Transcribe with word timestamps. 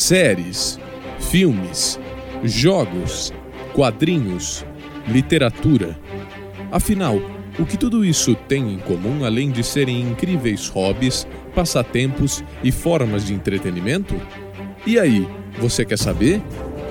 séries, 0.00 0.80
filmes, 1.18 2.00
jogos, 2.42 3.32
quadrinhos, 3.74 4.64
literatura. 5.06 5.96
Afinal, 6.72 7.20
o 7.58 7.66
que 7.66 7.76
tudo 7.76 8.02
isso 8.02 8.34
tem 8.34 8.72
em 8.72 8.78
comum 8.78 9.24
além 9.24 9.50
de 9.50 9.62
serem 9.62 10.00
incríveis 10.00 10.68
hobbies, 10.68 11.26
passatempos 11.54 12.42
e 12.64 12.72
formas 12.72 13.26
de 13.26 13.34
entretenimento? 13.34 14.18
E 14.86 14.98
aí, 14.98 15.28
você 15.58 15.84
quer 15.84 15.98
saber? 15.98 16.40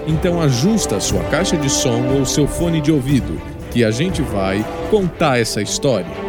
Então 0.06 0.40
ajusta 0.40 1.00
sua 1.00 1.24
caixa 1.26 1.58
de 1.58 1.70
som 1.70 2.16
ou 2.16 2.26
seu 2.26 2.48
fone 2.48 2.80
de 2.80 2.92
ouvido, 2.92 3.42
que 3.72 3.84
a 3.84 3.90
gente 3.90 4.22
vai 4.22 4.64
contar 4.92 5.40
essa 5.40 5.64
história. 5.64 6.29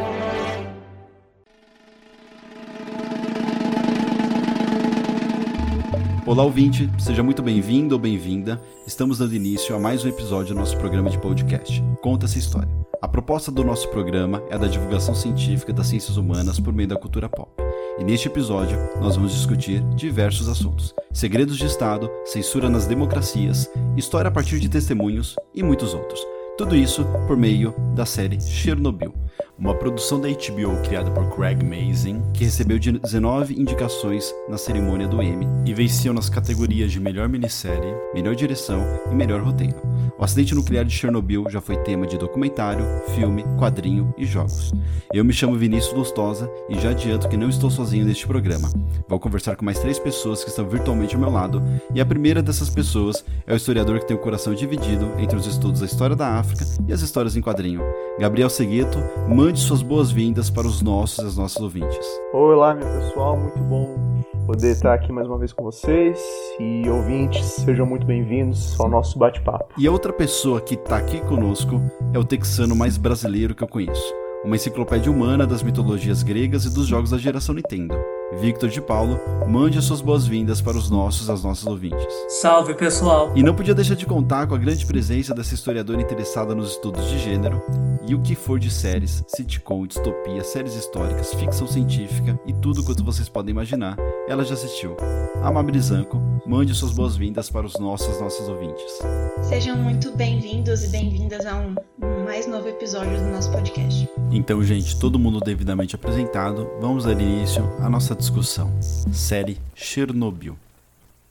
Olá, 6.31 6.45
ouvinte, 6.45 6.89
seja 6.97 7.25
muito 7.25 7.43
bem-vindo 7.43 7.93
ou 7.97 8.01
bem-vinda. 8.01 8.63
Estamos 8.87 9.19
dando 9.19 9.35
início 9.35 9.75
a 9.75 9.81
mais 9.81 10.05
um 10.05 10.09
episódio 10.09 10.55
do 10.55 10.61
nosso 10.61 10.77
programa 10.77 11.11
de 11.11 11.19
podcast. 11.19 11.83
Conta 12.01 12.27
essa 12.27 12.39
história. 12.39 12.71
A 13.03 13.09
proposta 13.09 13.51
do 13.51 13.65
nosso 13.65 13.89
programa 13.89 14.41
é 14.49 14.55
a 14.55 14.59
da 14.59 14.69
divulgação 14.69 15.13
científica 15.13 15.73
das 15.73 15.89
ciências 15.89 16.17
humanas 16.17 16.61
por 16.61 16.73
meio 16.73 16.89
da 16.89 16.95
cultura 16.95 17.29
pop. 17.29 17.51
E 17.99 18.05
neste 18.05 18.29
episódio, 18.29 18.79
nós 19.01 19.17
vamos 19.17 19.33
discutir 19.33 19.83
diversos 19.97 20.49
assuntos: 20.49 20.95
segredos 21.13 21.59
de 21.59 21.67
Estado, 21.67 22.09
censura 22.25 22.69
nas 22.69 22.87
democracias, 22.87 23.69
história 23.97 24.29
a 24.29 24.33
partir 24.33 24.61
de 24.61 24.69
testemunhos 24.69 25.35
e 25.53 25.65
muitos 25.65 25.95
outros. 25.95 26.25
Tudo 26.57 26.77
isso 26.77 27.05
por 27.27 27.37
meio 27.37 27.75
da 27.97 28.07
série 28.07 28.41
Chernobyl, 28.41 29.13
uma 29.59 29.75
produção 29.75 30.19
da 30.19 30.29
HBO 30.29 30.83
criada 30.83 31.11
por 31.11 31.29
Craig 31.37 31.63
Mazin, 31.63 32.23
que 32.33 32.45
recebeu 32.45 32.79
19 32.79 33.61
indicações 33.61 34.35
na 34.49 34.57
cerimônia 34.57 35.07
do 35.07 35.23
Emmy 35.23 35.47
e 35.67 35.75
venceu 35.75 36.15
nas 36.15 36.31
categorias 36.31 36.91
de 36.91 36.99
melhor 36.99 37.29
minissérie, 37.29 37.95
melhor 38.15 38.35
direção 38.35 38.83
e 39.13 39.15
melhor 39.15 39.43
roteiro. 39.43 39.77
O 40.19 40.25
acidente 40.25 40.55
nuclear 40.55 40.85
de 40.85 40.95
Chernobyl 40.95 41.47
já 41.49 41.61
foi 41.61 41.77
tema 41.79 42.07
de 42.07 42.19
documentário, 42.19 42.85
filme, 43.15 43.45
quadrinho 43.59 44.15
e 44.19 44.27
jogos. 44.27 44.73
Eu 45.13 45.25
me 45.25 45.33
chamo 45.33 45.57
Vinícius 45.57 45.95
Lustosa 45.95 46.51
e 46.69 46.79
já 46.79 46.91
adianto 46.91 47.29
que 47.29 47.37
não 47.37 47.49
estou 47.49 47.71
sozinho 47.71 48.05
neste 48.05 48.27
programa. 48.27 48.71
Vou 49.09 49.19
conversar 49.19 49.57
com 49.57 49.65
mais 49.65 49.79
três 49.79 49.99
pessoas 49.99 50.45
que 50.45 50.51
estão 50.51 50.69
virtualmente 50.69 51.15
ao 51.15 51.21
meu 51.21 51.31
lado, 51.31 51.63
e 51.95 52.01
a 52.01 52.07
primeira 52.07 52.43
dessas 52.43 52.71
pessoas 52.71 53.25
é 53.47 53.53
o 53.53 53.57
historiador 53.57 53.99
que 53.99 54.07
tem 54.07 54.17
o 54.17 54.21
coração 54.21 54.55
dividido 54.55 55.11
entre 55.19 55.37
os 55.37 55.47
estudos 55.47 55.81
da 55.81 55.87
história 55.87 56.15
da 56.15 56.39
África 56.39 56.65
e 56.87 56.93
as 56.93 57.01
histórias 57.01 57.37
em 57.37 57.41
quadrinho. 57.41 57.83
Gabriel 58.19 58.51
Segueto, 58.51 58.99
mande 59.29 59.61
suas 59.61 59.83
boas-vindas 59.83 60.51
para 60.51 60.67
os 60.67 60.83
nossos 60.83 61.19
e 61.19 61.27
as 61.27 61.37
nossas 61.37 61.61
ouvintes. 61.63 62.07
Olá, 62.33 62.75
meu 62.75 62.87
pessoal, 62.87 63.37
muito 63.37 63.59
bom 63.59 64.11
poder 64.47 64.73
estar 64.73 64.95
aqui 64.95 65.13
mais 65.13 65.29
uma 65.29 65.39
vez 65.39 65.53
com 65.53 65.63
vocês 65.63 66.21
e 66.59 66.89
ouvintes, 66.89 67.47
sejam 67.47 67.87
muito 67.87 68.05
bem-vindos 68.05 68.79
ao 68.81 68.89
nosso 68.89 69.17
bate-papo. 69.17 69.73
E 69.79 69.87
a 69.87 69.93
outra 69.93 70.13
pessoa 70.13 70.61
que 70.61 70.75
está 70.75 70.97
aqui 70.97 71.21
conosco 71.21 71.81
é 72.13 72.19
o 72.19 72.25
texano 72.25 72.75
mais 72.75 72.97
brasileiro 72.97 73.55
que 73.55 73.63
eu 73.63 73.69
conheço, 73.69 74.13
uma 74.45 74.57
enciclopédia 74.57 75.13
humana 75.13 75.47
das 75.47 75.63
mitologias 75.63 76.25
gregas 76.25 76.65
e 76.65 76.75
dos 76.75 76.89
jogos 76.89 77.11
da 77.11 77.19
geração 77.19 77.55
Nintendo. 77.55 77.95
Victor 78.39 78.69
de 78.69 78.81
Paulo, 78.81 79.19
mande 79.49 79.77
as 79.77 79.85
suas 79.85 80.01
boas-vindas 80.01 80.61
para 80.61 80.77
os 80.77 80.89
nossos 80.89 81.29
e 81.29 81.33
as 81.33 81.43
nossas 81.43 81.67
ouvintes. 81.67 82.07
Salve, 82.29 82.75
pessoal! 82.75 83.33
E 83.35 83.43
não 83.43 83.55
podia 83.55 83.75
deixar 83.75 83.97
de 83.97 84.07
contar 84.07 84.47
com 84.47 84.55
a 84.55 84.59
grande 84.59 84.87
presença 84.87 85.35
dessa 85.35 85.55
historiadora 85.55 86.01
interessada 86.01 86.55
nos 86.55 86.71
estudos 86.71 87.09
de 87.09 87.19
gênero 87.19 87.61
e 88.07 88.15
o 88.15 88.21
que 88.21 88.37
for 88.37 88.59
de 88.59 88.71
séries, 88.71 89.25
sitcom, 89.27 89.87
distopia, 89.87 90.45
séries 90.45 90.75
históricas, 90.75 91.35
ficção 91.35 91.67
científica 91.67 92.39
e 92.47 92.53
tudo 92.53 92.85
quanto 92.85 93.05
vocês 93.05 93.29
podem 93.29 93.51
imaginar, 93.51 93.97
ela 94.29 94.45
já 94.45 94.55
assistiu. 94.55 94.97
Amabile 95.43 95.81
Zanco, 95.81 96.21
mande 96.47 96.75
suas 96.75 96.93
boas-vindas 96.93 97.51
para 97.51 97.67
os 97.67 97.79
nossos 97.79 98.11
as 98.11 98.21
nossas 98.21 98.49
ouvintes. 98.49 99.01
Sejam 99.43 99.77
muito 99.77 100.13
bem-vindos 100.13 100.85
e 100.85 100.89
bem-vindas 100.89 101.45
a 101.47 101.57
um, 101.57 101.75
um 102.03 102.25
mais 102.25 102.47
novo 102.47 102.69
episódio 102.69 103.19
do 103.19 103.31
nosso 103.31 103.51
podcast. 103.51 104.09
Então, 104.31 104.63
gente, 104.63 104.99
todo 104.99 105.19
mundo 105.19 105.41
devidamente 105.41 105.95
apresentado, 105.95 106.71
vamos 106.81 107.05
dar 107.05 107.13
início 107.13 107.65
à 107.81 107.89
nossa 107.89 108.15
discussão. 108.21 108.71
Série 109.13 109.59
Chernobyl. 109.75 110.57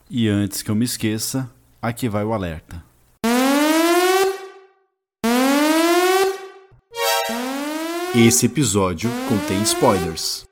E 0.10 0.28
antes 0.28 0.64
que 0.64 0.72
eu 0.72 0.76
me 0.76 0.84
esqueça, 0.84 1.50
aqui 1.82 2.10
vai 2.10 2.26
o 2.26 2.34
alerta. 2.34 2.84
Esse 8.16 8.48
episódio 8.48 9.10
contém 9.30 9.62
spoilers. 9.62 10.49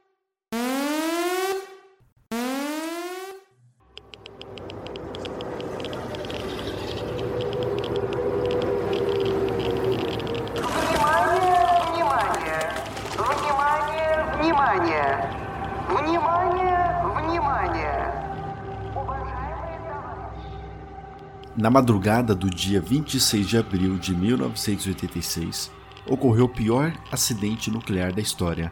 Na 21.67 21.71
madrugada 21.71 22.33
do 22.33 22.49
dia 22.49 22.79
26 22.79 23.45
de 23.45 23.57
abril 23.57 23.97
de 23.97 24.15
1986, 24.15 25.69
ocorreu 26.07 26.45
o 26.45 26.49
pior 26.49 26.97
acidente 27.11 27.69
nuclear 27.69 28.13
da 28.13 28.21
história, 28.21 28.71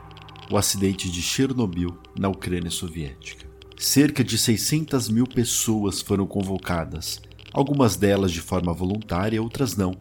o 0.50 0.58
acidente 0.58 1.12
de 1.12 1.22
Chernobyl, 1.22 1.98
na 2.18 2.30
Ucrânia 2.30 2.72
Soviética. 2.72 3.46
Cerca 3.78 4.24
de 4.24 4.38
600 4.38 5.10
mil 5.10 5.28
pessoas 5.28 6.00
foram 6.00 6.26
convocadas, 6.26 7.22
algumas 7.52 7.98
delas 7.98 8.32
de 8.32 8.40
forma 8.40 8.72
voluntária, 8.72 9.44
outras 9.44 9.76
não, 9.76 9.94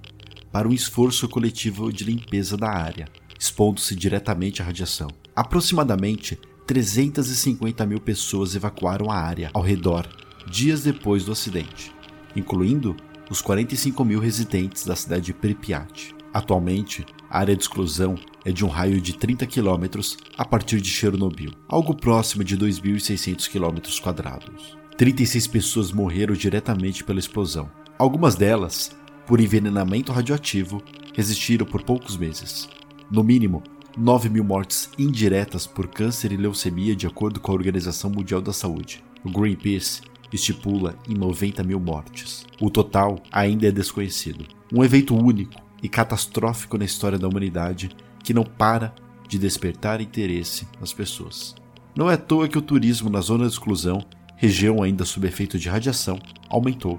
para 0.53 0.69
um 0.69 0.73
esforço 0.73 1.29
coletivo 1.29 1.93
de 1.93 2.05
limpeza 2.05 2.57
da 2.57 2.71
área, 2.71 3.09
expondo-se 3.37 3.97
diretamente 3.97 4.63
à 4.63 4.67
radiação. 4.67 5.09
Aproximadamente 5.35 6.39
350 6.65 7.85
mil 7.87 8.01
pessoas 8.01 8.55
evacuaram 8.55 9.11
a 9.11 9.17
área 9.17 9.51
ao 9.53 9.63
redor 9.63 10.09
dias 10.49 10.85
depois 10.85 11.25
do 11.25 11.33
acidente 11.33 11.94
incluindo 12.37 12.97
os 13.31 13.41
45 13.41 14.05
mil 14.05 14.21
residentes 14.21 14.85
da 14.85 14.95
cidade 14.95 15.27
de 15.27 15.33
Pripyat. 15.35 16.15
Atualmente, 16.33 17.07
a 17.31 17.39
área 17.39 17.55
de 17.55 17.63
exclusão 17.63 18.17
é 18.45 18.51
de 18.51 18.65
um 18.65 18.69
raio 18.69 19.01
de 19.01 19.17
30 19.17 19.47
km 19.47 20.01
a 20.37 20.45
partir 20.45 20.81
de 20.81 20.91
Chernobyl, 20.91 21.53
algo 21.69 21.95
próximo 21.95 22.43
de 22.43 22.59
2.600 22.59 23.49
km 23.49 24.03
quadrados. 24.03 24.77
36 24.97 25.47
pessoas 25.47 25.93
morreram 25.93 26.35
diretamente 26.35 27.03
pela 27.03 27.19
explosão. 27.19 27.71
Algumas 27.99 28.35
delas, 28.35 28.95
por 29.27 29.41
envenenamento 29.41 30.13
radioativo, 30.13 30.83
resistiram 31.15 31.65
por 31.67 31.83
poucos 31.83 32.17
meses. 32.17 32.69
No 33.11 33.23
mínimo, 33.23 33.63
9 33.97 34.29
mil 34.29 34.43
mortes 34.43 34.91
indiretas 34.99 35.67
por 35.67 35.87
câncer 35.87 36.33
e 36.33 36.37
leucemia, 36.37 36.97
de 36.97 37.07
acordo 37.07 37.39
com 37.39 37.53
a 37.53 37.55
Organização 37.55 38.11
Mundial 38.11 38.41
da 38.41 38.53
Saúde. 38.53 39.05
O 39.25 39.31
Greenpeace 39.31 40.03
estipula 40.35 40.97
em 41.09 41.15
90 41.15 41.63
mil 41.63 41.79
mortes. 41.79 42.45
O 42.61 42.71
total 42.71 43.23
ainda 43.31 43.69
é 43.69 43.73
desconhecido. 43.73 44.45
Um 44.73 44.83
evento 44.83 45.15
único 45.17 45.55
e 45.83 45.89
catastrófico 45.89 46.77
na 46.77 46.85
história 46.85 47.19
da 47.19 47.29
humanidade 47.29 47.91
que 48.23 48.35
não 48.35 48.45
para 48.45 48.95
de 49.29 49.39
despertar 49.39 50.01
interesse 50.01 50.67
nas 50.81 50.93
pessoas. 50.93 51.55
Não 51.97 52.11
é 52.11 52.15
à 52.15 52.19
toa 52.19 52.49
que 52.49 52.59
o 52.59 52.63
turismo 52.63 53.09
na 53.09 53.21
zona 53.21 53.47
de 53.47 53.53
exclusão, 53.53 54.05
região 54.37 54.83
ainda 54.83 55.05
sob 55.05 55.27
efeito 55.27 55.59
de 55.59 55.69
radiação, 55.69 56.19
aumentou. 56.49 56.99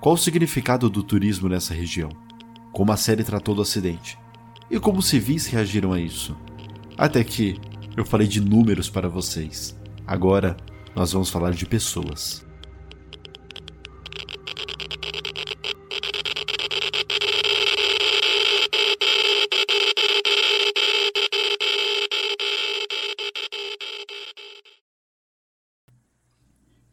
Qual 0.00 0.14
o 0.14 0.18
significado 0.18 0.90
do 0.90 1.02
turismo 1.02 1.48
nessa 1.48 1.72
região? 1.72 2.10
Como 2.72 2.92
a 2.92 2.96
série 2.96 3.24
tratou 3.24 3.54
do 3.54 3.62
acidente? 3.62 4.18
E 4.70 4.78
como 4.78 4.98
os 4.98 5.06
civis 5.06 5.46
reagiram 5.46 5.92
a 5.92 6.00
isso? 6.00 6.36
Até 6.96 7.24
que 7.24 7.58
eu 7.96 8.04
falei 8.04 8.26
de 8.26 8.40
números 8.40 8.90
para 8.90 9.08
vocês. 9.08 9.78
Agora 10.06 10.56
nós 10.94 11.12
vamos 11.12 11.30
falar 11.30 11.52
de 11.52 11.66
pessoas. 11.66 12.44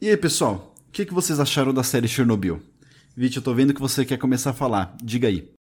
E 0.08 0.12
aí, 0.12 0.16
pessoal, 0.16 0.74
o 0.88 0.92
que, 0.94 1.06
que 1.06 1.14
vocês 1.14 1.38
acharam 1.38 1.74
da 1.74 1.84
série 1.84 2.08
Chernobyl? 2.08 2.62
Vit, 3.14 3.36
eu 3.36 3.44
tô 3.44 3.54
vendo 3.54 3.74
que 3.74 3.82
você 3.82 4.06
quer 4.06 4.18
começar 4.18 4.52
a 4.52 4.54
falar. 4.54 4.96
Diga 5.04 5.28
aí. 5.28 5.54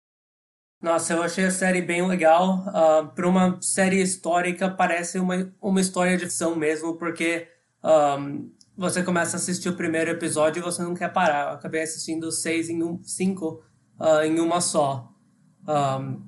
Nossa, 0.79 1.13
eu 1.13 1.23
achei 1.23 1.45
a 1.45 1.49
série 1.49 1.81
bem 1.81 2.07
legal. 2.07 2.59
Uh, 2.59 2.69
ah, 2.69 3.11
para 3.15 3.27
uma 3.27 3.59
série 3.59 3.99
histórica, 3.99 4.69
parece 4.69 5.17
uma, 5.17 5.51
uma 5.59 5.81
história 5.81 6.15
de 6.15 6.25
ficção 6.25 6.55
mesmo, 6.55 6.93
porque 6.95 7.47
um, 7.83 8.51
você 8.77 9.01
começa 9.01 9.35
a 9.35 9.39
assistir 9.39 9.69
o 9.69 9.75
primeiro 9.75 10.11
episódio 10.11 10.59
e 10.59 10.63
você 10.63 10.83
não 10.83 10.93
quer 10.93 11.11
parar. 11.11 11.47
Eu 11.47 11.55
acabei 11.55 11.81
assistindo 11.81 12.31
seis 12.31 12.69
em 12.69 12.83
um, 12.83 13.03
cinco 13.03 13.63
uh, 13.99 14.21
em 14.23 14.39
uma 14.39 14.61
só. 14.61 15.11
Um, 15.67 16.21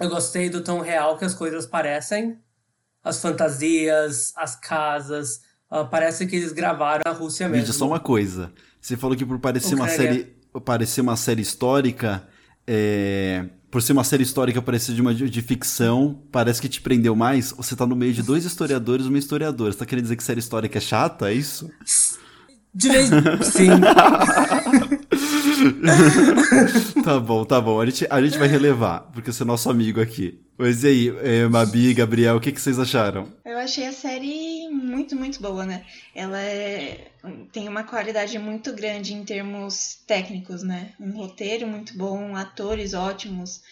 eu 0.00 0.08
gostei 0.08 0.50
do 0.50 0.64
tão 0.64 0.80
real 0.80 1.16
que 1.16 1.24
as 1.24 1.32
coisas 1.32 1.64
parecem. 1.64 2.40
As 3.04 3.22
fantasias, 3.22 4.32
as 4.36 4.56
casas, 4.56 5.42
Uh, 5.72 5.86
parece 5.88 6.26
que 6.26 6.36
eles 6.36 6.52
gravaram 6.52 7.02
na 7.02 7.12
Rússia 7.12 7.48
mesmo. 7.48 7.62
Veja 7.62 7.72
só 7.72 7.86
uma 7.86 7.98
coisa. 7.98 8.52
Você 8.78 8.94
falou 8.94 9.16
que 9.16 9.24
por 9.24 9.38
parecer 9.38 9.74
uma 9.74 9.88
série, 9.88 10.36
parecer 10.66 11.00
uma 11.00 11.16
série 11.16 11.40
histórica, 11.40 12.28
é, 12.66 13.46
por 13.70 13.80
ser 13.80 13.94
uma 13.94 14.04
série 14.04 14.22
histórica 14.22 14.60
parecer 14.60 14.94
de 14.94 15.00
uma 15.00 15.14
de, 15.14 15.30
de, 15.30 15.40
ficção, 15.40 16.20
parece 16.30 16.60
que 16.60 16.68
te 16.68 16.78
prendeu 16.78 17.16
mais. 17.16 17.52
Você 17.56 17.74
tá 17.74 17.86
no 17.86 17.96
meio 17.96 18.12
de 18.12 18.22
dois 18.22 18.44
historiadores 18.44 19.06
e 19.06 19.08
uma 19.08 19.16
historiadora. 19.16 19.72
Você 19.72 19.78
tá 19.78 19.86
querendo 19.86 20.02
dizer 20.02 20.16
que 20.16 20.22
série 20.22 20.40
histórica 20.40 20.76
é 20.76 20.80
chata, 20.80 21.30
é 21.30 21.34
isso? 21.34 21.70
De 22.74 22.88
vez 22.88 23.10
Sim. 23.44 23.68
tá 27.04 27.20
bom, 27.20 27.44
tá 27.44 27.60
bom. 27.60 27.78
A 27.80 27.86
gente, 27.86 28.06
a 28.08 28.22
gente 28.22 28.38
vai 28.38 28.48
relevar, 28.48 29.00
porque 29.12 29.30
você 29.32 29.42
é 29.42 29.46
nosso 29.46 29.68
amigo 29.70 30.00
aqui. 30.00 30.40
Mas 30.56 30.84
e 30.84 30.86
aí, 30.86 31.08
é, 31.22 31.48
Mabi, 31.48 31.92
Gabriel, 31.92 32.36
o 32.36 32.40
que, 32.40 32.52
que 32.52 32.60
vocês 32.60 32.78
acharam? 32.78 33.32
Eu 33.44 33.58
achei 33.58 33.86
a 33.86 33.92
série 33.92 34.68
muito, 34.68 35.16
muito 35.16 35.40
boa, 35.40 35.66
né? 35.66 35.84
Ela 36.14 36.40
é, 36.40 37.10
tem 37.52 37.68
uma 37.68 37.84
qualidade 37.84 38.38
muito 38.38 38.72
grande 38.72 39.14
em 39.14 39.24
termos 39.24 39.98
técnicos, 40.06 40.62
né? 40.62 40.92
Um 41.00 41.12
roteiro 41.12 41.66
muito 41.66 41.96
bom, 41.96 42.36
atores 42.36 42.94
ótimos, 42.94 43.62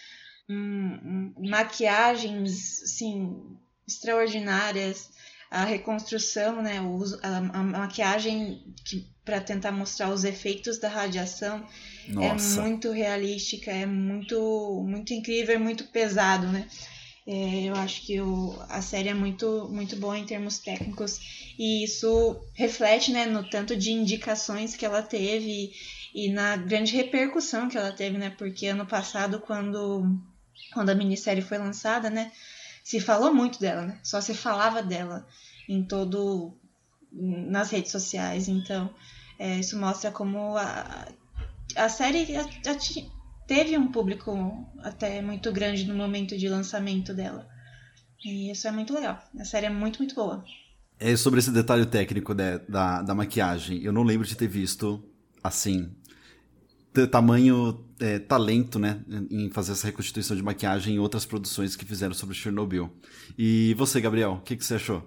um, 0.49 1.33
um, 1.37 1.49
maquiagens, 1.49 2.81
assim, 2.83 3.41
extraordinárias 3.87 5.09
a 5.51 5.65
reconstrução, 5.65 6.61
né, 6.61 6.79
o 6.79 6.91
uso, 6.91 7.19
a, 7.21 7.37
a 7.37 7.61
maquiagem 7.61 8.63
para 9.25 9.41
tentar 9.41 9.73
mostrar 9.73 10.09
os 10.09 10.23
efeitos 10.23 10.79
da 10.79 10.87
radiação 10.87 11.67
é 12.07 12.13
Nossa. 12.13 12.61
é 12.61 12.63
muito 12.63 12.89
realística, 12.91 13.69
é 13.69 13.85
muito 13.85 14.81
muito 14.87 15.13
incrível, 15.13 15.55
é 15.55 15.59
muito 15.59 15.83
pesado, 15.87 16.47
né? 16.47 16.67
É, 17.27 17.65
eu 17.65 17.75
acho 17.75 18.05
que 18.05 18.19
o, 18.19 18.59
a 18.69 18.81
série 18.81 19.09
é 19.09 19.13
muito 19.13 19.69
muito 19.69 19.95
boa 19.97 20.17
em 20.17 20.25
termos 20.25 20.57
técnicos 20.57 21.19
e 21.59 21.83
isso 21.83 22.41
reflete, 22.53 23.11
né, 23.11 23.25
no 23.25 23.47
tanto 23.47 23.75
de 23.75 23.91
indicações 23.91 24.75
que 24.75 24.85
ela 24.85 25.03
teve 25.03 25.71
e, 26.15 26.25
e 26.27 26.31
na 26.31 26.55
grande 26.55 26.95
repercussão 26.95 27.67
que 27.67 27.77
ela 27.77 27.91
teve, 27.91 28.17
né? 28.17 28.29
Porque 28.37 28.67
ano 28.67 28.85
passado 28.85 29.39
quando 29.41 30.17
quando 30.73 30.89
a 30.89 30.95
minissérie 30.95 31.43
foi 31.43 31.57
lançada, 31.57 32.09
né? 32.09 32.31
Se 32.83 32.99
falou 32.99 33.33
muito 33.33 33.59
dela, 33.59 33.83
né? 33.83 33.99
Só 34.03 34.21
se 34.21 34.33
falava 34.33 34.81
dela 34.81 35.27
em 35.67 35.83
todo 35.83 36.57
nas 37.11 37.69
redes 37.69 37.91
sociais. 37.91 38.47
Então, 38.47 38.93
é, 39.37 39.59
isso 39.59 39.77
mostra 39.77 40.11
como 40.11 40.55
a, 40.57 41.07
a 41.75 41.89
série 41.89 42.27
teve 43.47 43.77
um 43.77 43.91
público 43.91 44.65
até 44.79 45.21
muito 45.21 45.51
grande 45.51 45.85
no 45.85 45.95
momento 45.95 46.37
de 46.37 46.47
lançamento 46.47 47.13
dela. 47.13 47.47
E 48.23 48.51
isso 48.51 48.67
é 48.67 48.71
muito 48.71 48.93
legal. 48.93 49.21
A 49.39 49.45
série 49.45 49.65
é 49.65 49.69
muito, 49.69 49.99
muito 49.99 50.15
boa. 50.15 50.43
É 50.99 51.15
sobre 51.15 51.39
esse 51.39 51.51
detalhe 51.51 51.85
técnico 51.85 52.35
da, 52.35 52.59
da, 52.59 53.01
da 53.01 53.15
maquiagem. 53.15 53.81
Eu 53.81 53.91
não 53.91 54.03
lembro 54.03 54.27
de 54.27 54.35
ter 54.35 54.47
visto 54.47 55.03
assim 55.43 55.91
tamanho 57.09 57.85
é, 58.01 58.19
talento, 58.19 58.79
né, 58.79 59.01
em 59.29 59.49
fazer 59.51 59.73
essa 59.73 59.87
reconstituição 59.87 60.35
de 60.35 60.43
maquiagem 60.43 60.95
em 60.95 60.99
outras 60.99 61.25
produções 61.25 61.75
que 61.75 61.85
fizeram 61.85 62.13
sobre 62.13 62.35
Chernobyl. 62.35 62.89
E 63.37 63.73
você, 63.75 64.01
Gabriel, 64.01 64.33
o 64.33 64.41
que, 64.41 64.55
que 64.57 64.65
você 64.65 64.75
achou? 64.75 65.03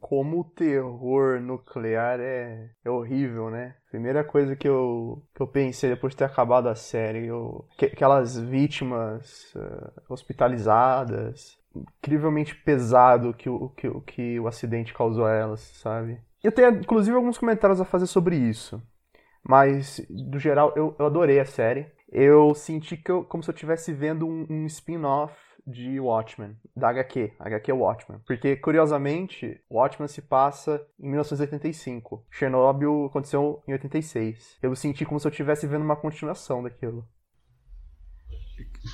Como 0.00 0.40
o 0.40 0.44
terror 0.44 1.40
nuclear 1.40 2.20
é, 2.20 2.70
é 2.84 2.90
horrível, 2.90 3.50
né? 3.50 3.76
Primeira 3.90 4.22
coisa 4.22 4.54
que 4.54 4.68
eu, 4.68 5.22
que 5.34 5.40
eu 5.40 5.46
pensei 5.46 5.90
depois 5.90 6.12
de 6.12 6.18
ter 6.18 6.24
acabado 6.24 6.68
a 6.68 6.74
série, 6.74 7.26
eu, 7.26 7.66
que, 7.78 7.86
aquelas 7.86 8.38
vítimas 8.38 9.54
uh, 9.54 10.12
hospitalizadas, 10.12 11.56
incrivelmente 11.74 12.54
pesado 12.54 13.32
que 13.32 13.48
o, 13.48 13.70
que, 13.70 13.88
que 14.06 14.40
o 14.40 14.46
acidente 14.46 14.92
causou 14.92 15.24
a 15.24 15.32
elas, 15.32 15.60
sabe? 15.60 16.20
Eu 16.42 16.52
tenho, 16.52 16.70
inclusive, 16.70 17.16
alguns 17.16 17.38
comentários 17.38 17.80
a 17.80 17.84
fazer 17.84 18.06
sobre 18.06 18.36
isso. 18.36 18.82
Mas, 19.42 20.04
do 20.08 20.38
geral, 20.38 20.72
eu, 20.76 20.94
eu 20.98 21.06
adorei 21.06 21.40
a 21.40 21.44
série. 21.44 21.86
Eu 22.14 22.54
senti 22.54 22.96
que 22.96 23.10
eu, 23.10 23.24
como 23.24 23.42
se 23.42 23.48
eu 23.48 23.54
estivesse 23.54 23.90
vendo 23.92 24.28
um, 24.28 24.46
um 24.50 24.66
spin-off 24.66 25.34
de 25.66 25.98
Watchmen, 25.98 26.56
da 26.76 26.90
HQ, 26.90 27.32
HQ 27.38 27.72
Watchmen. 27.72 28.20
Porque, 28.26 28.56
curiosamente, 28.56 29.60
Watchmen 29.70 30.08
se 30.08 30.20
passa 30.20 30.84
em 31.00 31.08
1985. 31.08 32.26
Chernobyl 32.30 33.06
aconteceu 33.06 33.62
em 33.66 33.72
86. 33.72 34.58
Eu 34.62 34.74
senti 34.76 35.06
como 35.06 35.18
se 35.18 35.26
eu 35.26 35.30
estivesse 35.30 35.66
vendo 35.66 35.84
uma 35.84 35.96
continuação 35.96 36.62
daquilo. 36.62 37.08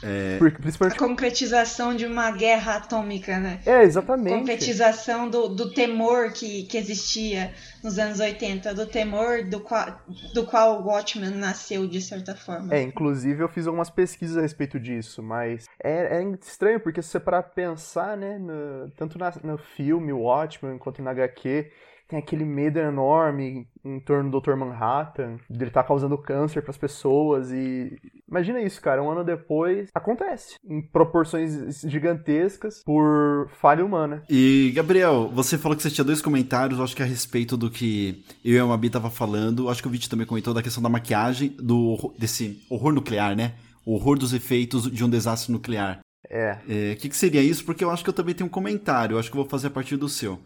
É... 0.02 0.38
principalmente... 0.38 0.96
A 0.96 0.98
concretização 0.98 1.94
de 1.94 2.06
uma 2.06 2.30
guerra 2.30 2.76
atômica, 2.76 3.38
né? 3.38 3.60
É, 3.64 3.82
exatamente. 3.82 4.38
Concretização 4.38 5.28
do, 5.28 5.48
do 5.48 5.72
temor 5.72 6.32
que, 6.32 6.64
que 6.64 6.76
existia 6.76 7.52
nos 7.82 7.98
anos 7.98 8.20
80, 8.20 8.74
do 8.74 8.86
temor 8.86 9.44
do 9.44 9.60
qual, 9.60 10.00
do 10.34 10.44
qual 10.44 10.80
o 10.82 10.86
Watchmen 10.86 11.30
nasceu, 11.30 11.86
de 11.86 12.00
certa 12.00 12.34
forma. 12.34 12.74
É, 12.74 12.82
inclusive 12.82 13.42
eu 13.42 13.48
fiz 13.48 13.66
algumas 13.66 13.90
pesquisas 13.90 14.36
a 14.36 14.42
respeito 14.42 14.78
disso, 14.78 15.22
mas 15.22 15.66
é, 15.82 16.20
é 16.20 16.22
estranho, 16.42 16.80
porque 16.80 17.02
se 17.02 17.10
você 17.10 17.20
para 17.20 17.42
pensar, 17.42 18.16
né, 18.16 18.38
no, 18.38 18.90
tanto 18.96 19.18
na, 19.18 19.32
no 19.42 19.58
filme 19.58 20.12
Watchmen 20.12 20.78
quanto 20.78 21.02
na 21.02 21.10
HQ, 21.10 21.70
tem 22.08 22.18
aquele 22.18 22.44
medo 22.44 22.78
enorme 22.78 23.68
em 23.84 24.00
torno 24.00 24.30
do 24.30 24.40
Dr. 24.40 24.54
Manhattan, 24.54 25.36
dele 25.48 25.70
estar 25.70 25.82
tá 25.82 25.88
causando 25.88 26.16
câncer 26.16 26.62
para 26.62 26.70
as 26.70 26.78
pessoas 26.78 27.52
e 27.52 27.96
imagina 28.28 28.60
isso, 28.62 28.80
cara, 28.80 29.02
um 29.02 29.10
ano 29.10 29.22
depois 29.22 29.88
acontece 29.94 30.56
em 30.64 30.80
proporções 30.80 31.82
gigantescas 31.82 32.82
por 32.84 33.50
falha 33.60 33.84
humana. 33.84 34.22
E 34.28 34.72
Gabriel, 34.74 35.28
você 35.28 35.58
falou 35.58 35.76
que 35.76 35.82
você 35.82 35.90
tinha 35.90 36.04
dois 36.04 36.22
comentários, 36.22 36.80
acho 36.80 36.96
que 36.96 37.02
a 37.02 37.06
respeito 37.06 37.56
do 37.56 37.70
que 37.70 38.24
eu 38.42 38.54
e 38.54 38.58
a 38.58 38.66
Mabi 38.66 38.88
tava 38.88 39.10
falando, 39.10 39.68
acho 39.68 39.82
que 39.82 39.88
o 39.88 39.90
Vit 39.90 40.08
também 40.08 40.26
comentou 40.26 40.54
da 40.54 40.62
questão 40.62 40.82
da 40.82 40.88
maquiagem, 40.88 41.54
do 41.58 42.14
desse 42.18 42.64
horror 42.70 42.92
nuclear, 42.92 43.36
né? 43.36 43.54
O 43.84 43.94
horror 43.94 44.18
dos 44.18 44.32
efeitos 44.32 44.90
de 44.90 45.04
um 45.04 45.10
desastre 45.10 45.52
nuclear. 45.52 46.00
É. 46.28 46.52
O 46.52 46.72
é, 46.72 46.94
que, 46.94 47.08
que 47.08 47.16
seria 47.16 47.42
isso? 47.42 47.64
Porque 47.64 47.84
eu 47.84 47.90
acho 47.90 48.02
que 48.02 48.10
eu 48.10 48.14
também 48.14 48.34
tenho 48.34 48.48
um 48.48 48.50
comentário, 48.50 49.14
eu 49.14 49.18
acho 49.18 49.30
que 49.30 49.36
eu 49.36 49.42
vou 49.42 49.50
fazer 49.50 49.68
a 49.68 49.70
partir 49.70 49.96
do 49.96 50.08
seu. 50.08 50.38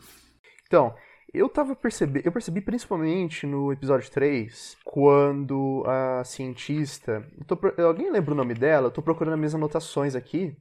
Então, 0.67 0.94
eu 1.32 1.49
tava 1.49 1.75
percebendo, 1.75 2.26
eu 2.26 2.32
percebi 2.32 2.61
principalmente 2.61 3.46
no 3.46 3.73
episódio 3.73 4.11
3, 4.11 4.76
quando 4.84 5.82
a 5.87 6.23
cientista. 6.25 7.26
Tô, 7.46 7.58
alguém 7.82 8.11
lembra 8.11 8.32
o 8.32 8.37
nome 8.37 8.52
dela? 8.52 8.88
Eu 8.88 8.90
tô 8.90 9.00
procurando 9.00 9.34
as 9.34 9.38
minhas 9.38 9.55
anotações 9.55 10.14
aqui. 10.14 10.55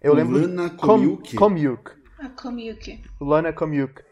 Eu 0.00 0.14
lembro. 0.14 0.40
Lana 0.40 0.70
Komiuk. 0.70 1.36
Komiuk. 1.36 1.92
A 2.18 2.28
Komiuk. 2.28 3.02
Lana 3.20 3.52
Komiuk. 3.52 4.02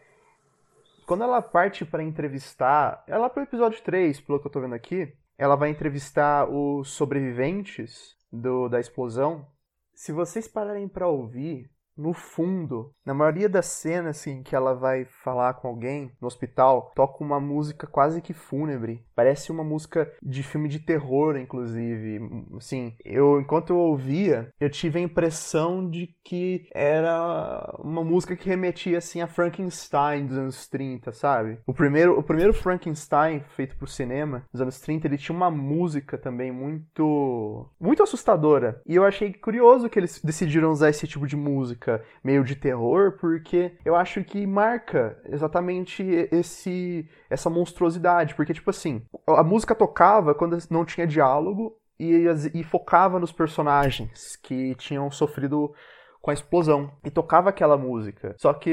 Quando 1.05 1.23
ela 1.23 1.41
parte 1.41 1.85
para 1.85 2.03
entrevistar. 2.03 3.03
Ela 3.07 3.29
pro 3.29 3.43
episódio 3.43 3.81
3, 3.81 4.19
pelo 4.19 4.39
que 4.39 4.47
eu 4.47 4.51
tô 4.51 4.59
vendo 4.59 4.75
aqui. 4.75 5.13
Ela 5.37 5.55
vai 5.55 5.69
entrevistar 5.69 6.49
os 6.49 6.89
sobreviventes 6.89 8.17
do, 8.31 8.67
da 8.67 8.79
explosão. 8.79 9.47
Se 9.93 10.11
vocês 10.11 10.47
pararem 10.47 10.87
para 10.87 11.07
ouvir, 11.07 11.69
no 12.01 12.13
fundo, 12.13 12.91
na 13.05 13.13
maioria 13.13 13.47
das 13.47 13.67
cenas 13.67 14.17
assim 14.17 14.41
que 14.41 14.55
ela 14.55 14.73
vai 14.73 15.05
falar 15.05 15.53
com 15.53 15.67
alguém 15.67 16.11
no 16.19 16.25
hospital, 16.25 16.91
toca 16.95 17.23
uma 17.23 17.39
música 17.39 17.85
quase 17.85 18.21
que 18.23 18.33
fúnebre. 18.33 19.05
Parece 19.21 19.51
uma 19.51 19.63
música 19.63 20.11
de 20.19 20.41
filme 20.41 20.67
de 20.67 20.79
terror, 20.79 21.37
inclusive. 21.37 22.19
Assim, 22.57 22.95
eu 23.05 23.39
enquanto 23.39 23.69
eu 23.69 23.77
ouvia, 23.77 24.51
eu 24.59 24.67
tive 24.67 24.97
a 24.97 25.01
impressão 25.03 25.87
de 25.87 26.09
que 26.25 26.67
era 26.73 27.75
uma 27.77 28.03
música 28.03 28.35
que 28.35 28.49
remetia 28.49 28.97
assim 28.97 29.21
a 29.21 29.27
Frankenstein 29.27 30.25
dos 30.25 30.35
anos 30.39 30.67
30, 30.67 31.11
sabe? 31.11 31.59
O 31.67 31.73
primeiro, 31.73 32.17
o 32.17 32.23
primeiro 32.23 32.51
Frankenstein 32.51 33.41
feito 33.55 33.75
pro 33.75 33.85
cinema, 33.85 34.43
dos 34.51 34.59
anos 34.59 34.79
30, 34.79 35.05
ele 35.05 35.19
tinha 35.19 35.35
uma 35.35 35.51
música 35.51 36.17
também 36.17 36.51
muito 36.51 37.69
muito 37.79 38.01
assustadora. 38.01 38.81
E 38.87 38.95
eu 38.95 39.05
achei 39.05 39.31
curioso 39.33 39.87
que 39.87 39.99
eles 39.99 40.19
decidiram 40.23 40.71
usar 40.71 40.89
esse 40.89 41.07
tipo 41.07 41.27
de 41.27 41.35
música 41.35 42.03
meio 42.23 42.43
de 42.43 42.55
terror, 42.55 43.19
porque 43.19 43.73
eu 43.85 43.95
acho 43.95 44.23
que 44.23 44.47
marca 44.47 45.15
exatamente 45.25 46.01
esse 46.31 47.07
essa 47.29 47.51
monstruosidade, 47.51 48.33
porque 48.33 48.53
tipo 48.53 48.71
assim, 48.71 49.03
a 49.27 49.43
música 49.43 49.75
tocava 49.75 50.33
quando 50.33 50.57
não 50.69 50.85
tinha 50.85 51.07
diálogo 51.07 51.77
e, 51.99 52.25
e 52.53 52.63
focava 52.63 53.19
nos 53.19 53.31
personagens 53.31 54.35
que 54.37 54.75
tinham 54.75 55.09
sofrido 55.11 55.73
com 56.21 56.31
a 56.31 56.33
explosão 56.33 56.91
e 57.03 57.09
tocava 57.09 57.49
aquela 57.49 57.77
música. 57.77 58.35
Só 58.37 58.53
que, 58.53 58.69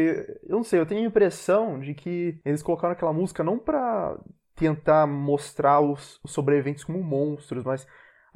eu 0.47 0.57
não 0.57 0.63
sei, 0.63 0.81
eu 0.81 0.87
tenho 0.87 1.03
a 1.03 1.07
impressão 1.07 1.81
de 1.81 1.95
que 1.95 2.39
eles 2.45 2.63
colocaram 2.63 2.93
aquela 2.93 3.13
música 3.13 3.43
não 3.43 3.59
para 3.59 4.19
tentar 4.55 5.07
mostrar 5.07 5.81
os, 5.81 6.21
os 6.23 6.33
sobreviventes 6.33 6.85
como 6.85 7.03
monstros, 7.03 7.65
mas 7.65 7.87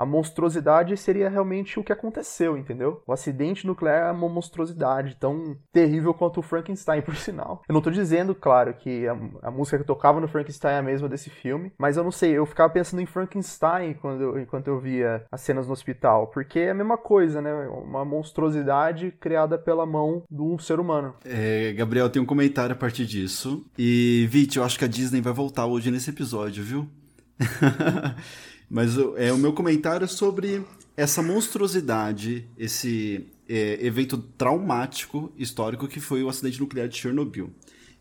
a 0.03 0.07
monstruosidade 0.07 0.97
seria 0.97 1.29
realmente 1.29 1.79
o 1.79 1.85
que 1.85 1.93
aconteceu, 1.93 2.59
entendeu? 2.59 3.01
O 3.07 3.13
acidente 3.13 3.65
nuclear 3.65 4.09
é 4.09 4.11
uma 4.11 4.29
monstruosidade 4.29 5.17
tão 5.17 5.57
terrível 5.73 6.13
quanto 6.13 6.41
o 6.41 6.43
Frankenstein, 6.43 7.03
por 7.07 7.15
sinal. 7.15 7.63
Eu 7.69 7.73
não 7.73 7.81
tô 7.81 7.89
dizendo, 7.89 8.35
claro, 8.35 8.75
que 8.75 9.07
a, 9.07 9.17
a 9.45 9.51
música 9.53 9.77
que 9.77 9.83
eu 9.83 9.87
tocava 9.87 10.21
no 10.21 10.27
Frankenstein 10.27 10.75
é 10.75 10.79
a 10.79 10.83
mesma 10.83 11.09
desse 11.09 11.31
filme, 11.31 11.73
mas 11.79 11.97
eu 11.97 12.03
não 12.03 12.11
sei, 12.11 12.33
eu 12.33 12.45
ficava 12.45 12.73
pensando 12.73 13.01
em 13.01 13.07
Frankenstein 13.07 13.95
quando 13.95 14.23
eu, 14.23 14.41
enquanto 14.41 14.67
eu 14.67 14.81
via 14.81 15.25
as 15.31 15.41
cenas 15.41 15.69
no 15.69 15.73
hospital, 15.73 16.27
porque 16.27 16.59
é 16.59 16.71
a 16.71 16.75
mesma 16.75 16.99
coisa, 16.99 17.41
né? 17.41 17.53
Uma 17.69 18.05
monstruosidade 18.05 19.13
criada 19.21 19.57
pela 19.57 19.87
mão 19.87 20.25
de 20.29 20.43
um 20.43 20.59
ser 20.59 20.81
humano. 20.81 21.15
É, 21.25 21.73
Gabriel, 21.75 22.11
tem 22.11 22.21
um 22.21 22.27
comentário 22.27 22.73
a 22.73 22.79
partir 22.79 23.07
disso. 23.07 23.65
E, 23.79 24.27
Vit, 24.29 24.59
eu 24.59 24.65
acho 24.65 24.77
que 24.77 24.85
a 24.85 24.89
Disney 24.89 25.21
vai 25.21 25.33
voltar 25.33 25.67
hoje 25.67 25.93
nesse 25.93 26.11
episódio, 26.11 26.65
viu? 26.65 26.89
Mas 28.73 28.97
é 29.19 29.31
o 29.31 29.37
meu 29.37 29.53
comentário 29.53 30.09
sobre 30.09 30.65
essa 30.97 31.23
monstruosidade, 31.23 32.49
esse 32.57 33.27
é, 33.47 33.85
evento 33.85 34.17
traumático 34.17 35.31
histórico 35.37 35.87
que 35.87 36.01
foi 36.01 36.23
o 36.23 36.29
acidente 36.31 36.59
nuclear 36.59 36.89
de 36.89 36.97
Chernobyl. 36.97 37.51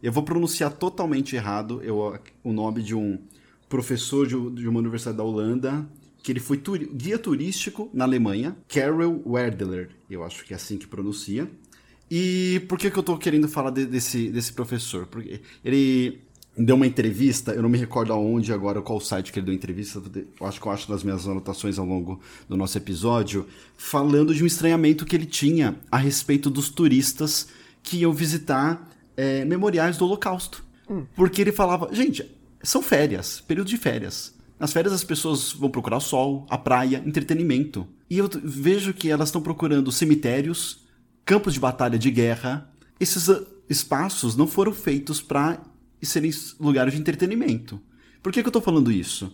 Eu 0.01 0.13
vou 0.13 0.23
pronunciar 0.23 0.71
totalmente 0.71 1.35
errado 1.35 1.81
eu, 1.83 2.17
o 2.41 2.53
nome 2.53 2.81
de 2.81 2.95
um 2.95 3.19
professor 3.67 4.25
de, 4.25 4.49
de 4.51 4.65
uma 4.65 4.79
universidade 4.79 5.17
da 5.17 5.25
Holanda, 5.25 5.85
que 6.23 6.31
ele 6.31 6.39
foi 6.39 6.55
turi 6.55 6.85
guia 6.85 7.19
turístico 7.19 7.89
na 7.93 8.05
Alemanha, 8.05 8.55
Karel 8.69 9.21
Werdeler, 9.25 9.89
eu 10.09 10.23
acho 10.23 10.45
que 10.45 10.53
é 10.53 10.55
assim 10.55 10.77
que 10.77 10.87
pronuncia. 10.87 11.51
E 12.09 12.61
por 12.69 12.77
que, 12.77 12.89
que 12.89 12.97
eu 12.97 13.01
estou 13.01 13.17
querendo 13.17 13.49
falar 13.49 13.71
de, 13.71 13.85
desse, 13.85 14.29
desse 14.29 14.53
professor? 14.53 15.05
Porque 15.05 15.41
ele 15.65 16.21
deu 16.65 16.75
uma 16.75 16.87
entrevista, 16.87 17.51
eu 17.53 17.61
não 17.61 17.69
me 17.69 17.77
recordo 17.77 18.11
aonde 18.13 18.51
agora, 18.51 18.81
qual 18.81 18.99
site 18.99 19.31
que 19.31 19.39
ele 19.39 19.45
deu 19.45 19.55
entrevista, 19.55 20.01
eu 20.39 20.47
acho 20.47 20.59
que 20.59 20.67
eu 20.67 20.71
acho 20.71 20.91
nas 20.91 21.03
minhas 21.03 21.27
anotações 21.27 21.79
ao 21.79 21.85
longo 21.85 22.19
do 22.47 22.57
nosso 22.57 22.77
episódio, 22.77 23.47
falando 23.77 24.33
de 24.33 24.43
um 24.43 24.47
estranhamento 24.47 25.05
que 25.05 25.15
ele 25.15 25.25
tinha 25.25 25.75
a 25.91 25.97
respeito 25.97 26.49
dos 26.49 26.69
turistas 26.69 27.47
que 27.83 27.97
iam 27.97 28.11
visitar 28.13 28.89
é, 29.15 29.45
memoriais 29.45 29.97
do 29.97 30.05
Holocausto. 30.05 30.63
Hum. 30.89 31.05
Porque 31.15 31.41
ele 31.41 31.51
falava, 31.51 31.89
gente, 31.93 32.25
são 32.63 32.81
férias, 32.81 33.41
período 33.41 33.67
de 33.67 33.77
férias. 33.77 34.33
Nas 34.59 34.71
férias 34.73 34.93
as 34.93 35.03
pessoas 35.03 35.53
vão 35.53 35.69
procurar 35.69 35.97
o 35.97 36.01
sol, 36.01 36.45
a 36.49 36.57
praia, 36.57 37.01
entretenimento. 37.05 37.87
E 38.09 38.17
eu 38.17 38.29
vejo 38.43 38.93
que 38.93 39.09
elas 39.09 39.29
estão 39.29 39.41
procurando 39.41 39.91
cemitérios, 39.91 40.85
campos 41.25 41.53
de 41.53 41.59
batalha 41.59 41.97
de 41.97 42.11
guerra. 42.11 42.69
Esses 42.99 43.29
ah, 43.29 43.41
espaços 43.69 44.35
não 44.35 44.45
foram 44.45 44.73
feitos 44.73 45.19
para 45.19 45.59
serem 46.05 46.31
lugares 46.59 46.93
de 46.93 46.99
entretenimento. 46.99 47.79
Por 48.21 48.31
que, 48.31 48.41
que 48.41 48.47
eu 48.47 48.51
estou 48.51 48.61
falando 48.61 48.91
isso? 48.91 49.31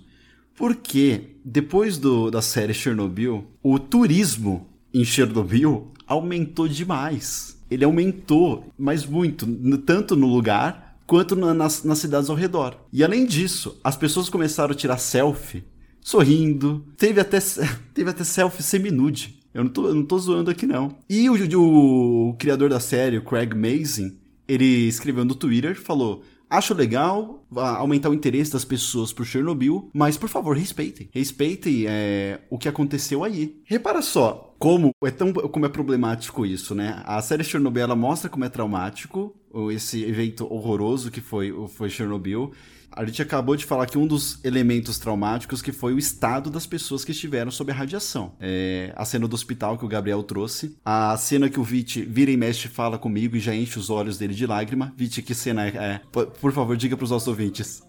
Porque 0.55 1.35
depois 1.45 1.97
do, 1.97 2.31
da 2.31 2.41
série 2.41 2.73
Chernobyl, 2.73 3.45
o 3.61 3.77
turismo 3.77 4.67
em 4.93 5.05
Chernobyl 5.05 5.91
aumentou 6.07 6.67
demais. 6.67 7.61
Ele 7.69 7.85
aumentou, 7.85 8.71
mas 8.77 9.05
muito, 9.05 9.45
tanto 9.85 10.15
no 10.15 10.27
lugar 10.27 10.99
quanto 11.05 11.35
na, 11.35 11.53
nas, 11.53 11.83
nas 11.83 11.99
cidades 11.99 12.29
ao 12.29 12.35
redor. 12.35 12.75
E 12.91 13.03
além 13.03 13.25
disso, 13.25 13.79
as 13.83 13.95
pessoas 13.95 14.29
começaram 14.29 14.71
a 14.71 14.75
tirar 14.75 14.97
selfie 14.97 15.63
sorrindo. 16.01 16.85
Teve 16.97 17.19
até, 17.19 17.39
teve 17.93 18.09
até 18.09 18.23
selfie 18.23 18.63
semi-nude. 18.63 19.39
Eu 19.53 19.63
não 19.63 19.71
tô, 19.71 19.87
eu 19.87 19.95
não 19.95 20.03
tô 20.03 20.17
zoando 20.17 20.49
aqui, 20.49 20.65
não. 20.65 20.95
E 21.09 21.29
o, 21.29 21.59
o, 21.59 22.29
o, 22.29 22.33
criador 22.35 22.69
da 22.69 22.79
série, 22.79 23.17
o 23.17 23.23
Craig 23.23 23.53
Mazin, 23.53 24.17
ele 24.47 24.87
escreveu 24.87 25.25
no 25.25 25.35
Twitter, 25.35 25.79
falou... 25.79 26.23
Acho 26.49 26.73
legal 26.73 27.45
aumentar 27.55 28.09
o 28.09 28.13
interesse 28.13 28.53
das 28.53 28.63
pessoas 28.63 29.11
por 29.11 29.25
Chernobyl, 29.25 29.89
mas 29.93 30.17
por 30.17 30.29
favor, 30.29 30.55
respeitem. 30.55 31.09
Respeitem 31.11 31.85
é, 31.87 32.39
o 32.49 32.57
que 32.57 32.69
aconteceu 32.69 33.23
aí. 33.23 33.61
Repara 33.65 34.01
só 34.01 34.55
como 34.57 34.91
é 35.03 35.11
tão 35.11 35.33
como 35.33 35.65
é 35.65 35.69
problemático 35.69 36.45
isso, 36.45 36.73
né? 36.73 37.01
A 37.05 37.21
série 37.21 37.43
Chernobyl 37.43 37.95
mostra 37.95 38.29
como 38.29 38.45
é 38.45 38.49
traumático 38.49 39.35
esse 39.71 40.03
evento 40.03 40.51
horroroso 40.51 41.11
que 41.11 41.21
foi, 41.21 41.53
foi 41.69 41.89
Chernobyl. 41.89 42.53
A 42.91 43.05
gente 43.05 43.21
acabou 43.21 43.55
de 43.55 43.65
falar 43.65 43.85
que 43.85 43.97
um 43.97 44.07
dos 44.07 44.43
elementos 44.43 44.97
traumáticos 44.97 45.61
que 45.61 45.71
foi 45.71 45.93
o 45.93 45.99
estado 45.99 46.49
das 46.49 46.65
pessoas 46.65 47.05
que 47.05 47.11
estiveram 47.11 47.51
sob 47.51 47.71
a 47.71 47.75
radiação. 47.75 48.33
É, 48.39 48.91
a 48.95 49.05
cena 49.05 49.27
do 49.27 49.35
hospital 49.35 49.77
que 49.77 49.85
o 49.85 49.87
Gabriel 49.87 50.23
trouxe. 50.23 50.77
A 50.83 51.15
cena 51.17 51.49
que 51.49 51.59
o 51.59 51.63
Vit 51.63 52.01
vira 52.03 52.31
e 52.31 52.37
mexe 52.37 52.67
fala 52.67 52.97
comigo 52.97 53.35
e 53.35 53.39
já 53.39 53.53
enche 53.53 53.77
os 53.77 53.89
olhos 53.89 54.17
dele 54.17 54.33
de 54.33 54.47
lágrima. 54.47 54.93
Vit, 54.95 55.21
que 55.21 55.35
cena 55.35 55.67
é? 55.67 55.75
é 55.77 56.01
por 56.11 56.51
favor, 56.51 56.75
diga 56.75 56.97
para 56.97 57.03
os 57.03 57.11
nossos 57.11 57.27
ouvintes. 57.27 57.83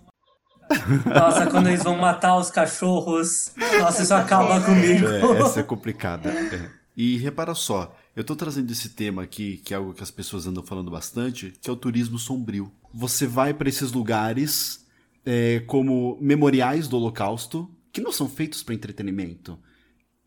Nossa, 1.07 1.47
quando 1.47 1.69
eles 1.69 1.83
vão 1.83 1.97
matar 1.97 2.37
os 2.37 2.50
cachorros. 2.50 3.52
Nossa, 3.81 4.02
isso 4.02 4.14
acaba 4.14 4.61
comigo. 4.61 5.07
É, 5.07 5.40
essa 5.40 5.61
é 5.61 5.62
complicada. 5.62 6.31
É. 6.31 6.71
E 6.97 7.17
repara 7.17 7.55
só, 7.55 7.95
eu 8.14 8.25
tô 8.25 8.35
trazendo 8.35 8.71
esse 8.73 8.88
tema 8.90 9.23
aqui, 9.23 9.59
que 9.59 9.73
é 9.73 9.76
algo 9.76 9.95
que 9.95 10.02
as 10.02 10.11
pessoas 10.11 10.47
andam 10.47 10.62
falando 10.62 10.90
bastante, 10.90 11.55
que 11.62 11.71
é 11.71 11.73
o 11.73 11.76
turismo 11.76 12.19
sombrio. 12.19 12.73
Você 12.93 13.26
vai 13.26 13.55
para 13.55 13.69
esses 13.69 13.93
lugares 13.93 14.85
é, 15.31 15.61
como 15.67 16.17
memoriais 16.23 16.89
do 16.89 16.97
Holocausto, 16.97 17.71
que 17.93 18.01
não 18.01 18.11
são 18.11 18.27
feitos 18.27 18.63
para 18.63 18.75
entretenimento. 18.75 19.59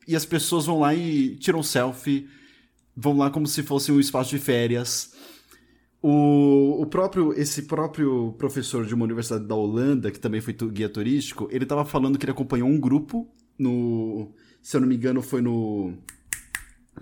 E 0.08 0.15
as 0.15 0.25
pessoas 0.25 0.67
vão 0.67 0.79
lá 0.79 0.93
e 0.93 1.36
tiram 1.38 1.63
selfie, 1.63 2.29
vão 2.96 3.17
lá 3.17 3.31
como 3.31 3.48
se 3.48 3.63
fosse 3.63 3.91
um 3.91 4.00
espaço 4.00 4.29
de 4.29 4.38
férias. 4.38 5.15
O, 6.03 6.84
o 6.84 6.86
próprio 6.86 7.34
esse 7.34 7.63
próprio 7.63 8.34
professor 8.34 8.86
de 8.86 8.93
uma 8.93 9.05
universidade 9.05 9.48
da 9.48 9.55
Holanda, 9.55 10.12
que 10.12 10.20
também 10.20 10.39
foi 10.39 10.53
guia 10.53 10.88
turístico, 10.88 11.48
ele 11.50 11.63
estava 11.63 11.84
falando 11.84 12.20
que 12.20 12.25
ele 12.25 12.31
acompanhou 12.31 12.70
um 12.70 12.79
grupo 12.79 13.27
no, 13.58 14.31
se 14.62 14.77
eu 14.77 14.81
não 14.81 14.88
me 14.88 14.96
engano, 14.96 15.24
foi 15.24 15.41
no 15.41 15.98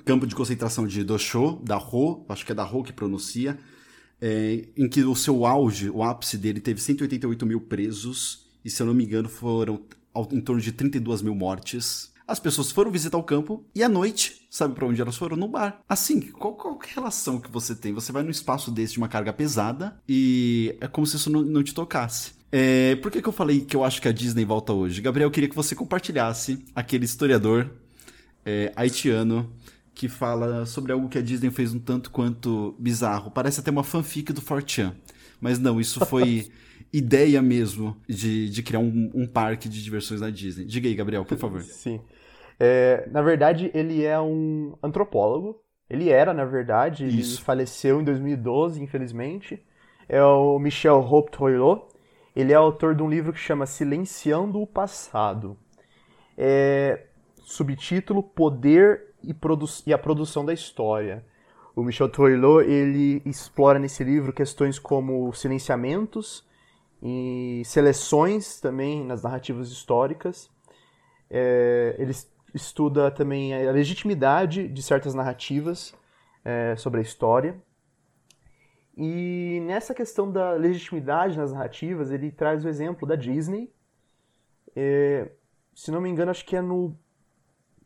campo 0.06 0.26
de 0.26 0.36
concentração 0.36 0.88
de 0.88 1.04
Dachau, 1.04 1.62
da 1.66 1.78
Ho, 1.78 2.26
acho 2.30 2.46
que 2.46 2.54
é 2.54 2.56
da 2.56 2.66
Ho 2.66 2.82
que 2.82 2.94
pronuncia, 2.94 3.60
é, 4.22 4.68
em 4.78 4.88
que 4.88 5.04
o 5.04 5.16
seu 5.16 5.46
auge, 5.46 5.90
o 5.90 6.04
ápice 6.04 6.38
dele, 6.38 6.60
teve 6.60 6.82
188 6.82 7.46
mil 7.46 7.62
presos, 7.62 8.46
e 8.64 8.70
se 8.70 8.82
eu 8.82 8.88
não 8.88 8.94
me 8.94 9.06
engano, 9.06 9.30
foram 9.30 9.82
em 10.32 10.42
torno 10.42 10.62
de 10.62 10.72
32 10.72 11.22
mil 11.22 11.36
mortes. 11.36 12.12
As 12.28 12.40
pessoas 12.40 12.72
foram 12.72 12.92
visitar 12.92 13.18
o 13.18 13.24
campo 13.24 13.66
e 13.74 13.82
à 13.82 13.90
noite, 13.90 14.46
sabe 14.52 14.76
para 14.76 14.86
onde 14.86 15.02
elas 15.02 15.18
foram? 15.18 15.36
No 15.36 15.48
bar. 15.48 15.82
Assim, 15.90 16.20
qual, 16.20 16.54
qual 16.54 16.78
relação 16.80 17.40
que 17.40 17.50
você 17.50 17.74
tem? 17.74 17.92
Você 17.94 18.12
vai 18.12 18.22
num 18.22 18.30
espaço 18.30 18.70
desse 18.70 18.94
de 18.94 19.00
uma 19.00 19.08
carga 19.08 19.34
pesada 19.34 20.00
e 20.08 20.76
é 20.80 20.88
como 20.88 21.08
se 21.08 21.16
isso 21.16 21.30
não, 21.30 21.42
não 21.42 21.64
te 21.64 21.74
tocasse. 21.74 22.34
É, 22.52 22.96
por 22.98 23.12
que, 23.12 23.22
que 23.22 23.28
eu 23.28 23.34
falei 23.34 23.62
que 23.62 23.76
eu 23.76 23.84
acho 23.84 24.00
que 24.00 24.08
a 24.08 24.12
Disney 24.12 24.46
volta 24.46 24.74
hoje? 24.74 25.02
Gabriel, 25.02 25.28
eu 25.28 25.32
queria 25.32 25.50
que 25.50 25.56
você 25.56 25.74
compartilhasse 25.74 26.64
aquele 26.76 27.06
historiador 27.06 27.72
é, 28.46 28.72
haitiano 28.76 29.52
que 30.00 30.08
fala 30.08 30.66
sobre 30.66 30.94
algo 30.94 31.10
que 31.10 31.18
a 31.18 31.22
Disney 31.22 31.52
fez 31.52 31.74
um 31.74 31.80
tanto 31.80 32.10
quanto 32.10 32.74
bizarro. 32.80 33.30
Parece 33.30 33.60
até 33.60 33.70
uma 33.70 33.84
fanfic 33.84 34.32
do 34.32 34.40
Fortran. 34.40 34.94
Mas 35.42 35.60
não, 35.60 35.78
isso 35.78 36.06
foi 36.06 36.50
ideia 36.94 37.42
mesmo 37.42 37.98
de, 38.08 38.50
de 38.50 38.64
criar 38.64 38.80
um, 38.80 39.12
um, 39.14 39.28
parque 39.28 39.68
de 39.68 39.84
diversões 39.84 40.22
na 40.22 40.30
Disney. 40.30 40.64
Diga 40.64 40.88
aí, 40.88 40.96
Gabriel, 40.96 41.26
por 41.26 41.38
favor. 41.38 41.62
Sim. 41.68 42.00
É, 42.58 43.10
na 43.12 43.22
verdade, 43.22 43.70
ele 43.74 44.06
é 44.06 44.18
um 44.18 44.74
antropólogo. 44.82 45.62
Ele 45.90 46.08
era, 46.08 46.34
na 46.34 46.46
verdade, 46.46 47.06
isso. 47.06 47.36
ele 47.36 47.44
faleceu 47.44 48.00
em 48.00 48.06
2012, 48.06 48.82
infelizmente. 48.82 49.62
É 50.08 50.24
o 50.24 50.58
Michel 50.60 51.00
Hope. 51.00 51.38
Ele 52.34 52.54
é 52.54 52.56
autor 52.56 52.96
de 52.96 53.04
um 53.04 53.10
livro 53.10 53.34
que 53.34 53.40
chama 53.40 53.66
Silenciando 53.66 54.62
o 54.62 54.66
Passado. 54.66 55.58
É, 56.38 57.08
subtítulo 57.44 58.24
Poder 58.24 59.09
e, 59.24 59.36
e 59.86 59.94
a 59.94 59.98
produção 59.98 60.46
da 60.46 60.54
história. 60.54 61.26
O 61.76 61.84
Michel 61.84 62.10
Troilot 62.10 62.68
ele 62.68 63.22
explora 63.26 63.80
nesse 63.80 64.04
livro 64.04 64.34
questões 64.34 64.78
como 64.78 65.32
silenciamentos 65.34 66.48
e 67.02 67.62
seleções 67.66 68.60
também 68.60 69.06
nas 69.06 69.24
narrativas 69.24 69.70
históricas. 69.70 70.50
É, 71.30 71.96
ele 71.98 72.14
estuda 72.54 73.12
também 73.12 73.54
a 73.54 73.72
legitimidade 73.72 74.68
de 74.68 74.82
certas 74.82 75.14
narrativas 75.14 75.94
é, 76.44 76.76
sobre 76.76 77.00
a 77.00 77.04
história. 77.04 77.62
E 78.98 79.62
nessa 79.66 79.94
questão 79.94 80.30
da 80.30 80.52
legitimidade 80.54 81.38
nas 81.38 81.54
narrativas, 81.54 82.12
ele 82.12 82.32
traz 82.32 82.66
o 82.66 82.68
exemplo 82.68 83.08
da 83.08 83.16
Disney. 83.16 83.72
É, 84.76 85.32
se 85.74 85.92
não 85.92 86.02
me 86.02 86.10
engano, 86.10 86.32
acho 86.32 86.46
que 86.46 86.56
é 86.56 86.62
no 86.62 86.98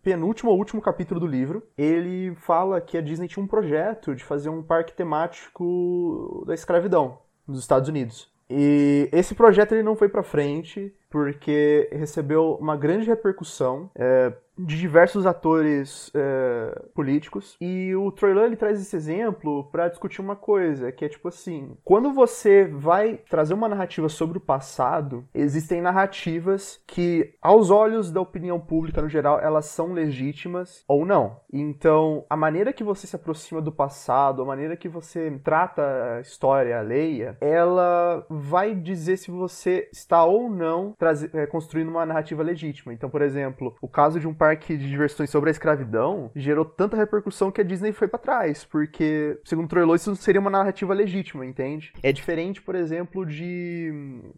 penúltimo 0.04 0.52
ou 0.52 0.58
último 0.58 0.82
capítulo 0.82 1.20
do 1.20 1.26
livro, 1.26 1.64
ele 1.78 2.36
fala 2.36 2.82
que 2.82 2.98
a 2.98 3.02
Disney 3.02 3.28
tinha 3.28 3.44
um 3.44 3.48
projeto 3.48 4.14
de 4.14 4.24
fazer 4.24 4.50
um 4.50 4.62
parque 4.62 4.94
temático 4.94 6.44
da 6.46 6.54
escravidão 6.54 7.18
nos 7.48 7.60
Estados 7.60 7.90
Unidos. 7.90 8.32
E 8.50 9.10
esse 9.12 9.34
projeto 9.34 9.72
ele 9.72 9.82
não 9.84 9.96
foi 9.96 10.10
para 10.10 10.22
frente 10.22 10.94
porque 11.14 11.88
recebeu 11.92 12.58
uma 12.60 12.76
grande 12.76 13.06
repercussão. 13.06 13.88
É, 13.94 14.34
de 14.58 14.78
diversos 14.78 15.26
atores 15.26 16.12
é, 16.14 16.84
políticos. 16.94 17.56
E 17.60 17.96
o 17.96 18.12
Troilan 18.12 18.46
ele 18.46 18.56
traz 18.56 18.80
esse 18.80 18.96
exemplo 18.96 19.66
para 19.72 19.88
discutir 19.88 20.22
uma 20.22 20.36
coisa, 20.36 20.92
que 20.92 21.06
é 21.06 21.10
tipo 21.10 21.28
assim: 21.28 21.76
quando 21.84 22.14
você 22.14 22.66
vai 22.66 23.18
trazer 23.30 23.54
uma 23.54 23.68
narrativa 23.68 24.08
sobre 24.10 24.38
o 24.38 24.42
passado, 24.42 25.26
existem 25.34 25.82
narrativas 25.82 26.82
que, 26.86 27.34
aos 27.42 27.70
olhos 27.70 28.12
da 28.12 28.22
opinião 28.22 28.60
pública 28.60 29.02
no 29.02 29.10
geral, 29.10 29.40
elas 29.40 29.66
são 29.66 29.94
legítimas 29.94 30.84
ou 30.88 31.06
não. 31.06 31.38
Então, 31.52 32.26
a 32.30 32.38
maneira 32.38 32.74
que 32.74 32.84
você 32.84 33.08
se 33.08 33.16
aproxima 33.16 33.62
do 33.62 33.72
passado, 33.72 34.42
a 34.42 34.46
maneira 34.46 34.78
que 34.78 34.90
você 34.90 35.40
trata 35.44 36.18
a 36.18 36.22
história 36.22 36.80
alheia, 36.80 37.38
ela 37.42 38.26
vai 38.30 38.76
dizer 38.76 39.18
se 39.18 39.32
você 39.32 39.90
está 39.92 40.24
ou 40.24 40.50
não 40.50 40.94
trazer, 41.04 41.30
é, 41.34 41.46
construindo 41.46 41.90
uma 41.90 42.06
narrativa 42.06 42.42
legítima. 42.42 42.94
Então, 42.94 43.10
por 43.10 43.22
exemplo, 43.22 43.76
o 43.82 43.88
caso 43.90 44.22
de 44.22 44.28
um 44.28 44.34
parque 44.34 44.78
de 44.78 44.90
diversões 44.90 45.30
sobre 45.30 45.50
a 45.50 45.52
escravidão 45.52 46.32
gerou 46.34 46.64
tanta 46.64 46.96
repercussão 46.96 47.52
que 47.52 47.60
a 47.60 47.64
Disney 47.64 47.92
foi 47.92 48.08
para 48.08 48.20
trás, 48.20 48.64
porque, 48.64 49.38
segundo 49.44 49.68
Troilo, 49.68 49.94
isso 49.94 50.16
seria 50.16 50.40
uma 50.40 50.50
narrativa 50.50 50.94
legítima, 50.94 51.46
entende? 51.46 51.92
É 52.02 52.14
diferente, 52.14 52.62
por 52.62 52.74
exemplo, 52.74 53.26
de, 53.26 53.92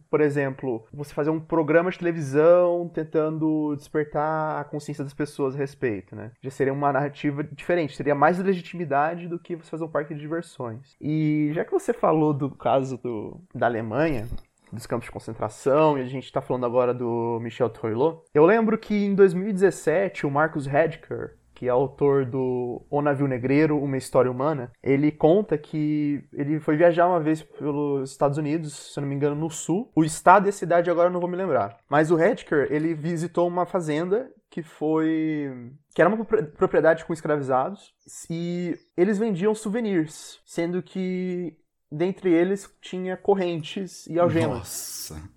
por 0.10 0.22
exemplo, 0.22 0.84
você 0.92 1.14
fazer 1.14 1.30
um 1.30 1.40
programa 1.40 1.92
de 1.92 2.00
televisão 2.00 2.90
tentando 2.92 3.76
despertar 3.76 4.60
a 4.60 4.64
consciência 4.64 5.04
das 5.04 5.14
pessoas 5.14 5.54
a 5.56 5.60
respeito, 5.60 6.16
né? 6.16 6.32
Já 6.42 6.50
seria 6.50 6.74
uma 6.74 6.92
narrativa 6.92 7.44
diferente, 7.44 7.96
teria 7.96 8.16
mais 8.16 8.40
legitimidade 8.40 9.28
do 9.28 9.38
que 9.38 9.56
você 9.56 9.70
fazer 9.70 9.84
um 9.84 9.90
parque 9.90 10.16
de 10.16 10.20
diversões. 10.20 10.96
E 11.00 11.52
já 11.54 11.64
que 11.64 11.72
você 11.72 11.94
falou 11.94 12.34
do 12.34 12.50
caso 12.50 12.98
do, 12.98 13.40
da 13.54 13.68
Alemanha, 13.68 14.28
dos 14.72 14.86
campos 14.86 15.06
de 15.06 15.12
concentração, 15.12 15.98
e 15.98 16.02
a 16.02 16.06
gente 16.06 16.26
está 16.26 16.42
falando 16.42 16.66
agora 16.66 16.94
do 16.94 17.40
Michel 17.42 17.70
Troilot. 17.70 18.22
Eu 18.34 18.46
lembro 18.46 18.78
que 18.78 19.06
em 19.06 19.16
2017 19.16 20.26
o 20.26 20.32
Marcus 20.32 20.68
Hedger, 20.68 21.38
que 21.56 21.68
é 21.68 21.70
autor 21.70 22.26
do 22.26 22.86
O 22.90 23.02
Navio 23.02 23.28
Negreiro, 23.28 23.82
Uma 23.82 23.98
História 23.98 24.30
Humana, 24.30 24.72
ele 24.84 25.12
conta 25.12 25.58
que 25.58 26.22
ele 26.34 26.60
foi 26.60 26.76
viajar 26.76 27.08
uma 27.08 27.20
vez 27.20 27.42
pelos 27.42 28.12
Estados 28.12 28.38
Unidos, 28.38 28.94
se 28.94 29.00
não 29.00 29.08
me 29.08 29.16
engano, 29.16 29.36
no 29.36 29.50
sul. 29.50 29.90
O 29.96 30.04
estado 30.04 30.48
e 30.48 30.50
a 30.50 30.54
cidade 30.54 30.92
agora 30.92 31.08
eu 31.08 31.14
não 31.14 31.22
vou 31.22 31.30
me 31.30 31.38
lembrar. 31.38 31.78
Mas 31.90 32.12
o 32.12 32.20
Hedger, 32.20 32.68
ele 32.70 32.94
visitou 32.94 33.48
uma 33.48 33.66
fazenda 33.66 34.30
que 34.50 34.62
foi 34.62 35.72
que 35.94 36.02
era 36.02 36.10
uma 36.10 36.24
propriedade 36.26 37.06
com 37.06 37.14
escravizados 37.14 37.94
e 38.30 38.78
eles 38.96 39.18
vendiam 39.18 39.56
souvenirs, 39.56 40.42
sendo 40.46 40.84
que 40.84 41.58
dentre 41.96 42.32
eles 42.32 42.70
tinha 42.82 43.16
correntes 43.16 44.06
e 44.08 44.20
algemas. 44.20 44.58
Nossa. 44.58 45.36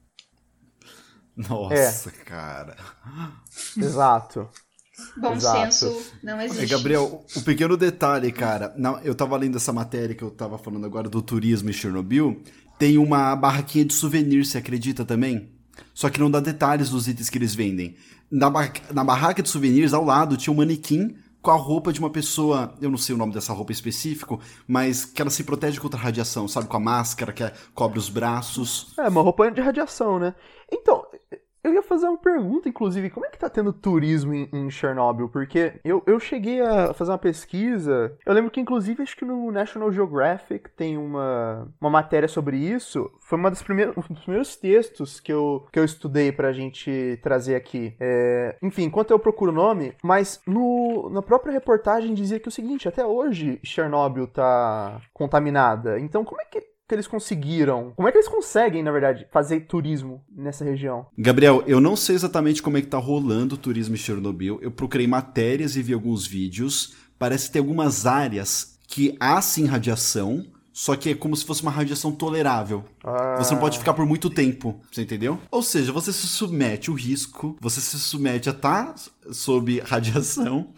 Nossa, 1.37 2.09
é. 2.11 2.13
cara. 2.25 2.77
Exato. 3.77 4.49
Bom 5.17 5.35
Exato. 5.35 5.73
senso 5.73 6.13
não 6.25 6.41
existe. 6.41 6.65
É, 6.65 6.67
Gabriel, 6.67 7.25
o 7.35 7.39
um 7.39 7.43
pequeno 7.43 7.77
detalhe, 7.77 8.33
cara. 8.33 8.75
Não, 8.77 8.99
eu 9.01 9.15
tava 9.15 9.37
lendo 9.37 9.57
essa 9.57 9.73
matéria 9.73 10.15
que 10.15 10.25
eu 10.25 10.31
tava 10.31 10.59
falando 10.59 10.85
agora 10.85 11.09
do 11.09 11.23
turismo 11.23 11.71
em 11.71 11.73
Chernobyl. 11.73 12.43
Tem 12.77 12.99
uma 12.99 13.37
barraquinha 13.37 13.85
de 13.85 13.95
souvenir, 13.95 14.45
você 14.45 14.59
acredita 14.59 15.05
também? 15.05 15.53
Só 15.95 16.11
que 16.11 16.19
não 16.19 16.29
dá 16.29 16.41
detalhes 16.41 16.91
dos 16.91 17.07
itens 17.07 17.31
que 17.31 17.39
eles 17.39 17.55
vendem. 17.55 17.97
Na, 18.29 18.51
bar 18.51 18.73
na 18.93 19.05
barraca 19.05 19.43
de 19.43 19.49
souvenirs, 19.49 19.93
ao 19.93 20.05
lado, 20.05 20.37
tinha 20.37 20.53
um 20.53 20.57
manequim 20.57 21.17
com 21.41 21.51
a 21.51 21.57
roupa 21.57 21.93
de 21.93 22.01
uma 22.01 22.11
pessoa, 22.11 22.75
eu 22.81 22.91
não 22.91 22.99
sei 22.99 23.15
o 23.15 23.19
nome 23.19 23.33
dessa 23.33 23.53
roupa 23.53 23.73
específico, 23.73 24.41
mas 24.67 25.05
que 25.05 25.23
ela 25.23 25.31
se 25.31 25.45
protege 25.45 25.81
contra 25.81 25.99
a 25.99 26.03
radiação, 26.03 26.49
sabe? 26.49 26.67
Com 26.67 26.77
a 26.77 26.81
máscara 26.81 27.33
que 27.33 27.43
é, 27.43 27.53
cobre 27.75 27.99
os 27.99 28.09
braços. 28.09 28.93
É, 28.99 29.09
uma 29.09 29.23
roupa 29.23 29.51
de 29.51 29.61
radiação, 29.61 30.19
né? 30.19 30.35
Então, 30.71 31.07
eu 31.69 31.75
ia 31.75 31.83
fazer 31.83 32.07
uma 32.07 32.19
pergunta, 32.19 32.69
inclusive, 32.69 33.11
como 33.11 33.27
é 33.27 33.31
que 33.31 33.39
tá 33.39 33.49
tendo 33.49 33.73
turismo 33.73 34.35
em, 34.35 34.49
em, 34.53 34.71
Chernobyl? 34.71 35.29
Porque 35.29 35.75
eu, 35.85 36.03
eu 36.07 36.19
cheguei 36.19 36.61
a 36.61 36.93
fazer 36.95 37.11
uma 37.13 37.19
pesquisa. 37.19 38.17
Eu 38.25 38.33
lembro 38.33 38.51
que, 38.51 38.61
inclusive, 38.61 39.03
acho 39.03 39.17
que 39.17 39.25
no 39.25 39.51
National 39.51 39.93
Geographic 39.93 40.71
tem 40.71 40.97
uma, 40.97 41.69
uma 41.81 41.91
matéria 41.91 42.29
sobre 42.29 42.57
isso. 42.57 43.11
Foi 43.21 43.39
uma 43.39 43.51
das 43.51 43.63
um 43.69 44.15
dos 44.15 44.23
primeiros 44.23 44.57
textos 44.57 45.21
que 45.21 45.33
eu, 45.33 45.67
que 45.73 45.79
eu 45.79 45.85
estudei 45.85 46.33
pra 46.33 46.53
gente 46.53 47.19
trazer 47.23 47.55
aqui. 47.55 47.95
É, 48.01 48.57
enfim, 48.63 48.85
enquanto 48.85 49.11
eu 49.11 49.19
procuro 49.19 49.53
o 49.53 49.55
nome, 49.55 49.95
mas 50.03 50.41
no, 50.47 51.09
na 51.11 51.23
própria 51.23 51.53
reportagem 51.53 52.15
dizia 52.15 52.41
que 52.41 52.49
é 52.49 52.51
o 52.51 52.53
seguinte: 52.53 52.89
até 52.89 53.05
hoje 53.05 53.61
Chernobyl 53.63 54.27
tá 54.27 55.01
contaminada. 55.13 55.99
Então, 56.01 56.25
como 56.25 56.41
é 56.41 56.45
que 56.45 56.78
que 56.89 56.95
eles 56.95 57.07
conseguiram? 57.07 57.93
Como 57.95 58.09
é 58.09 58.11
que 58.11 58.17
eles 58.17 58.29
conseguem, 58.29 58.83
na 58.83 58.91
verdade, 58.91 59.27
fazer 59.31 59.61
turismo 59.61 60.25
nessa 60.35 60.65
região? 60.65 61.07
Gabriel, 61.19 61.63
eu 61.67 61.81
não 61.81 61.95
sei 61.95 62.15
exatamente 62.15 62.63
como 62.63 62.79
é 62.79 62.81
que 62.81 62.87
tá 62.87 62.97
rolando 62.97 63.57
o 63.57 63.59
turismo 63.59 63.95
em 63.95 63.99
Chernobyl. 63.99 64.59
Eu 64.63 64.71
procurei 64.71 65.07
matérias 65.07 65.77
e 65.77 65.83
vi 65.83 65.93
alguns 65.93 66.27
vídeos. 66.27 66.97
Parece 67.19 67.53
ter 67.53 67.59
algumas 67.59 68.07
áreas 68.07 68.79
que 68.87 69.15
há 69.21 69.41
sim 69.43 69.67
radiação, 69.67 70.47
só 70.73 70.97
que 70.97 71.11
é 71.11 71.15
como 71.15 71.37
se 71.37 71.45
fosse 71.45 71.61
uma 71.61 71.71
radiação 71.71 72.11
tolerável. 72.11 72.83
Ah. 73.05 73.37
Você 73.37 73.53
não 73.53 73.61
pode 73.61 73.79
ficar 73.79 73.93
por 73.93 74.07
muito 74.07 74.31
tempo, 74.31 74.81
você 74.91 75.03
entendeu? 75.03 75.39
Ou 75.51 75.63
seja, 75.63 75.93
você 75.93 76.11
se 76.11 76.27
submete 76.27 76.89
ao 76.89 76.97
risco, 76.97 77.55
você 77.61 77.83
se 77.83 77.99
submete 77.99 78.49
a 78.49 78.53
estar 78.53 78.95
tá 78.95 78.95
sob 79.31 79.79
radiação 79.81 80.69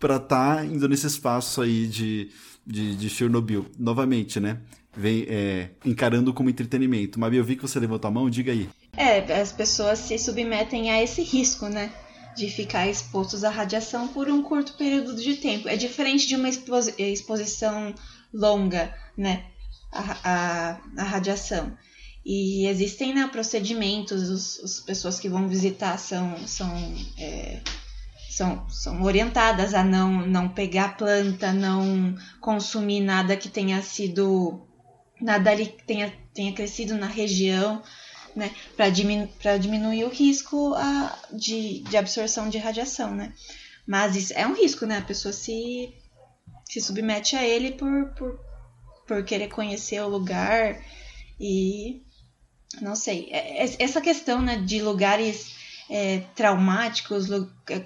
para 0.00 0.16
estar 0.16 0.56
tá 0.56 0.64
indo 0.64 0.88
nesse 0.88 1.06
espaço 1.06 1.62
aí 1.62 1.86
de, 1.86 2.30
de, 2.66 2.96
de 2.96 3.08
Chernobyl. 3.08 3.66
Novamente, 3.78 4.40
né? 4.40 4.58
Vem 4.96 5.24
é, 5.28 5.70
encarando 5.84 6.32
como 6.32 6.50
entretenimento. 6.50 7.18
Mabi, 7.18 7.36
eu 7.36 7.44
vi 7.44 7.56
que 7.56 7.62
você 7.62 7.78
levantou 7.78 8.08
a 8.08 8.12
mão, 8.12 8.30
diga 8.30 8.52
aí. 8.52 8.68
É, 8.96 9.40
as 9.40 9.52
pessoas 9.52 9.98
se 9.98 10.18
submetem 10.18 10.90
a 10.90 11.02
esse 11.02 11.22
risco, 11.22 11.68
né? 11.68 11.92
De 12.36 12.48
ficar 12.48 12.88
expostos 12.88 13.44
à 13.44 13.50
radiação 13.50 14.08
por 14.08 14.28
um 14.28 14.42
curto 14.42 14.74
período 14.74 15.16
de 15.16 15.34
tempo. 15.36 15.68
É 15.68 15.76
diferente 15.76 16.26
de 16.26 16.36
uma 16.36 16.48
exposição 16.48 17.94
longa, 18.32 18.94
né? 19.16 19.44
A, 19.92 20.16
a, 20.24 20.80
a 20.98 21.02
radiação. 21.02 21.76
E 22.24 22.66
existem 22.66 23.14
né, 23.14 23.26
procedimentos, 23.28 24.60
as 24.62 24.80
pessoas 24.80 25.18
que 25.18 25.28
vão 25.28 25.48
visitar 25.48 25.98
são, 25.98 26.46
são, 26.46 26.70
é, 27.18 27.60
são, 28.28 28.68
são 28.68 29.02
orientadas 29.02 29.72
a 29.72 29.82
não, 29.82 30.26
não 30.26 30.48
pegar 30.48 30.96
planta, 30.98 31.52
não 31.52 32.14
consumir 32.38 33.00
nada 33.00 33.36
que 33.36 33.48
tenha 33.48 33.80
sido 33.80 34.60
nada 35.20 35.50
ali 35.50 35.66
tenha, 35.86 36.12
tenha 36.32 36.52
crescido 36.52 36.94
na 36.94 37.06
região, 37.06 37.82
né, 38.34 38.50
para 38.76 38.88
diminu 38.88 39.28
diminuir 39.60 40.04
o 40.04 40.08
risco 40.08 40.74
a, 40.74 41.18
de, 41.32 41.80
de 41.80 41.96
absorção 41.96 42.48
de 42.48 42.58
radiação, 42.58 43.14
né. 43.14 43.32
Mas 43.86 44.14
isso 44.16 44.32
é 44.34 44.46
um 44.46 44.54
risco, 44.54 44.86
né, 44.86 44.98
a 44.98 45.02
pessoa 45.02 45.32
se, 45.32 45.92
se 46.64 46.80
submete 46.80 47.36
a 47.36 47.46
ele 47.46 47.72
por, 47.72 48.10
por, 48.14 48.40
por 49.06 49.24
querer 49.24 49.48
conhecer 49.48 50.00
o 50.00 50.08
lugar 50.08 50.80
e 51.38 52.02
não 52.80 52.94
sei, 52.94 53.28
é, 53.30 53.64
é, 53.64 53.76
essa 53.78 54.00
questão 54.00 54.40
né, 54.40 54.58
de 54.58 54.80
lugares 54.80 55.54
é, 55.88 56.20
traumáticos, 56.36 57.26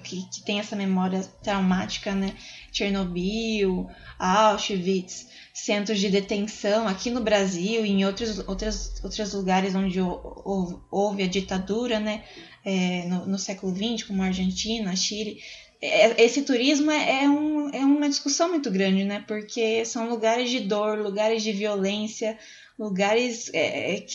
que, 0.03 0.21
que 0.29 0.43
tem 0.43 0.59
essa 0.59 0.75
memória 0.75 1.23
traumática, 1.41 2.13
né? 2.13 2.35
Chernobyl, 2.71 3.89
Auschwitz, 4.19 5.27
centros 5.55 6.01
de 6.01 6.09
detenção 6.09 6.85
aqui 6.85 7.09
no 7.09 7.21
Brasil 7.21 7.85
e 7.85 7.89
em 7.89 8.05
outros, 8.05 8.39
outros, 8.39 9.01
outros 9.01 9.33
lugares 9.33 9.73
onde 9.73 10.01
houve 10.01 11.23
a 11.23 11.27
ditadura, 11.27 11.97
né, 11.97 12.25
é, 12.65 13.05
no, 13.05 13.25
no, 13.25 13.39
século 13.39 13.73
XX, 13.73 14.05
como 14.05 14.21
a 14.21 14.25
Argentina, 14.25 14.93
Chile. 14.97 15.41
É, 15.81 16.21
esse 16.21 16.41
turismo 16.41 16.91
é, 16.91 17.23
é, 17.23 17.29
um, 17.29 17.69
é 17.69 17.79
uma 17.79 18.09
discussão 18.09 18.49
muito 18.49 18.69
grande, 18.69 19.05
né, 19.05 19.23
porque 19.25 19.85
são 19.85 20.09
lugares 20.09 20.51
de 20.51 20.59
dor, 20.59 20.99
lugares 20.99 21.41
de 21.41 21.53
violência, 21.53 22.37
lugares 22.77 23.49
é, 23.53 24.05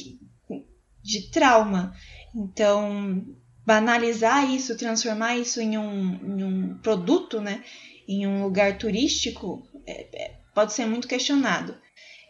de 1.02 1.30
trauma. 1.30 1.96
Então, 2.34 3.24
banalizar 3.64 4.52
isso, 4.52 4.76
transformar 4.76 5.38
isso 5.38 5.58
em 5.58 5.78
um, 5.78 6.38
em 6.38 6.44
um 6.44 6.78
produto, 6.82 7.40
né, 7.40 7.64
em 8.06 8.26
um 8.26 8.42
lugar 8.42 8.76
turístico, 8.76 9.66
é 9.86 10.39
pode 10.54 10.72
ser 10.72 10.86
muito 10.86 11.08
questionado. 11.08 11.76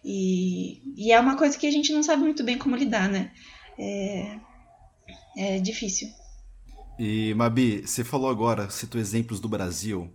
E, 0.04 0.80
e, 0.96 1.12
é 1.12 1.20
uma 1.20 1.36
coisa 1.36 1.58
que 1.58 1.66
a 1.66 1.70
gente 1.70 1.92
não 1.92 2.02
sabe 2.02 2.22
muito 2.22 2.42
bem 2.42 2.56
como 2.56 2.76
lidar, 2.76 3.08
né? 3.08 3.32
É, 3.78 4.38
é 5.36 5.58
difícil. 5.60 6.08
E, 6.98 7.34
Mabi, 7.34 7.86
você 7.86 8.02
falou 8.02 8.30
agora, 8.30 8.70
citou 8.70 9.00
exemplos 9.00 9.40
do 9.40 9.48
Brasil. 9.48 10.10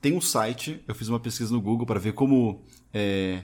Tem 0.00 0.16
um 0.16 0.20
site, 0.20 0.82
eu 0.88 0.94
fiz 0.94 1.08
uma 1.08 1.20
pesquisa 1.20 1.52
no 1.52 1.60
Google 1.60 1.86
para 1.86 2.00
ver 2.00 2.14
como. 2.14 2.64
É, 2.92 3.42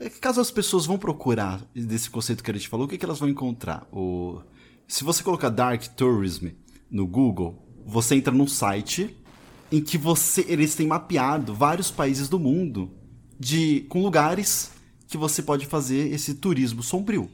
é, 0.00 0.08
caso 0.08 0.40
as 0.40 0.50
pessoas 0.50 0.86
vão 0.86 0.98
procurar 0.98 1.62
desse 1.74 2.08
conceito 2.08 2.42
que 2.42 2.50
a 2.50 2.54
gente 2.54 2.68
falou, 2.68 2.86
o 2.86 2.88
que, 2.88 2.96
que 2.96 3.04
elas 3.04 3.18
vão 3.18 3.28
encontrar? 3.28 3.86
O, 3.92 4.42
se 4.88 5.04
você 5.04 5.22
colocar 5.22 5.50
Dark 5.50 5.82
Tourism 5.88 6.48
no 6.90 7.06
Google, 7.06 7.62
você 7.84 8.14
entra 8.14 8.32
num 8.32 8.46
site 8.46 9.16
em 9.70 9.80
que 9.80 9.96
você 9.96 10.44
eles 10.48 10.74
têm 10.74 10.86
mapeado 10.86 11.54
vários 11.54 11.90
países 11.90 12.28
do 12.28 12.38
mundo 12.38 12.90
de 13.38 13.86
com 13.88 14.02
lugares 14.02 14.70
que 15.08 15.16
você 15.16 15.42
pode 15.42 15.66
fazer 15.66 16.12
esse 16.12 16.34
turismo 16.34 16.82
sombrio. 16.82 17.30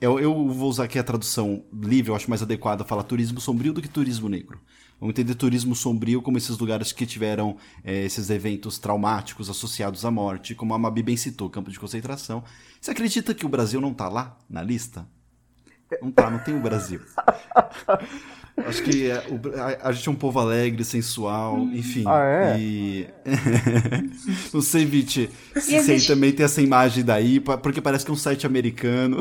Eu, 0.00 0.18
eu 0.18 0.48
vou 0.48 0.68
usar 0.68 0.84
aqui 0.84 0.98
a 0.98 1.04
tradução 1.04 1.64
livre, 1.72 2.10
eu 2.10 2.16
acho 2.16 2.28
mais 2.28 2.42
adequada 2.42 2.84
falar 2.84 3.04
turismo 3.04 3.40
sombrio 3.40 3.72
do 3.72 3.80
que 3.80 3.88
turismo 3.88 4.28
negro. 4.28 4.60
Vamos 4.98 5.14
entender 5.14 5.34
turismo 5.34 5.74
sombrio 5.74 6.22
como 6.22 6.38
esses 6.38 6.56
lugares 6.58 6.92
que 6.92 7.04
tiveram 7.04 7.56
é, 7.82 8.04
esses 8.04 8.30
eventos 8.30 8.78
traumáticos 8.78 9.50
associados 9.50 10.04
à 10.04 10.10
morte, 10.10 10.54
como 10.54 10.74
a 10.74 10.78
Mabi 10.78 11.02
bem 11.02 11.16
citou, 11.16 11.50
campo 11.50 11.70
de 11.70 11.78
concentração. 11.78 12.44
Você 12.80 12.92
acredita 12.92 13.34
que 13.34 13.44
o 13.44 13.48
Brasil 13.48 13.80
não 13.80 13.90
está 13.90 14.08
lá 14.08 14.38
na 14.48 14.62
lista? 14.62 15.08
Não 16.00 16.10
tá, 16.10 16.30
não 16.30 16.38
tem 16.38 16.56
o 16.56 16.60
Brasil. 16.60 17.00
Acho 18.56 18.82
que 18.82 19.10
é, 19.10 19.24
o, 19.30 19.40
a, 19.58 19.88
a, 19.88 19.92
gente 19.92 20.08
é 20.08 20.12
um 20.12 20.16
povo 20.16 20.38
alegre, 20.38 20.84
sensual, 20.84 21.60
enfim. 21.72 22.04
Ah, 22.06 22.54
é? 22.54 22.60
E... 22.60 23.08
não 24.52 24.60
sei, 24.60 24.84
Viti, 24.84 25.30
se, 25.54 25.82
se 25.82 25.90
aí 25.90 26.00
também 26.02 26.32
tem 26.32 26.44
essa 26.44 26.60
imagem 26.60 27.02
daí, 27.02 27.40
porque 27.40 27.80
parece 27.80 28.04
que 28.04 28.10
é 28.10 28.14
um 28.14 28.16
site 28.16 28.46
americano. 28.46 29.20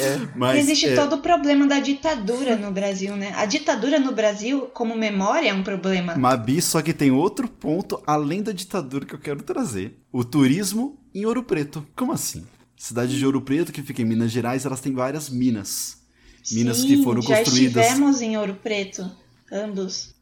É. 0.00 0.26
Mas, 0.34 0.58
existe 0.58 0.88
é... 0.88 0.94
todo 0.94 1.16
o 1.16 1.18
problema 1.18 1.66
da 1.66 1.80
ditadura 1.80 2.56
no 2.56 2.70
Brasil, 2.70 3.14
né? 3.14 3.32
A 3.36 3.44
ditadura 3.44 4.00
no 4.00 4.12
Brasil, 4.12 4.62
como 4.72 4.96
memória, 4.96 5.50
é 5.50 5.54
um 5.54 5.62
problema. 5.62 6.16
Mabi, 6.16 6.62
só 6.62 6.80
que 6.80 6.94
tem 6.94 7.10
outro 7.10 7.46
ponto 7.46 8.02
além 8.06 8.42
da 8.42 8.52
ditadura 8.52 9.04
que 9.04 9.14
eu 9.14 9.20
quero 9.20 9.42
trazer. 9.42 9.98
O 10.10 10.24
turismo 10.24 10.98
em 11.14 11.26
Ouro 11.26 11.42
Preto. 11.42 11.86
Como 11.94 12.12
assim? 12.12 12.46
Cidade 12.74 13.18
de 13.18 13.24
Ouro 13.26 13.42
Preto, 13.42 13.72
que 13.72 13.82
fica 13.82 14.00
em 14.00 14.06
Minas 14.06 14.30
Gerais, 14.30 14.64
elas 14.64 14.80
têm 14.80 14.94
várias 14.94 15.28
minas. 15.28 16.03
Minas 16.52 16.78
Sim, 16.78 16.88
que 16.88 17.02
foram 17.02 17.22
já 17.22 17.38
construídas. 17.38 17.84
estivemos 17.84 18.20
em 18.20 18.36
Ouro 18.36 18.54
Preto, 18.54 19.10
ambos. 19.50 20.14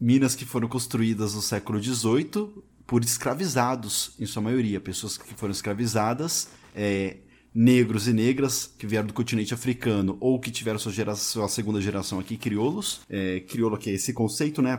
Minas 0.00 0.34
que 0.34 0.44
foram 0.44 0.68
construídas 0.68 1.34
no 1.34 1.42
século 1.42 1.82
XVIII 1.82 2.62
por 2.86 3.04
escravizados, 3.04 4.12
em 4.18 4.26
sua 4.26 4.42
maioria. 4.42 4.80
Pessoas 4.80 5.16
que 5.16 5.34
foram 5.34 5.52
escravizadas, 5.52 6.48
é, 6.74 7.18
negros 7.54 8.08
e 8.08 8.12
negras 8.12 8.72
que 8.78 8.86
vieram 8.86 9.06
do 9.06 9.14
continente 9.14 9.52
africano 9.54 10.16
ou 10.20 10.40
que 10.40 10.50
tiveram 10.50 10.78
sua, 10.78 10.92
geração, 10.92 11.42
sua 11.42 11.48
segunda 11.48 11.80
geração 11.80 12.18
aqui, 12.18 12.36
crioulos. 12.36 13.02
É, 13.08 13.40
crioulo 13.40 13.76
que 13.76 13.90
é 13.90 13.92
esse 13.92 14.12
conceito, 14.12 14.62
né? 14.62 14.78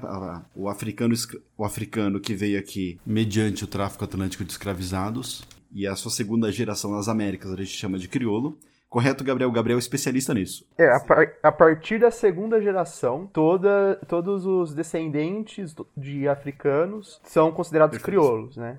O 0.56 0.68
africano, 0.68 1.16
o 1.58 1.64
africano 1.64 2.20
que 2.20 2.34
veio 2.34 2.60
aqui 2.60 3.00
mediante 3.06 3.64
o 3.64 3.68
tráfico 3.68 4.04
atlântico 4.04 4.44
de 4.44 4.52
escravizados. 4.52 5.44
E 5.74 5.88
a 5.88 5.96
sua 5.96 6.12
segunda 6.12 6.52
geração 6.52 6.92
nas 6.92 7.08
Américas 7.08 7.52
a 7.52 7.56
gente 7.56 7.70
chama 7.70 7.98
de 7.98 8.08
crioulo. 8.08 8.58
Correto, 8.92 9.24
Gabriel? 9.24 9.48
O 9.48 9.54
Gabriel 9.54 9.78
é 9.78 9.80
especialista 9.80 10.34
nisso. 10.34 10.68
É, 10.78 10.94
a, 10.94 11.00
par 11.00 11.34
a, 11.42 11.50
partir 11.50 11.98
da 11.98 12.12
segunda 12.12 12.62
geração, 12.62 13.26
toda, 13.26 13.96
todos 14.06 14.46
os 14.46 14.74
descendentes 14.74 15.74
de 15.96 16.28
africanos 16.28 17.22
são 17.24 17.54
considerados 17.54 17.98
Perfeito. 17.98 18.20
crioulos, 18.20 18.58
né? 18.58 18.78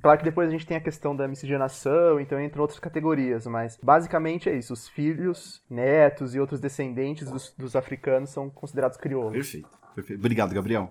Claro 0.00 0.18
que 0.18 0.24
depois 0.24 0.48
a 0.48 0.50
gente 0.50 0.66
tem 0.66 0.78
a 0.78 0.80
questão 0.80 1.14
da 1.14 1.28
miscigenação, 1.28 2.18
então 2.18 2.40
entra 2.40 2.62
outras 2.62 2.80
categorias, 2.80 3.46
mas 3.46 3.78
basicamente 3.82 4.48
é 4.48 4.56
isso. 4.56 4.72
Os 4.72 4.88
filhos, 4.88 5.62
netos 5.68 6.34
e 6.34 6.40
outros 6.40 6.58
descendentes 6.58 7.30
dos, 7.30 7.52
dos 7.56 7.76
africanos 7.76 8.30
são 8.30 8.48
considerados 8.48 8.96
crioulos. 8.96 9.32
Perfeito, 9.32 9.68
perfeito. 9.94 10.18
Obrigado, 10.18 10.54
Gabriel. 10.54 10.90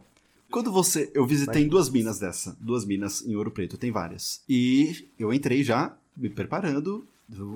Quando 0.51 0.71
você. 0.71 1.11
Eu 1.15 1.25
visitei 1.25 1.67
duas 1.67 1.89
minas 1.89 2.19
dessa. 2.19 2.55
Duas 2.61 2.85
minas 2.85 3.25
em 3.25 3.35
Ouro 3.35 3.49
Preto, 3.49 3.75
tem 3.75 3.91
várias. 3.91 4.43
E 4.47 5.09
eu 5.17 5.33
entrei 5.33 5.63
já 5.63 5.97
me 6.15 6.29
preparando. 6.29 7.07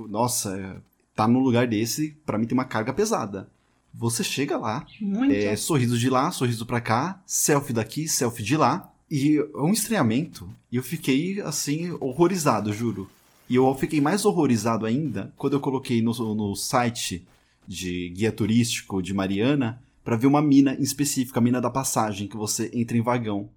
Nossa, 0.09 0.81
tá 1.15 1.27
num 1.27 1.39
lugar 1.39 1.67
desse, 1.67 2.15
para 2.25 2.37
mim 2.37 2.45
tem 2.45 2.57
uma 2.57 2.65
carga 2.65 2.93
pesada. 2.93 3.49
Você 3.93 4.23
chega 4.23 4.57
lá, 4.57 4.85
é, 5.31 5.55
sorriso 5.55 5.97
de 5.97 6.09
lá, 6.09 6.29
sorriso 6.29 6.65
pra 6.65 6.81
cá, 6.81 7.21
selfie 7.25 7.71
daqui, 7.71 8.07
selfie 8.07 8.43
de 8.43 8.57
lá, 8.57 8.91
e 9.09 9.37
é 9.37 9.57
um 9.57 9.71
estranhamento. 9.71 10.49
E 10.69 10.75
eu 10.75 10.83
fiquei, 10.83 11.39
assim, 11.41 11.91
horrorizado, 12.01 12.73
juro. 12.73 13.09
E 13.49 13.55
eu 13.55 13.73
fiquei 13.75 14.01
mais 14.01 14.25
horrorizado 14.25 14.85
ainda 14.85 15.31
quando 15.37 15.53
eu 15.53 15.59
coloquei 15.59 16.01
no, 16.01 16.11
no 16.35 16.55
site 16.55 17.25
de 17.67 18.09
guia 18.09 18.31
turístico 18.31 19.01
de 19.01 19.13
Mariana 19.13 19.81
para 20.03 20.17
ver 20.17 20.27
uma 20.27 20.41
mina 20.41 20.75
em 20.75 20.83
específico, 20.83 21.37
a 21.39 21.41
mina 21.41 21.61
da 21.61 21.69
passagem, 21.69 22.27
que 22.27 22.35
você 22.37 22.69
entra 22.73 22.97
em 22.97 23.01
vagão. 23.01 23.49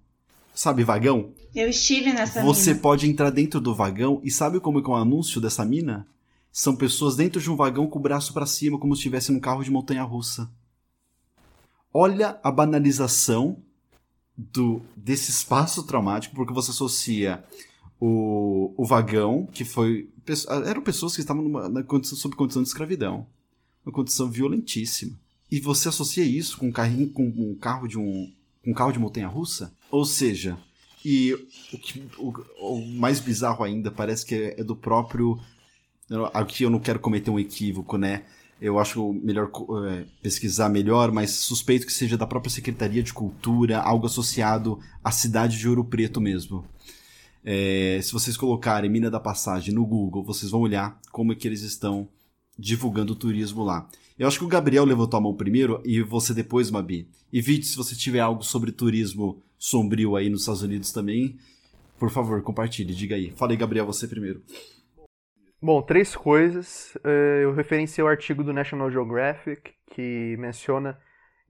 Sabe 0.53 0.83
vagão? 0.83 1.31
Eu 1.55 1.69
estive 1.69 2.11
nessa 2.11 2.41
Você 2.43 2.71
mina. 2.71 2.81
pode 2.81 3.09
entrar 3.09 3.29
dentro 3.29 3.59
do 3.59 3.73
vagão 3.73 4.19
e 4.23 4.31
sabe 4.31 4.59
como 4.59 4.79
é, 4.79 4.83
é 4.83 4.87
o 4.87 4.95
anúncio 4.95 5.39
dessa 5.39 5.63
mina? 5.65 6.07
São 6.59 6.75
pessoas 6.75 7.15
dentro 7.15 7.39
de 7.39 7.49
um 7.49 7.55
vagão 7.55 7.87
com 7.87 7.99
o 7.99 8.01
braço 8.01 8.33
para 8.33 8.45
cima, 8.45 8.77
como 8.77 8.93
se 8.93 8.99
estivesse 8.99 9.31
num 9.31 9.39
carro 9.39 9.63
de 9.63 9.71
montanha 9.71 10.03
russa. 10.03 10.51
Olha 11.93 12.37
a 12.43 12.51
banalização 12.51 13.63
do 14.35 14.81
desse 14.93 15.31
espaço 15.31 15.83
traumático, 15.83 16.35
porque 16.35 16.51
você 16.53 16.71
associa 16.71 17.41
o, 17.97 18.73
o 18.75 18.85
vagão, 18.85 19.45
que 19.45 19.63
foi. 19.63 20.09
Eram 20.65 20.81
pessoas 20.81 21.15
que 21.15 21.21
estavam 21.21 21.43
numa, 21.43 21.69
na 21.69 21.81
condição, 21.81 22.17
sob 22.17 22.35
condição 22.35 22.61
de 22.61 22.67
escravidão. 22.67 23.25
Uma 23.85 23.93
condição 23.93 24.29
violentíssima. 24.29 25.17
E 25.49 25.61
você 25.61 25.87
associa 25.87 26.25
isso 26.25 26.57
com 26.57 26.67
um, 26.67 26.73
carrinho, 26.73 27.09
com 27.09 27.23
um 27.23 27.55
carro 27.55 27.87
de 27.87 27.97
um. 27.97 28.33
Um 28.67 28.73
carro 28.73 28.91
de 28.91 28.99
montanha 28.99 29.29
russa? 29.29 29.73
Ou 29.89 30.03
seja, 30.03 30.59
e 31.05 31.33
o, 31.71 31.77
que, 31.77 32.05
o, 32.17 32.33
o 32.59 32.85
mais 32.85 33.21
bizarro 33.21 33.63
ainda 33.63 33.89
parece 33.89 34.25
que 34.25 34.35
é, 34.35 34.59
é 34.59 34.63
do 34.65 34.75
próprio 34.75 35.39
Aqui 36.33 36.63
eu 36.63 36.69
não 36.69 36.79
quero 36.79 36.99
cometer 36.99 37.29
um 37.29 37.39
equívoco, 37.39 37.97
né? 37.97 38.23
Eu 38.61 38.77
acho 38.77 39.13
melhor 39.13 39.49
é, 39.87 40.05
pesquisar 40.21 40.67
melhor, 40.67 41.11
mas 41.11 41.31
suspeito 41.31 41.85
que 41.85 41.93
seja 41.93 42.17
da 42.17 42.27
própria 42.27 42.51
Secretaria 42.51 43.01
de 43.01 43.13
Cultura, 43.13 43.79
algo 43.79 44.05
associado 44.05 44.79
à 45.03 45.11
cidade 45.11 45.57
de 45.57 45.69
Ouro 45.69 45.85
Preto 45.85 46.19
mesmo. 46.19 46.65
É, 47.43 47.99
se 48.03 48.11
vocês 48.11 48.35
colocarem 48.35 48.89
Mina 48.89 49.09
da 49.09 49.19
Passagem 49.19 49.73
no 49.73 49.85
Google, 49.85 50.23
vocês 50.23 50.51
vão 50.51 50.61
olhar 50.61 50.99
como 51.11 51.31
é 51.31 51.35
que 51.35 51.47
eles 51.47 51.61
estão 51.61 52.09
divulgando 52.57 53.13
o 53.13 53.15
turismo 53.15 53.63
lá. 53.63 53.87
Eu 54.17 54.27
acho 54.27 54.37
que 54.37 54.43
o 54.43 54.49
Gabriel 54.49 54.83
levantou 54.83 55.17
a 55.17 55.21
mão 55.21 55.33
primeiro 55.33 55.81
e 55.85 56.01
você 56.01 56.33
depois, 56.33 56.69
Mabi. 56.69 57.07
E 57.31 57.41
Vite, 57.41 57.65
se 57.65 57.77
você 57.77 57.95
tiver 57.95 58.19
algo 58.19 58.43
sobre 58.43 58.73
turismo 58.73 59.41
sombrio 59.57 60.17
aí 60.17 60.29
nos 60.29 60.41
Estados 60.41 60.61
Unidos 60.61 60.91
também, 60.91 61.37
por 61.97 62.09
favor, 62.09 62.41
compartilhe, 62.41 62.93
diga 62.93 63.15
aí. 63.15 63.31
Fala 63.37 63.53
aí, 63.53 63.57
Gabriel, 63.57 63.85
você 63.85 64.05
primeiro. 64.05 64.41
Bom, 65.61 65.81
três 65.81 66.15
coisas. 66.15 66.97
É, 67.03 67.43
eu 67.43 67.53
referenciei 67.53 68.03
o 68.03 68.07
artigo 68.07 68.43
do 68.45 68.53
National 68.53 68.89
Geographic 68.89 69.73
que 69.87 70.37
menciona 70.37 70.97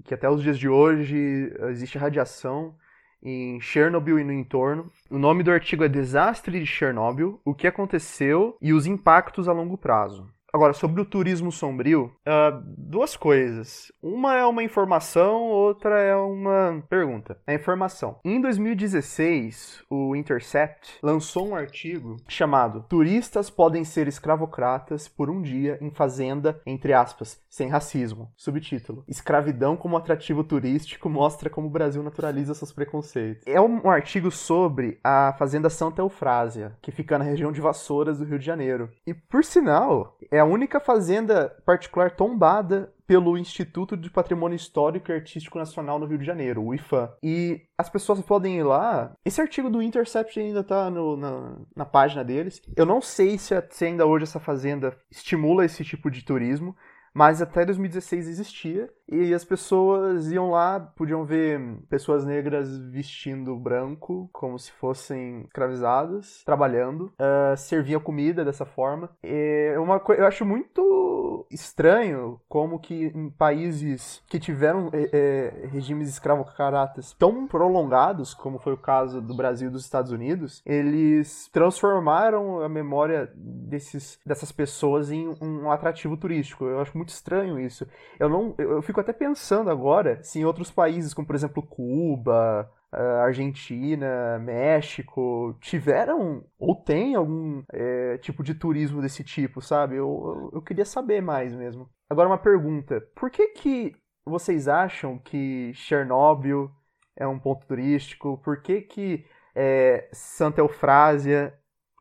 que 0.04 0.16
até 0.16 0.28
os 0.28 0.42
dias 0.42 0.58
de 0.58 0.68
hoje 0.68 1.54
existe 1.70 1.98
radiação 1.98 2.76
em 3.22 3.62
Chernobyl 3.62 4.18
e 4.18 4.24
no 4.24 4.34
entorno. 4.34 4.92
O 5.12 5.20
nome 5.20 5.44
do 5.44 5.52
artigo 5.52 5.84
é 5.84 5.88
Desastre 5.88 6.60
de 6.60 6.66
Chernobyl: 6.66 7.40
O 7.46 7.54
que 7.54 7.68
aconteceu 7.68 8.58
e 8.60 8.74
os 8.74 8.88
impactos 8.88 9.48
a 9.48 9.54
longo 9.54 9.78
prazo. 9.78 10.28
Agora, 10.54 10.74
sobre 10.74 11.02
o 11.02 11.06
turismo 11.06 11.52
sombrio, 11.52 12.12
uh, 12.28 12.64
duas 12.78 13.16
coisas. 13.16 13.92
Uma 14.02 14.36
é 14.36 14.46
uma 14.46 14.64
informação, 14.64 15.44
outra 15.44 16.00
é 16.00 16.16
uma 16.16 16.84
pergunta. 16.90 17.38
A 17.46 17.54
informação. 17.54 18.20
Em 18.26 18.42
2016, 18.42 19.84
o 19.90 20.16
Intercept 20.16 20.98
lançou 21.04 21.50
um 21.50 21.56
artigo 21.56 22.18
chamado 22.28 22.86
Turistas 22.90 23.50
podem 23.50 23.84
ser 23.84 24.08
escravocratas 24.08 25.08
por 25.08 25.30
um 25.30 25.42
dia 25.42 25.78
em 25.82 25.92
fazenda, 25.92 26.60
entre 26.66 26.94
aspas, 26.94 27.42
sem 27.50 27.68
racismo. 27.68 28.32
Subtítulo: 28.36 29.04
Escravidão 29.08 29.78
como 29.78 29.98
atrativo 29.98 30.44
turístico 30.44 31.10
mostra 31.10 31.50
como 31.50 31.68
o 31.68 31.72
Brasil 31.72 32.02
naturaliza 32.02 32.54
seus 32.54 32.72
preconceitos. 32.72 33.44
É 33.46 33.62
um 33.62 33.90
artigo 33.90 34.32
sobre 34.32 35.00
a 35.04 35.36
fazenda 35.38 35.70
Santa 35.70 36.02
Eufrásia, 36.02 36.78
que 36.82 36.92
fica 36.92 37.18
na 37.18 37.26
região 37.26 37.52
de 37.52 37.62
Vassouras 37.62 38.18
do 38.18 38.26
Rio 38.26 38.40
de 38.40 38.46
Janeiro. 38.46 38.90
E 39.06 39.14
por 39.14 39.44
sinal, 39.44 40.18
é 40.32 40.39
é 40.40 40.42
a 40.42 40.46
única 40.46 40.80
fazenda 40.80 41.50
particular 41.66 42.12
tombada 42.12 42.94
pelo 43.06 43.38
Instituto 43.38 43.98
de 43.98 44.10
Patrimônio 44.10 44.56
Histórico 44.56 45.12
e 45.12 45.16
Artístico 45.16 45.58
Nacional 45.58 46.00
no 46.00 46.06
Rio 46.06 46.18
de 46.18 46.26
Janeiro, 46.26 46.64
o 46.64 46.74
IFAM. 46.74 47.10
E 47.22 47.62
as 47.78 47.90
pessoas 47.90 48.22
podem 48.22 48.58
ir 48.58 48.64
lá. 48.64 49.12
Esse 49.26 49.42
artigo 49.42 49.70
do 49.70 49.82
Intercept 49.82 50.40
ainda 50.40 50.62
está 50.62 50.90
na, 50.90 51.58
na 51.76 51.86
página 51.86 52.24
deles. 52.24 52.62
Eu 52.76 52.86
não 52.86 53.02
sei 53.02 53.38
se, 53.38 53.54
se 53.70 53.86
ainda 53.86 54.06
hoje 54.06 54.24
essa 54.24 54.40
fazenda 54.40 54.96
estimula 55.12 55.66
esse 55.66 55.84
tipo 55.84 56.10
de 56.10 56.24
turismo, 56.24 56.76
mas 57.14 57.42
até 57.42 57.66
2016 57.66 58.28
existia 58.28 58.90
e 59.12 59.34
as 59.34 59.44
pessoas 59.44 60.32
iam 60.32 60.52
lá, 60.52 60.80
podiam 60.80 61.26
ver 61.26 61.60
pessoas 61.90 62.26
negras 62.26 62.78
vestindo 62.78 63.56
branco, 63.56 64.30
como 64.32 64.58
se 64.58 64.72
fossem 64.74 65.42
escravizadas, 65.42 66.44
trabalhando, 66.46 67.12
uh, 67.20 67.58
serviam 67.58 68.00
comida 68.00 68.46
dessa 68.46 68.66
forma. 68.66 69.10
É 69.24 69.76
uma 69.80 70.02
eu 70.10 70.26
acho 70.26 70.46
muito 70.46 71.46
estranho 71.52 72.40
como 72.48 72.80
que 72.80 73.12
em 73.16 73.30
países 73.30 74.22
que 74.28 74.40
tiveram 74.40 74.90
é, 74.94 75.10
é, 75.12 75.68
regimes 75.68 76.10
escravocratas 76.10 77.14
tão 77.14 77.48
prolongados, 77.48 78.34
como 78.34 78.60
foi 78.60 78.74
o 78.74 78.78
caso 78.78 79.22
do 79.22 79.36
Brasil 79.36 79.70
e 79.70 79.72
dos 79.72 79.84
Estados 79.84 80.12
Unidos, 80.12 80.62
eles 80.66 81.50
transformaram 81.52 82.62
a 82.62 82.70
memória 82.70 83.32
desses, 83.36 84.20
dessas 84.26 84.52
pessoas 84.52 85.12
em 85.12 85.28
um 85.42 85.72
atrativo 85.72 86.18
turístico. 86.18 86.66
Eu 86.66 86.80
acho 86.80 86.96
muito 86.98 87.10
estranho 87.10 87.60
isso. 87.60 87.88
Eu 88.20 88.30
não, 88.30 88.54
eu 88.58 88.82
fico 88.82 88.99
até 89.00 89.14
pensando 89.14 89.70
agora 89.70 90.22
se 90.24 90.40
em 90.40 90.46
outros 90.46 90.72
países, 90.72 91.14
como 91.14 91.28
por 91.28 91.36
exemplo 91.36 91.64
Cuba, 91.64 92.70
Argentina, 92.92 94.40
México, 94.40 95.56
tiveram 95.62 96.44
ou 96.58 96.76
tem 96.76 97.16
algum 97.16 97.64
é, 97.72 98.18
tipo 98.18 98.44
de 98.44 98.56
turismo 98.56 99.02
desse 99.02 99.24
tipo, 99.24 99.62
sabe? 99.62 99.96
Eu, 99.96 100.08
eu, 100.08 100.50
eu, 100.56 100.62
queria 100.62 100.86
saber 100.86 101.22
mais 101.22 101.54
mesmo. 101.54 101.90
Agora 102.10 102.28
uma 102.28 102.38
pergunta: 102.38 103.00
por 103.16 103.30
que 103.30 103.48
que 103.50 103.96
vocês 104.26 104.68
acham 104.68 105.20
que 105.20 105.72
Chernobyl 105.74 106.72
é 107.16 107.28
um 107.28 107.40
ponto 107.40 107.68
turístico? 107.68 108.40
Por 108.44 108.62
que 108.62 108.82
que 108.82 109.26
é, 109.56 110.10
Santa 110.12 110.62
Eufrásia 110.62 111.54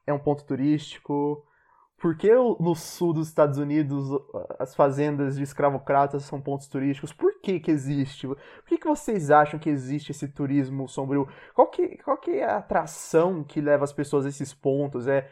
é 0.07 0.13
um 0.13 0.19
ponto 0.19 0.45
turístico? 0.45 1.45
Por 2.01 2.17
que 2.17 2.33
no 2.33 2.77
sul 2.77 3.13
dos 3.13 3.29
Estados 3.29 3.59
Unidos 3.59 4.09
as 4.59 4.75
fazendas 4.75 5.37
de 5.37 5.43
escravocratas 5.43 6.23
são 6.23 6.41
pontos 6.41 6.69
turísticos? 6.69 7.13
Por 7.13 7.41
que 7.41 7.59
que 7.59 7.73
existe? 7.73 8.27
Por 8.27 8.37
que, 8.67 8.79
que 8.79 8.87
vocês 8.87 9.33
acham 9.33 9.59
que 9.59 9.69
existe 9.69 10.13
esse 10.13 10.29
turismo 10.29 10.89
sombrio? 10.89 11.29
Qual 11.55 11.67
que, 11.67 11.99
qual 11.99 12.17
que 12.17 12.31
é 12.31 12.45
a 12.45 12.59
atração 12.59 13.43
que 13.43 13.61
leva 13.61 13.83
as 13.83 13.93
pessoas 13.93 14.25
a 14.27 14.29
esses 14.29 14.55
pontos? 14.55 15.09
É, 15.09 15.29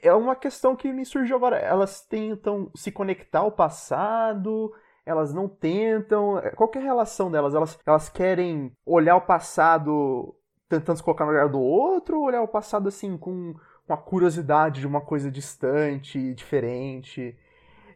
é 0.00 0.14
uma 0.14 0.36
questão 0.36 0.76
que 0.76 0.92
me 0.92 1.04
surgiu 1.04 1.36
agora. 1.36 1.58
Elas 1.58 2.00
tentam 2.00 2.70
se 2.76 2.92
conectar 2.92 3.40
ao 3.40 3.50
passado, 3.50 4.72
elas 5.04 5.34
não 5.34 5.48
tentam. 5.48 6.40
Qual 6.54 6.70
é 6.74 6.78
a 6.78 6.82
relação 6.82 7.28
delas? 7.28 7.56
Elas, 7.56 7.76
elas 7.84 8.08
querem 8.08 8.72
olhar 8.86 9.16
o 9.16 9.22
passado 9.22 10.32
tentando 10.68 10.98
se 10.98 11.02
colocar 11.02 11.24
no 11.24 11.32
lugar 11.32 11.48
do 11.48 11.60
outro, 11.60 12.18
ou 12.18 12.26
olhar 12.26 12.42
o 12.42 12.48
passado 12.48 12.88
assim 12.88 13.16
com, 13.16 13.54
com 13.88 13.94
a 13.94 13.96
curiosidade 13.96 14.80
de 14.80 14.86
uma 14.86 15.00
coisa 15.00 15.30
distante, 15.30 16.34
diferente? 16.34 17.34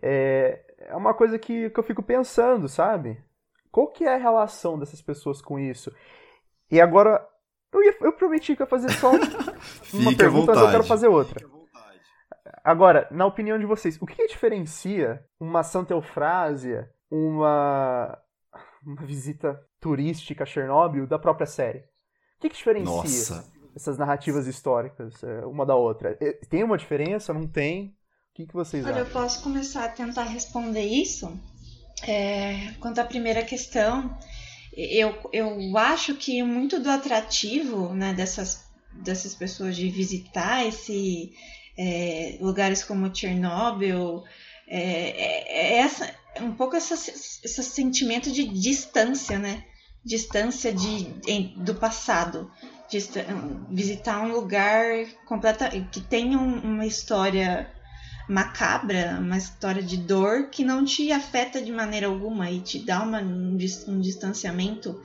É, 0.00 0.64
é 0.78 0.96
uma 0.96 1.12
coisa 1.12 1.38
que, 1.38 1.68
que 1.68 1.78
eu 1.78 1.84
fico 1.84 2.02
pensando, 2.02 2.66
sabe? 2.66 3.22
Qual 3.70 3.88
que 3.88 4.04
é 4.04 4.14
a 4.14 4.18
relação 4.18 4.78
dessas 4.78 5.02
pessoas 5.02 5.42
com 5.42 5.58
isso? 5.58 5.94
E 6.70 6.80
agora, 6.80 7.22
eu, 7.70 7.82
ia, 7.82 7.94
eu 8.00 8.12
prometi 8.14 8.56
que 8.56 8.62
ia 8.62 8.66
fazer 8.66 8.90
só 8.92 9.10
uma 9.92 10.16
pergunta, 10.16 10.54
mas 10.54 10.62
eu 10.62 10.70
quero 10.70 10.84
fazer 10.84 11.08
outra. 11.08 11.46
Agora, 12.64 13.06
na 13.10 13.26
opinião 13.26 13.58
de 13.58 13.66
vocês, 13.66 14.00
o 14.00 14.06
que, 14.06 14.14
que 14.14 14.28
diferencia 14.28 15.22
uma 15.38 15.62
Santa 15.62 15.92
Eufrásia, 15.92 16.90
uma, 17.10 18.18
uma 18.82 19.04
visita 19.04 19.60
turística 19.78 20.44
a 20.44 20.46
Chernobyl 20.46 21.06
da 21.06 21.18
própria 21.18 21.46
série? 21.46 21.80
O 21.80 22.40
que, 22.40 22.48
que 22.48 22.56
diferencia 22.56 22.94
Nossa. 22.94 23.51
Essas 23.74 23.98
narrativas 23.98 24.46
históricas 24.46 25.22
é, 25.22 25.44
uma 25.46 25.64
da 25.64 25.74
outra? 25.74 26.16
É, 26.20 26.32
tem 26.48 26.62
uma 26.62 26.78
diferença? 26.78 27.32
Não 27.32 27.46
tem? 27.46 27.96
O 28.30 28.34
que, 28.34 28.46
que 28.46 28.54
vocês 28.54 28.84
Olha, 28.84 28.94
acham? 28.94 29.06
eu 29.06 29.12
posso 29.12 29.42
começar 29.42 29.84
a 29.84 29.88
tentar 29.88 30.24
responder 30.24 30.84
isso. 30.84 31.38
É, 32.06 32.72
quanto 32.80 32.98
à 32.98 33.04
primeira 33.04 33.42
questão, 33.42 34.16
eu, 34.72 35.14
eu 35.32 35.76
acho 35.76 36.14
que 36.14 36.42
muito 36.42 36.80
do 36.80 36.90
atrativo 36.90 37.92
né, 37.92 38.14
dessas, 38.14 38.64
dessas 38.92 39.34
pessoas 39.34 39.76
de 39.76 39.88
visitar 39.90 40.66
esse 40.66 41.32
é, 41.76 42.38
lugares 42.40 42.82
como 42.82 43.14
Chernobyl 43.14 44.24
é, 44.66 44.78
é, 44.78 45.76
é 45.76 45.78
essa, 45.78 46.14
um 46.40 46.52
pouco 46.52 46.76
essa, 46.76 46.94
esse 46.94 47.62
sentimento 47.62 48.30
de 48.30 48.44
distância, 48.44 49.38
né? 49.38 49.64
Distância 50.04 50.72
de, 50.72 51.14
em, 51.26 51.54
do 51.62 51.74
passado. 51.74 52.50
Visitar 53.70 54.22
um 54.22 54.32
lugar 54.32 55.06
completa, 55.26 55.68
que 55.68 56.00
tem 56.00 56.36
um, 56.36 56.60
uma 56.60 56.86
história 56.86 57.70
macabra, 58.28 59.18
uma 59.20 59.36
história 59.36 59.82
de 59.82 59.96
dor 59.96 60.48
que 60.50 60.64
não 60.64 60.84
te 60.84 61.10
afeta 61.12 61.60
de 61.60 61.72
maneira 61.72 62.06
alguma 62.06 62.50
e 62.50 62.60
te 62.60 62.78
dá 62.84 63.02
uma, 63.02 63.20
um, 63.20 63.56
um 63.88 64.00
distanciamento 64.00 65.00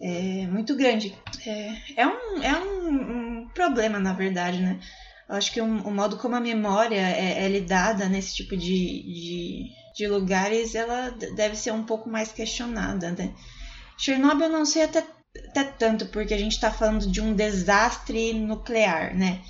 é, 0.00 0.46
muito 0.46 0.74
grande. 0.74 1.16
É, 1.46 2.02
é, 2.02 2.06
um, 2.06 2.42
é 2.42 2.58
um, 2.58 3.42
um, 3.42 3.48
problema, 3.48 3.98
na 3.98 4.12
verdade, 4.12 4.58
né? 4.58 4.80
Eu 5.28 5.36
acho 5.36 5.52
que 5.52 5.60
o, 5.60 5.64
o 5.64 5.90
modo 5.90 6.16
como 6.16 6.34
a 6.34 6.40
memória 6.40 7.00
é, 7.00 7.44
é 7.44 7.48
lidada 7.48 8.08
nesse 8.08 8.34
tipo 8.34 8.56
de, 8.56 8.66
de, 8.66 9.70
de, 9.94 10.06
lugares, 10.08 10.74
ela 10.74 11.10
deve 11.36 11.56
ser 11.56 11.72
um 11.72 11.84
pouco 11.84 12.08
mais 12.08 12.32
questionada, 12.32 13.12
né? 13.12 13.32
Chernobyl 13.96 14.46
eu 14.46 14.52
não 14.52 14.64
sei 14.64 14.84
até, 14.84 15.04
até 15.48 15.64
tanto, 15.64 16.06
porque 16.06 16.34
a 16.34 16.38
gente 16.38 16.52
está 16.52 16.70
falando 16.70 17.06
de 17.10 17.20
um 17.20 17.34
desastre 17.34 18.32
nuclear, 18.32 19.16
né? 19.16 19.40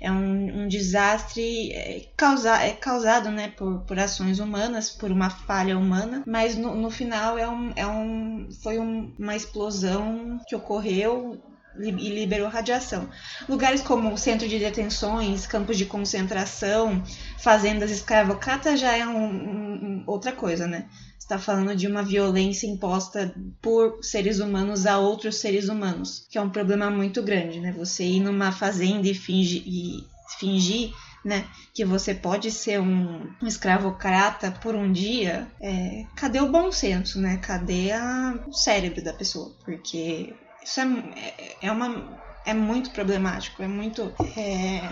é 0.00 0.10
um, 0.10 0.62
um 0.62 0.68
desastre 0.68 1.72
é, 1.72 2.06
causa, 2.16 2.62
é 2.62 2.72
causado 2.72 3.30
né, 3.30 3.52
por, 3.56 3.80
por 3.80 3.98
ações 3.98 4.38
humanas, 4.38 4.90
por 4.90 5.10
uma 5.10 5.30
falha 5.30 5.78
humana, 5.78 6.22
mas 6.26 6.56
no, 6.56 6.74
no 6.74 6.90
final 6.90 7.38
é 7.38 7.48
um, 7.48 7.72
é 7.74 7.86
um, 7.86 8.48
foi 8.62 8.78
um, 8.78 9.14
uma 9.18 9.34
explosão 9.34 10.38
que 10.46 10.54
ocorreu 10.54 11.40
e 11.78 11.90
liberou 11.90 12.48
radiação. 12.48 13.08
Lugares 13.48 13.82
como 13.82 14.16
centro 14.16 14.48
de 14.48 14.58
detenções, 14.58 15.46
campos 15.46 15.76
de 15.76 15.84
concentração, 15.84 17.02
fazendas 17.38 17.90
escravocratas 17.90 18.80
já 18.80 18.96
é 18.96 19.06
um, 19.06 19.26
um, 19.26 20.04
outra 20.06 20.32
coisa, 20.32 20.66
né? 20.66 20.86
Está 21.26 21.38
falando 21.38 21.74
de 21.74 21.88
uma 21.88 22.04
violência 22.04 22.68
imposta 22.68 23.34
por 23.60 23.98
seres 24.02 24.38
humanos 24.38 24.86
a 24.86 24.98
outros 24.98 25.36
seres 25.36 25.68
humanos, 25.68 26.24
que 26.30 26.38
é 26.38 26.40
um 26.40 26.50
problema 26.50 26.88
muito 26.88 27.20
grande, 27.22 27.60
né? 27.60 27.72
Você 27.72 28.04
ir 28.04 28.20
numa 28.20 28.52
fazenda 28.52 29.08
e 29.08 29.14
fingir, 29.14 29.62
e 29.66 30.06
fingir 30.38 30.92
né, 31.24 31.44
que 31.74 31.84
você 31.84 32.14
pode 32.14 32.52
ser 32.52 32.80
um, 32.80 33.28
um 33.42 33.46
escravocrata 33.46 34.52
por 34.62 34.76
um 34.76 34.92
dia, 34.92 35.48
é, 35.60 36.06
cadê 36.14 36.40
o 36.40 36.52
bom 36.52 36.70
senso, 36.70 37.20
né? 37.20 37.38
Cadê 37.38 37.90
a, 37.90 38.38
o 38.46 38.52
cérebro 38.52 39.02
da 39.02 39.12
pessoa? 39.12 39.52
Porque 39.64 40.32
isso 40.62 40.80
é, 40.80 41.56
é, 41.62 41.72
uma 41.72 42.20
é 42.44 42.54
muito 42.54 42.90
problemático, 42.90 43.60
é 43.60 43.66
muito 43.66 44.14
é, 44.36 44.88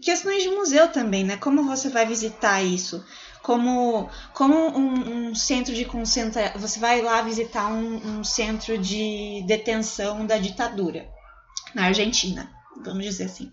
questões 0.00 0.44
de 0.44 0.50
museu 0.50 0.92
também, 0.92 1.24
né? 1.24 1.36
Como 1.36 1.64
você 1.64 1.88
vai 1.88 2.06
visitar 2.06 2.62
isso? 2.62 3.04
Como, 3.42 4.08
como 4.32 4.54
um, 4.54 5.28
um 5.28 5.34
centro 5.34 5.74
de 5.74 5.84
concentração. 5.84 6.60
Você 6.60 6.78
vai 6.78 7.02
lá 7.02 7.20
visitar 7.22 7.68
um, 7.68 8.18
um 8.18 8.24
centro 8.24 8.78
de 8.78 9.44
detenção 9.46 10.24
da 10.24 10.38
ditadura 10.38 11.06
na 11.74 11.86
Argentina, 11.86 12.50
vamos 12.84 13.04
dizer 13.04 13.24
assim. 13.24 13.50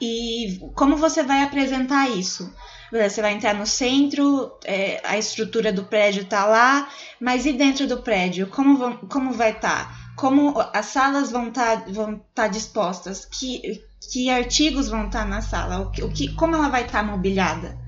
E 0.00 0.60
como 0.74 0.96
você 0.96 1.22
vai 1.22 1.42
apresentar 1.42 2.08
isso? 2.08 2.52
Você 2.90 3.20
vai 3.20 3.34
entrar 3.34 3.54
no 3.54 3.66
centro, 3.66 4.58
é, 4.64 5.00
a 5.04 5.18
estrutura 5.18 5.70
do 5.70 5.84
prédio 5.84 6.22
está 6.22 6.46
lá, 6.46 6.88
mas 7.20 7.44
e 7.44 7.52
dentro 7.52 7.86
do 7.86 7.98
prédio? 7.98 8.46
Como, 8.46 8.78
vão, 8.78 8.96
como 8.96 9.32
vai 9.32 9.50
estar? 9.50 9.88
Tá? 9.88 10.08
Como 10.16 10.54
as 10.72 10.86
salas 10.86 11.30
vão 11.30 11.48
estar 11.48 11.82
tá, 11.82 11.90
vão 11.90 12.20
tá 12.34 12.48
dispostas? 12.48 13.26
Que, 13.26 13.84
que 14.10 14.30
artigos 14.30 14.88
vão 14.88 15.06
estar 15.06 15.20
tá 15.20 15.26
na 15.26 15.42
sala? 15.42 15.80
O 15.80 15.90
que, 15.90 16.02
o 16.02 16.10
que, 16.10 16.34
como 16.34 16.56
ela 16.56 16.68
vai 16.68 16.86
estar 16.86 17.04
tá 17.04 17.04
mobiliada? 17.04 17.78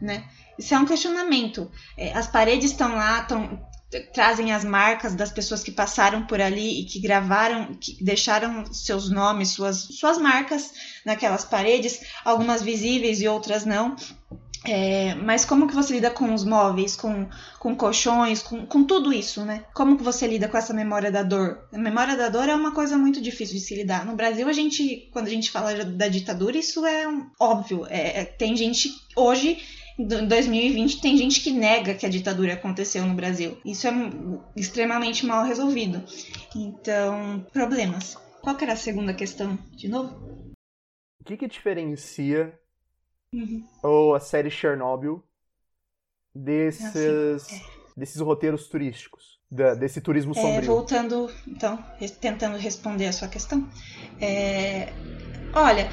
Né? 0.00 0.24
Isso 0.58 0.74
é 0.74 0.78
um 0.78 0.86
questionamento. 0.86 1.70
É, 1.96 2.12
as 2.12 2.26
paredes 2.26 2.70
estão 2.70 2.94
lá, 2.94 3.22
tão, 3.22 3.60
trazem 4.12 4.52
as 4.52 4.64
marcas 4.64 5.14
das 5.14 5.30
pessoas 5.30 5.62
que 5.62 5.70
passaram 5.70 6.26
por 6.26 6.40
ali 6.40 6.80
e 6.80 6.84
que 6.84 6.98
gravaram, 6.98 7.74
que 7.74 8.02
deixaram 8.02 8.72
seus 8.72 9.10
nomes, 9.10 9.50
suas, 9.50 9.76
suas 9.76 10.18
marcas 10.18 10.72
naquelas 11.04 11.44
paredes, 11.44 12.00
algumas 12.24 12.62
visíveis 12.62 13.20
e 13.20 13.28
outras 13.28 13.64
não. 13.64 13.96
É, 14.64 15.14
mas 15.14 15.44
como 15.44 15.68
que 15.68 15.74
você 15.74 15.92
lida 15.92 16.10
com 16.10 16.34
os 16.34 16.44
móveis, 16.44 16.96
com, 16.96 17.28
com 17.60 17.76
colchões, 17.76 18.42
com, 18.42 18.66
com 18.66 18.82
tudo 18.82 19.12
isso, 19.12 19.44
né? 19.44 19.64
Como 19.72 19.96
que 19.96 20.02
você 20.02 20.26
lida 20.26 20.48
com 20.48 20.56
essa 20.56 20.74
memória 20.74 21.10
da 21.10 21.22
dor? 21.22 21.68
A 21.72 21.78
memória 21.78 22.16
da 22.16 22.28
dor 22.28 22.48
é 22.48 22.54
uma 22.54 22.72
coisa 22.72 22.98
muito 22.98 23.20
difícil 23.20 23.54
de 23.54 23.60
se 23.60 23.76
lidar. 23.76 24.04
No 24.04 24.16
Brasil, 24.16 24.48
a 24.48 24.52
gente, 24.52 25.08
quando 25.12 25.28
a 25.28 25.30
gente 25.30 25.52
fala 25.52 25.84
da 25.84 26.08
ditadura, 26.08 26.58
isso 26.58 26.84
é 26.84 27.06
um, 27.06 27.30
óbvio. 27.38 27.86
É, 27.88 28.22
é 28.22 28.24
tem 28.24 28.56
gente 28.56 28.90
hoje 29.14 29.62
em 29.98 30.28
2020 30.28 31.00
tem 31.00 31.16
gente 31.16 31.40
que 31.40 31.50
nega 31.50 31.94
que 31.94 32.04
a 32.04 32.08
ditadura 32.08 32.52
aconteceu 32.52 33.04
no 33.06 33.14
Brasil. 33.14 33.56
Isso 33.64 33.86
é 33.86 33.92
extremamente 34.54 35.24
mal 35.24 35.44
resolvido. 35.44 36.02
Então, 36.54 37.46
problemas. 37.52 38.16
Qual 38.42 38.54
que 38.56 38.64
era 38.64 38.74
a 38.74 38.76
segunda 38.76 39.14
questão, 39.14 39.58
de 39.72 39.88
novo? 39.88 40.54
O 41.20 41.24
que, 41.24 41.36
que 41.36 41.48
diferencia 41.48 42.56
uhum. 43.32 43.66
ou 43.82 44.14
a 44.14 44.20
série 44.20 44.50
Chernobyl 44.50 45.22
desses, 46.34 47.52
é. 47.52 47.60
desses 47.96 48.20
roteiros 48.20 48.68
turísticos? 48.68 49.36
Da, 49.48 49.74
desse 49.74 50.00
turismo 50.00 50.32
é, 50.32 50.40
sombrio? 50.40 50.66
voltando, 50.66 51.30
então, 51.46 51.78
tentando 52.20 52.56
responder 52.56 53.06
a 53.06 53.12
sua 53.12 53.28
questão. 53.28 53.68
É, 54.20 54.92
olha, 55.54 55.88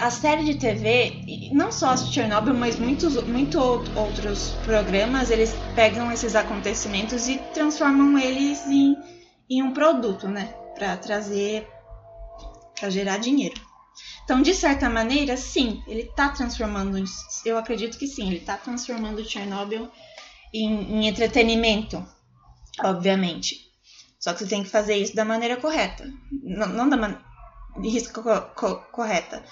a 0.00 0.10
série 0.10 0.44
de 0.44 0.54
TV, 0.56 1.50
não 1.52 1.70
só 1.70 1.96
Chernobyl, 1.96 2.54
mas 2.54 2.78
muitos, 2.78 3.22
muitos 3.24 3.60
outros 3.96 4.50
programas, 4.64 5.30
eles 5.30 5.52
pegam 5.74 6.10
esses 6.10 6.34
acontecimentos 6.34 7.28
e 7.28 7.38
transformam 7.54 8.18
eles 8.18 8.66
em, 8.66 8.96
em 9.48 9.62
um 9.62 9.72
produto, 9.72 10.26
né? 10.28 10.54
Para 10.74 10.96
trazer, 10.96 11.68
para 12.78 12.90
gerar 12.90 13.18
dinheiro. 13.18 13.60
Então, 14.24 14.42
de 14.42 14.54
certa 14.54 14.88
maneira, 14.88 15.36
sim, 15.36 15.82
ele 15.86 16.02
está 16.02 16.28
transformando, 16.28 17.02
eu 17.44 17.56
acredito 17.56 17.98
que 17.98 18.06
sim, 18.06 18.28
ele 18.28 18.38
está 18.38 18.56
transformando 18.56 19.24
Chernobyl 19.24 19.88
em, 20.52 20.72
em 20.92 21.08
entretenimento, 21.08 22.04
obviamente. 22.82 23.68
Só 24.18 24.32
que 24.32 24.40
você 24.40 24.46
tem 24.46 24.62
que 24.62 24.68
fazer 24.68 24.96
isso 24.96 25.14
da 25.14 25.24
maneira 25.24 25.56
correta. 25.56 26.08
Não, 26.42 26.68
não 26.68 26.88
da 26.88 26.96
maneira 26.96 27.29
risco 27.82 28.22
co 28.22 28.40
co 28.54 28.76
correta, 28.92 29.42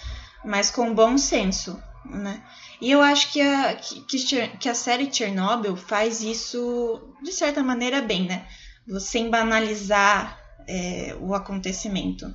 mas 0.45 0.71
com 0.71 0.95
bom 0.95 1.17
senso, 1.19 1.83
né? 2.05 2.43
E 2.81 2.91
eu 2.91 3.03
acho 3.03 3.33
que 3.33 3.41
a, 3.41 3.75
que, 3.75 4.49
que 4.59 4.69
a 4.69 4.75
série 4.75 5.13
Chernobyl 5.13 5.77
faz 5.77 6.23
isso 6.23 7.15
de 7.23 7.33
certa 7.33 7.63
maneira 7.63 8.01
bem, 8.01 8.27
né? 8.27 8.47
Você 8.87 9.29
banalizar 9.29 10.39
é, 10.67 11.17
o 11.21 11.35
acontecimento. 11.35 12.33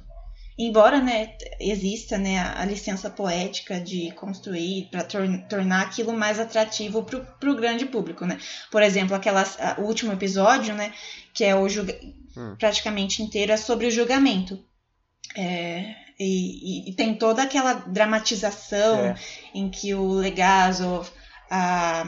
Embora 0.58 1.00
né, 1.00 1.36
exista 1.60 2.18
né, 2.18 2.40
a 2.40 2.64
licença 2.64 3.10
poética 3.10 3.80
de 3.80 4.12
construir 4.12 4.88
para 4.92 5.04
tor 5.04 5.28
tornar 5.50 5.82
aquilo 5.82 6.14
mais 6.14 6.40
atrativo 6.40 7.04
para 7.04 7.50
o 7.50 7.56
grande 7.56 7.88
público. 7.88 8.24
Né? 8.24 8.38
Por 8.70 8.84
exemplo, 8.84 9.16
aquela, 9.16 9.44
o 9.80 9.82
último 9.82 10.14
episódio, 10.14 10.76
né, 10.76 10.94
que 11.34 11.44
é 11.44 11.56
o 11.56 11.66
hum. 11.66 12.56
praticamente 12.60 13.24
inteiro, 13.24 13.52
é 13.52 13.58
sobre 13.58 13.88
o 13.88 13.92
julgamento. 13.92 14.64
É, 15.36 15.96
E, 16.20 16.90
e, 16.90 16.94
tem 16.94 17.16
toda 17.16 17.42
aquela 17.44 17.74
dramatização 17.74 18.98
é. 19.00 19.16
em 19.54 19.70
que 19.70 19.94
o 19.94 20.14
Legazov, 20.14 21.10
a. 21.50 22.04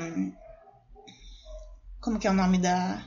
Como 1.99 2.19
que 2.19 2.28
é 2.28 2.32
o 2.32 2.34
nome 2.34 2.58
da. 2.60 3.04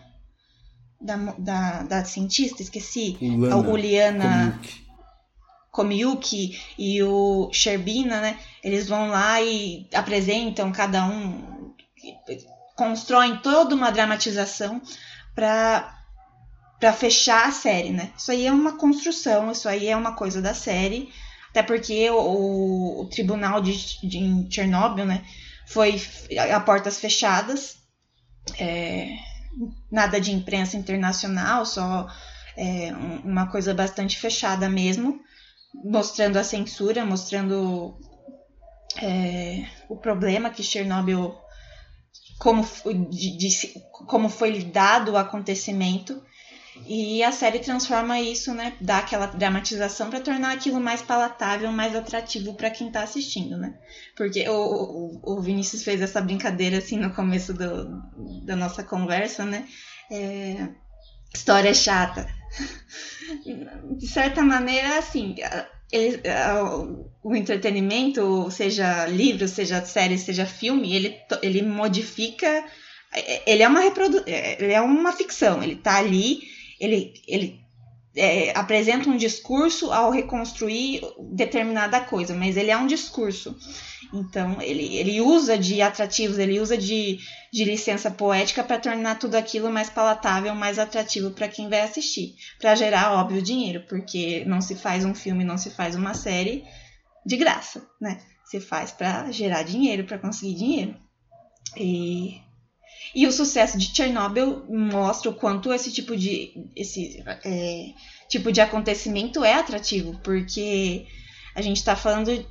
Da, 1.01 1.17
da, 1.39 1.83
da 1.85 2.05
cientista? 2.05 2.61
Esqueci. 2.61 3.17
Ulana, 3.21 3.55
a 3.55 3.59
Uliana. 3.59 4.61
Komiuki 5.71 6.61
e 6.77 7.01
o 7.05 7.51
Sherbina, 7.53 8.21
né? 8.21 8.39
Eles 8.65 8.89
vão 8.89 9.09
lá 9.09 9.41
e 9.41 9.87
apresentam 9.95 10.73
cada 10.73 11.05
um, 11.05 11.73
constroem 12.75 13.37
toda 13.37 13.77
uma 13.77 13.93
dramatização 13.93 14.83
para 15.37 15.98
para 16.79 16.93
fechar 16.93 17.49
a 17.49 17.53
série, 17.53 17.91
né? 17.91 18.13
Isso 18.17 18.31
aí 18.31 18.47
é 18.47 18.53
uma 18.53 18.77
construção, 18.77 19.51
isso 19.51 19.69
aí 19.69 19.89
é 19.89 19.97
uma 19.97 20.15
coisa 20.15 20.41
da 20.41 20.55
série, 20.55 21.09
até 21.51 21.63
porque 21.63 22.09
o, 22.11 23.01
o 23.01 23.07
tribunal 23.07 23.61
de, 23.61 23.73
de 24.07 24.19
em 24.19 24.51
Chernobyl, 24.51 25.05
né, 25.05 25.25
foi 25.67 26.01
a 26.39 26.61
portas 26.61 26.99
fechadas, 26.99 27.79
é, 28.59 29.09
nada 29.91 30.21
de 30.21 30.33
imprensa 30.33 30.77
internacional, 30.77 31.67
só 31.67 32.07
é, 32.57 32.93
uma 33.25 33.47
coisa 33.49 33.75
bastante 33.75 34.17
fechada 34.17 34.69
mesmo, 34.69 35.21
mostrando 35.85 36.37
a 36.37 36.45
censura, 36.45 37.05
mostrando 37.05 37.99
é, 39.03 39.67
o 39.89 39.97
problema 39.97 40.51
que 40.51 40.63
Chernobyl 40.63 41.35
como, 42.39 42.65
de, 43.11 43.37
de, 43.37 43.81
como 44.07 44.29
foi 44.29 44.51
lidado 44.51 45.13
o 45.13 45.17
acontecimento 45.17 46.23
e 46.87 47.23
a 47.23 47.33
série 47.33 47.59
transforma 47.59 48.21
isso, 48.21 48.55
né? 48.55 48.75
Dá 48.81 48.99
aquela 48.99 49.27
dramatização 49.27 50.11
para 50.11 50.21
tornar 50.21 50.53
aquilo 50.53 50.81
mais 50.81 51.03
palatável, 51.03 51.71
mais 51.73 51.95
atrativo 51.95 52.55
para 52.55 52.71
quem 52.71 52.91
tá 52.91 53.03
assistindo, 53.03 53.57
né? 53.57 53.75
Porque 54.17 54.49
o, 54.49 54.55
o, 54.55 55.21
o, 55.23 55.41
Vinícius 55.41 55.83
fez 55.83 56.01
essa 56.01 56.21
brincadeira 56.21 56.79
assim 56.79 56.99
no 56.99 57.15
começo 57.15 57.53
do, 57.55 58.03
da 58.45 58.57
nossa 58.57 58.83
conversa, 58.83 59.45
né? 59.45 59.67
É, 60.11 60.69
história 61.35 61.75
chata. 61.75 62.29
De 63.97 64.07
certa 64.07 64.43
maneira, 64.43 64.99
assim, 64.99 65.37
ele, 65.93 66.23
o 67.23 67.35
entretenimento, 67.35 68.51
seja 68.51 69.07
livro, 69.07 69.47
seja 69.47 69.85
série, 69.85 70.17
seja 70.17 70.47
filme, 70.47 70.95
ele, 70.95 71.17
ele 71.43 71.63
modifica. 71.63 72.65
Ele 73.47 73.63
é 73.63 73.69
uma 73.69 73.81
reprodu, 73.81 74.23
ele 74.27 74.73
é 74.73 74.81
uma 74.81 75.13
ficção, 75.13 75.63
ele 75.63 75.77
tá 75.77 75.97
ali 75.97 76.58
ele, 76.81 77.15
ele 77.27 77.61
é, 78.17 78.57
apresenta 78.59 79.09
um 79.09 79.17
discurso 79.17 79.93
ao 79.93 80.11
reconstruir 80.11 81.03
determinada 81.33 82.01
coisa, 82.01 82.35
mas 82.35 82.57
ele 82.57 82.71
é 82.71 82.77
um 82.77 82.87
discurso. 82.87 83.57
Então, 84.13 84.61
ele, 84.61 84.97
ele 84.97 85.21
usa 85.21 85.59
de 85.59 85.81
atrativos, 85.83 86.39
ele 86.39 86.59
usa 86.59 86.77
de, 86.77 87.19
de 87.53 87.65
licença 87.65 88.11
poética 88.11 88.65
para 88.65 88.79
tornar 88.79 89.19
tudo 89.19 89.35
aquilo 89.35 89.71
mais 89.71 89.91
palatável, 89.91 90.55
mais 90.55 90.79
atrativo 90.79 91.31
para 91.31 91.49
quem 91.49 91.69
vai 91.69 91.81
assistir. 91.83 92.35
Para 92.59 92.75
gerar, 92.75 93.13
óbvio, 93.13 93.43
dinheiro, 93.43 93.85
porque 93.89 94.45
não 94.47 94.61
se 94.61 94.75
faz 94.75 95.05
um 95.05 95.15
filme, 95.15 95.45
não 95.45 95.59
se 95.59 95.71
faz 95.71 95.95
uma 95.95 96.15
série 96.15 96.65
de 97.25 97.37
graça, 97.37 97.87
né? 98.01 98.21
Se 98.47 98.61
faz 98.61 98.91
para 98.91 99.31
gerar 99.31 99.63
dinheiro, 99.63 100.05
para 100.05 100.19
conseguir 100.19 100.55
dinheiro. 100.55 100.97
E 101.77 102.41
e 103.15 103.27
o 103.27 103.33
sucesso 103.33 103.79
de 103.79 103.95
Chernobyl 103.95 104.65
mostra 104.69 105.31
o 105.31 105.35
quanto 105.35 105.73
esse 105.73 105.93
tipo 105.93 106.17
de, 106.17 106.71
esse, 106.77 107.23
é, 107.45 107.93
tipo 108.29 108.53
de 108.53 108.61
acontecimento 108.61 109.45
é 109.45 109.55
atrativo, 109.55 110.19
porque 110.23 111.07
a 111.55 111.63
gente 111.63 111.79
está 111.79 111.97
falando 111.97 112.47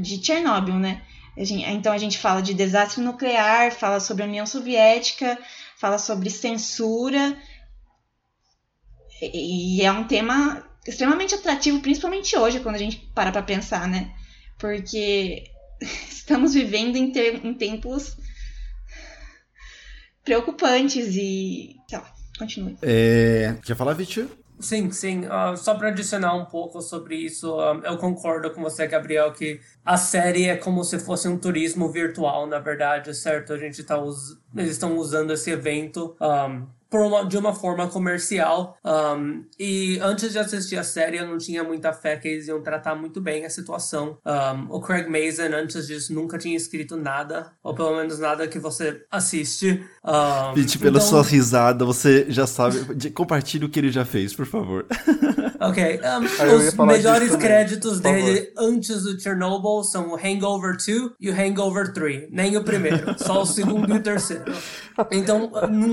de 0.00 0.24
Chernobyl, 0.24 0.74
né? 0.74 1.02
então 1.36 1.92
a 1.92 1.98
gente 1.98 2.16
fala 2.16 2.40
de 2.40 2.54
desastre 2.54 3.02
nuclear, 3.02 3.70
fala 3.70 4.00
sobre 4.00 4.22
a 4.22 4.26
União 4.26 4.46
Soviética, 4.46 5.38
fala 5.76 5.98
sobre 5.98 6.30
censura, 6.30 7.36
e 9.20 9.82
é 9.82 9.92
um 9.92 10.04
tema 10.04 10.66
extremamente 10.86 11.34
atrativo, 11.34 11.80
principalmente 11.80 12.36
hoje, 12.36 12.60
quando 12.60 12.76
a 12.76 12.78
gente 12.78 12.98
para 13.14 13.32
para 13.32 13.42
pensar, 13.42 13.88
né? 13.88 14.14
Porque 14.58 15.44
estamos 16.08 16.54
vivendo 16.54 16.96
em, 16.96 17.12
em 17.44 17.54
tempos 17.54 18.16
preocupantes 20.26 21.14
e. 21.14 21.76
sei 21.88 21.98
lá, 21.98 22.12
continue. 22.38 22.76
É... 22.82 23.56
Quer 23.64 23.76
falar, 23.76 23.94
Vitor? 23.94 24.26
Sim, 24.58 24.90
sim. 24.90 25.26
Uh, 25.26 25.56
só 25.56 25.74
para 25.74 25.88
adicionar 25.88 26.34
um 26.34 26.46
pouco 26.46 26.80
sobre 26.80 27.14
isso, 27.14 27.54
uh, 27.54 27.78
eu 27.84 27.98
concordo 27.98 28.50
com 28.50 28.62
você, 28.62 28.86
Gabriel, 28.86 29.32
que 29.32 29.60
a 29.84 29.96
série 29.98 30.46
é 30.46 30.56
como 30.56 30.82
se 30.82 30.98
fosse 30.98 31.28
um 31.28 31.38
turismo 31.38 31.90
virtual, 31.90 32.46
na 32.46 32.58
verdade, 32.58 33.14
certo? 33.14 33.52
A 33.52 33.58
gente 33.58 33.82
tá 33.84 33.98
us... 34.00 34.38
Eles 34.56 34.72
estão 34.72 34.96
usando 34.96 35.32
esse 35.32 35.50
evento 35.50 36.16
um, 36.18 36.66
uma, 36.92 37.24
de 37.24 37.36
uma 37.36 37.54
forma 37.54 37.86
comercial. 37.88 38.76
Um, 38.84 39.44
e 39.58 39.98
antes 40.00 40.32
de 40.32 40.38
assistir 40.38 40.76
a 40.76 40.84
série, 40.84 41.18
eu 41.18 41.26
não 41.26 41.38
tinha 41.38 41.64
muita 41.64 41.92
fé 41.92 42.16
que 42.16 42.28
eles 42.28 42.48
iam 42.48 42.62
tratar 42.62 42.94
muito 42.94 43.20
bem 43.20 43.44
a 43.44 43.50
situação. 43.50 44.18
Um, 44.24 44.74
o 44.74 44.80
Craig 44.80 45.08
Mazin, 45.08 45.52
antes 45.54 45.86
disso, 45.86 46.14
nunca 46.14 46.38
tinha 46.38 46.56
escrito 46.56 46.96
nada, 46.96 47.52
ou 47.62 47.74
pelo 47.74 47.96
menos 47.96 48.18
nada 48.18 48.46
que 48.46 48.58
você 48.58 49.02
assiste. 49.10 49.84
Um, 50.04 50.78
pela 50.78 50.98
então... 50.98 51.00
sua 51.00 51.22
risada, 51.22 51.84
você 51.84 52.26
já 52.28 52.46
sabe. 52.46 53.10
Compartilhe 53.10 53.64
o 53.64 53.68
que 53.68 53.78
ele 53.78 53.90
já 53.90 54.04
fez, 54.04 54.34
por 54.34 54.46
favor. 54.46 54.86
Ok. 55.60 56.00
os 56.54 56.74
melhores 56.74 57.36
créditos 57.36 58.00
dele 58.00 58.52
antes 58.56 59.02
do 59.02 59.20
Chernobyl 59.20 59.82
são 59.84 60.10
o 60.10 60.16
Hangover 60.16 60.76
2 60.76 61.12
e 61.20 61.30
o 61.30 61.34
Hangover 61.34 61.92
3. 61.92 62.28
Nem 62.30 62.56
o 62.56 62.64
primeiro, 62.64 63.16
só 63.18 63.42
o 63.42 63.46
segundo 63.46 63.92
e 63.94 63.98
o 63.98 64.02
terceiro. 64.02 64.44
Então, 65.10 65.50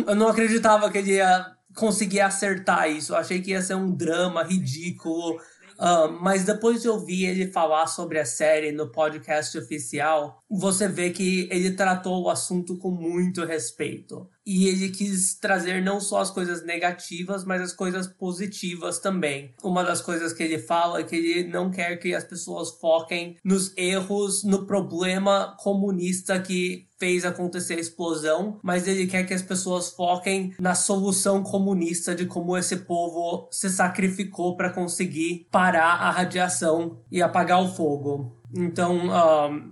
eu 0.07 0.15
não 0.15 0.27
acreditava 0.27 0.89
que 0.89 0.97
ele 0.97 1.13
ia 1.13 1.45
conseguir 1.75 2.21
acertar 2.21 2.89
isso. 2.89 3.13
Eu 3.13 3.17
achei 3.17 3.41
que 3.41 3.51
ia 3.51 3.61
ser 3.61 3.75
um 3.75 3.91
drama 3.91 4.43
ridículo. 4.43 5.39
Uh, 5.83 6.09
mas 6.21 6.45
depois 6.45 6.81
de 6.81 6.87
ouvir 6.87 7.25
ele 7.25 7.51
falar 7.51 7.87
sobre 7.87 8.17
a 8.17 8.25
série 8.25 8.71
no 8.71 8.87
podcast 8.87 9.57
oficial, 9.57 10.41
você 10.49 10.87
vê 10.87 11.09
que 11.09 11.49
ele 11.51 11.71
tratou 11.71 12.23
o 12.23 12.29
assunto 12.29 12.77
com 12.77 12.89
muito 12.89 13.43
respeito 13.43 14.29
e 14.45 14.67
ele 14.67 14.89
quis 14.89 15.35
trazer 15.35 15.81
não 15.81 15.99
só 15.99 16.19
as 16.19 16.29
coisas 16.31 16.65
negativas, 16.65 17.43
mas 17.43 17.61
as 17.61 17.73
coisas 17.73 18.07
positivas 18.07 18.99
também. 18.99 19.53
Uma 19.61 19.83
das 19.83 20.01
coisas 20.01 20.31
que 20.31 20.43
ele 20.43 20.57
fala 20.57 20.99
é 20.99 21.03
que 21.03 21.15
ele 21.15 21.49
não 21.49 21.69
quer 21.69 21.97
que 21.97 22.13
as 22.13 22.23
pessoas 22.23 22.71
foquem 22.79 23.37
nos 23.43 23.75
erros, 23.77 24.43
no 24.43 24.65
problema 24.65 25.55
comunista 25.59 26.39
que 26.39 26.87
fez 27.03 27.25
acontecer 27.25 27.73
a 27.73 27.81
explosão, 27.81 28.61
mas 28.63 28.87
ele 28.87 29.07
quer 29.07 29.25
que 29.25 29.33
as 29.33 29.41
pessoas 29.41 29.91
foquem 29.91 30.55
na 30.57 30.73
solução 30.73 31.43
comunista 31.43 32.15
de 32.15 32.25
como 32.25 32.57
esse 32.57 32.77
povo 32.77 33.49
se 33.51 33.69
sacrificou 33.69 34.55
para 34.55 34.69
conseguir 34.69 35.45
parar 35.51 35.95
a 35.95 36.09
radiação 36.09 37.01
e 37.11 37.21
apagar 37.21 37.61
o 37.61 37.67
fogo. 37.67 38.41
Então, 38.55 39.01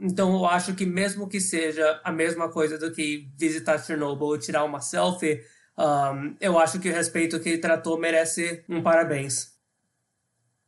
então 0.01 0.33
eu 0.33 0.45
acho 0.45 0.75
que 0.75 0.85
mesmo 0.85 1.25
que 1.29 1.39
seja 1.39 2.01
a 2.03 2.11
mesma 2.11 2.49
coisa 2.49 2.77
do 2.77 2.91
que 2.91 3.29
visitar 3.37 3.77
Chernobyl 3.77 4.27
ou 4.27 4.37
tirar 4.37 4.65
uma 4.65 4.81
selfie, 4.81 5.39
um, 5.77 6.35
eu 6.41 6.59
acho 6.59 6.81
que 6.81 6.89
o 6.89 6.93
respeito 6.93 7.39
que 7.39 7.47
ele 7.47 7.57
tratou 7.59 7.97
merece 7.97 8.65
um 8.67 8.81
parabéns. 8.81 9.50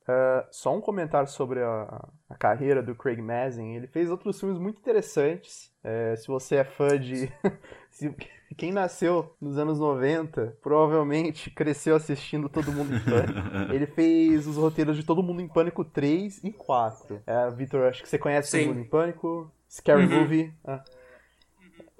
Uh, 0.03 0.45
só 0.51 0.75
um 0.75 0.81
comentário 0.81 1.29
sobre 1.29 1.61
a, 1.61 2.05
a, 2.29 2.35
carreira 2.35 2.83
do 2.83 2.93
Craig 2.93 3.21
Mazin. 3.21 3.75
Ele 3.75 3.87
fez 3.87 4.09
outros 4.11 4.37
filmes 4.37 4.59
muito 4.59 4.79
interessantes. 4.79 5.71
É, 5.81 6.15
se 6.17 6.27
você 6.27 6.57
é 6.57 6.63
fã 6.65 6.99
de. 6.99 7.31
se, 7.89 8.13
quem 8.57 8.71
nasceu 8.71 9.33
nos 9.41 9.57
anos 9.57 9.79
90 9.79 10.57
provavelmente 10.61 11.49
cresceu 11.49 11.95
assistindo 11.95 12.49
Todo 12.49 12.71
Mundo 12.71 12.93
em 12.93 12.99
Pânico. 12.99 13.39
Ele 13.73 13.87
fez 13.87 14.45
os 14.45 14.57
roteiros 14.57 14.97
de 14.97 15.03
Todo 15.03 15.23
Mundo 15.23 15.41
em 15.41 15.47
Pânico 15.47 15.85
3 15.85 16.43
e 16.43 16.51
4. 16.51 17.21
É, 17.25 17.49
Vitor, 17.51 17.87
acho 17.87 18.03
que 18.03 18.09
você 18.09 18.17
conhece 18.17 18.51
Sim. 18.51 18.59
Todo 18.59 18.67
Mundo 18.67 18.85
em 18.85 18.89
Pânico. 18.89 19.51
Scary 19.69 20.05
uhum. 20.05 20.19
Movie. 20.19 20.53
Ah. 20.65 20.83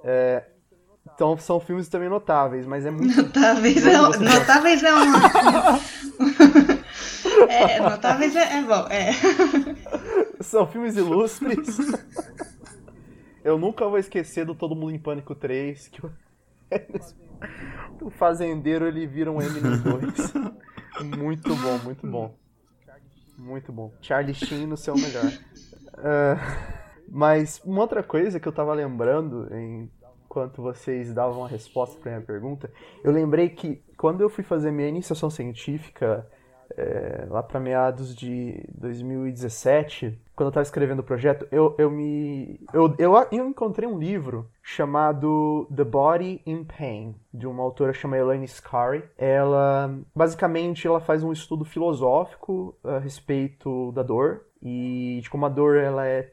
É, 0.03 0.43
então 1.13 1.37
são 1.37 1.59
filmes 1.59 1.87
também 1.87 2.09
notáveis, 2.09 2.65
mas 2.65 2.85
é 2.85 2.91
muito. 2.91 3.15
Notáveis, 3.15 3.85
é, 3.85 3.97
notáveis 3.97 4.83
é 4.83 4.93
uma. 4.93 5.79
é, 7.49 7.79
notáveis 7.79 8.35
é, 8.35 8.57
é 8.57 8.61
bom, 8.61 8.87
é. 8.89 9.11
São 10.41 10.67
filmes 10.67 10.95
ilustres. 10.95 11.77
Eu 13.43 13.57
nunca 13.57 13.87
vou 13.87 13.97
esquecer 13.97 14.45
do 14.45 14.55
Todo 14.55 14.75
Mundo 14.75 14.91
em 14.91 14.99
Pânico 14.99 15.35
3, 15.35 15.87
que 15.89 16.01
o 18.01 18.09
fazendeiro 18.09 18.87
ele 18.87 19.05
vira 19.05 19.31
um 19.31 19.37
M2. 19.37 20.53
muito 21.17 21.55
bom, 21.55 21.77
muito 21.83 22.07
bom. 22.07 22.35
Muito 23.37 23.71
bom. 23.71 23.91
Charlie 24.01 24.33
Sheen 24.33 24.65
no 24.65 24.77
seu 24.77 24.95
melhor. 24.95 25.25
Uh, 25.97 26.83
mas 27.09 27.61
uma 27.65 27.81
outra 27.81 28.01
coisa 28.01 28.39
que 28.39 28.47
eu 28.47 28.51
tava 28.51 28.73
lembrando 28.73 29.47
enquanto 29.55 30.61
vocês 30.61 31.13
davam 31.13 31.43
a 31.43 31.47
resposta 31.47 31.99
para 31.99 32.13
minha 32.13 32.25
pergunta, 32.25 32.71
eu 33.03 33.11
lembrei 33.11 33.49
que 33.49 33.83
quando 33.97 34.21
eu 34.21 34.29
fui 34.29 34.43
fazer 34.43 34.71
minha 34.71 34.87
iniciação 34.87 35.29
científica 35.29 36.27
é, 36.77 37.25
lá 37.29 37.41
para 37.43 37.59
meados 37.59 38.15
de 38.15 38.63
2017, 38.75 40.19
quando 40.35 40.47
eu 40.47 40.49
estava 40.49 40.63
escrevendo 40.63 40.99
o 40.99 41.03
projeto, 41.03 41.47
eu, 41.51 41.75
eu 41.77 41.89
me. 41.89 42.59
Eu, 42.73 42.95
eu, 42.97 43.13
eu 43.31 43.47
encontrei 43.47 43.87
um 43.87 43.97
livro 43.97 44.49
chamado 44.61 45.67
The 45.75 45.83
Body 45.83 46.41
in 46.45 46.63
Pain, 46.63 47.15
de 47.33 47.45
uma 47.45 47.63
autora 47.63 47.93
chamada 47.93 48.23
Elaine 48.23 48.47
Scarry. 48.47 49.03
Ela, 49.17 49.93
basicamente, 50.15 50.87
ela 50.87 50.99
faz 50.99 51.23
um 51.23 51.31
estudo 51.31 51.65
filosófico 51.65 52.75
a 52.83 52.99
respeito 52.99 53.91
da 53.91 54.01
dor 54.01 54.45
e 54.61 55.19
de 55.21 55.29
como 55.29 55.45
a 55.45 55.49
dor 55.49 55.77
ela 55.77 56.07
é 56.07 56.31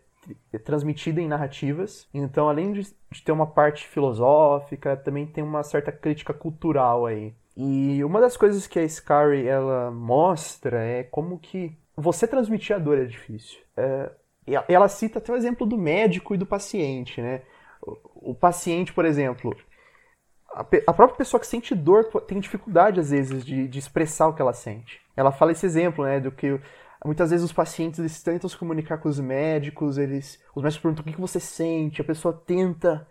transmitida 0.64 1.20
em 1.20 1.28
narrativas. 1.28 2.08
Então, 2.12 2.48
além 2.48 2.72
de, 2.72 2.82
de 3.10 3.22
ter 3.22 3.32
uma 3.32 3.46
parte 3.46 3.86
filosófica, 3.86 4.96
também 4.96 5.26
tem 5.26 5.42
uma 5.42 5.62
certa 5.62 5.90
crítica 5.90 6.32
cultural 6.32 7.06
aí. 7.06 7.34
E 7.56 8.02
uma 8.04 8.20
das 8.20 8.36
coisas 8.36 8.66
que 8.66 8.78
a 8.78 8.88
Scarry 8.88 9.46
ela 9.46 9.90
mostra 9.90 10.82
é 10.82 11.02
como 11.02 11.38
que 11.38 11.76
você 11.96 12.26
transmitir 12.26 12.74
a 12.74 12.78
dor 12.78 12.98
é 12.98 13.04
difícil. 13.04 13.58
É, 13.76 14.10
ela 14.68 14.88
cita 14.88 15.18
até 15.18 15.32
o 15.32 15.36
exemplo 15.36 15.66
do 15.66 15.76
médico 15.76 16.34
e 16.34 16.38
do 16.38 16.46
paciente, 16.46 17.20
né? 17.20 17.42
O, 17.82 18.32
o 18.32 18.34
paciente, 18.34 18.92
por 18.92 19.04
exemplo, 19.04 19.54
a, 20.52 20.60
a, 20.60 20.92
própria 20.92 21.18
pessoa 21.18 21.40
que 21.40 21.46
sente 21.46 21.74
dor 21.74 22.04
tem 22.26 22.40
dificuldade 22.40 23.00
às 23.00 23.10
vezes 23.10 23.44
de, 23.44 23.68
de 23.68 23.78
expressar 23.78 24.28
o 24.28 24.34
que 24.34 24.42
ela 24.42 24.52
sente. 24.52 25.00
Ela 25.16 25.32
fala 25.32 25.52
esse 25.52 25.66
exemplo, 25.66 26.04
né, 26.04 26.20
do 26.20 26.32
que 26.32 26.58
muitas 27.04 27.30
vezes 27.30 27.44
os 27.44 27.52
pacientes 27.52 27.98
eles 27.98 28.22
tentam 28.22 28.48
se 28.48 28.56
comunicar 28.56 28.98
com 28.98 29.08
os 29.08 29.20
médicos, 29.20 29.98
eles, 29.98 30.42
os 30.54 30.62
médicos 30.62 30.82
perguntam 30.82 31.02
o 31.02 31.06
que, 31.06 31.14
que 31.14 31.20
você 31.20 31.40
sente, 31.40 32.00
a 32.00 32.04
pessoa 32.04 32.34
tenta 32.46 33.06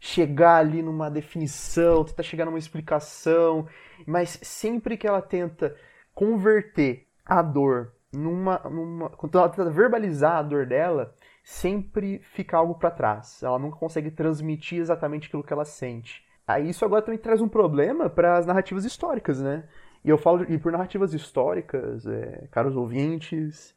chegar 0.00 0.56
ali 0.56 0.82
numa 0.82 1.10
definição, 1.10 2.02
tenta 2.02 2.22
chegar 2.22 2.46
numa 2.46 2.58
explicação, 2.58 3.68
mas 4.06 4.40
sempre 4.42 4.96
que 4.96 5.06
ela 5.06 5.20
tenta 5.20 5.76
converter 6.14 7.06
a 7.24 7.42
dor 7.42 7.92
numa, 8.12 8.58
numa 8.60 9.10
quando 9.10 9.38
ela 9.38 9.48
tenta 9.48 9.70
verbalizar 9.70 10.38
a 10.38 10.42
dor 10.42 10.66
dela, 10.66 11.14
sempre 11.44 12.18
fica 12.32 12.56
algo 12.56 12.74
para 12.74 12.90
trás. 12.90 13.42
Ela 13.42 13.58
nunca 13.58 13.76
consegue 13.76 14.10
transmitir 14.10 14.80
exatamente 14.80 15.28
aquilo 15.28 15.44
que 15.44 15.52
ela 15.52 15.64
sente. 15.64 16.24
Aí 16.46 16.70
isso 16.70 16.84
agora 16.84 17.02
também 17.02 17.20
traz 17.20 17.40
um 17.40 17.48
problema 17.48 18.08
para 18.10 18.38
as 18.38 18.46
narrativas 18.46 18.84
históricas, 18.84 19.40
né? 19.40 19.68
E 20.04 20.08
eu 20.08 20.16
falo 20.18 20.44
e 20.50 20.58
por 20.58 20.72
narrativas 20.72 21.12
históricas, 21.12 22.06
é, 22.06 22.48
caros 22.50 22.74
ouvintes, 22.74 23.76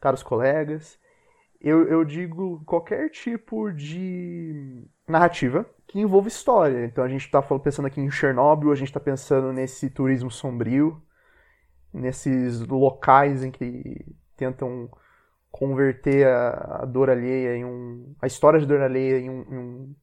caros 0.00 0.22
colegas, 0.22 0.98
eu, 1.60 1.86
eu 1.88 2.04
digo 2.04 2.62
qualquer 2.64 3.10
tipo 3.10 3.72
de 3.72 4.86
narrativa 5.06 5.66
que 5.86 6.00
envolva 6.00 6.28
história. 6.28 6.84
Então 6.84 7.04
a 7.04 7.08
gente 7.08 7.24
está 7.24 7.42
pensando 7.42 7.86
aqui 7.86 8.00
em 8.00 8.10
Chernobyl, 8.10 8.72
a 8.72 8.74
gente 8.74 8.88
está 8.88 9.00
pensando 9.00 9.52
nesse 9.52 9.90
turismo 9.90 10.30
sombrio, 10.30 11.00
nesses 11.92 12.60
locais 12.66 13.44
em 13.44 13.50
que 13.50 14.04
tentam 14.36 14.90
converter 15.50 16.26
a, 16.26 16.80
a 16.82 16.84
dor 16.84 17.08
alheia 17.08 17.56
em 17.56 17.64
um. 17.64 18.14
a 18.20 18.26
história 18.26 18.58
de 18.58 18.66
dor 18.66 18.80
alheia 18.80 19.20
em 19.20 19.30
um, 19.30 19.42
em 19.42 19.58
um, 19.58 19.94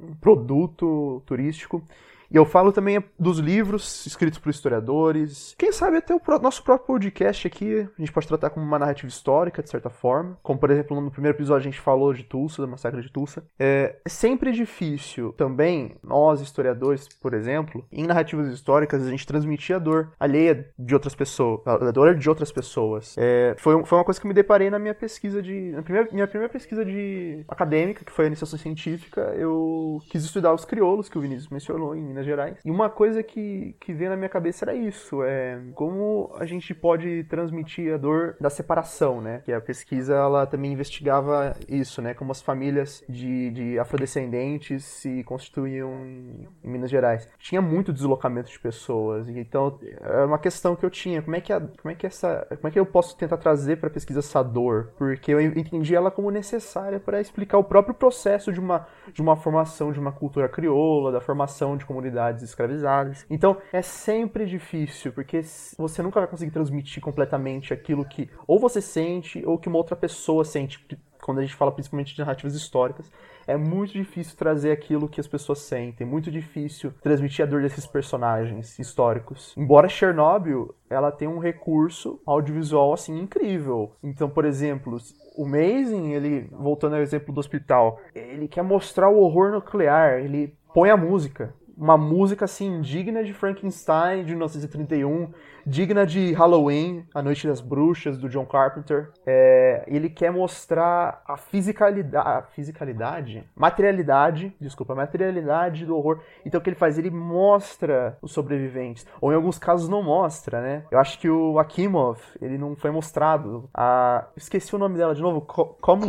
um 0.00 0.14
produto 0.14 1.22
turístico. 1.26 1.84
E 2.32 2.36
eu 2.36 2.46
falo 2.46 2.72
também 2.72 3.04
dos 3.18 3.38
livros 3.38 4.06
escritos 4.06 4.38
por 4.38 4.48
historiadores. 4.48 5.54
Quem 5.58 5.70
sabe 5.70 5.98
até 5.98 6.14
o 6.14 6.20
nosso 6.40 6.64
próprio 6.64 6.86
podcast 6.86 7.46
aqui, 7.46 7.80
a 7.80 8.00
gente 8.00 8.10
pode 8.10 8.26
tratar 8.26 8.48
como 8.48 8.64
uma 8.64 8.78
narrativa 8.78 9.06
histórica, 9.06 9.62
de 9.62 9.68
certa 9.68 9.90
forma. 9.90 10.38
Como, 10.42 10.58
por 10.58 10.70
exemplo, 10.70 10.98
no 10.98 11.10
primeiro 11.10 11.36
episódio 11.36 11.68
a 11.68 11.70
gente 11.70 11.80
falou 11.80 12.14
de 12.14 12.22
Tulsa, 12.22 12.62
da 12.62 12.68
massacre 12.68 13.02
de 13.02 13.12
Tulsa. 13.12 13.44
É 13.58 13.96
sempre 14.06 14.50
difícil 14.50 15.34
também, 15.34 15.96
nós 16.02 16.40
historiadores, 16.40 17.06
por 17.06 17.34
exemplo, 17.34 17.84
em 17.92 18.06
narrativas 18.06 18.48
históricas, 18.48 19.06
a 19.06 19.10
gente 19.10 19.26
transmitir 19.26 19.76
a 19.76 19.78
dor 19.78 20.12
alheia 20.18 20.70
de 20.78 20.94
outras 20.94 21.14
pessoas, 21.14 21.60
a 21.66 21.90
dor 21.90 22.14
de 22.14 22.30
outras 22.30 22.50
pessoas. 22.50 23.14
É, 23.18 23.54
foi, 23.58 23.84
foi 23.84 23.98
uma 23.98 24.04
coisa 24.04 24.18
que 24.18 24.26
me 24.26 24.32
deparei 24.32 24.70
na 24.70 24.78
minha 24.78 24.94
pesquisa 24.94 25.42
de. 25.42 25.72
Na 25.72 25.82
primeira, 25.82 26.08
minha 26.10 26.26
primeira 26.26 26.50
pesquisa 26.50 26.82
de 26.82 27.44
acadêmica, 27.46 28.06
que 28.06 28.12
foi 28.12 28.24
a 28.24 28.28
iniciação 28.28 28.58
científica, 28.58 29.20
eu 29.36 30.00
quis 30.08 30.24
estudar 30.24 30.54
os 30.54 30.64
crioulos, 30.64 31.10
que 31.10 31.18
o 31.18 31.20
Vinícius 31.20 31.50
mencionou 31.50 31.94
em 31.94 32.02
Minas 32.02 32.21
Minas 32.22 32.26
Gerais. 32.26 32.58
E 32.64 32.70
uma 32.70 32.88
coisa 32.88 33.22
que, 33.22 33.76
que 33.80 33.92
veio 33.92 34.10
na 34.10 34.16
minha 34.16 34.28
cabeça 34.28 34.64
era 34.64 34.74
isso, 34.74 35.22
é 35.22 35.60
como 35.74 36.32
a 36.38 36.46
gente 36.46 36.74
pode 36.74 37.24
transmitir 37.24 37.94
a 37.94 37.96
dor 37.96 38.36
da 38.40 38.48
separação, 38.48 39.20
né? 39.20 39.42
Que 39.44 39.52
a 39.52 39.60
pesquisa, 39.60 40.14
ela 40.14 40.46
também 40.46 40.72
investigava 40.72 41.54
isso, 41.68 42.00
né? 42.00 42.14
Como 42.14 42.32
as 42.32 42.40
famílias 42.40 43.04
de, 43.08 43.50
de 43.50 43.78
afrodescendentes 43.78 44.84
se 44.84 45.22
constituíam 45.24 45.90
em, 46.06 46.48
Minas 46.62 46.90
Gerais. 46.90 47.28
Tinha 47.38 47.60
muito 47.60 47.92
deslocamento 47.92 48.50
de 48.50 48.58
pessoas, 48.58 49.28
então 49.28 49.78
é 50.00 50.24
uma 50.24 50.38
questão 50.38 50.74
que 50.74 50.84
eu 50.84 50.90
tinha, 50.90 51.20
como 51.20 51.36
é 51.36 51.40
que, 51.40 51.52
a, 51.52 51.60
como 51.60 51.92
é 51.92 51.94
que 51.94 52.06
essa, 52.06 52.46
como 52.48 52.68
é 52.68 52.70
que 52.70 52.78
eu 52.78 52.86
posso 52.86 53.16
tentar 53.16 53.36
trazer 53.36 53.76
para 53.76 53.88
a 53.88 53.92
pesquisa 53.92 54.20
essa 54.20 54.42
dor? 54.42 54.92
Porque 54.96 55.32
eu 55.32 55.40
entendi 55.40 55.94
ela 55.94 56.10
como 56.10 56.30
necessária 56.30 56.98
para 56.98 57.20
explicar 57.20 57.58
o 57.58 57.64
próprio 57.64 57.94
processo 57.94 58.52
de 58.52 58.60
uma, 58.60 58.86
de 59.12 59.20
uma 59.20 59.36
formação 59.36 59.92
de 59.92 60.00
uma 60.00 60.12
cultura 60.12 60.48
crioula, 60.48 61.12
da 61.12 61.20
formação 61.20 61.76
de 61.76 61.84
comunidades 61.84 62.11
comunidades 62.12 62.42
escravizadas. 62.42 63.26
Então 63.28 63.56
é 63.72 63.82
sempre 63.82 64.44
difícil, 64.46 65.12
porque 65.12 65.42
você 65.78 66.02
nunca 66.02 66.20
vai 66.20 66.28
conseguir 66.28 66.50
transmitir 66.50 67.02
completamente 67.02 67.72
aquilo 67.72 68.04
que 68.04 68.30
ou 68.46 68.58
você 68.58 68.80
sente 68.80 69.42
ou 69.46 69.58
que 69.58 69.68
uma 69.68 69.78
outra 69.78 69.96
pessoa 69.96 70.44
sente. 70.44 70.86
Quando 71.22 71.38
a 71.38 71.42
gente 71.42 71.54
fala 71.54 71.70
principalmente 71.70 72.14
de 72.14 72.20
narrativas 72.20 72.54
históricas, 72.54 73.10
é 73.46 73.56
muito 73.56 73.92
difícil 73.92 74.36
trazer 74.36 74.72
aquilo 74.72 75.08
que 75.08 75.20
as 75.20 75.28
pessoas 75.28 75.60
sentem, 75.60 76.04
muito 76.04 76.32
difícil 76.32 76.92
transmitir 77.00 77.44
a 77.44 77.48
dor 77.48 77.62
desses 77.62 77.86
personagens 77.86 78.76
históricos. 78.76 79.54
Embora 79.56 79.88
Chernobyl, 79.88 80.74
ela 80.90 81.12
tem 81.12 81.28
um 81.28 81.38
recurso 81.38 82.20
audiovisual 82.26 82.92
assim 82.92 83.20
incrível. 83.20 83.92
Então, 84.02 84.28
por 84.28 84.44
exemplo, 84.44 84.98
o 85.36 85.46
Mazing, 85.46 86.12
ele 86.12 86.48
voltando 86.50 86.96
ao 86.96 87.02
exemplo 87.02 87.32
do 87.32 87.38
hospital, 87.38 88.00
ele 88.12 88.48
quer 88.48 88.62
mostrar 88.62 89.08
o 89.08 89.20
horror 89.20 89.52
nuclear, 89.52 90.18
ele 90.18 90.56
põe 90.74 90.90
a 90.90 90.96
música 90.96 91.54
uma 91.76 91.96
música 91.96 92.44
assim 92.44 92.80
digna 92.80 93.24
de 93.24 93.32
Frankenstein 93.32 94.24
de 94.24 94.30
1931, 94.32 95.30
digna 95.66 96.06
de 96.06 96.32
Halloween, 96.32 97.06
A 97.14 97.22
Noite 97.22 97.46
das 97.46 97.60
Bruxas 97.60 98.18
do 98.18 98.28
John 98.28 98.44
Carpenter. 98.46 99.10
É, 99.26 99.84
ele 99.86 100.08
quer 100.08 100.32
mostrar 100.32 101.22
a 101.26 101.36
fisicalidade, 101.36 102.28
a 102.28 102.42
fisicalidade, 102.42 103.44
materialidade, 103.54 104.54
desculpa, 104.60 104.94
materialidade 104.94 105.86
do 105.86 105.96
horror. 105.96 106.20
Então 106.44 106.60
o 106.60 106.62
que 106.62 106.70
ele 106.70 106.76
faz? 106.76 106.98
Ele 106.98 107.10
mostra 107.10 108.18
os 108.20 108.32
sobreviventes, 108.32 109.06
ou 109.20 109.32
em 109.32 109.34
alguns 109.34 109.58
casos 109.58 109.88
não 109.88 110.02
mostra, 110.02 110.60
né? 110.60 110.84
Eu 110.90 110.98
acho 110.98 111.18
que 111.18 111.28
o 111.28 111.58
Akimov, 111.58 112.18
ele 112.40 112.58
não 112.58 112.76
foi 112.76 112.90
mostrado. 112.90 113.68
A, 113.74 114.26
esqueci 114.36 114.74
o 114.74 114.78
nome 114.78 114.96
dela 114.96 115.14
de 115.14 115.22
novo. 115.22 115.40
Como 115.40 116.06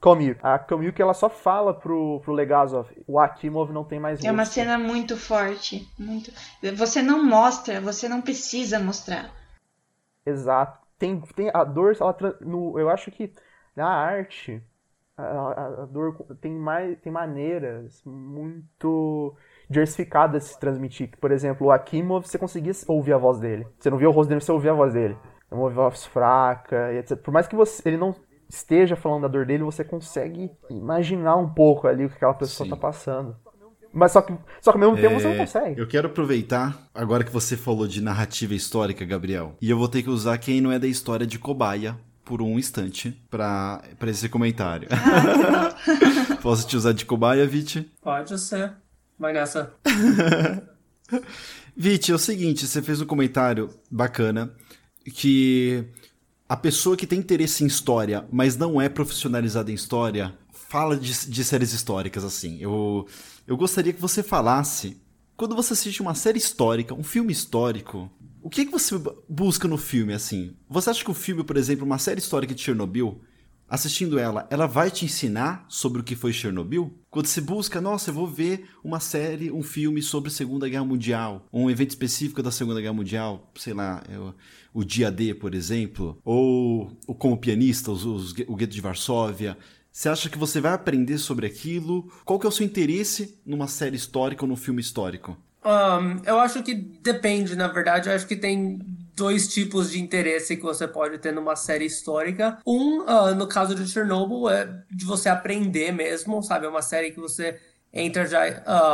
Komyuk. 0.00 0.40
A 0.42 0.58
Komyuk 0.58 1.00
ela 1.00 1.12
só 1.12 1.28
fala 1.28 1.74
pro, 1.74 2.20
pro 2.20 2.32
Legazov, 2.32 2.88
o 3.06 3.18
Akimov 3.18 3.70
não 3.70 3.84
tem 3.84 4.00
mais 4.00 4.24
É 4.24 4.32
uma 4.32 4.46
cena 4.46 4.78
muito 4.78 5.16
forte, 5.16 5.86
muito. 5.98 6.32
Você 6.76 7.02
não 7.02 7.22
mostra, 7.22 7.80
você 7.80 8.08
não 8.08 8.22
precisa 8.22 8.78
mostrar. 8.78 9.30
Exato. 10.24 10.80
Tem, 10.98 11.20
tem 11.34 11.50
a 11.52 11.64
dor, 11.64 11.96
ela, 11.98 12.16
no, 12.40 12.78
eu 12.78 12.88
acho 12.88 13.10
que 13.10 13.32
na 13.76 13.88
arte 13.88 14.62
a, 15.16 15.22
a, 15.22 15.82
a 15.82 15.86
dor 15.86 16.14
tem 16.40 16.52
mais 16.52 16.98
tem 17.00 17.12
maneiras 17.12 18.02
muito 18.04 19.34
diversificadas 19.68 20.44
de 20.44 20.48
se 20.50 20.60
transmitir. 20.60 21.10
Por 21.20 21.30
exemplo, 21.30 21.66
o 21.66 21.70
Akimov, 21.70 22.26
você 22.26 22.38
conseguia 22.38 22.72
ouvir 22.88 23.12
a 23.12 23.18
voz 23.18 23.38
dele. 23.38 23.66
Você 23.78 23.90
não 23.90 23.98
via 23.98 24.08
o 24.08 24.12
rosto 24.12 24.30
dele, 24.30 24.40
você 24.40 24.52
ouvia 24.52 24.72
a 24.72 24.74
voz 24.74 24.94
dele. 24.94 25.16
É 25.50 25.54
uma 25.54 25.68
voz 25.68 26.06
fraca, 26.06 26.92
etc. 26.94 27.18
Por 27.18 27.32
mais 27.32 27.46
que 27.46 27.56
você, 27.56 27.88
ele 27.88 27.96
não 27.96 28.14
esteja 28.50 28.96
falando 28.96 29.22
da 29.22 29.28
dor 29.28 29.46
dele, 29.46 29.62
você 29.62 29.84
consegue 29.84 30.50
imaginar 30.68 31.36
um 31.36 31.48
pouco 31.48 31.86
ali 31.86 32.04
o 32.04 32.08
que 32.08 32.16
aquela 32.16 32.34
pessoa 32.34 32.66
está 32.66 32.76
passando. 32.76 33.36
Mas 33.92 34.12
só 34.12 34.22
que, 34.22 34.32
só 34.60 34.72
que 34.72 34.78
ao 34.78 34.80
mesmo 34.80 34.96
tempo 34.96 35.20
você 35.20 35.28
não 35.28 35.34
é, 35.34 35.38
consegue. 35.38 35.80
Eu 35.80 35.86
quero 35.86 36.08
aproveitar, 36.08 36.88
agora 36.94 37.24
que 37.24 37.32
você 37.32 37.56
falou 37.56 37.86
de 37.86 38.00
narrativa 38.00 38.54
histórica, 38.54 39.04
Gabriel, 39.04 39.56
e 39.60 39.70
eu 39.70 39.78
vou 39.78 39.88
ter 39.88 40.02
que 40.02 40.10
usar 40.10 40.38
quem 40.38 40.60
não 40.60 40.70
é 40.70 40.78
da 40.78 40.86
história 40.86 41.26
de 41.26 41.38
cobaia 41.38 41.96
por 42.24 42.40
um 42.40 42.58
instante 42.58 43.10
para 43.28 43.82
esse 44.06 44.28
comentário. 44.28 44.88
Posso 46.42 46.68
te 46.68 46.76
usar 46.76 46.92
de 46.92 47.04
cobaia, 47.04 47.46
Viti? 47.46 47.90
Pode 48.00 48.38
ser. 48.38 48.72
Vai 49.18 49.32
nessa. 49.32 49.74
Viti, 51.76 52.12
é 52.12 52.14
o 52.14 52.18
seguinte, 52.18 52.66
você 52.66 52.80
fez 52.80 53.00
um 53.00 53.06
comentário 53.06 53.70
bacana 53.90 54.52
que 55.12 55.84
a 56.50 56.56
pessoa 56.56 56.96
que 56.96 57.06
tem 57.06 57.20
interesse 57.20 57.62
em 57.62 57.68
história, 57.68 58.26
mas 58.28 58.56
não 58.56 58.80
é 58.80 58.88
profissionalizada 58.88 59.70
em 59.70 59.74
história, 59.74 60.36
fala 60.68 60.96
de, 60.96 61.28
de 61.28 61.44
séries 61.44 61.72
históricas 61.72 62.24
assim. 62.24 62.58
Eu, 62.58 63.06
eu 63.46 63.56
gostaria 63.56 63.92
que 63.92 64.00
você 64.00 64.20
falasse, 64.20 65.00
quando 65.36 65.54
você 65.54 65.74
assiste 65.74 66.02
uma 66.02 66.16
série 66.16 66.38
histórica, 66.38 66.92
um 66.92 67.04
filme 67.04 67.32
histórico, 67.32 68.10
o 68.42 68.50
que, 68.50 68.66
que 68.66 68.72
você 68.72 69.00
busca 69.28 69.68
no 69.68 69.78
filme 69.78 70.12
assim? 70.12 70.56
Você 70.68 70.90
acha 70.90 71.04
que 71.04 71.10
o 71.12 71.14
filme, 71.14 71.44
por 71.44 71.56
exemplo, 71.56 71.86
uma 71.86 71.98
série 71.98 72.18
histórica 72.18 72.52
de 72.52 72.62
Chernobyl, 72.62 73.20
assistindo 73.68 74.18
ela, 74.18 74.48
ela 74.50 74.66
vai 74.66 74.90
te 74.90 75.04
ensinar 75.04 75.64
sobre 75.68 76.00
o 76.00 76.04
que 76.04 76.16
foi 76.16 76.32
Chernobyl? 76.32 76.92
Quando 77.08 77.26
você 77.26 77.40
busca, 77.40 77.80
nossa, 77.80 78.10
eu 78.10 78.14
vou 78.14 78.26
ver 78.26 78.68
uma 78.82 78.98
série, 78.98 79.52
um 79.52 79.62
filme 79.62 80.02
sobre 80.02 80.30
a 80.30 80.32
Segunda 80.32 80.68
Guerra 80.68 80.84
Mundial, 80.84 81.46
um 81.52 81.70
evento 81.70 81.90
específico 81.90 82.42
da 82.42 82.50
Segunda 82.50 82.80
Guerra 82.80 82.94
Mundial, 82.94 83.52
sei 83.54 83.72
lá, 83.72 84.02
é 84.08 84.18
o, 84.72 84.80
o 84.80 84.84
Dia 84.84 85.10
D, 85.10 85.34
por 85.34 85.54
exemplo, 85.54 86.18
ou, 86.24 86.96
ou 87.06 87.14
como 87.14 87.36
pianista, 87.36 87.90
os, 87.90 88.04
os, 88.04 88.34
o 88.46 88.56
Gueto 88.56 88.74
de 88.74 88.80
Varsóvia. 88.80 89.56
Você 89.92 90.08
acha 90.08 90.28
que 90.28 90.38
você 90.38 90.60
vai 90.60 90.72
aprender 90.72 91.18
sobre 91.18 91.46
aquilo? 91.46 92.10
Qual 92.24 92.38
que 92.38 92.46
é 92.46 92.48
o 92.48 92.52
seu 92.52 92.64
interesse 92.64 93.38
numa 93.44 93.66
série 93.66 93.96
histórica 93.96 94.44
ou 94.44 94.48
num 94.48 94.56
filme 94.56 94.80
histórico? 94.80 95.36
Um, 95.64 96.22
eu 96.24 96.38
acho 96.38 96.62
que 96.62 96.74
depende, 96.74 97.54
na 97.54 97.68
verdade. 97.68 98.08
Eu 98.08 98.14
acho 98.14 98.26
que 98.26 98.36
tem 98.36 98.78
dois 99.14 99.48
tipos 99.48 99.90
de 99.90 100.00
interesse 100.00 100.56
que 100.56 100.62
você 100.62 100.88
pode 100.88 101.18
ter 101.18 101.32
numa 101.32 101.54
série 101.56 101.84
histórica. 101.84 102.58
Um, 102.66 103.02
uh, 103.02 103.34
no 103.34 103.46
caso 103.46 103.74
de 103.74 103.86
Chernobyl, 103.86 104.48
é 104.48 104.82
de 104.90 105.04
você 105.04 105.28
aprender 105.28 105.92
mesmo, 105.92 106.42
sabe? 106.42 106.66
É 106.66 106.68
uma 106.68 106.82
série 106.82 107.10
que 107.10 107.20
você 107.20 107.58
entra 107.92 108.24
já 108.24 108.40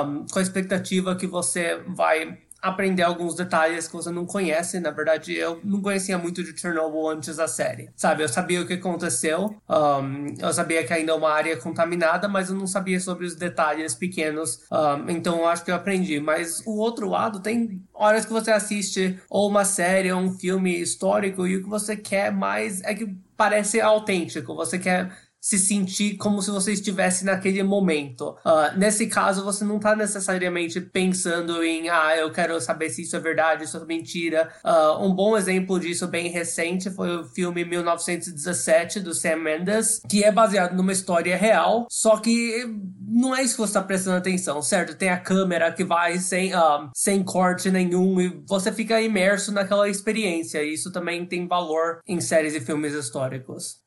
um, 0.05 0.27
com 0.27 0.39
a 0.39 0.43
expectativa 0.43 1.15
que 1.15 1.27
você 1.27 1.81
vai 1.87 2.39
aprender 2.69 3.03
alguns 3.03 3.35
detalhes 3.35 3.87
que 3.87 3.95
você 3.95 4.11
não 4.11 4.27
conhece. 4.27 4.81
Na 4.81 4.91
verdade, 4.91 5.35
eu 5.35 5.61
não 5.65 5.81
conhecia 5.81 6.19
muito 6.19 6.43
de 6.43 6.59
Chernobyl 6.59 7.09
antes 7.09 7.37
da 7.37 7.49
série. 7.49 7.91
Sabe, 7.97 8.23
eu 8.23 8.29
sabia 8.29 8.61
o 8.61 8.67
que 8.67 8.75
aconteceu, 8.75 9.57
um, 9.69 10.35
eu 10.39 10.53
sabia 10.53 10.85
que 10.85 10.93
ainda 10.93 11.13
é 11.13 11.15
uma 11.15 11.31
área 11.31 11.57
contaminada, 11.57 12.29
mas 12.29 12.49
eu 12.49 12.57
não 12.57 12.67
sabia 12.67 13.01
sobre 13.01 13.27
os 13.27 13.35
detalhes 13.35 13.95
pequenos. 13.95 14.61
Um, 14.71 15.11
então, 15.11 15.39
eu 15.39 15.47
acho 15.47 15.65
que 15.65 15.71
eu 15.71 15.75
aprendi. 15.75 16.21
Mas 16.21 16.63
o 16.67 16.79
outro 16.79 17.09
lado, 17.09 17.41
tem 17.41 17.83
horas 17.95 18.25
que 18.25 18.33
você 18.33 18.51
assiste 18.51 19.19
ou 19.31 19.49
uma 19.49 19.65
série 19.65 20.13
ou 20.13 20.21
um 20.21 20.31
filme 20.31 20.81
histórico 20.81 21.47
e 21.47 21.57
o 21.57 21.63
que 21.63 21.69
você 21.69 21.97
quer 21.97 22.33
mais 22.33 22.83
é 22.83 22.95
que 22.95 23.17
parece 23.37 23.81
autêntico. 23.81 24.55
Você 24.55 24.79
quer 24.79 25.11
se 25.47 25.61
sentir 25.61 26.17
como 26.17 26.43
se 26.43 26.51
você 26.51 26.73
estivesse 26.73 27.25
naquele 27.25 27.63
momento. 27.63 28.37
Uh, 28.45 28.77
nesse 28.77 29.07
caso, 29.07 29.45
você 29.45 29.65
não 29.65 29.77
está 29.77 29.95
necessariamente 29.95 30.81
pensando 30.81 31.63
em, 31.63 31.89
ah, 31.89 32.17
eu 32.17 32.33
quero 32.33 32.61
saber 32.61 32.91
se 32.91 33.03
isso 33.03 33.15
é 33.15 33.21
verdade, 33.21 33.63
isso 33.63 33.77
é 33.77 33.85
mentira. 33.85 34.49
Uh, 34.65 35.07
um 35.07 35.15
bom 35.15 35.37
exemplo 35.37 35.79
disso 35.79 36.09
bem 36.09 36.31
recente 36.31 36.91
foi 36.91 37.19
o 37.19 37.25
filme 37.25 37.65
1917 37.65 38.99
do 38.99 39.15
Sam 39.15 39.37
Mendes, 39.37 40.01
que 40.11 40.25
é 40.25 40.33
baseado 40.33 40.75
numa 40.75 40.91
história 40.91 41.37
real, 41.37 41.87
só 41.89 42.17
que 42.17 42.67
não 43.07 43.33
é 43.33 43.45
isso 43.45 43.55
que 43.55 43.61
você 43.61 43.71
está 43.71 43.83
prestando 43.83 44.17
atenção, 44.17 44.61
certo? 44.61 44.97
Tem 44.97 45.11
a 45.11 45.21
câmera 45.21 45.71
que 45.71 45.85
vai 45.85 46.19
sem, 46.19 46.53
uh, 46.57 46.91
sem 46.93 47.23
corte 47.23 47.71
nenhum 47.71 48.21
e 48.21 48.43
você 48.49 48.73
fica 48.73 49.01
imerso 49.01 49.53
naquela 49.53 49.89
experiência. 49.89 50.61
E 50.65 50.75
isso 50.75 50.91
também 50.91 51.25
tem 51.25 51.47
valor 51.47 52.01
em 52.05 52.21
séries 52.21 52.53
e 52.53 52.61
filmes 52.61 52.93
históricos. 52.93 53.86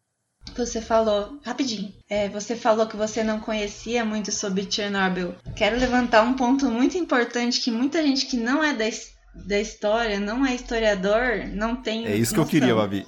Você 0.66 0.82
falou, 0.82 1.40
rapidinho, 1.44 1.94
é, 2.10 2.28
você 2.28 2.56
falou 2.56 2.86
que 2.86 2.98
você 2.98 3.24
não 3.24 3.40
conhecia 3.40 4.04
muito 4.04 4.32
sobre 4.32 4.70
Chernobyl. 4.70 5.36
Quero 5.56 5.78
levantar 5.78 6.22
um 6.22 6.34
ponto 6.34 6.66
muito 6.66 6.98
importante 6.98 7.62
que 7.62 7.72
muita 7.72 8.04
gente 8.04 8.26
que 8.26 8.36
não 8.36 8.64
é 8.64 8.74
da, 8.74 8.86
da 9.46 9.60
história, 9.60 10.20
não 10.20 10.46
é 10.46 10.56
historiador, 10.56 11.48
não 11.54 11.76
tem. 11.76 12.06
É 12.06 12.16
isso 12.16 12.34
que 12.34 12.40
eu 12.40 12.46
queria, 12.46 12.76
Babi. 12.76 13.06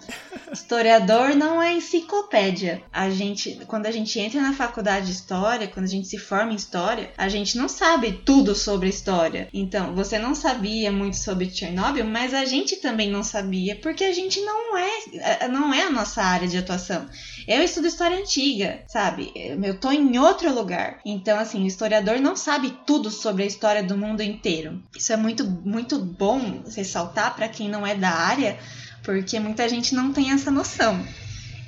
Historiador 0.51 1.33
não 1.33 1.61
é 1.61 1.73
enciclopédia. 1.73 2.81
A 2.91 3.09
gente, 3.09 3.61
quando 3.67 3.85
a 3.85 3.91
gente 3.91 4.19
entra 4.19 4.41
na 4.41 4.53
faculdade 4.53 5.05
de 5.05 5.13
história, 5.13 5.67
quando 5.67 5.85
a 5.85 5.89
gente 5.89 6.07
se 6.07 6.17
forma 6.17 6.51
em 6.51 6.55
história, 6.55 7.11
a 7.17 7.29
gente 7.29 7.57
não 7.57 7.69
sabe 7.69 8.11
tudo 8.25 8.53
sobre 8.53 8.89
história. 8.89 9.47
Então, 9.53 9.95
você 9.95 10.19
não 10.19 10.35
sabia 10.35 10.91
muito 10.91 11.15
sobre 11.15 11.49
Chernobyl, 11.49 12.05
mas 12.05 12.33
a 12.33 12.43
gente 12.43 12.75
também 12.77 13.09
não 13.09 13.23
sabia, 13.23 13.77
porque 13.77 14.03
a 14.03 14.11
gente 14.11 14.41
não 14.41 14.77
é, 14.77 15.47
não 15.47 15.73
é 15.73 15.83
a 15.83 15.89
nossa 15.89 16.21
área 16.21 16.47
de 16.47 16.57
atuação. 16.57 17.07
Eu 17.47 17.63
estudo 17.63 17.87
história 17.87 18.17
antiga, 18.17 18.83
sabe? 18.87 19.31
Eu 19.35 19.79
tô 19.79 19.91
em 19.91 20.17
outro 20.17 20.53
lugar. 20.53 20.99
Então, 21.05 21.39
assim, 21.39 21.63
o 21.63 21.67
historiador 21.67 22.19
não 22.19 22.35
sabe 22.35 22.77
tudo 22.85 23.09
sobre 23.09 23.43
a 23.43 23.47
história 23.47 23.83
do 23.83 23.97
mundo 23.97 24.21
inteiro. 24.21 24.81
Isso 24.95 25.13
é 25.13 25.17
muito, 25.17 25.45
muito 25.45 25.97
bom 26.21 26.61
ressaltar 26.75 27.35
para 27.35 27.49
quem 27.49 27.67
não 27.67 27.85
é 27.85 27.95
da 27.95 28.11
área, 28.11 28.55
porque 29.01 29.39
muita 29.39 29.67
gente 29.67 29.95
não 29.95 30.13
tem 30.13 30.29
essa 30.31 30.51
noção. 30.51 31.03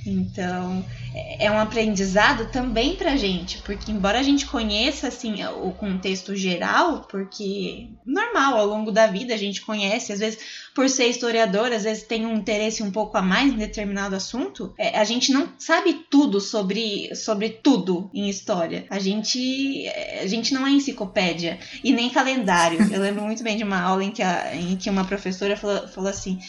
Então, 0.06 0.86
é 1.14 1.50
um 1.52 1.60
aprendizado 1.60 2.52
também 2.52 2.96
pra 2.96 3.16
gente, 3.16 3.60
porque 3.60 3.92
embora 3.92 4.20
a 4.20 4.24
gente 4.24 4.46
conheça 4.46 5.08
assim 5.08 5.44
o 5.46 5.72
contexto 5.72 6.36
geral, 6.36 7.08
porque 7.10 7.88
normal, 8.06 8.58
ao 8.58 8.66
longo 8.66 8.92
da 8.92 9.08
vida 9.08 9.34
a 9.34 9.38
gente 9.38 9.62
conhece, 9.62 10.12
às 10.12 10.20
vezes 10.20 10.40
por 10.74 10.90
ser 10.90 11.08
historiador, 11.08 11.72
às 11.72 11.84
vezes 11.84 12.04
tem 12.04 12.26
um 12.26 12.36
interesse 12.36 12.82
um 12.82 12.92
pouco 12.92 13.16
a 13.16 13.22
mais 13.22 13.54
em 13.54 13.58
determinado 13.58 14.16
assunto, 14.16 14.74
é, 14.78 14.98
a 14.98 15.04
gente 15.04 15.32
não 15.32 15.50
sabe 15.60 16.06
tudo 16.10 16.42
sobre, 16.42 17.14
sobre 17.16 17.50
tudo 17.50 18.10
em 18.14 18.28
história. 18.28 18.86
A 18.90 18.98
gente, 18.98 19.88
a 20.20 20.26
gente 20.26 20.54
não 20.54 20.66
é 20.66 20.72
enciclopédia 20.72 21.60
e 21.84 21.92
nem 21.94 22.10
calendário. 22.10 22.80
Eu 22.92 23.02
lembro 23.02 23.24
muito 23.24 23.44
bem 23.44 23.56
de 23.56 23.64
uma 23.64 23.80
aula 23.80 24.04
em 24.04 24.12
que, 24.12 24.24
a, 24.24 24.56
em 24.56 24.76
que 24.76 24.90
uma 24.90 25.06
professora 25.06 25.56
falou, 25.56 25.88
falou 25.88 26.10
assim: 26.10 26.40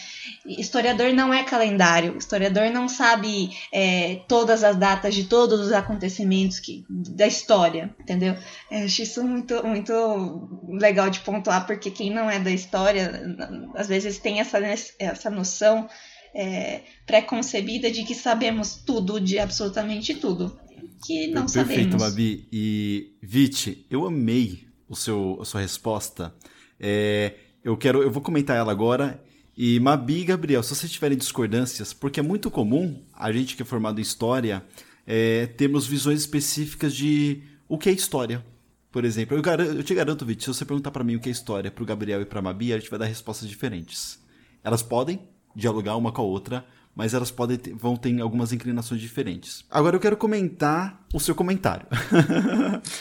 historiador 0.46 1.12
não 1.12 1.32
é 1.32 1.42
calendário, 1.42 2.16
historiador 2.16 2.70
não 2.70 2.88
sabe 2.88 3.50
é, 3.72 4.20
todas 4.26 4.53
as 4.62 4.76
datas 4.76 5.14
de 5.14 5.24
todos 5.24 5.58
os 5.58 5.72
acontecimentos 5.72 6.60
que, 6.60 6.84
da 6.88 7.26
história, 7.26 7.94
entendeu? 7.98 8.36
Eu 8.70 8.84
acho 8.84 9.02
isso 9.02 9.24
muito, 9.24 9.66
muito 9.66 10.48
legal 10.68 11.10
de 11.10 11.20
pontuar, 11.20 11.66
porque 11.66 11.90
quem 11.90 12.12
não 12.12 12.30
é 12.30 12.38
da 12.38 12.50
história, 12.50 13.36
às 13.74 13.88
vezes 13.88 14.04
vezes 14.04 14.18
tem 14.18 14.40
essa, 14.40 14.58
essa 14.98 15.30
noção 15.30 15.88
é, 16.34 16.82
pré-concebida 17.06 17.90
de 17.90 18.04
que 18.04 18.14
sabemos 18.14 18.76
tudo 18.76 19.20
de 19.20 19.38
absolutamente 19.38 20.14
tudo. 20.14 20.58
Que 21.06 21.28
não 21.28 21.46
Perfeito, 21.46 21.50
sabemos. 21.50 21.66
Perfeito, 21.66 21.96
Babi. 21.96 22.48
E, 22.52 23.16
Viti, 23.22 23.86
eu 23.90 24.06
amei 24.06 24.66
o 24.88 24.96
seu, 24.96 25.38
a 25.40 25.44
sua 25.44 25.60
resposta. 25.60 26.34
É, 26.78 27.34
eu 27.62 27.76
quero, 27.76 28.02
eu 28.02 28.10
vou 28.10 28.22
comentar 28.22 28.56
ela 28.56 28.72
agora. 28.72 29.22
E 29.56 29.78
Mabi 29.78 30.20
e 30.20 30.24
Gabriel, 30.24 30.62
se 30.62 30.74
vocês 30.74 30.90
tiverem 30.90 31.16
discordâncias, 31.16 31.92
porque 31.92 32.18
é 32.18 32.22
muito 32.22 32.50
comum 32.50 33.02
a 33.12 33.30
gente 33.30 33.54
que 33.54 33.62
é 33.62 33.64
formado 33.64 34.00
em 34.00 34.02
história 34.02 34.64
é, 35.06 35.46
termos 35.46 35.86
visões 35.86 36.20
específicas 36.20 36.94
de 36.94 37.42
o 37.68 37.78
que 37.78 37.88
é 37.88 37.92
história. 37.92 38.44
Por 38.90 39.04
exemplo, 39.04 39.36
eu, 39.36 39.42
garanto, 39.42 39.72
eu 39.72 39.82
te 39.82 39.94
garanto, 39.94 40.24
Vitor, 40.24 40.42
se 40.42 40.58
você 40.58 40.64
perguntar 40.64 40.90
para 40.90 41.04
mim 41.04 41.16
o 41.16 41.20
que 41.20 41.28
é 41.28 41.32
história 41.32 41.70
pro 41.70 41.84
Gabriel 41.84 42.20
e 42.20 42.24
pra 42.24 42.42
Mabi, 42.42 42.72
a 42.72 42.78
gente 42.78 42.90
vai 42.90 42.98
dar 42.98 43.06
respostas 43.06 43.48
diferentes. 43.48 44.20
Elas 44.62 44.82
podem 44.82 45.20
dialogar 45.54 45.96
uma 45.96 46.12
com 46.12 46.22
a 46.22 46.24
outra, 46.24 46.64
mas 46.94 47.12
elas 47.12 47.30
podem 47.30 47.56
ter, 47.56 47.74
vão 47.74 47.96
ter 47.96 48.20
algumas 48.20 48.52
inclinações 48.52 49.00
diferentes. 49.00 49.64
Agora 49.70 49.96
eu 49.96 50.00
quero 50.00 50.16
comentar 50.16 51.04
o 51.12 51.20
seu 51.20 51.34
comentário. 51.34 51.86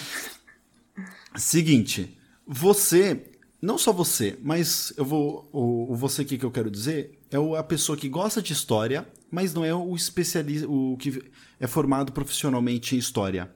Seguinte, 1.36 2.18
você, 2.46 3.33
não 3.64 3.78
só 3.78 3.94
você, 3.94 4.38
mas 4.44 4.92
eu 4.98 5.06
vou 5.06 5.50
o, 5.54 5.94
o 5.94 5.96
você 5.96 6.24
aqui 6.24 6.38
que 6.38 6.44
eu 6.44 6.52
quero 6.52 6.70
dizer 6.70 7.18
é 7.32 7.38
a 7.58 7.64
pessoa 7.64 7.98
que 7.98 8.10
gosta 8.10 8.42
de 8.42 8.52
história, 8.52 9.08
mas 9.32 9.54
não 9.54 9.64
é 9.64 9.74
o 9.74 9.96
especialista, 9.96 10.68
o 10.68 10.98
que 10.98 11.32
é 11.62 11.66
formado 11.66 12.12
profissionalmente 12.12 12.94
em 12.94 13.00
história. 13.00 13.56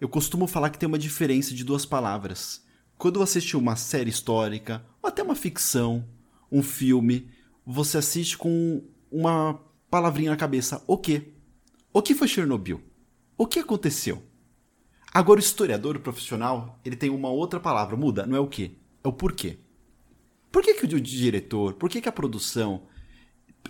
Eu 0.00 0.08
costumo 0.08 0.48
falar 0.48 0.70
que 0.70 0.78
tem 0.78 0.88
uma 0.88 0.98
diferença 0.98 1.54
de 1.54 1.62
duas 1.62 1.86
palavras. 1.86 2.64
Quando 2.98 3.20
você 3.20 3.38
assiste 3.38 3.56
uma 3.56 3.76
série 3.76 4.10
histórica, 4.10 4.84
ou 5.00 5.08
até 5.08 5.22
uma 5.22 5.36
ficção, 5.36 6.04
um 6.50 6.60
filme, 6.60 7.30
você 7.64 7.98
assiste 7.98 8.36
com 8.36 8.82
uma 9.08 9.60
palavrinha 9.88 10.32
na 10.32 10.36
cabeça. 10.36 10.82
O 10.84 10.98
quê? 10.98 11.32
O 11.92 12.02
que 12.02 12.12
foi 12.12 12.26
Chernobyl? 12.26 12.80
O 13.38 13.46
que 13.46 13.60
aconteceu? 13.60 14.20
Agora, 15.12 15.38
o 15.38 15.44
historiador 15.44 16.00
profissional, 16.00 16.80
ele 16.84 16.96
tem 16.96 17.08
uma 17.08 17.28
outra 17.28 17.60
palavra, 17.60 17.96
muda, 17.96 18.26
não 18.26 18.36
é 18.36 18.40
o 18.40 18.48
quê? 18.48 18.72
É 19.04 19.08
o 19.08 19.12
porquê. 19.12 19.58
Por 20.50 20.62
que, 20.62 20.74
que 20.74 20.86
o 20.86 21.00
diretor, 21.00 21.74
por 21.74 21.90
que, 21.90 22.00
que 22.00 22.08
a 22.08 22.12
produção 22.12 22.86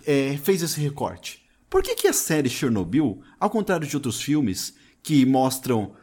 é, 0.05 0.37
fez 0.37 0.63
esse 0.63 0.79
recorte? 0.79 1.45
Por 1.69 1.83
que, 1.83 1.93
que 1.93 2.07
a 2.07 2.13
série 2.13 2.49
Chernobyl, 2.49 3.21
ao 3.37 3.49
contrário 3.49 3.85
de 3.85 3.95
outros 3.95 4.21
filmes 4.21 4.75
que 5.03 5.25
mostram 5.25 5.93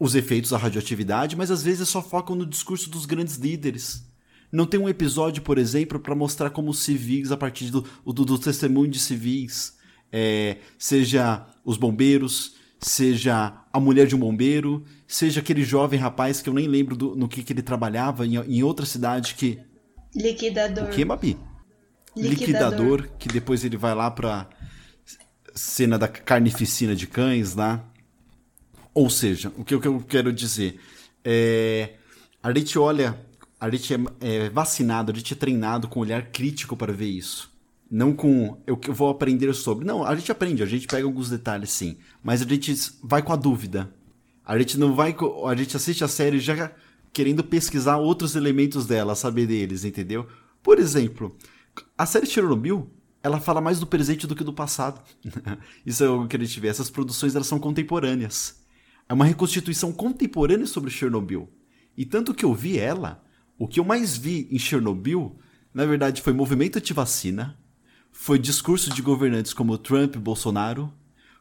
os 0.00 0.16
efeitos 0.16 0.50
da 0.50 0.58
radioatividade, 0.58 1.36
mas 1.36 1.50
às 1.50 1.62
vezes 1.62 1.88
só 1.88 2.02
focam 2.02 2.34
no 2.34 2.44
discurso 2.44 2.90
dos 2.90 3.06
grandes 3.06 3.36
líderes. 3.36 4.04
Não 4.50 4.66
tem 4.66 4.80
um 4.80 4.88
episódio, 4.88 5.42
por 5.42 5.58
exemplo, 5.58 6.00
para 6.00 6.14
mostrar 6.14 6.50
como 6.50 6.74
civis, 6.74 7.30
a 7.30 7.36
partir 7.36 7.70
do, 7.70 7.82
do, 8.04 8.24
do 8.24 8.38
testemunho 8.38 8.90
de 8.90 8.98
civis, 8.98 9.78
é, 10.10 10.58
seja 10.76 11.46
os 11.64 11.76
bombeiros, 11.76 12.56
seja 12.82 13.64
a 13.72 13.80
mulher 13.80 14.06
de 14.06 14.14
um 14.14 14.18
bombeiro, 14.18 14.84
seja 15.06 15.40
aquele 15.40 15.62
jovem 15.62 15.98
rapaz 15.98 16.42
que 16.42 16.48
eu 16.48 16.54
nem 16.54 16.66
lembro 16.66 16.96
do, 16.96 17.16
no 17.16 17.28
que, 17.28 17.42
que 17.42 17.52
ele 17.52 17.62
trabalhava 17.62 18.26
em, 18.26 18.36
em 18.36 18.62
outra 18.62 18.84
cidade 18.84 19.34
que. 19.34 19.58
Liquidador. 20.14 20.84
O 20.84 20.90
que, 20.90 21.04
Mabi? 21.04 21.38
Liquidador. 22.14 22.30
Liquidador, 22.30 23.08
que 23.18 23.28
depois 23.28 23.64
ele 23.64 23.76
vai 23.76 23.94
lá 23.94 24.10
pra 24.10 24.48
cena 25.54 25.98
da 25.98 26.08
carnificina 26.08 26.94
de 26.94 27.06
cães 27.06 27.54
lá. 27.54 27.82
Ou 28.92 29.08
seja, 29.08 29.50
o 29.56 29.64
que 29.64 29.74
eu 29.74 30.00
quero 30.00 30.32
dizer 30.32 30.78
é. 31.24 31.94
A 32.42 32.52
gente 32.52 32.76
olha, 32.76 33.16
a 33.60 33.70
gente 33.70 33.94
é, 33.94 33.98
é 34.20 34.50
vacinado, 34.50 35.12
a 35.12 35.14
gente 35.14 35.32
é 35.32 35.36
treinado 35.36 35.86
com 35.86 36.00
um 36.00 36.02
olhar 36.02 36.26
crítico 36.26 36.76
para 36.76 36.92
ver 36.92 37.06
isso. 37.06 37.51
Não 37.92 38.14
com 38.14 38.56
eu 38.66 38.78
vou 38.88 39.10
aprender 39.10 39.52
sobre. 39.52 39.84
Não, 39.84 40.02
a 40.02 40.16
gente 40.16 40.32
aprende, 40.32 40.62
a 40.62 40.66
gente 40.66 40.86
pega 40.86 41.04
alguns 41.04 41.28
detalhes 41.28 41.70
sim, 41.70 41.98
mas 42.24 42.40
a 42.40 42.46
gente 42.46 42.74
vai 43.02 43.22
com 43.22 43.34
a 43.34 43.36
dúvida. 43.36 43.94
A 44.46 44.58
gente 44.58 44.78
não 44.78 44.94
vai, 44.94 45.14
a 45.46 45.54
gente 45.54 45.76
assiste 45.76 46.02
a 46.02 46.08
série 46.08 46.38
já 46.38 46.72
querendo 47.12 47.44
pesquisar 47.44 47.98
outros 47.98 48.34
elementos 48.34 48.86
dela, 48.86 49.14
saber 49.14 49.46
deles, 49.46 49.84
entendeu? 49.84 50.26
Por 50.62 50.78
exemplo, 50.78 51.36
a 51.96 52.06
série 52.06 52.24
Chernobyl, 52.24 52.90
ela 53.22 53.38
fala 53.38 53.60
mais 53.60 53.78
do 53.78 53.86
presente 53.86 54.26
do 54.26 54.34
que 54.34 54.42
do 54.42 54.54
passado. 54.54 55.02
Isso 55.84 56.02
é 56.02 56.08
o 56.08 56.26
que 56.26 56.36
a 56.36 56.40
gente 56.40 56.58
vê. 56.58 56.68
Essas 56.68 56.88
produções 56.88 57.34
elas 57.34 57.46
são 57.46 57.58
contemporâneas. 57.58 58.64
É 59.06 59.12
uma 59.12 59.26
reconstituição 59.26 59.92
contemporânea 59.92 60.66
sobre 60.66 60.90
Chernobyl. 60.90 61.46
E 61.94 62.06
tanto 62.06 62.32
que 62.32 62.46
eu 62.46 62.54
vi 62.54 62.78
ela, 62.78 63.22
o 63.58 63.68
que 63.68 63.78
eu 63.78 63.84
mais 63.84 64.16
vi 64.16 64.48
em 64.50 64.58
Chernobyl, 64.58 65.36
na 65.74 65.84
verdade, 65.84 66.22
foi 66.22 66.32
movimento 66.32 66.78
anti-vacina, 66.78 67.60
foi 68.22 68.38
discurso 68.38 68.88
de 68.88 69.02
governantes 69.02 69.52
como 69.52 69.76
Trump 69.76 70.14
e 70.14 70.18
Bolsonaro, 70.18 70.92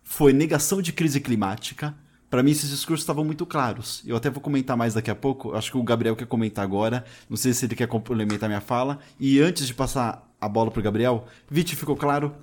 foi 0.01 0.33
negação 0.33 0.81
de 0.81 0.91
crise 0.91 1.21
climática. 1.21 1.95
Para 2.27 2.41
mim, 2.41 2.49
esses 2.49 2.71
discursos 2.71 3.03
estavam 3.03 3.23
muito 3.23 3.45
claros. 3.45 4.01
Eu 4.03 4.15
até 4.15 4.31
vou 4.31 4.41
comentar 4.41 4.75
mais 4.75 4.95
daqui 4.95 5.11
a 5.11 5.15
pouco. 5.15 5.53
Acho 5.53 5.69
que 5.69 5.77
o 5.77 5.83
Gabriel 5.83 6.15
quer 6.15 6.25
comentar 6.25 6.63
agora. 6.65 7.05
Não 7.29 7.37
sei 7.37 7.53
se 7.53 7.65
ele 7.65 7.75
quer 7.75 7.87
complementar 7.87 8.49
minha 8.49 8.61
fala. 8.61 8.97
E 9.19 9.39
antes 9.39 9.67
de 9.67 9.75
passar 9.75 10.27
a 10.41 10.49
bola 10.49 10.71
pro 10.71 10.81
Gabriel, 10.81 11.27
Viti, 11.47 11.75
ficou 11.75 11.95
claro? 11.95 12.35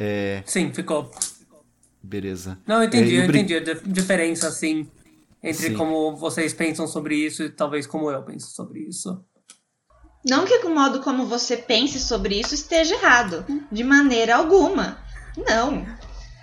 É... 0.00 0.42
Sim, 0.46 0.72
ficou. 0.72 1.08
Beleza. 2.02 2.58
Não, 2.66 2.82
eu 2.82 2.88
entendi, 2.88 3.14
é, 3.14 3.18
eu, 3.20 3.22
eu 3.22 3.28
entendi 3.28 3.54
a 3.54 3.60
diferença, 3.86 4.48
assim, 4.48 4.88
entre 5.40 5.68
Sim. 5.68 5.74
como 5.74 6.16
vocês 6.16 6.52
pensam 6.52 6.88
sobre 6.88 7.14
isso 7.14 7.44
e 7.44 7.50
talvez 7.50 7.86
como 7.86 8.10
eu 8.10 8.20
penso 8.24 8.48
sobre 8.48 8.80
isso. 8.80 9.24
Não 10.28 10.44
que 10.44 10.66
o 10.66 10.74
modo 10.74 11.00
como 11.00 11.26
você 11.26 11.56
pense 11.56 12.00
sobre 12.00 12.40
isso 12.40 12.54
esteja 12.54 12.94
errado, 12.94 13.44
de 13.70 13.84
maneira 13.84 14.34
alguma. 14.36 14.98
Não. 15.36 15.86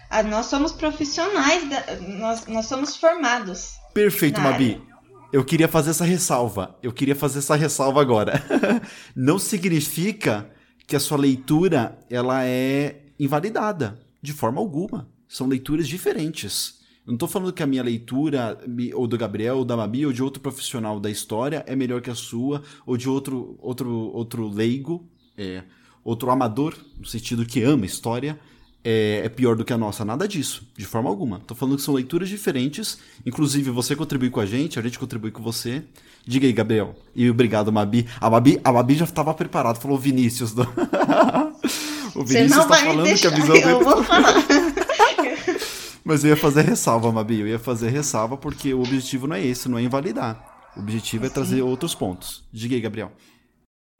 Ah, 0.10 0.24
nós 0.24 0.46
somos 0.46 0.72
profissionais, 0.72 1.70
da... 1.70 1.84
nós, 2.00 2.46
nós 2.48 2.66
somos 2.68 2.96
formados. 2.96 3.74
Perfeito, 3.94 4.40
Mabi. 4.40 4.82
Eu 5.34 5.44
queria 5.44 5.68
fazer 5.68 5.90
essa 5.90 6.06
ressalva. 6.06 6.78
Eu 6.82 6.94
queria 6.94 7.16
fazer 7.16 7.40
essa 7.40 7.56
ressalva 7.56 8.00
agora. 8.00 8.42
Não 9.16 9.38
significa 9.40 10.50
que 10.88 10.96
a 10.96 11.00
sua 11.00 11.18
leitura 11.18 11.98
ela 12.10 12.46
é 12.46 13.02
invalidada 13.20 14.00
de 14.22 14.32
forma 14.32 14.62
alguma. 14.62 15.10
São 15.28 15.48
leituras 15.48 15.88
diferentes. 15.88 16.83
Eu 17.06 17.10
não 17.10 17.16
estou 17.16 17.28
falando 17.28 17.52
que 17.52 17.62
a 17.62 17.68
minha 17.68 17.84
leitura, 17.84 18.58
ou 18.94 19.08
do 19.08 19.18
Gabriel, 19.18 19.58
ou 19.58 19.66
da 19.66 19.76
Mabi, 19.76 20.06
ou 20.06 20.14
de 20.14 20.24
outro 20.24 20.42
profissional 20.42 21.00
da 21.00 21.10
história 21.10 21.64
é 21.68 21.76
melhor 21.76 22.02
que 22.02 22.10
a 22.10 22.16
sua, 22.16 22.64
ou 22.86 22.96
de 22.96 23.10
outro, 23.10 23.58
outro, 23.62 23.90
outro 24.14 24.48
leigo, 24.48 25.06
é, 25.38 25.64
outro 26.02 26.32
amador, 26.32 26.74
no 26.98 27.06
sentido 27.06 27.46
que 27.46 27.62
ama 27.62 27.86
história, 27.86 28.40
é, 28.84 29.22
é, 29.26 29.30
pior 29.30 29.56
do 29.56 29.66
que 29.66 29.74
a 29.74 29.78
nossa. 29.78 30.06
Nada 30.06 30.28
disso, 30.28 30.66
de 30.78 30.86
forma 30.86 31.10
alguma. 31.10 31.38
Estou 31.38 31.56
falando 31.56 31.76
que 31.76 31.84
são 31.84 31.94
leituras 31.94 32.30
diferentes. 32.30 32.98
Inclusive, 33.26 33.70
você 33.70 33.96
contribui 33.96 34.30
com 34.30 34.40
a 34.40 34.46
gente, 34.46 34.80
a 34.80 34.82
gente 34.82 34.98
contribui 34.98 35.32
com 35.32 35.44
você. 35.44 35.84
Diga 36.26 36.48
aí, 36.48 36.54
Gabriel. 36.54 36.96
E 37.16 37.30
obrigado, 37.30 37.72
Mabi. 37.72 38.08
A 38.20 38.30
Mabi, 38.30 38.60
a 38.64 38.72
Mabi 38.72 38.96
já 38.96 39.06
estava 39.06 39.34
preparada, 39.34 39.80
falou 39.80 39.98
Vinícius. 39.98 40.54
Do... 40.54 40.64
o 42.16 42.24
Vinícius 42.24 42.64
está 42.64 42.78
falando 42.78 43.20
que 43.20 43.28
a 43.28 43.30
visão 43.30 43.54
dele. 43.54 43.72
Eu 43.72 43.84
vou 43.84 44.04
falar. 44.04 44.34
Mas 46.04 46.24
eu 46.24 46.32
ia 46.32 46.38
fazer 46.38 46.62
ressalva, 46.62 47.12
Mabi. 47.12 47.40
Eu 47.40 47.48
ia 47.48 47.60
fazer 47.60 47.90
ressalva 47.90 48.38
porque 48.38 48.74
o 48.74 48.82
objetivo 48.82 49.28
não 49.28 49.36
é 49.36 49.42
esse, 49.42 49.70
não 49.70 49.78
é 49.78 49.82
invalidar. 49.82 50.72
O 50.76 50.80
objetivo 50.80 51.26
é 51.26 51.30
trazer 51.30 51.62
outros 51.62 51.96
pontos. 51.96 52.48
Diga 52.52 52.76
aí, 52.76 52.82
Gabriel. 52.82 53.12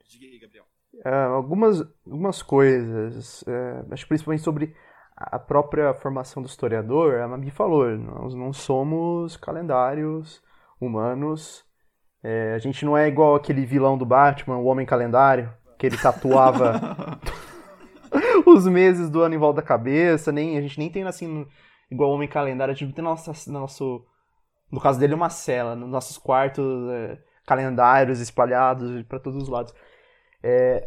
Diga 0.10 0.26
aí, 0.26 0.40
Gabriel. 0.40 0.66
É, 1.06 1.24
algumas, 1.26 1.82
algumas 2.06 2.42
coisas, 2.42 3.44
é, 3.48 3.86
acho 3.92 4.04
que 4.04 4.10
principalmente 4.10 4.44
sobre 4.44 4.76
a 5.16 5.38
própria 5.40 5.94
formação 5.94 6.42
do 6.42 6.50
historiador, 6.50 7.22
a 7.22 7.28
Mabi 7.28 7.52
falou, 7.52 7.88
nós 7.98 8.34
não 8.34 8.52
somos 8.52 9.38
calendários 9.38 10.42
humanos. 10.82 11.64
É, 12.24 12.54
a 12.54 12.60
gente 12.60 12.84
não 12.86 12.98
é 12.98 13.08
igual 13.08 13.36
aquele 13.36 13.66
vilão 13.66 13.98
do 13.98 14.06
Batman, 14.06 14.58
o 14.58 14.66
Homem 14.66 14.86
Calendário, 14.86 15.54
que 15.78 15.86
ele 15.86 15.98
tatuava 15.98 17.20
os 18.46 18.68
meses 18.68 19.10
do 19.10 19.22
ano 19.22 19.36
em 19.36 19.38
volta 19.38 19.62
da 19.62 19.68
cabeça, 19.68 20.32
nem, 20.32 20.58
a 20.58 20.62
gente 20.62 20.78
nem 20.78 20.90
tem 20.90 21.04
assim 21.04 21.46
igual 21.94 22.12
Homem 22.12 22.28
Calendário, 22.28 22.76
gente 22.76 22.94
tem 22.94 23.04
nossa, 23.04 23.32
nosso. 23.52 24.06
No 24.72 24.82
caso 24.82 25.00
dele, 25.00 25.14
uma 25.14 25.30
cela, 25.30 25.76
nos 25.76 25.90
nossos 25.90 26.18
quartos, 26.18 26.66
é, 26.92 27.18
calendários 27.46 28.20
espalhados 28.20 29.04
para 29.04 29.20
todos 29.20 29.44
os 29.44 29.50
lados. 29.50 29.74
É, 30.42 30.84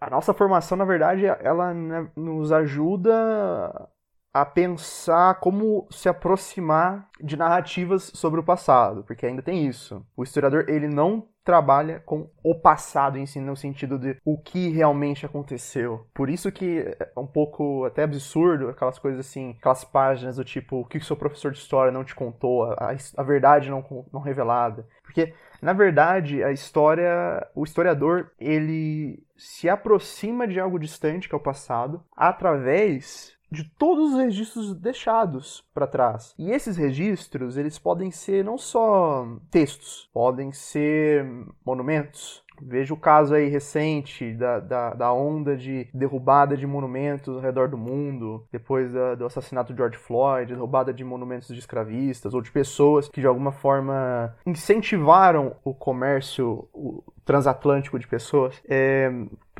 a 0.00 0.10
nossa 0.10 0.32
formação, 0.32 0.76
na 0.76 0.84
verdade, 0.84 1.26
ela 1.26 1.74
né, 1.74 2.10
nos 2.16 2.52
ajuda 2.52 3.88
a 4.32 4.44
pensar 4.44 5.38
como 5.40 5.86
se 5.90 6.08
aproximar 6.08 7.08
de 7.20 7.36
narrativas 7.36 8.10
sobre 8.14 8.40
o 8.40 8.44
passado, 8.44 9.04
porque 9.04 9.26
ainda 9.26 9.42
tem 9.42 9.66
isso. 9.66 10.04
O 10.16 10.22
historiador 10.22 10.64
ele 10.68 10.88
não 10.88 11.26
trabalha 11.44 12.00
com 12.06 12.30
o 12.42 12.54
passado 12.54 13.18
em 13.18 13.26
si, 13.26 13.40
no 13.40 13.56
sentido 13.56 13.98
de 13.98 14.16
o 14.24 14.38
que 14.38 14.68
realmente 14.68 15.26
aconteceu. 15.26 16.06
Por 16.14 16.30
isso 16.30 16.52
que 16.52 16.96
é 16.98 17.18
um 17.18 17.26
pouco 17.26 17.84
até 17.84 18.04
absurdo 18.04 18.68
aquelas 18.68 18.98
coisas 18.98 19.26
assim, 19.26 19.56
aquelas 19.58 19.84
páginas 19.84 20.36
do 20.36 20.44
tipo 20.44 20.80
o 20.80 20.84
que 20.84 20.98
o 20.98 21.04
seu 21.04 21.16
professor 21.16 21.50
de 21.50 21.58
história 21.58 21.92
não 21.92 22.04
te 22.04 22.14
contou, 22.14 22.64
a, 22.64 22.94
a 23.16 23.22
verdade 23.22 23.70
não, 23.70 23.84
não 24.12 24.20
revelada. 24.20 24.86
Porque, 25.02 25.34
na 25.60 25.72
verdade, 25.72 26.42
a 26.42 26.52
história, 26.52 27.46
o 27.54 27.64
historiador, 27.64 28.30
ele 28.38 29.22
se 29.36 29.68
aproxima 29.68 30.46
de 30.46 30.60
algo 30.60 30.78
distante, 30.78 31.28
que 31.28 31.34
é 31.34 31.38
o 31.38 31.42
passado, 31.42 32.02
através 32.16 33.36
de 33.52 33.64
todos 33.64 34.12
os 34.12 34.18
registros 34.18 34.74
deixados 34.74 35.62
para 35.74 35.86
trás. 35.86 36.34
E 36.38 36.50
esses 36.50 36.76
registros, 36.76 37.58
eles 37.58 37.78
podem 37.78 38.10
ser 38.10 38.42
não 38.42 38.56
só 38.56 39.26
textos, 39.50 40.08
podem 40.12 40.52
ser 40.52 41.24
monumentos, 41.64 42.42
Veja 42.66 42.94
o 42.94 42.96
caso 42.96 43.34
aí 43.34 43.48
recente 43.48 44.32
da, 44.34 44.60
da, 44.60 44.94
da, 44.94 45.12
onda 45.12 45.56
de 45.56 45.88
derrubada 45.92 46.56
de 46.56 46.66
monumentos 46.66 47.34
ao 47.34 47.40
redor 47.40 47.68
do 47.68 47.76
mundo, 47.76 48.46
depois 48.50 48.92
da, 48.92 49.14
do 49.14 49.26
assassinato 49.26 49.72
de 49.72 49.78
George 49.78 49.98
Floyd, 49.98 50.52
derrubada 50.52 50.92
de 50.92 51.04
monumentos 51.04 51.48
de 51.48 51.58
escravistas 51.58 52.34
ou 52.34 52.40
de 52.40 52.50
pessoas 52.50 53.08
que 53.08 53.20
de 53.20 53.26
alguma 53.26 53.52
forma 53.52 54.34
incentivaram 54.46 55.56
o 55.64 55.74
comércio 55.74 56.68
transatlântico 57.24 57.98
de 57.98 58.06
pessoas. 58.06 58.60
É, 58.68 59.10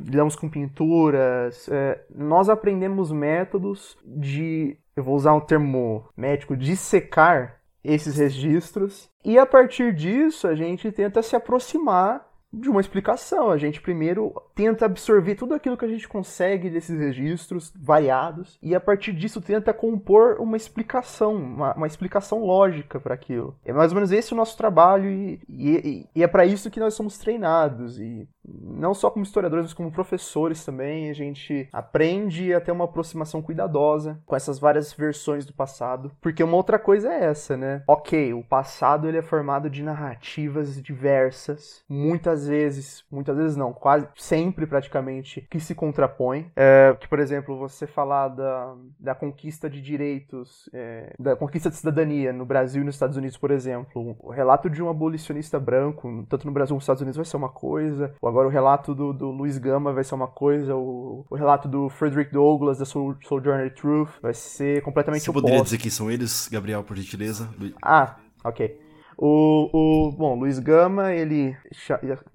lidamos 0.01 0.37
com 0.37 0.49
pinturas. 0.49 1.69
É, 1.69 2.05
nós 2.15 2.49
aprendemos 2.49 3.11
métodos 3.11 3.97
de, 4.05 4.77
eu 4.97 5.05
vou 5.05 5.15
usar 5.15 5.35
um 5.35 5.41
termo 5.41 6.05
médico, 6.17 6.57
dissecar 6.57 7.61
esses 7.85 8.17
registros. 8.17 9.11
E 9.25 9.39
a 9.39 9.47
partir 9.47 9.95
disso 9.95 10.47
a 10.47 10.55
gente 10.55 10.91
tenta 10.93 11.23
se 11.23 11.35
aproximar 11.35 12.32
de 12.53 12.69
uma 12.69 12.81
explicação. 12.81 13.51
A 13.51 13.57
gente 13.57 13.81
primeiro 13.81 14.33
tenta 14.55 14.85
absorver 14.87 15.35
tudo 15.35 15.55
aquilo 15.55 15.77
que 15.77 15.85
a 15.85 15.89
gente 15.89 16.07
consegue 16.07 16.69
desses 16.69 16.99
registros 16.99 17.73
variados 17.75 18.59
e 18.63 18.75
a 18.75 18.81
partir 18.81 19.13
disso 19.13 19.41
tenta 19.41 19.73
compor 19.73 20.41
uma 20.41 20.57
explicação, 20.57 21.35
uma, 21.35 21.75
uma 21.75 21.87
explicação 21.87 22.45
lógica 22.45 23.01
para 23.01 23.15
aquilo. 23.15 23.57
É 23.65 23.73
mais 23.73 23.93
ou 23.93 23.97
menos 23.97 24.13
esse 24.13 24.33
o 24.33 24.37
nosso 24.37 24.57
trabalho 24.57 25.09
e, 25.09 25.41
e, 25.49 26.07
e 26.15 26.23
é 26.23 26.27
para 26.27 26.45
isso 26.45 26.71
que 26.71 26.81
nós 26.81 26.95
somos 26.95 27.17
treinados 27.19 27.99
e 27.99 28.29
não 28.45 28.95
só 28.95 29.11
como 29.11 29.25
historiadores, 29.25 29.67
mas 29.67 29.75
como 29.75 29.93
professores 29.93 30.65
também, 30.65 31.11
a 31.11 31.13
gente 31.13 31.69
aprende 31.73 32.53
a 32.53 32.61
ter 32.61 32.73
uma 32.73 32.85
aproximação 32.85 33.41
cuidadosa 33.41 34.21
com 34.27 34.35
essas 34.35 34.59
várias 34.59 34.93
versões 34.93 35.47
do 35.47 35.53
passado, 35.53 36.13
porque 36.21 36.43
uma 36.43 36.57
outra 36.57 36.79
coisa 36.79 37.13
é 37.13 37.25
essa, 37.25 37.57
né? 37.57 37.83
Ok, 37.87 38.33
o 38.35 38.43
passado 38.43 39.09
ele 39.09 39.19
é 39.19 39.23
formado 39.23 39.71
de 39.71 39.83
narrativas 39.83 40.81
diversas, 40.83 41.85
muitas 41.89 42.47
vezes, 42.47 43.05
muitas 43.11 43.37
vezes 43.37 43.57
não, 43.57 43.73
quase 43.73 44.09
sempre 44.17 44.67
praticamente, 44.67 45.47
que 45.51 45.61
se 45.61 45.75
contrapõem. 45.75 46.51
É, 46.57 46.97
que, 46.99 47.09
por 47.09 47.19
exemplo, 47.19 47.57
você 47.57 47.87
falar 47.87 48.29
da, 48.29 48.75
da 48.99 49.15
conquista 49.15 49.69
de 49.69 49.81
direitos, 49.81 50.69
é, 50.73 51.15
da 51.19 51.37
conquista 51.37 51.71
de 51.71 51.77
cidadania 51.77 52.33
no 52.33 52.45
Brasil 52.45 52.83
e 52.83 52.85
nos 52.85 52.95
Estados 52.95 53.17
Unidos, 53.17 53.37
por 53.37 53.51
exemplo, 53.51 54.17
o 54.19 54.31
relato 54.31 54.69
de 54.69 54.83
um 54.83 54.89
abolicionista 54.89 55.59
branco, 55.61 56.25
tanto 56.29 56.47
no 56.47 56.53
Brasil 56.53 56.71
como 56.71 56.79
nos 56.79 56.85
Estados 56.85 57.03
Unidos, 57.03 57.17
vai 57.17 57.25
ser 57.25 57.37
uma 57.37 57.49
coisa, 57.49 58.15
Agora 58.33 58.49
o 58.49 58.51
relato 58.51 58.95
do, 58.95 59.13
do 59.13 59.31
Luiz 59.31 59.59
Gama 59.59 59.93
vai 59.93 60.03
ser 60.03 60.15
uma 60.15 60.27
coisa, 60.27 60.75
o, 60.75 61.27
o 61.29 61.37
relato 61.37 61.69
do 61.69 61.91
Frederick 61.91 62.33
Douglass, 62.33 62.79
da 62.79 62.87
Sojourner 62.87 63.75
Truth, 63.75 64.09
vai 64.23 64.33
ser 64.33 64.81
completamente 64.81 65.23
Você 65.23 65.31
oposto. 65.31 65.43
poderia 65.43 65.63
dizer 65.63 65.77
quem 65.77 65.91
são 65.91 66.11
eles, 66.11 66.49
Gabriel, 66.51 66.83
por 66.83 66.97
gentileza? 66.97 67.47
Ah, 67.83 68.17
ok. 68.43 68.81
O, 69.19 69.69
o, 69.71 70.13
bom, 70.13 70.35
Luiz 70.35 70.59
Gama, 70.59 71.13
ele... 71.13 71.55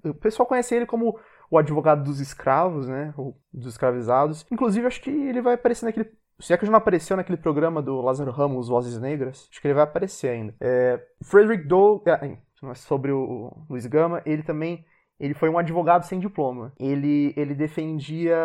O 0.04 0.14
pessoal 0.14 0.46
conhece 0.46 0.72
ele 0.72 0.86
como 0.86 1.18
o 1.50 1.58
advogado 1.58 2.04
dos 2.04 2.20
escravos, 2.20 2.86
né? 2.86 3.12
Dos 3.52 3.72
escravizados. 3.72 4.46
Inclusive, 4.52 4.86
acho 4.86 5.00
que 5.00 5.10
ele 5.10 5.42
vai 5.42 5.54
aparecer 5.54 5.84
naquele 5.84 6.08
se 6.40 6.52
é 6.52 6.56
que 6.56 6.64
já 6.64 6.70
não 6.70 6.78
apareceu 6.78 7.16
naquele 7.16 7.36
programa 7.36 7.82
do 7.82 8.00
Lázaro 8.00 8.30
Ramos, 8.30 8.68
Vozes 8.68 9.00
Negras, 9.00 9.48
acho 9.50 9.60
que 9.60 9.66
ele 9.66 9.74
vai 9.74 9.82
aparecer 9.82 10.28
ainda. 10.28 10.54
É, 10.60 11.04
Frederick 11.24 11.66
Douglass, 11.66 12.22
é, 12.22 12.38
sobre 12.76 13.10
o 13.10 13.52
Luiz 13.68 13.86
Gama, 13.86 14.22
ele 14.24 14.44
também 14.44 14.84
Ele 15.18 15.34
foi 15.34 15.48
um 15.48 15.58
advogado 15.58 16.04
sem 16.04 16.18
diploma. 16.18 16.72
Ele, 16.78 17.32
ele 17.36 17.54
defendia 17.54 18.36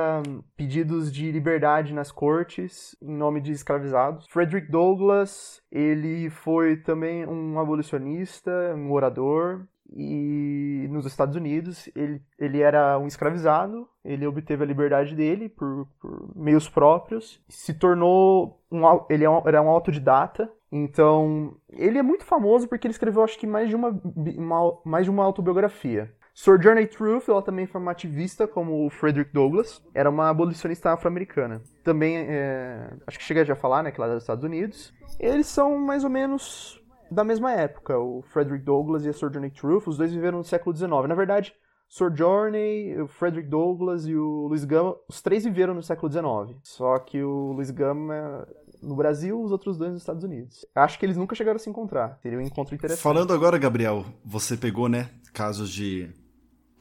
pedidos 0.57 1.11
de 1.11 1.32
liberdade 1.32 1.93
nas 1.93 2.11
cortes 2.11 2.95
em 3.01 3.15
nome 3.15 3.41
de 3.41 3.51
escravizados. 3.51 4.26
Frederick 4.30 4.71
Douglass, 4.71 5.61
ele 5.71 6.30
foi 6.30 6.78
também 6.78 7.26
um 7.28 7.59
abolicionista, 7.59 8.51
um 8.76 8.91
orador. 8.91 9.65
E 9.95 10.88
nos 10.89 11.05
Estados 11.05 11.36
Unidos, 11.36 11.88
ele, 11.95 12.19
ele 12.39 12.61
era 12.61 12.97
um 12.97 13.05
escravizado, 13.05 13.88
ele 14.03 14.26
obteve 14.26 14.63
a 14.63 14.65
liberdade 14.65 15.13
dele 15.13 15.49
por, 15.49 15.88
por 15.99 16.36
meios 16.36 16.67
próprios, 16.67 17.39
se 17.47 17.76
tornou 17.76 18.59
um, 18.71 18.82
ele 19.07 19.24
é 19.24 19.30
era 19.45 19.61
um 19.61 19.69
autodidata, 19.69 20.49
então, 20.76 21.55
ele 21.69 21.99
é 21.99 22.01
muito 22.01 22.26
famoso 22.26 22.67
porque 22.67 22.88
ele 22.88 22.93
escreveu, 22.93 23.21
acho 23.21 23.38
que, 23.38 23.45
mais 23.45 23.69
de 23.69 23.76
uma, 23.76 23.89
uma 24.36 24.80
mais 24.84 25.05
de 25.05 25.11
uma 25.11 25.24
autobiografia. 25.24 26.11
Sojourner 26.34 26.90
Truth, 26.90 27.30
ela 27.30 27.42
também 27.42 27.68
foi 27.68 27.80
uma 27.80 27.92
ativista 27.92 28.48
como 28.48 28.86
o 28.86 28.90
Frederick 28.90 29.32
Douglass, 29.32 29.82
era 29.94 30.10
uma 30.10 30.30
abolicionista 30.30 30.92
afro-americana. 30.92 31.62
Também, 31.84 32.18
é, 32.18 32.92
acho 33.06 33.20
que 33.20 33.24
cheguei 33.24 33.46
já 33.46 33.54
a 33.54 33.56
falar, 33.58 33.84
né, 33.84 33.92
que 33.92 34.02
ela 34.02 34.10
é 34.10 34.14
dos 34.16 34.24
Estados 34.24 34.44
Unidos. 34.44 34.94
Eles 35.20 35.48
são 35.48 35.78
mais 35.78 36.04
ou 36.04 36.10
menos 36.10 36.82
da 37.12 37.24
mesma 37.24 37.52
época, 37.52 37.98
o 38.00 38.24
Frederick 38.24 38.66
Douglass 38.66 39.06
e 39.06 39.10
a 39.10 39.14
Sojourner 39.14 39.52
Truth, 39.52 39.88
os 39.88 39.98
dois 39.98 40.12
viveram 40.12 40.40
no 40.40 40.44
século 40.44 40.76
XIX. 40.76 40.90
Na 41.08 41.14
verdade, 41.16 41.54
Sojourner, 41.88 43.04
o 43.04 43.08
Frederick 43.08 43.48
Douglass 43.48 44.08
e 44.08 44.16
o 44.16 44.48
Luiz 44.48 44.66
Gama, 44.66 44.96
os 45.08 45.22
três 45.22 45.44
viveram 45.44 45.76
no 45.76 45.84
século 45.84 46.12
XIX. 46.12 46.60
Só 46.64 46.98
que 46.98 47.22
o 47.22 47.52
Luiz 47.52 47.70
Gama 47.70 48.48
no 48.82 48.96
Brasil, 48.96 49.40
os 49.40 49.52
outros 49.52 49.78
dois 49.78 49.92
nos 49.92 50.02
Estados 50.02 50.24
Unidos. 50.24 50.66
Acho 50.74 50.98
que 50.98 51.06
eles 51.06 51.16
nunca 51.16 51.36
chegaram 51.36 51.58
a 51.58 51.60
se 51.60 51.70
encontrar. 51.70 52.18
Seria 52.22 52.40
um 52.40 52.42
encontro 52.42 52.74
interessante. 52.74 53.04
Falando 53.04 53.32
agora, 53.32 53.60
Gabriel, 53.60 54.04
você 54.26 54.58
pegou, 54.58 54.90
né, 54.90 55.10
casos 55.34 55.70
de 55.70 56.12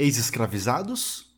ex-escravizados. 0.03 1.31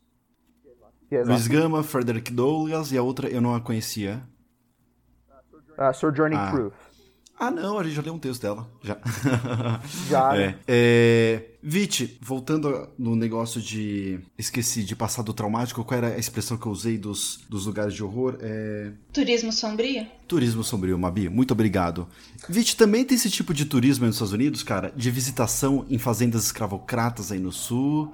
Luiz 1.11 1.47
Gama, 1.47 1.83
Frederick 1.83 2.31
Douglass 2.33 2.91
e 2.91 2.97
a 2.97 3.03
outra 3.03 3.29
eu 3.29 3.39
não 3.39 3.53
a 3.53 3.61
conhecia. 3.61 4.23
Uh, 5.77 5.93
Sojourning 5.93 6.35
ah. 6.35 6.51
Truth. 6.51 6.73
Ah, 7.37 7.51
não, 7.51 7.77
a 7.77 7.83
gente 7.83 7.95
já 7.95 8.01
leu 8.01 8.13
um 8.13 8.19
texto 8.19 8.41
dela. 8.41 8.69
Já. 8.81 8.97
Já. 10.07 10.37
é. 10.37 10.57
é... 10.65 11.43
Vit, 11.61 12.17
voltando 12.21 12.89
no 12.97 13.13
negócio 13.13 13.61
de. 13.61 14.21
Esqueci 14.37 14.85
de 14.85 14.95
passado 14.95 15.33
traumático, 15.33 15.83
qual 15.83 15.97
era 15.97 16.15
a 16.15 16.17
expressão 16.17 16.57
que 16.57 16.65
eu 16.65 16.71
usei 16.71 16.97
dos, 16.97 17.41
dos 17.49 17.65
lugares 17.65 17.93
de 17.93 18.01
horror? 18.01 18.37
É... 18.39 18.91
Turismo 19.11 19.51
sombrio? 19.51 20.07
Turismo 20.27 20.63
sombrio, 20.63 20.97
Mabi, 20.97 21.27
muito 21.27 21.51
obrigado. 21.51 22.07
Vit, 22.47 22.77
também 22.77 23.03
tem 23.03 23.15
esse 23.15 23.29
tipo 23.29 23.53
de 23.53 23.65
turismo 23.65 24.05
nos 24.05 24.15
Estados 24.15 24.33
Unidos, 24.33 24.63
cara? 24.63 24.93
De 24.95 25.11
visitação 25.11 25.85
em 25.89 25.97
fazendas 25.97 26.45
escravocratas 26.45 27.33
aí 27.33 27.39
no 27.39 27.51
sul 27.51 28.13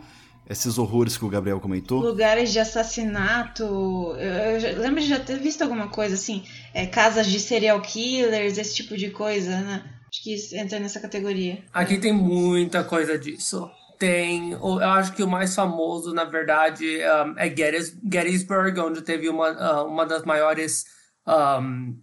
esses 0.50 0.78
horrores 0.78 1.18
que 1.18 1.26
o 1.26 1.30
Gabriel 1.30 1.60
comentou? 1.60 2.02
Lugares 2.02 2.52
de 2.52 2.60
assassinato. 2.60 3.64
Eu, 3.64 4.60
eu 4.60 4.80
lembro 4.80 5.02
de 5.02 5.08
já 5.08 5.20
ter 5.20 5.38
visto 5.40 5.62
alguma 5.62 5.88
coisa 5.88 6.16
assim, 6.16 6.44
é, 6.74 6.86
casas 6.86 7.28
de 7.28 7.40
serial 7.40 7.82
killers, 7.82 8.58
esse 8.58 8.76
tipo 8.76 8.98
de 8.98 9.10
coisa, 9.10 9.60
né? 9.62 9.84
Acho 10.12 10.24
que 10.24 10.34
isso 10.34 10.56
entra 10.56 10.78
nessa 10.80 11.00
categoria. 11.00 11.64
Aqui 11.72 11.98
tem 11.98 12.12
muita 12.12 12.84
coisa 12.84 13.18
disso. 13.18 13.70
Tem, 13.98 14.52
eu 14.52 14.80
acho 14.80 15.14
que 15.14 15.24
o 15.24 15.28
mais 15.28 15.56
famoso, 15.56 16.14
na 16.14 16.26
verdade, 16.26 16.86
um, 16.98 17.38
é 17.38 17.48
Gettysburg, 17.48 18.78
onde 18.80 19.04
teve 19.04 19.30
uma, 19.30 19.52
uh, 19.52 19.88
uma 19.88 20.06
das 20.06 20.24
maiores 20.24 20.86
um, 21.26 21.96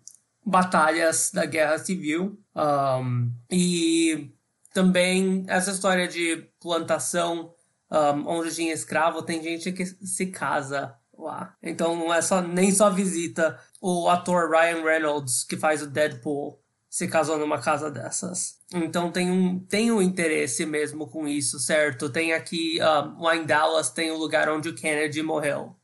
batalhas 0.46 1.30
da 1.34 1.44
Guerra 1.44 1.76
Civil. 1.76 2.38
Um, 2.56 3.30
e 3.50 4.30
também 4.72 5.44
essa 5.48 5.70
história 5.70 6.08
de 6.08 6.46
plantação 6.60 7.52
um, 7.90 8.28
onde 8.28 8.54
tinha 8.54 8.72
escravo, 8.72 9.22
tem 9.22 9.42
gente 9.42 9.72
que 9.72 9.84
se 9.86 10.26
casa 10.26 10.94
lá. 11.16 11.54
Então 11.62 11.96
não 11.96 12.12
é 12.12 12.22
só 12.22 12.40
nem 12.40 12.70
só 12.70 12.90
visita. 12.90 13.58
O 13.80 14.08
ator 14.08 14.50
Ryan 14.50 14.82
Reynolds, 14.82 15.44
que 15.44 15.56
faz 15.56 15.82
o 15.82 15.86
Deadpool, 15.86 16.60
se 16.88 17.08
casou 17.08 17.38
numa 17.38 17.60
casa 17.60 17.90
dessas. 17.90 18.58
Então 18.74 19.10
tem 19.10 19.30
um, 19.30 19.58
tem 19.58 19.90
um 19.90 20.02
interesse 20.02 20.64
mesmo 20.64 21.06
com 21.06 21.26
isso, 21.26 21.58
certo? 21.58 22.10
Tem 22.10 22.32
aqui, 22.32 22.78
um, 22.80 23.22
lá 23.22 23.36
em 23.36 23.44
Dallas, 23.44 23.90
tem 23.90 24.10
o 24.10 24.14
um 24.14 24.18
lugar 24.18 24.48
onde 24.48 24.68
o 24.68 24.74
Kennedy 24.74 25.22
morreu. 25.22 25.74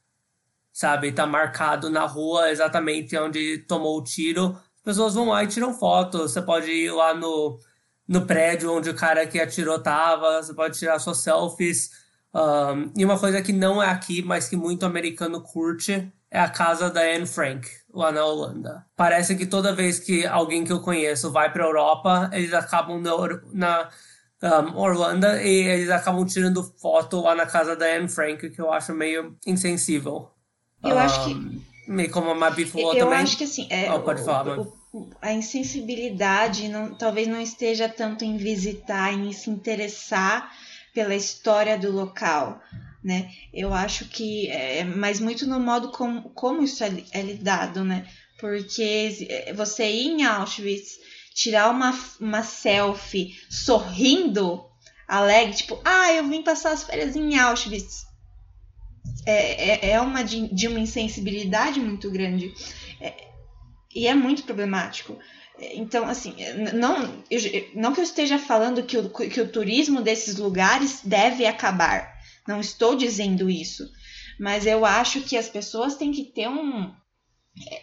Sabe? 0.73 1.13
Tá 1.13 1.27
marcado 1.27 1.89
na 1.89 2.05
rua 2.05 2.51
exatamente 2.51 3.17
onde 3.17 3.59
tomou 3.59 3.99
o 3.99 4.05
tiro. 4.05 4.59
As 4.77 4.83
pessoas 4.83 5.15
vão 5.15 5.29
lá 5.29 5.45
e 5.45 5.47
tiram 5.47 5.73
foto. 5.73 6.19
Você 6.19 6.43
pode 6.43 6.71
ir 6.71 6.91
lá 6.91 7.15
no 7.15 7.59
no 8.07 8.27
prédio 8.27 8.73
onde 8.73 8.91
o 8.91 8.95
cara 8.95 9.27
que 9.27 9.41
atirou 9.41 9.79
tava, 9.79 10.43
você 10.43 10.53
pode 10.55 10.79
tirar 10.79 10.99
suas 10.99 11.19
selfies. 11.19 11.91
Um, 12.35 12.93
e 12.97 13.05
uma 13.05 13.19
coisa 13.19 13.41
que 13.41 13.53
não 13.53 13.83
é 13.83 13.89
aqui, 13.89 14.23
mas 14.23 14.49
que 14.49 14.57
muito 14.57 14.85
americano 14.85 15.41
curte, 15.41 16.13
é 16.31 16.41
a 16.41 16.49
casa 16.49 16.91
da 16.91 17.01
Anne 17.01 17.27
Frank, 17.27 17.69
lá 17.93 18.11
na 18.11 18.25
Holanda. 18.25 18.85
Parece 18.97 19.37
que 19.37 19.47
toda 19.47 19.73
vez 19.73 20.01
que 20.01 20.27
alguém 20.27 20.65
que 20.65 20.73
eu 20.73 20.81
conheço 20.81 21.31
vai 21.31 21.53
pra 21.53 21.65
Europa, 21.65 22.29
eles 22.33 22.53
acabam 22.53 23.01
na, 23.01 23.13
na 23.53 23.91
um, 24.61 24.77
Orlando 24.77 25.27
e 25.27 25.69
eles 25.69 25.91
acabam 25.91 26.27
tirando 26.27 26.63
foto 26.63 27.21
lá 27.21 27.37
na 27.37 27.47
casa 27.47 27.77
da 27.77 27.87
Anne 27.87 28.09
Frank, 28.09 28.51
que 28.51 28.61
eu 28.61 28.73
acho 28.73 28.93
meio 28.93 29.37
insensível. 29.47 30.29
Eu 30.83 30.97
um, 30.97 30.99
acho 30.99 31.25
que. 31.25 31.65
Meio 31.87 32.11
como 32.11 32.31
a 32.31 32.35
Mabi 32.35 32.65
falou 32.65 32.95
eu 32.95 33.05
também. 33.05 33.19
Eu 33.19 33.25
acho 33.25 33.39
que 33.39 33.45
assim. 33.45 33.69
É, 33.71 33.93
oh, 33.93 34.01
pode 34.01 34.25
falar, 34.25 34.59
o, 34.59 34.73
a 35.21 35.33
insensibilidade 35.33 36.69
não, 36.69 36.95
talvez 36.95 37.27
não 37.27 37.41
esteja 37.41 37.89
tanto 37.89 38.25
em 38.25 38.37
visitar, 38.37 39.13
em 39.13 39.33
se 39.33 39.51
interessar 39.51 40.53
pela 40.93 41.15
história 41.15 41.77
do 41.77 41.91
local, 41.91 42.63
né? 43.03 43.31
Eu 43.53 43.75
acho 43.75 44.07
que 44.07 44.49
é, 44.49 44.85
mas 44.85 45.19
muito 45.19 45.47
no 45.47 45.59
modo 45.59 45.91
como, 45.91 46.31
como 46.31 46.63
isso 46.63 46.85
é, 46.85 46.93
é 47.11 47.23
lidado, 47.23 47.85
né? 47.85 48.07
Porque 48.39 49.27
é, 49.29 49.53
você 49.53 49.91
ir 49.91 50.11
em 50.11 50.25
Auschwitz, 50.25 50.99
tirar 51.35 51.71
uma, 51.71 51.99
uma 52.21 52.43
selfie 52.45 53.37
sorrindo, 53.51 54.65
alegre, 55.09 55.55
tipo, 55.55 55.81
ah, 55.85 56.13
eu 56.13 56.29
vim 56.29 56.43
passar 56.43 56.73
as 56.73 56.85
férias 56.85 57.17
em 57.17 57.37
Auschwitz. 57.37 58.07
É, 59.27 59.89
é, 59.89 59.91
é 59.93 60.01
uma 60.01 60.23
de, 60.23 60.53
de 60.55 60.69
uma 60.69 60.79
insensibilidade 60.79 61.81
muito 61.81 62.11
grande. 62.11 62.55
É, 63.01 63.34
e 63.95 64.07
é 64.07 64.15
muito 64.15 64.43
problemático. 64.43 65.19
Então, 65.59 66.05
assim, 66.07 66.35
não, 66.75 67.23
eu, 67.31 67.41
não 67.75 67.93
que 67.93 68.01
eu 68.01 68.05
esteja 68.05 68.39
falando 68.39 68.83
que 68.83 68.99
o, 68.99 69.09
que 69.09 69.41
o 69.41 69.49
turismo 69.49 70.03
desses 70.03 70.37
lugares 70.37 71.01
deve 71.05 71.47
acabar. 71.47 72.13
Não 72.47 72.61
estou 72.61 72.97
dizendo 72.97 73.49
isso. 73.49 73.89
Mas 74.39 74.67
eu 74.67 74.85
acho 74.85 75.21
que 75.21 75.37
as 75.37 75.49
pessoas 75.49 75.97
têm 75.97 76.11
que 76.11 76.25
ter 76.25 76.49
um. 76.49 76.93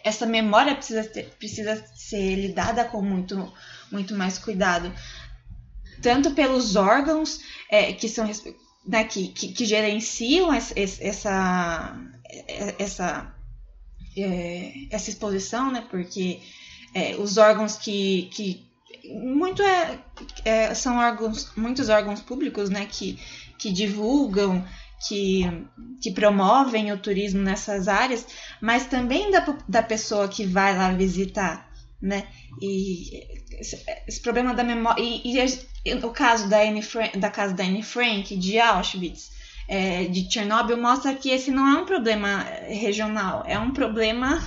Essa 0.04 0.26
memória 0.26 0.74
precisa, 0.74 1.02
ter, 1.02 1.30
precisa 1.38 1.82
ser 1.94 2.36
lidada 2.36 2.84
com 2.84 3.00
muito, 3.00 3.50
muito 3.90 4.14
mais 4.14 4.38
cuidado. 4.38 4.92
Tanto 6.02 6.32
pelos 6.32 6.76
órgãos 6.76 7.40
é, 7.70 7.92
que 7.92 8.06
são 8.06 8.28
né, 8.86 9.04
que, 9.04 9.28
que, 9.28 9.52
que 9.52 9.64
gerenciam 9.64 10.52
essa, 10.52 10.74
essa, 10.78 11.96
essa 12.78 13.34
é, 14.16 14.72
essa 14.90 15.10
exposição, 15.10 15.70
né? 15.70 15.84
Porque 15.90 16.40
é, 16.94 17.16
os 17.16 17.36
órgãos 17.36 17.76
que, 17.76 18.28
que 18.32 18.66
muito 19.04 19.62
é, 19.62 19.98
é, 20.44 20.74
são 20.74 20.98
órgãos, 20.98 21.52
muitos 21.56 21.88
órgãos 21.88 22.20
públicos, 22.20 22.70
né? 22.70 22.86
Que, 22.90 23.18
que 23.58 23.72
divulgam, 23.72 24.64
que, 25.06 25.42
que 26.00 26.10
promovem 26.10 26.92
o 26.92 26.98
turismo 26.98 27.42
nessas 27.42 27.88
áreas, 27.88 28.26
mas 28.60 28.86
também 28.86 29.30
da, 29.30 29.40
da 29.68 29.82
pessoa 29.82 30.28
que 30.28 30.44
vai 30.44 30.76
lá 30.76 30.92
visitar, 30.92 31.70
né? 32.00 32.26
E 32.60 33.42
esse, 33.58 33.82
esse 34.06 34.20
problema 34.20 34.54
da 34.54 34.64
memória 34.64 35.02
e, 35.02 35.36
e, 35.84 35.94
o 35.94 36.10
caso 36.10 36.48
da 36.48 36.60
Anne 36.62 36.82
Frank, 36.82 37.18
da 37.18 37.30
casa 37.30 37.54
da 37.54 37.64
Anne 37.64 37.82
Frank 37.82 38.36
de 38.36 38.58
Auschwitz 38.58 39.30
é, 39.68 40.04
de 40.04 40.30
Chernobyl 40.30 40.76
mostra 40.76 41.14
que 41.14 41.30
esse 41.30 41.50
não 41.50 41.66
é 41.68 41.80
um 41.80 41.86
problema 41.86 42.42
regional, 42.68 43.44
é 43.46 43.58
um 43.58 43.72
problema 43.72 44.42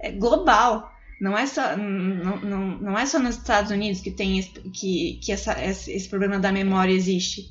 é, 0.00 0.12
global. 0.12 0.90
Não 1.20 1.38
é, 1.38 1.46
só, 1.46 1.76
não, 1.76 2.40
não, 2.40 2.66
não 2.78 2.98
é 2.98 3.06
só 3.06 3.18
nos 3.18 3.36
Estados 3.36 3.70
Unidos 3.70 4.00
que 4.00 4.10
tem 4.10 4.40
esse, 4.40 4.50
que, 4.50 5.20
que 5.22 5.30
essa, 5.30 5.54
esse 5.64 6.08
problema 6.08 6.38
da 6.38 6.50
memória 6.50 6.92
existe. 6.92 7.44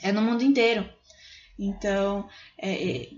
É 0.00 0.12
no 0.12 0.22
mundo 0.22 0.44
inteiro. 0.44 0.88
Então, 1.58 2.28
é, 2.56 2.72
é, 2.72 3.08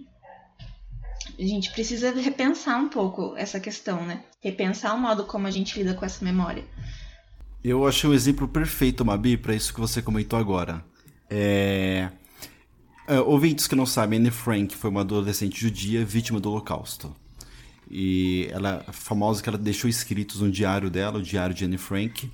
a 1.38 1.42
gente 1.42 1.70
precisa 1.72 2.10
repensar 2.12 2.78
um 2.78 2.88
pouco 2.88 3.34
essa 3.36 3.60
questão, 3.60 4.04
né? 4.04 4.24
Repensar 4.42 4.94
o 4.94 4.98
modo 4.98 5.24
como 5.24 5.46
a 5.46 5.50
gente 5.50 5.78
lida 5.78 5.94
com 5.94 6.04
essa 6.04 6.24
memória. 6.24 6.64
Eu 7.62 7.86
achei 7.86 8.08
um 8.08 8.14
exemplo 8.14 8.46
perfeito, 8.48 9.04
Mabi, 9.04 9.36
para 9.36 9.54
isso 9.54 9.74
que 9.74 9.80
você 9.80 10.00
comentou 10.00 10.38
agora. 10.38 10.84
É... 11.28 12.10
Uh, 13.08 13.22
ouvintes 13.24 13.66
que 13.66 13.76
não 13.76 13.86
sabem, 13.86 14.18
Anne 14.18 14.30
Frank 14.30 14.74
foi 14.74 14.90
uma 14.90 15.02
adolescente 15.02 15.60
judia 15.60 16.04
vítima 16.04 16.40
do 16.40 16.50
Holocausto. 16.50 17.14
E 17.88 18.48
ela 18.50 18.84
é 18.86 18.92
famosa 18.92 19.42
que 19.42 19.48
ela 19.48 19.56
deixou 19.56 19.88
escritos 19.88 20.40
no 20.40 20.50
diário 20.50 20.90
dela, 20.90 21.18
o 21.18 21.22
diário 21.22 21.54
de 21.54 21.64
Anne 21.64 21.78
Frank. 21.78 22.30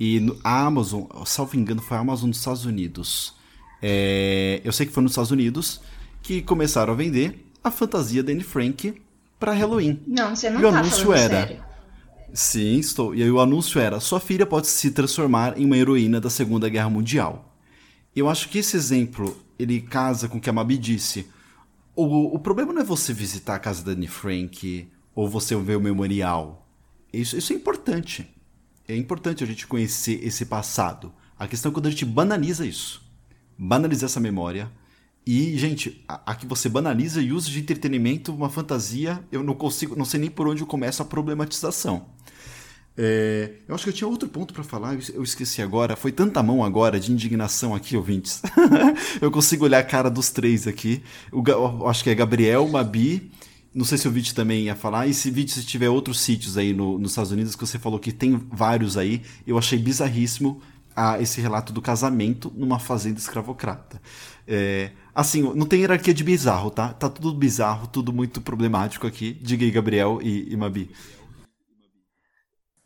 E 0.00 0.26
a 0.42 0.66
Amazon, 0.66 1.04
salvo 1.24 1.56
engano, 1.56 1.82
foi 1.82 1.96
a 1.96 2.00
Amazon 2.00 2.30
dos 2.30 2.38
Estados 2.38 2.64
Unidos. 2.64 3.34
É, 3.82 4.60
eu 4.64 4.72
sei 4.72 4.86
que 4.86 4.92
foi 4.92 5.02
nos 5.02 5.12
Estados 5.12 5.30
Unidos 5.30 5.80
que 6.22 6.42
começaram 6.42 6.92
a 6.92 6.96
vender 6.96 7.46
a 7.62 7.70
fantasia 7.70 8.22
da 8.22 8.32
Anne 8.32 8.42
Frank 8.42 8.94
para 9.38 9.52
Halloween. 9.52 10.00
Não, 10.06 10.34
você 10.34 10.48
não 10.48 10.60
e 10.60 10.64
o 10.64 10.72
tá 10.72 10.78
anúncio 10.78 11.12
era. 11.12 11.46
sério. 11.46 11.64
Sim, 12.32 12.78
estou. 12.78 13.14
E 13.14 13.22
aí 13.22 13.30
o 13.30 13.40
anúncio 13.40 13.80
era: 13.80 14.00
sua 14.00 14.20
filha 14.20 14.46
pode 14.46 14.66
se 14.66 14.90
transformar 14.90 15.58
em 15.58 15.64
uma 15.64 15.76
heroína 15.76 16.20
da 16.20 16.30
Segunda 16.30 16.68
Guerra 16.68 16.90
Mundial. 16.90 17.55
Eu 18.16 18.30
acho 18.30 18.48
que 18.48 18.58
esse 18.58 18.74
exemplo 18.74 19.36
ele 19.58 19.78
casa 19.78 20.26
com 20.26 20.38
o 20.38 20.40
que 20.40 20.48
a 20.48 20.52
Mabi 20.52 20.78
disse. 20.78 21.28
O, 21.94 22.34
o 22.34 22.38
problema 22.38 22.72
não 22.72 22.80
é 22.80 22.84
você 22.84 23.12
visitar 23.12 23.54
a 23.54 23.58
casa 23.58 23.84
da 23.84 23.92
Anne 23.92 24.08
Frank 24.08 24.88
ou 25.14 25.28
você 25.28 25.54
ver 25.56 25.76
o 25.76 25.80
memorial. 25.82 26.66
Isso, 27.12 27.36
isso 27.36 27.52
é 27.52 27.56
importante. 27.56 28.26
É 28.88 28.96
importante 28.96 29.44
a 29.44 29.46
gente 29.46 29.66
conhecer 29.66 30.24
esse 30.24 30.46
passado. 30.46 31.12
A 31.38 31.46
questão 31.46 31.70
é 31.70 31.74
quando 31.74 31.88
a 31.88 31.90
gente 31.90 32.06
banaliza 32.06 32.64
isso. 32.64 33.02
Banaliza 33.58 34.06
essa 34.06 34.18
memória. 34.18 34.72
E, 35.26 35.58
gente, 35.58 36.02
a, 36.08 36.32
a 36.32 36.34
que 36.34 36.46
você 36.46 36.70
banaliza 36.70 37.20
e 37.20 37.32
usa 37.32 37.50
de 37.50 37.60
entretenimento 37.60 38.34
uma 38.34 38.48
fantasia, 38.48 39.22
eu 39.30 39.42
não 39.42 39.54
consigo, 39.54 39.94
não 39.94 40.06
sei 40.06 40.20
nem 40.20 40.30
por 40.30 40.48
onde 40.48 40.62
eu 40.62 40.66
começo 40.66 41.02
a 41.02 41.04
problematização. 41.04 42.06
É, 42.98 43.50
eu 43.68 43.74
acho 43.74 43.84
que 43.84 43.90
eu 43.90 43.94
tinha 43.94 44.08
outro 44.08 44.28
ponto 44.28 44.54
para 44.54 44.64
falar, 44.64 44.94
eu- 45.14 45.22
esqueci 45.22 45.60
agora. 45.60 45.96
Foi 45.96 46.10
tanta 46.12 46.42
mão 46.42 46.64
agora 46.64 46.98
de 46.98 47.12
indignação 47.12 47.74
aqui, 47.74 47.96
ouvintes. 47.96 48.40
eu 49.20 49.30
consigo 49.30 49.64
olhar 49.64 49.78
a 49.80 49.84
cara 49.84 50.10
dos 50.10 50.30
três 50.30 50.66
aqui. 50.66 51.02
O, 51.32 51.42
eu 51.46 51.86
acho 51.88 52.02
que 52.02 52.10
é 52.10 52.14
Gabriel, 52.14 52.66
Mabi. 52.68 53.30
Não 53.74 53.84
sei 53.84 53.98
se 53.98 54.08
o 54.08 54.10
Vit 54.10 54.34
também 54.34 54.64
ia 54.64 54.74
falar. 54.74 55.06
E 55.06 55.12
se 55.12 55.30
Vit, 55.30 55.52
se 55.52 55.64
tiver 55.64 55.90
outros 55.90 56.20
sítios 56.20 56.56
aí 56.56 56.72
no- 56.72 56.98
nos 56.98 57.10
Estados 57.12 57.32
Unidos, 57.32 57.54
que 57.54 57.66
você 57.66 57.78
falou 57.78 57.98
que 57.98 58.10
tem 58.12 58.40
vários 58.50 58.96
aí, 58.96 59.20
eu 59.46 59.58
achei 59.58 59.78
bizarríssimo 59.78 60.62
ah, 60.98 61.20
esse 61.20 61.38
relato 61.42 61.74
do 61.74 61.82
casamento 61.82 62.50
numa 62.56 62.78
fazenda 62.78 63.18
escravocrata. 63.18 64.00
É, 64.48 64.92
assim, 65.14 65.42
não 65.42 65.66
tem 65.66 65.80
hierarquia 65.80 66.14
de 66.14 66.24
bizarro, 66.24 66.70
tá? 66.70 66.88
Tá 66.94 67.10
tudo 67.10 67.34
bizarro, 67.34 67.86
tudo 67.86 68.14
muito 68.14 68.40
problemático 68.40 69.06
aqui. 69.06 69.36
Diga 69.42 69.62
aí, 69.66 69.70
Gabriel 69.70 70.20
e, 70.22 70.50
e 70.50 70.56
Mabi. 70.56 70.90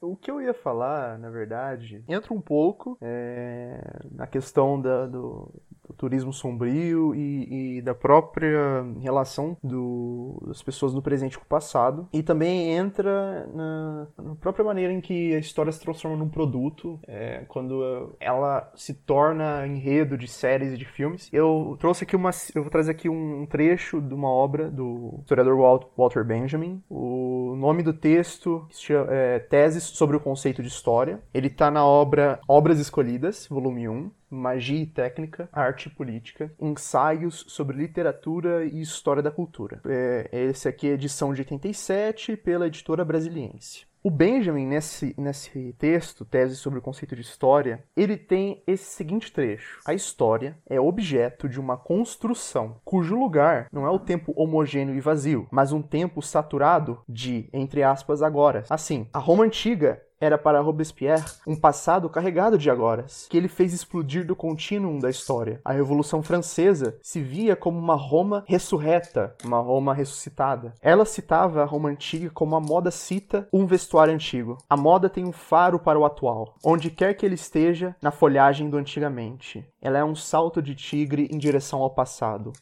O 0.00 0.16
que 0.16 0.30
eu 0.30 0.40
ia 0.40 0.54
falar, 0.54 1.18
na 1.18 1.28
verdade, 1.28 2.02
entra 2.08 2.32
um 2.32 2.40
pouco 2.40 2.96
é, 3.02 3.80
na 4.10 4.26
questão 4.26 4.80
da- 4.80 5.06
do, 5.06 5.52
do 5.86 5.94
turismo 5.94 6.32
sombrio 6.32 7.14
e, 7.14 7.76
e 7.78 7.82
da 7.82 7.94
própria 7.94 8.82
relação 9.00 9.58
do- 9.62 10.42
das 10.46 10.62
pessoas 10.62 10.94
no 10.94 11.02
presente 11.02 11.38
com 11.38 11.44
o 11.44 11.48
passado. 11.48 12.08
E 12.14 12.22
também 12.22 12.70
entra 12.72 13.46
na, 13.52 14.06
na 14.16 14.34
própria 14.36 14.64
maneira 14.64 14.90
em 14.90 15.02
que 15.02 15.34
a 15.34 15.38
história 15.38 15.70
se 15.70 15.80
transforma 15.80 16.16
num 16.16 16.30
produto, 16.30 16.98
é, 17.06 17.44
quando 17.48 18.16
ela 18.18 18.72
se 18.74 18.94
torna 18.94 19.66
enredo 19.66 20.16
de 20.16 20.26
séries 20.28 20.72
e 20.72 20.78
de 20.78 20.84
filmes. 20.86 21.28
Eu 21.30 21.76
trouxe 21.78 22.04
aqui 22.04 22.16
uma. 22.16 22.30
Eu 22.54 22.62
vou 22.62 22.70
trazer 22.70 22.92
aqui 22.92 23.08
um 23.08 23.44
trecho 23.44 24.00
de 24.00 24.14
uma 24.14 24.30
obra 24.30 24.70
do 24.70 25.18
historiador 25.20 25.58
Walt- 25.58 25.86
Walter 25.94 26.24
Benjamin. 26.24 26.82
O 26.88 27.54
nome 27.58 27.82
do 27.82 27.92
texto 27.92 28.66
é, 29.10 29.38
Teses 29.40 29.89
sobre 29.96 30.16
o 30.16 30.20
conceito 30.20 30.62
de 30.62 30.68
história. 30.68 31.20
Ele 31.32 31.48
está 31.48 31.70
na 31.70 31.84
obra 31.84 32.40
Obras 32.48 32.78
Escolhidas, 32.78 33.46
volume 33.48 33.88
1. 33.88 34.10
Magia 34.30 34.82
e 34.82 34.86
Técnica, 34.86 35.48
Arte 35.52 35.86
e 35.86 35.90
Política, 35.90 36.52
Ensaios 36.60 37.44
sobre 37.48 37.76
Literatura 37.76 38.64
e 38.64 38.80
História 38.80 39.20
da 39.20 39.30
Cultura. 39.30 39.80
É, 39.84 40.28
esse 40.32 40.68
aqui 40.68 40.88
é 40.88 40.92
edição 40.92 41.34
de 41.34 41.40
87 41.40 42.36
pela 42.36 42.68
editora 42.68 43.04
Brasiliense. 43.04 43.89
O 44.02 44.10
Benjamin, 44.10 44.66
nesse, 44.66 45.14
nesse 45.18 45.74
texto, 45.78 46.24
Tese 46.24 46.56
sobre 46.56 46.78
o 46.78 46.82
Conceito 46.82 47.14
de 47.14 47.20
História, 47.20 47.84
ele 47.94 48.16
tem 48.16 48.62
esse 48.66 48.84
seguinte 48.84 49.30
trecho. 49.30 49.78
A 49.84 49.92
história 49.92 50.56
é 50.66 50.80
objeto 50.80 51.46
de 51.46 51.60
uma 51.60 51.76
construção, 51.76 52.80
cujo 52.82 53.14
lugar 53.14 53.68
não 53.70 53.86
é 53.86 53.90
o 53.90 53.98
tempo 53.98 54.32
homogêneo 54.34 54.94
e 54.94 55.02
vazio, 55.02 55.46
mas 55.50 55.70
um 55.70 55.82
tempo 55.82 56.22
saturado 56.22 57.02
de, 57.06 57.50
entre 57.52 57.82
aspas, 57.82 58.22
agora. 58.22 58.64
Assim, 58.70 59.06
a 59.12 59.18
Roma 59.18 59.44
Antiga 59.44 60.00
era 60.20 60.36
para 60.36 60.60
Robespierre 60.60 61.24
um 61.46 61.56
passado 61.56 62.08
carregado 62.10 62.58
de 62.58 62.70
agoras, 62.70 63.26
que 63.30 63.36
ele 63.36 63.48
fez 63.48 63.72
explodir 63.72 64.26
do 64.26 64.36
contínuo 64.36 65.00
da 65.00 65.08
história. 65.08 65.60
A 65.64 65.72
Revolução 65.72 66.22
Francesa 66.22 66.96
se 67.02 67.20
via 67.20 67.56
como 67.56 67.78
uma 67.78 67.94
Roma 67.94 68.44
ressurreta, 68.46 69.34
uma 69.44 69.60
Roma 69.60 69.94
ressuscitada. 69.94 70.74
Ela 70.82 71.04
citava 71.04 71.62
a 71.62 71.64
Roma 71.64 71.88
antiga 71.88 72.30
como 72.30 72.54
a 72.54 72.60
moda 72.60 72.90
cita 72.90 73.48
um 73.52 73.66
vestuário 73.66 74.12
antigo. 74.12 74.58
A 74.68 74.76
moda 74.76 75.08
tem 75.08 75.24
um 75.24 75.32
faro 75.32 75.78
para 75.78 75.98
o 75.98 76.04
atual, 76.04 76.54
onde 76.64 76.90
quer 76.90 77.14
que 77.14 77.24
ele 77.24 77.34
esteja 77.34 77.96
na 78.02 78.10
folhagem 78.10 78.68
do 78.68 78.76
antigamente. 78.76 79.64
Ela 79.80 79.98
é 79.98 80.04
um 80.04 80.14
salto 80.14 80.60
de 80.60 80.74
tigre 80.74 81.28
em 81.32 81.38
direção 81.38 81.80
ao 81.80 81.90
passado. 81.90 82.52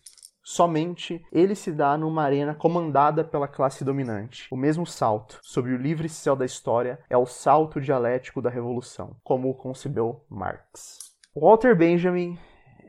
Somente 0.51 1.23
ele 1.31 1.55
se 1.55 1.71
dá 1.71 1.99
numa 1.99 2.23
arena 2.23 2.55
comandada 2.55 3.23
pela 3.23 3.47
classe 3.47 3.85
dominante. 3.85 4.49
O 4.51 4.57
mesmo 4.57 4.87
salto, 4.87 5.39
sob 5.43 5.71
o 5.71 5.77
livre 5.77 6.09
céu 6.09 6.35
da 6.35 6.47
história, 6.47 6.99
é 7.11 7.19
o 7.19 7.27
salto 7.27 7.79
dialético 7.79 8.41
da 8.41 8.49
revolução, 8.49 9.15
como 9.23 9.51
o 9.51 9.55
concebeu 9.55 10.25
Marx. 10.27 11.13
Walter 11.37 11.77
Benjamin 11.77 12.39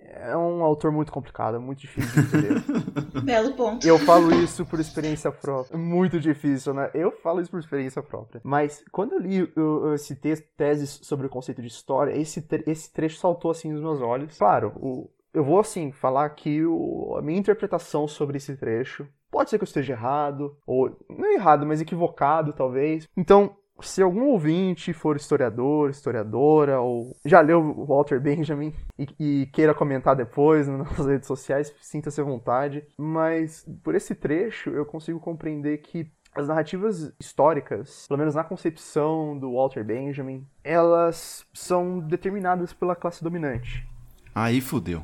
é 0.05 0.37
um 0.37 0.63
autor 0.63 0.89
muito 0.93 1.11
complicado, 1.11 1.59
muito 1.59 1.79
difícil 1.81 2.23
de 2.23 2.27
entender. 2.29 2.63
Belo 3.23 3.53
ponto. 3.53 3.85
Eu 3.85 3.99
falo 3.99 4.33
isso 4.33 4.65
por 4.65 4.79
experiência 4.79 5.29
própria. 5.29 5.77
Muito 5.77 6.17
difícil, 6.17 6.73
né? 6.73 6.89
Eu 6.93 7.11
falo 7.11 7.41
isso 7.41 7.51
por 7.51 7.59
experiência 7.59 8.01
própria. 8.01 8.39
Mas 8.41 8.81
quando 8.89 9.15
eu 9.15 9.19
li 9.19 9.53
esse 9.95 10.15
texto, 10.15 10.47
teses 10.55 11.01
sobre 11.03 11.27
o 11.27 11.29
conceito 11.29 11.61
de 11.61 11.67
história, 11.67 12.17
esse, 12.17 12.41
tre- 12.41 12.63
esse 12.65 12.91
trecho 12.93 13.19
saltou 13.19 13.51
assim 13.51 13.69
nos 13.69 13.81
meus 13.81 13.99
olhos. 14.01 14.37
Claro, 14.37 14.71
o, 14.77 15.09
eu 15.33 15.43
vou 15.43 15.59
assim 15.59 15.91
falar 15.91 16.25
aqui 16.25 16.63
o, 16.65 17.15
a 17.17 17.21
minha 17.21 17.39
interpretação 17.39 18.07
sobre 18.07 18.37
esse 18.37 18.55
trecho. 18.55 19.07
Pode 19.31 19.49
ser 19.49 19.57
que 19.57 19.63
eu 19.63 19.67
esteja 19.67 19.93
errado, 19.93 20.57
ou 20.65 20.97
não 21.09 21.31
errado, 21.31 21.65
mas 21.65 21.81
equivocado 21.81 22.51
talvez. 22.51 23.07
Então, 23.15 23.55
se 23.81 24.01
algum 24.01 24.25
ouvinte 24.25 24.91
for 24.91 25.15
historiador, 25.15 25.89
historiadora, 25.89 26.81
ou 26.81 27.15
já 27.25 27.39
leu 27.41 27.85
Walter 27.85 28.19
Benjamin 28.19 28.73
e, 28.97 29.07
e 29.19 29.45
queira 29.47 29.73
comentar 29.73 30.15
depois 30.15 30.67
nas 30.67 30.97
redes 31.05 31.27
sociais, 31.27 31.73
sinta-se 31.79 32.19
à 32.19 32.23
vontade. 32.23 32.85
Mas 32.97 33.65
por 33.83 33.95
esse 33.95 34.15
trecho 34.15 34.71
eu 34.71 34.85
consigo 34.85 35.19
compreender 35.19 35.77
que 35.77 36.11
as 36.35 36.47
narrativas 36.47 37.11
históricas, 37.19 38.05
pelo 38.07 38.19
menos 38.19 38.35
na 38.35 38.43
concepção 38.43 39.37
do 39.37 39.53
Walter 39.53 39.83
Benjamin, 39.83 40.45
elas 40.63 41.45
são 41.53 41.99
determinadas 41.99 42.71
pela 42.71 42.95
classe 42.95 43.23
dominante. 43.23 43.87
Aí 44.33 44.61
fudeu. 44.61 45.03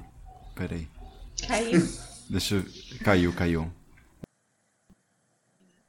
Peraí. 0.56 0.88
Caiu. 1.48 1.82
Deixa 2.30 2.56
eu... 2.56 2.64
Caiu, 3.04 3.34
caiu. 3.34 3.72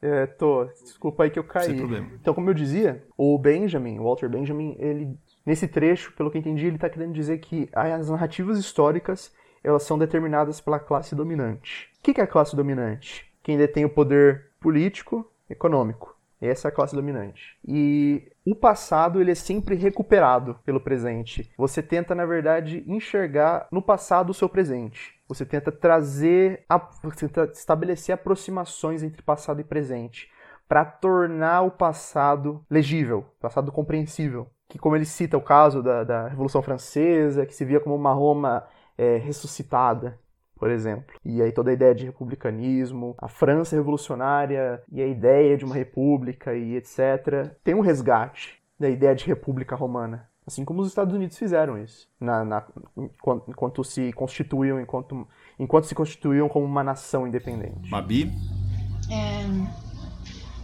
É, 0.01 0.27
tô, 0.27 0.65
desculpa 0.65 1.23
aí 1.23 1.31
que 1.31 1.39
eu 1.39 1.43
caí. 1.43 1.65
Sem 1.65 1.77
problema. 1.77 2.11
Então, 2.13 2.33
como 2.33 2.49
eu 2.49 2.53
dizia, 2.53 3.03
o 3.17 3.37
Benjamin, 3.37 3.97
o 3.97 4.03
Walter 4.03 4.29
Benjamin, 4.29 4.75
ele 4.77 5.17
nesse 5.45 5.67
trecho, 5.67 6.11
pelo 6.13 6.29
que 6.29 6.37
eu 6.37 6.41
entendi, 6.41 6.65
ele 6.65 6.75
está 6.75 6.89
querendo 6.89 7.13
dizer 7.13 7.37
que 7.39 7.69
as 7.71 8.09
narrativas 8.09 8.59
históricas 8.59 9.33
elas 9.63 9.83
são 9.83 9.97
determinadas 9.97 10.59
pela 10.59 10.79
classe 10.79 11.15
dominante. 11.15 11.89
O 11.99 12.03
que 12.03 12.13
que 12.13 12.21
é 12.21 12.23
a 12.23 12.27
classe 12.27 12.55
dominante? 12.55 13.25
Quem 13.41 13.57
detém 13.57 13.85
o 13.85 13.89
poder 13.89 14.51
político, 14.59 15.29
econômico. 15.49 16.16
Essa 16.39 16.67
é 16.67 16.69
a 16.69 16.71
classe 16.71 16.95
dominante. 16.95 17.57
E 17.67 18.31
o 18.45 18.55
passado 18.55 19.19
ele 19.19 19.31
é 19.31 19.35
sempre 19.35 19.75
recuperado 19.75 20.59
pelo 20.63 20.79
presente. 20.79 21.51
Você 21.57 21.81
tenta, 21.81 22.13
na 22.13 22.25
verdade, 22.25 22.83
enxergar 22.87 23.67
no 23.71 23.81
passado 23.81 24.29
o 24.29 24.33
seu 24.33 24.47
presente. 24.47 25.15
Você 25.27 25.45
tenta 25.45 25.71
trazer, 25.71 26.63
a, 26.69 26.77
você 26.77 27.27
tenta 27.27 27.51
estabelecer 27.51 28.13
aproximações 28.13 29.03
entre 29.03 29.21
passado 29.21 29.59
e 29.59 29.63
presente 29.63 30.31
para 30.67 30.85
tornar 30.85 31.61
o 31.61 31.71
passado 31.71 32.63
legível, 32.69 33.25
passado 33.39 33.71
compreensível. 33.71 34.47
Que 34.69 34.77
como 34.77 34.95
ele 34.95 35.05
cita 35.05 35.37
o 35.37 35.41
caso 35.41 35.81
da, 35.81 36.03
da 36.03 36.27
Revolução 36.27 36.61
Francesa, 36.61 37.45
que 37.45 37.55
se 37.55 37.65
via 37.65 37.79
como 37.79 37.95
uma 37.95 38.13
Roma 38.13 38.67
é, 38.97 39.17
ressuscitada, 39.17 40.19
por 40.57 40.69
exemplo. 40.69 41.15
E 41.23 41.41
aí 41.41 41.51
toda 41.51 41.69
a 41.69 41.73
ideia 41.73 41.95
de 41.95 42.05
republicanismo, 42.05 43.15
a 43.17 43.27
França 43.27 43.75
revolucionária 43.75 44.81
e 44.91 45.01
a 45.01 45.07
ideia 45.07 45.57
de 45.57 45.65
uma 45.65 45.75
república 45.75 46.55
e 46.55 46.75
etc. 46.75 47.51
Tem 47.63 47.75
um 47.75 47.81
resgate 47.81 48.61
da 48.79 48.89
ideia 48.89 49.15
de 49.15 49.25
república 49.25 49.75
romana. 49.75 50.29
Assim 50.45 50.63
como 50.63 50.81
os 50.81 50.87
Estados 50.87 51.13
Unidos 51.13 51.37
fizeram 51.37 51.77
isso, 51.77 52.07
na, 52.17 52.45
na, 52.45 52.65
enquanto, 52.95 53.51
enquanto 53.51 53.83
se 53.83 54.13
constituíam, 54.13 54.79
enquanto, 54.79 55.27
enquanto 55.59 55.87
se 55.87 55.93
constituíam 55.93 56.47
como 56.47 56.65
uma 56.65 56.85
nação 56.85 57.27
independente. 57.27 57.89
Mabi? 57.91 58.31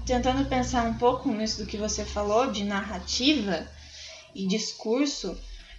Tentando 0.06 0.48
pensar 0.48 0.84
um 0.86 0.94
pouco 0.94 1.30
nisso 1.30 1.64
do 1.64 1.68
que 1.68 1.76
você 1.76 2.06
falou 2.06 2.50
de 2.50 2.64
narrativa 2.64 3.68
e 4.34 4.48
discurso, 4.48 5.38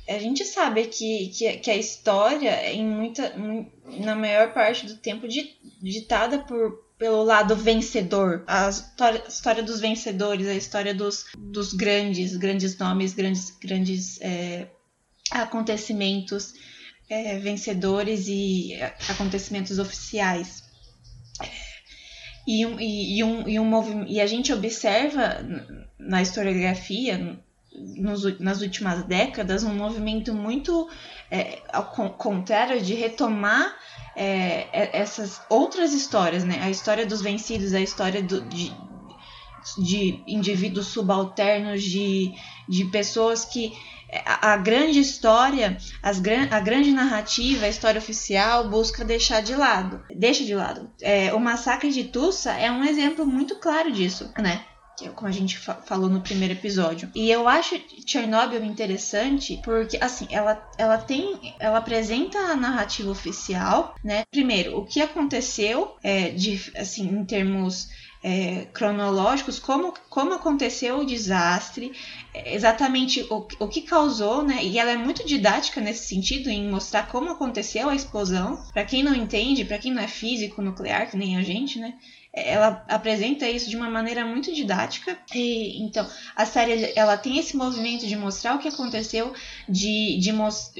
a 0.08 0.18
gente 0.18 0.44
sabe 0.44 0.86
que, 0.86 1.28
que, 1.28 1.56
que 1.58 1.70
a 1.70 1.76
história, 1.76 2.70
em 2.72 2.84
muita, 2.84 3.36
mu- 3.36 3.70
na 4.04 4.14
maior 4.14 4.52
parte 4.52 4.86
do 4.86 4.96
tempo, 4.96 5.26
di- 5.28 5.54
ditada 5.82 6.38
por, 6.40 6.84
pelo 6.98 7.22
lado 7.22 7.56
vencedor. 7.56 8.44
A 8.46 8.68
história, 8.68 9.22
a 9.24 9.28
história 9.28 9.62
dos 9.62 9.80
vencedores, 9.80 10.46
a 10.46 10.54
história 10.54 10.94
dos, 10.94 11.24
dos 11.36 11.72
grandes, 11.72 12.36
grandes 12.36 12.76
nomes, 12.78 13.14
grandes, 13.14 13.50
grandes 13.58 14.20
é, 14.20 14.68
acontecimentos. 15.30 16.54
é, 17.08 17.38
vencedores 17.38 18.26
e 18.28 18.74
acontecimentos 19.08 19.78
oficiais. 19.78 20.64
E, 22.46 22.66
um, 22.66 22.78
e, 22.78 23.18
e, 23.18 23.24
um, 23.24 23.48
e, 23.48 23.58
um 23.58 24.06
e 24.06 24.20
a 24.20 24.26
gente 24.26 24.52
observa 24.52 25.38
na 25.98 26.20
historiografia, 26.20 27.38
nos, 27.74 28.38
nas 28.38 28.60
últimas 28.60 29.02
décadas, 29.04 29.64
um 29.64 29.74
movimento 29.74 30.32
muito 30.32 30.88
é, 31.30 31.62
ao 31.72 31.84
contrário 31.84 32.80
de 32.80 32.94
retomar 32.94 33.74
é, 34.16 34.66
é, 34.72 34.90
essas 34.92 35.40
outras 35.48 35.92
histórias, 35.92 36.44
né? 36.44 36.60
A 36.62 36.70
história 36.70 37.04
dos 37.04 37.20
vencidos, 37.20 37.74
a 37.74 37.80
história 37.80 38.22
do, 38.22 38.40
de, 38.42 38.72
de 39.78 40.22
indivíduos 40.26 40.86
subalternos, 40.88 41.82
de, 41.82 42.32
de 42.68 42.84
pessoas 42.86 43.44
que 43.44 43.72
a, 44.24 44.56
grande 44.56 45.00
história, 45.00 45.76
as, 46.02 46.22
a 46.50 46.60
grande 46.60 46.92
narrativa, 46.92 47.66
a 47.66 47.68
história 47.68 47.98
oficial 47.98 48.68
busca 48.68 49.04
deixar 49.04 49.42
de 49.42 49.54
lado. 49.56 50.02
Deixa 50.14 50.44
de 50.44 50.54
lado. 50.54 50.90
É, 51.00 51.32
o 51.34 51.40
massacre 51.40 51.90
de 51.90 52.04
Tulsa 52.04 52.52
é 52.52 52.70
um 52.70 52.84
exemplo 52.84 53.26
muito 53.26 53.56
claro 53.56 53.90
disso, 53.90 54.32
né? 54.38 54.64
Como 55.14 55.28
a 55.28 55.32
gente 55.32 55.58
fa 55.58 55.74
falou 55.74 56.08
no 56.08 56.20
primeiro 56.20 56.54
episódio. 56.54 57.10
E 57.14 57.30
eu 57.30 57.48
acho 57.48 57.80
Chernobyl 58.06 58.64
interessante 58.64 59.60
porque, 59.64 59.98
assim, 60.00 60.26
ela, 60.30 60.62
ela 60.78 60.98
tem. 60.98 61.54
Ela 61.58 61.78
apresenta 61.78 62.38
a 62.38 62.56
narrativa 62.56 63.10
oficial, 63.10 63.94
né? 64.04 64.24
Primeiro, 64.30 64.78
o 64.78 64.84
que 64.84 65.00
aconteceu, 65.00 65.96
é, 66.02 66.30
de, 66.30 66.72
assim, 66.76 67.08
em 67.08 67.24
termos 67.24 67.88
é, 68.24 68.66
cronológicos, 68.72 69.58
como, 69.58 69.92
como 70.08 70.32
aconteceu 70.32 71.00
o 71.00 71.04
desastre, 71.04 71.92
exatamente 72.32 73.20
o, 73.28 73.46
o 73.58 73.68
que 73.68 73.82
causou, 73.82 74.42
né? 74.42 74.64
E 74.64 74.78
ela 74.78 74.92
é 74.92 74.96
muito 74.96 75.26
didática 75.26 75.78
nesse 75.78 76.08
sentido, 76.08 76.48
em 76.48 76.70
mostrar 76.70 77.06
como 77.08 77.30
aconteceu 77.30 77.90
a 77.90 77.94
explosão. 77.94 78.64
Para 78.72 78.86
quem 78.86 79.02
não 79.02 79.14
entende, 79.14 79.66
para 79.66 79.76
quem 79.76 79.92
não 79.92 80.02
é 80.02 80.08
físico 80.08 80.62
nuclear, 80.62 81.10
que 81.10 81.18
nem 81.18 81.36
a 81.36 81.42
gente, 81.42 81.78
né? 81.78 81.94
Ela 82.36 82.84
apresenta 82.88 83.48
isso 83.48 83.70
de 83.70 83.76
uma 83.76 83.88
maneira 83.88 84.24
muito 84.26 84.52
didática. 84.52 85.16
E, 85.32 85.80
então, 85.82 86.06
a 86.34 86.44
série 86.44 86.92
ela 86.96 87.16
tem 87.16 87.38
esse 87.38 87.56
movimento 87.56 88.06
de 88.06 88.16
mostrar 88.16 88.56
o 88.56 88.58
que 88.58 88.66
aconteceu, 88.66 89.32
de, 89.68 90.18
de 90.18 90.32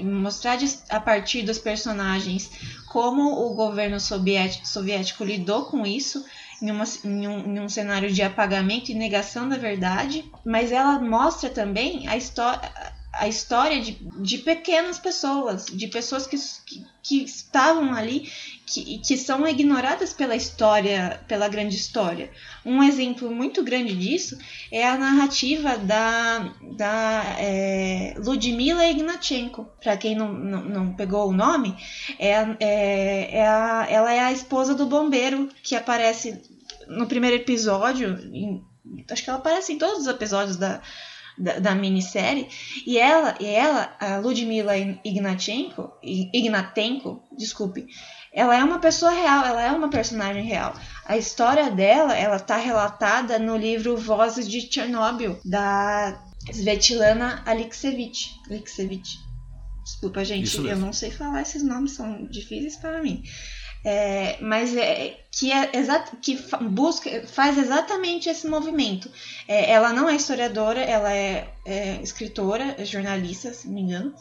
mostrar 0.03 0.57
de, 0.57 0.67
a 0.89 0.99
partir 0.99 1.43
dos 1.43 1.59
personagens 1.59 2.51
como 2.89 3.47
o 3.47 3.55
governo 3.55 4.01
soviético, 4.01 4.67
soviético 4.67 5.25
lidou 5.25 5.67
com 5.67 5.87
isso 5.87 6.25
em, 6.61 6.71
uma, 6.71 6.85
em, 7.05 7.29
um, 7.29 7.57
em 7.57 7.61
um 7.61 7.69
cenário 7.69 8.13
de 8.13 8.23
apagamento 8.23 8.91
e 8.91 8.95
negação 8.95 9.49
da 9.49 9.57
verdade, 9.57 10.25
mas 10.45 10.73
ela 10.73 10.99
mostra 10.99 11.51
também 11.51 12.09
a 12.09 12.17
história 12.17 12.73
a 13.17 13.29
história 13.29 13.81
de, 13.81 13.93
de 14.21 14.39
pequenas 14.39 14.99
pessoas, 14.99 15.67
de 15.67 15.87
pessoas 15.87 16.27
que, 16.27 16.37
que, 16.67 16.87
que 17.03 17.23
estavam 17.23 17.95
ali 17.95 18.31
que, 18.67 18.99
que 18.99 19.17
são 19.17 19.47
ignoradas 19.47 20.13
pela 20.13 20.35
história, 20.35 21.21
pela 21.29 21.49
grande 21.49 21.77
história. 21.77 22.31
Um 22.65 22.83
exemplo 22.83 23.31
muito 23.31 23.63
grande 23.63 23.95
disso 23.95 24.39
é 24.71 24.87
a 24.87 24.97
narrativa 24.97 25.77
da, 25.77 26.55
da 26.77 27.37
é, 27.39 28.15
Ludmila 28.19 28.87
Ignatchenko. 28.87 29.69
Para 29.83 29.97
quem 29.97 30.15
não, 30.15 30.33
não, 30.33 30.65
não, 30.65 30.95
pegou 30.95 31.29
o 31.29 31.33
nome, 31.33 31.77
é, 32.19 32.33
é, 32.61 33.39
é 33.39 33.47
a, 33.47 33.87
ela 33.89 34.13
é 34.13 34.21
a 34.21 34.33
esposa 34.33 34.75
do 34.75 34.87
bombeiro 34.87 35.49
que 35.63 35.75
aparece 35.77 36.43
no 36.89 37.07
primeiro 37.07 37.37
episódio, 37.37 38.19
em, 38.33 38.65
acho 39.11 39.23
que 39.23 39.31
ela 39.31 39.39
aparece 39.39 39.73
em 39.73 39.79
todos 39.79 40.01
os 40.01 40.07
episódios 40.07 40.57
da, 40.57 40.81
da, 41.37 41.59
da 41.59 41.75
minissérie, 41.75 42.49
e 42.87 42.99
ela, 42.99 43.35
e 43.41 43.47
ela, 43.47 43.95
a 43.99 44.19
Ludmila 44.19 44.77
Ignatchenko, 44.77 45.93
Ignatenko, 46.03 47.23
desculpe, 47.37 47.87
ela 48.35 48.57
é 48.59 48.65
uma 48.65 48.81
pessoa 48.81 49.13
real, 49.13 49.45
ela 49.45 49.63
é 49.63 49.71
uma 49.71 49.89
personagem 49.89 50.43
real. 50.43 50.75
A 51.07 51.17
história 51.17 51.71
dela, 51.71 52.17
ela 52.17 52.41
tá 52.41 52.57
relatada 52.57 53.39
no 53.39 53.57
livro 53.57 53.97
Vozes 53.97 54.49
de 54.49 54.61
Chernobyl, 54.61 55.39
da 55.45 56.21
Svetlana 56.51 57.43
Alexievich. 57.47 58.41
Alexievich. 58.51 59.19
Desculpa, 59.85 60.25
gente, 60.25 60.57
eu 60.57 60.77
não 60.77 60.93
sei 60.93 61.11
falar 61.11 61.43
esses 61.43 61.63
nomes, 61.63 61.93
são 61.93 62.27
difíceis 62.27 62.77
para 62.77 63.01
mim. 63.01 63.23
É, 63.87 64.39
mas 64.41 64.75
é, 64.75 65.21
que, 65.31 65.53
é 65.53 65.69
que 66.23 66.39
busca, 66.71 67.27
faz 67.27 67.59
exatamente 67.59 68.31
esse 68.31 68.49
movimento. 68.49 69.11
É, 69.47 69.71
ela 69.71 69.93
não 69.93 70.09
é 70.09 70.17
historiadora, 70.17 70.81
ela 70.81 71.13
é, 71.13 71.53
é 71.67 72.01
escritora, 72.03 72.75
é 72.79 72.85
jornalista, 72.85 73.53
se 73.53 73.67
não 73.67 73.75
me 73.75 73.83
engano, 73.83 74.15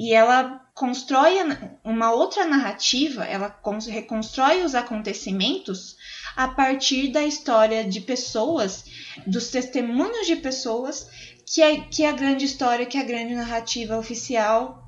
e 0.00 0.14
ela 0.14 0.59
constrói 0.74 1.36
uma 1.84 2.12
outra 2.12 2.46
narrativa, 2.46 3.24
ela 3.24 3.54
reconstrói 3.88 4.62
os 4.62 4.74
acontecimentos 4.74 5.96
a 6.36 6.48
partir 6.48 7.08
da 7.08 7.22
história 7.22 7.84
de 7.84 8.00
pessoas, 8.00 8.84
dos 9.26 9.50
testemunhos 9.50 10.26
de 10.26 10.36
pessoas, 10.36 11.08
que 11.46 11.60
é, 11.62 11.80
que 11.80 12.04
é 12.04 12.08
a 12.08 12.12
grande 12.12 12.44
história, 12.44 12.86
que 12.86 12.96
é 12.96 13.00
a 13.00 13.04
grande 13.04 13.34
narrativa 13.34 13.98
oficial 13.98 14.80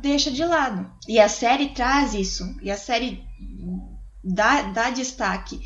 deixa 0.00 0.30
de 0.30 0.44
lado. 0.44 0.90
E 1.08 1.18
a 1.18 1.28
série 1.28 1.70
traz 1.70 2.14
isso, 2.14 2.56
e 2.62 2.70
a 2.70 2.76
série 2.76 3.24
dá, 4.22 4.62
dá 4.62 4.90
destaque 4.90 5.60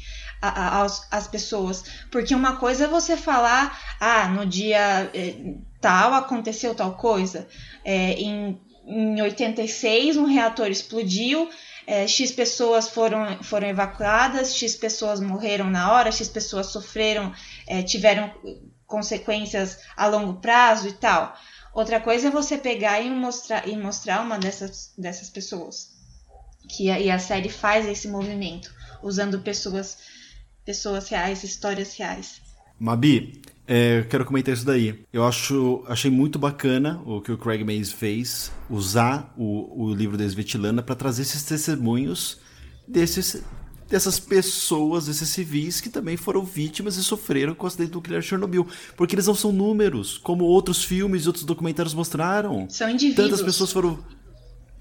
às 1.11 1.29
pessoas. 1.29 1.85
Porque 2.11 2.35
uma 2.35 2.57
coisa 2.57 2.85
é 2.85 2.89
você 2.89 3.17
falar, 3.17 3.79
ah, 4.01 4.29
no 4.29 4.47
dia 4.47 5.11
eh, 5.15 5.57
tal 5.81 6.15
aconteceu 6.15 6.75
tal 6.75 6.97
coisa. 6.97 7.47
É, 7.85 8.13
em, 8.15 8.61
em 8.91 9.23
86 9.23 10.17
um 10.17 10.25
reator 10.25 10.67
explodiu, 10.69 11.49
é, 11.87 12.07
X 12.07 12.33
pessoas 12.33 12.89
foram, 12.89 13.43
foram 13.43 13.69
evacuadas, 13.69 14.55
X 14.55 14.77
pessoas 14.77 15.21
morreram 15.21 15.71
na 15.71 15.93
hora, 15.93 16.13
X 16.13 16.29
pessoas 16.29 16.67
sofreram, 16.67 17.33
é, 17.67 17.83
tiveram 17.83 18.33
consequências 18.87 19.79
a 19.97 20.07
longo 20.07 20.41
prazo 20.41 20.89
e 20.89 20.93
tal. 20.93 21.37
Outra 21.73 22.01
coisa 22.01 22.29
é 22.29 22.31
você 22.31 22.59
pegar 22.59 23.01
e 23.01 23.09
mostrar, 23.09 23.69
e 23.69 23.77
mostrar 23.77 24.21
uma 24.23 24.39
dessas, 24.39 24.93
dessas 24.99 25.31
pessoas. 25.31 25.91
Que 26.69 26.91
a, 26.91 26.99
e 26.99 27.11
a 27.11 27.19
série 27.19 27.49
faz 27.49 27.87
esse 27.87 28.09
movimento, 28.09 28.73
usando 29.03 29.41
pessoas, 29.41 29.99
pessoas 30.65 31.09
reais, 31.09 31.45
histórias 31.45 31.95
reais. 31.95 32.41
Mabi, 32.79 33.41
é, 33.73 34.01
eu 34.01 34.05
quero 34.07 34.25
comentar 34.25 34.53
isso 34.53 34.67
daí. 34.67 35.05
Eu 35.13 35.25
acho, 35.25 35.85
achei 35.87 36.11
muito 36.11 36.41
bacana 36.41 37.01
o 37.07 37.21
que 37.21 37.31
o 37.31 37.39
Craig 37.39 37.63
Mays 37.63 37.93
fez, 37.93 38.51
usar 38.69 39.33
o, 39.37 39.85
o 39.85 39.95
livro 39.95 40.19
da 40.19 40.25
Svetlana 40.25 40.83
para 40.83 40.97
trazer 40.97 41.23
esses 41.23 41.45
testemunhos 41.45 42.41
desses 42.89 43.45
dessas 43.89 44.19
pessoas, 44.19 45.07
desses 45.07 45.29
civis 45.29 45.81
que 45.81 45.89
também 45.89 46.17
foram 46.17 46.45
vítimas 46.45 46.97
e 46.97 47.05
sofreram 47.05 47.55
com 47.55 47.65
o 47.65 47.67
acidente 47.69 47.93
nuclear 47.93 48.21
de 48.21 48.27
Chernobyl. 48.27 48.67
Porque 48.97 49.15
eles 49.15 49.27
não 49.29 49.35
são 49.37 49.53
números, 49.53 50.19
como 50.19 50.45
outros 50.45 50.83
filmes 50.83 51.25
e 51.25 51.29
outros 51.29 51.45
documentários 51.45 51.95
mostraram. 51.95 52.69
São 52.69 52.91
indivíduos. 52.91 53.29
Tantas 53.29 53.43
pessoas 53.43 53.71
foram. 53.71 53.99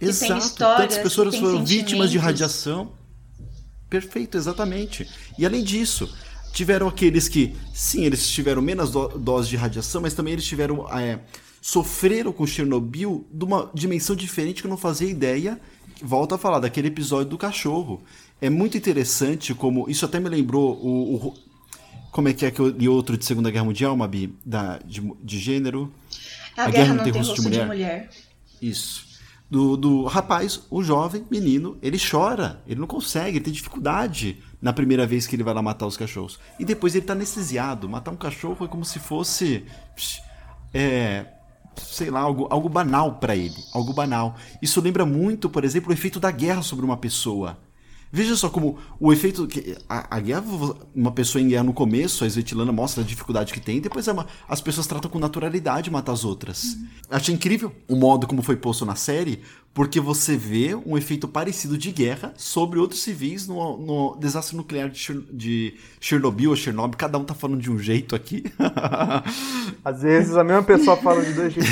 Exato, 0.02 0.56
tantas 0.56 0.98
pessoas 0.98 1.36
foram 1.36 1.64
vítimas 1.64 2.10
de 2.10 2.18
radiação. 2.18 2.94
Perfeito, 3.88 4.36
exatamente. 4.36 5.08
E 5.38 5.46
além 5.46 5.64
disso, 5.64 6.12
tiveram 6.54 6.88
aqueles 6.88 7.28
que, 7.28 7.56
sim, 7.74 8.06
eles 8.06 8.28
tiveram 8.30 8.62
menos 8.62 8.92
do 8.92 9.08
doses 9.08 9.50
de 9.50 9.56
radiação, 9.56 10.02
mas 10.02 10.14
também 10.14 10.34
eles 10.34 10.46
tiveram. 10.46 10.88
É, 10.98 11.20
sofreram 11.62 12.32
com 12.32 12.48
Chernobyl 12.48 13.28
de 13.32 13.46
uma 13.46 13.70
dimensão 13.74 14.16
diferente 14.16 14.62
que 14.62 14.68
eu 14.68 14.70
não 14.70 14.78
fazia 14.78 15.10
ideia. 15.10 15.60
Volto 16.02 16.34
a 16.34 16.38
falar 16.38 16.60
daquele 16.60 16.88
episódio 16.88 17.30
do 17.30 17.38
cachorro 17.38 18.02
é 18.42 18.50
muito 18.50 18.78
interessante 18.78 19.54
como. 19.54 19.90
Isso 19.90 20.06
até 20.06 20.20
me 20.20 20.30
lembrou 20.30 20.74
o. 20.76 21.16
o 21.16 21.50
como 22.12 22.28
é 22.28 22.34
que 22.34 22.46
é 22.46 22.52
que 22.52 22.60
eu 22.60 22.70
li 22.70 22.90
outro 22.90 23.16
de 23.18 23.24
Segunda 23.24 23.52
Guerra 23.52 23.66
Mundial, 23.66 23.96
Mabi? 23.96 24.34
Da, 24.44 24.80
de, 24.80 25.02
de 25.24 25.38
gênero. 25.38 25.94
A, 26.58 26.64
a 26.64 26.70
Guerra, 26.70 26.72
Guerra 26.72 26.94
Não 26.96 27.04
Tem 27.04 27.14
Rosto 27.14 27.36
de 27.36 27.42
mulher. 27.42 27.62
de 27.62 27.68
mulher. 27.68 28.10
Isso. 28.62 29.08
Do, 29.50 29.78
do 29.78 30.04
rapaz, 30.06 30.62
o 30.70 30.84
jovem 30.84 31.24
menino, 31.30 31.78
ele 31.82 31.98
chora, 32.00 32.62
ele 32.68 32.80
não 32.80 32.88
consegue, 32.88 33.38
ele 33.38 33.46
tem 33.46 33.54
dificuldade 33.54 34.38
na 34.62 34.74
primeira 34.74 35.06
vez 35.06 35.26
que 35.26 35.36
ele 35.36 35.44
vai 35.44 35.54
lá 35.54 35.62
matar 35.62 35.86
os 35.86 35.98
cachorros. 35.98 36.40
E 36.60 36.66
depois 36.66 36.96
ele 36.96 37.06
tá 37.06 37.14
anestesiado. 37.14 37.88
Matar 37.88 38.12
um 38.12 38.18
cachorro 38.18 38.66
é 38.66 38.68
como 38.68 38.84
se 38.84 39.00
fosse. 39.00 39.66
É, 40.74 41.26
sei 41.78 42.10
lá, 42.10 42.20
algo, 42.20 42.48
algo 42.50 42.70
banal 42.70 43.16
para 43.16 43.36
ele. 43.36 43.58
Algo 43.74 43.94
banal. 43.94 44.36
Isso 44.62 44.82
lembra 44.82 45.06
muito, 45.06 45.50
por 45.50 45.64
exemplo, 45.64 45.90
o 45.90 45.94
efeito 45.94 46.20
da 46.20 46.32
guerra 46.32 46.62
sobre 46.62 46.86
uma 46.86 46.98
pessoa. 46.98 47.58
Veja 48.12 48.36
só 48.36 48.50
como 48.50 48.78
o 49.00 49.14
efeito. 49.14 49.48
que 49.48 49.78
A, 49.88 50.18
a, 50.18 50.20
guerra, 50.20 50.44
uma 50.96 51.12
pessoa 51.12 51.42
em 51.42 51.48
guerra 51.48 51.64
no 51.64 51.74
começo, 51.74 52.24
a 52.24 52.28
Svetlana 52.28 52.72
mostra 52.72 53.04
a 53.04 53.06
dificuldade 53.06 53.54
que 53.54 53.60
tem, 53.60 53.80
depois 53.80 54.08
é 54.08 54.12
uma, 54.12 54.26
as 54.48 54.62
pessoas 54.62 54.88
tratam 54.88 55.10
com 55.10 55.20
naturalidade 55.20 55.92
matar 55.92 56.14
as 56.14 56.26
outras. 56.26 56.64
Uhum. 56.64 56.88
Achei 57.12 57.36
incrível 57.36 57.72
o 57.88 57.96
modo 57.96 58.26
como 58.26 58.42
foi 58.42 58.56
posto 58.56 58.86
na 58.86 58.96
série, 58.96 59.42
porque 59.74 60.00
você 60.00 60.36
vê 60.36 60.74
um 60.74 60.98
efeito 60.98 61.28
parecido 61.28 61.78
de 61.78 61.92
guerra 61.92 62.34
sobre 62.36 62.80
outros 62.80 63.02
civis 63.02 63.48
no, 63.48 63.78
no 63.78 64.16
desastre 64.20 64.58
nuclear 64.58 64.90
de, 64.90 65.22
de 65.32 65.76
Chernobyl 66.00 66.50
ou 66.50 66.56
Chernobyl. 66.56 66.98
Cada 66.98 67.18
um 67.18 67.24
tá 67.24 67.36
falando 67.36 67.62
de 67.62 67.72
um 67.72 67.78
jeito 67.78 68.16
aqui. 68.16 68.44
Às 69.86 70.02
vezes 70.02 70.36
a 70.36 70.44
mesma 70.44 70.64
pessoa 70.64 70.98
fala 70.98 71.24
de 71.24 71.34
dois 71.34 71.54
jeitos. 71.54 71.72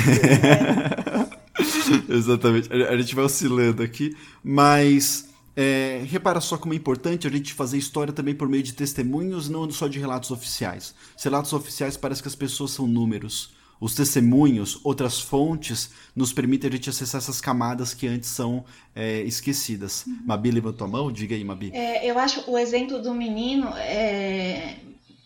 Exatamente. 2.08 2.72
A 2.72 2.96
gente 2.96 3.14
vai 3.14 3.24
oscilando 3.24 3.82
aqui, 3.82 4.16
mas 4.42 5.27
é, 5.60 6.04
repara 6.06 6.40
só 6.40 6.56
como 6.56 6.72
é 6.72 6.76
importante 6.76 7.26
a 7.26 7.30
gente 7.30 7.52
fazer 7.52 7.78
história 7.78 8.12
também 8.12 8.32
por 8.32 8.48
meio 8.48 8.62
de 8.62 8.72
testemunhos, 8.72 9.48
não 9.48 9.68
só 9.72 9.88
de 9.88 9.98
relatos 9.98 10.30
oficiais. 10.30 10.94
Os 11.16 11.24
relatos 11.24 11.52
oficiais 11.52 11.96
parece 11.96 12.22
que 12.22 12.28
as 12.28 12.36
pessoas 12.36 12.70
são 12.70 12.86
números. 12.86 13.50
Os 13.80 13.92
testemunhos, 13.92 14.78
outras 14.84 15.18
fontes, 15.18 15.90
nos 16.14 16.32
permitem 16.32 16.70
a 16.70 16.72
gente 16.74 16.88
acessar 16.88 17.20
essas 17.20 17.40
camadas 17.40 17.92
que 17.92 18.06
antes 18.06 18.28
são 18.28 18.64
é, 18.94 19.22
esquecidas. 19.22 20.06
Uhum. 20.06 20.18
Mabi 20.26 20.52
levantou 20.52 20.86
a 20.86 20.90
mão? 20.90 21.10
Diga 21.10 21.34
aí, 21.34 21.42
Mabi. 21.42 21.72
É, 21.74 22.08
eu 22.08 22.16
acho 22.20 22.48
o 22.48 22.56
exemplo 22.56 23.02
do 23.02 23.12
menino 23.12 23.66
é 23.76 24.76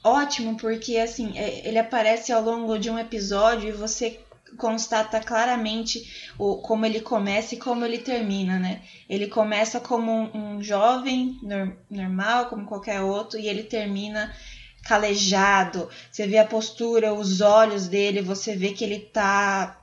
ótimo, 0.03 0.57
porque 0.57 0.97
assim, 0.97 1.37
é, 1.37 1.69
ele 1.69 1.79
aparece 1.79 2.33
ao 2.33 2.43
longo 2.43 2.79
de 2.79 2.89
um 2.89 2.99
episódio 2.99 3.69
e 3.69 3.73
você 3.73 4.19
constata 4.63 5.19
claramente 5.19 6.33
o, 6.39 6.59
como 6.59 6.87
ele 6.87 7.01
começa 7.01 7.57
e 7.57 7.59
como 7.59 7.85
ele 7.85 7.99
termina, 7.99 8.61
né? 8.61 8.81
Ele 9.09 9.27
começa 9.27 9.81
como 9.81 10.13
um, 10.13 10.55
um 10.55 10.63
jovem 10.63 11.37
normal, 11.91 12.47
como 12.47 12.65
qualquer 12.65 13.01
outro, 13.01 13.41
e 13.41 13.49
ele 13.49 13.65
termina 13.65 14.33
calejado, 14.85 15.89
você 16.11 16.29
vê 16.29 16.39
a 16.39 16.45
postura, 16.45 17.13
os 17.13 17.41
olhos 17.41 17.89
dele, 17.89 18.23
você 18.23 18.57
vê 18.57 18.73
que 18.73 18.85
ele 18.85 19.01
tá 19.01 19.81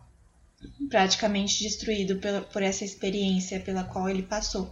praticamente 0.90 1.62
destruído 1.62 2.16
por, 2.18 2.42
por 2.52 2.62
essa 2.62 2.86
experiência 2.86 3.60
pela 3.60 3.84
qual 3.84 4.10
ele 4.10 4.24
passou. 4.24 4.72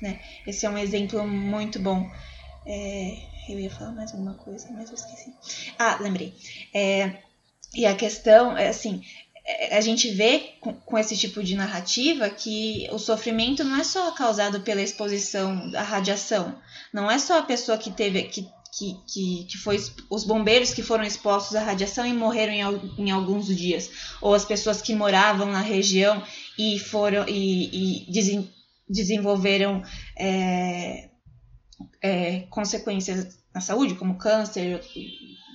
Né? 0.00 0.20
Esse 0.46 0.64
é 0.64 0.70
um 0.70 0.78
exemplo 0.78 1.26
muito 1.26 1.78
bom. 1.78 2.10
É, 2.66 3.16
eu 3.48 3.58
ia 3.58 3.70
falar 3.70 3.92
mais 3.92 4.12
alguma 4.12 4.34
coisa, 4.34 4.68
mas 4.70 4.88
eu 4.88 4.94
esqueci. 4.94 5.32
Ah, 5.78 5.98
lembrei. 6.00 6.34
É, 6.74 7.22
e 7.74 7.84
a 7.86 7.94
questão 7.94 8.56
é 8.56 8.68
assim: 8.68 9.02
a 9.70 9.80
gente 9.80 10.10
vê 10.10 10.54
com, 10.60 10.98
esse 10.98 11.16
tipo 11.16 11.42
de 11.42 11.54
narrativa 11.54 12.30
que 12.30 12.88
o 12.90 12.98
sofrimento 12.98 13.62
não 13.62 13.76
é 13.76 13.84
só 13.84 14.10
causado 14.12 14.60
pela 14.60 14.80
exposição 14.80 15.70
à 15.76 15.82
radiação, 15.82 16.58
não 16.92 17.10
é 17.10 17.18
só 17.18 17.38
a 17.38 17.42
pessoa 17.42 17.76
que 17.76 17.90
teve 17.90 18.22
que 18.24 18.48
que, 18.76 18.96
que, 19.06 19.44
que 19.44 19.56
foi 19.56 19.76
os 20.10 20.24
bombeiros 20.24 20.74
que 20.74 20.82
foram 20.82 21.04
expostos 21.04 21.54
à 21.54 21.62
radiação 21.62 22.04
e 22.04 22.12
morreram 22.12 22.52
em, 22.52 23.04
em 23.06 23.10
alguns 23.12 23.46
dias, 23.46 23.88
ou 24.20 24.34
as 24.34 24.44
pessoas 24.44 24.82
que 24.82 24.94
moravam 24.96 25.46
na 25.52 25.60
região 25.60 26.20
e 26.58 26.76
foram 26.80 27.24
e, 27.28 28.06
e 28.08 28.12
desen, 28.12 28.50
desenvolveram 28.88 29.80
é, 30.18 31.08
é, 32.02 32.40
consequências 32.50 33.38
na 33.54 33.60
saúde, 33.60 33.94
como 33.94 34.18
câncer, 34.18 34.80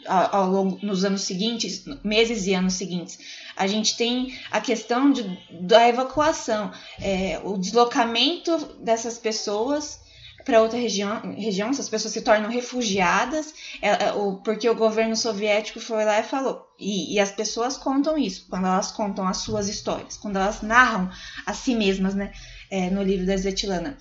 ao 0.08 0.50
longo, 0.50 0.80
nos 0.82 1.04
anos 1.04 1.22
seguintes, 1.22 1.84
meses 2.04 2.48
e 2.48 2.54
anos 2.54 2.74
seguintes. 2.74 3.20
A 3.60 3.68
gente 3.68 3.98
tem 3.98 4.40
a 4.50 4.62
questão 4.62 5.12
de, 5.12 5.24
da 5.52 5.90
evacuação, 5.90 6.72
é, 7.00 7.42
o 7.44 7.58
deslocamento 7.58 8.58
dessas 8.82 9.18
pessoas 9.18 10.00
para 10.46 10.62
outra 10.62 10.80
região, 10.80 11.36
região, 11.36 11.70
essas 11.70 11.90
pessoas 11.90 12.14
se 12.14 12.22
tornam 12.22 12.50
refugiadas, 12.50 13.54
é, 13.82 13.90
é, 13.90 14.14
porque 14.44 14.70
o 14.70 14.76
governo 14.76 15.16
soviético 15.16 15.80
foi 15.80 16.06
lá 16.06 16.20
e 16.20 16.24
falou. 16.24 16.68
E, 16.80 17.16
e, 17.16 17.20
as 17.20 17.32
pessoas 17.32 17.76
contam 17.76 18.18
isso, 18.18 18.48
quando 18.50 18.66
elas 18.66 18.92
contam 18.92 19.28
as 19.28 19.38
suas 19.38 19.68
histórias, 19.68 20.16
quando 20.16 20.38
elas 20.38 20.62
narram 20.62 21.12
a 21.46 21.54
si 21.54 21.76
mesmas, 21.76 22.16
né, 22.16 22.32
é, 22.72 22.90
no 22.90 23.04
livro 23.04 23.26
da 23.26 23.36
Svetlana. 23.36 23.98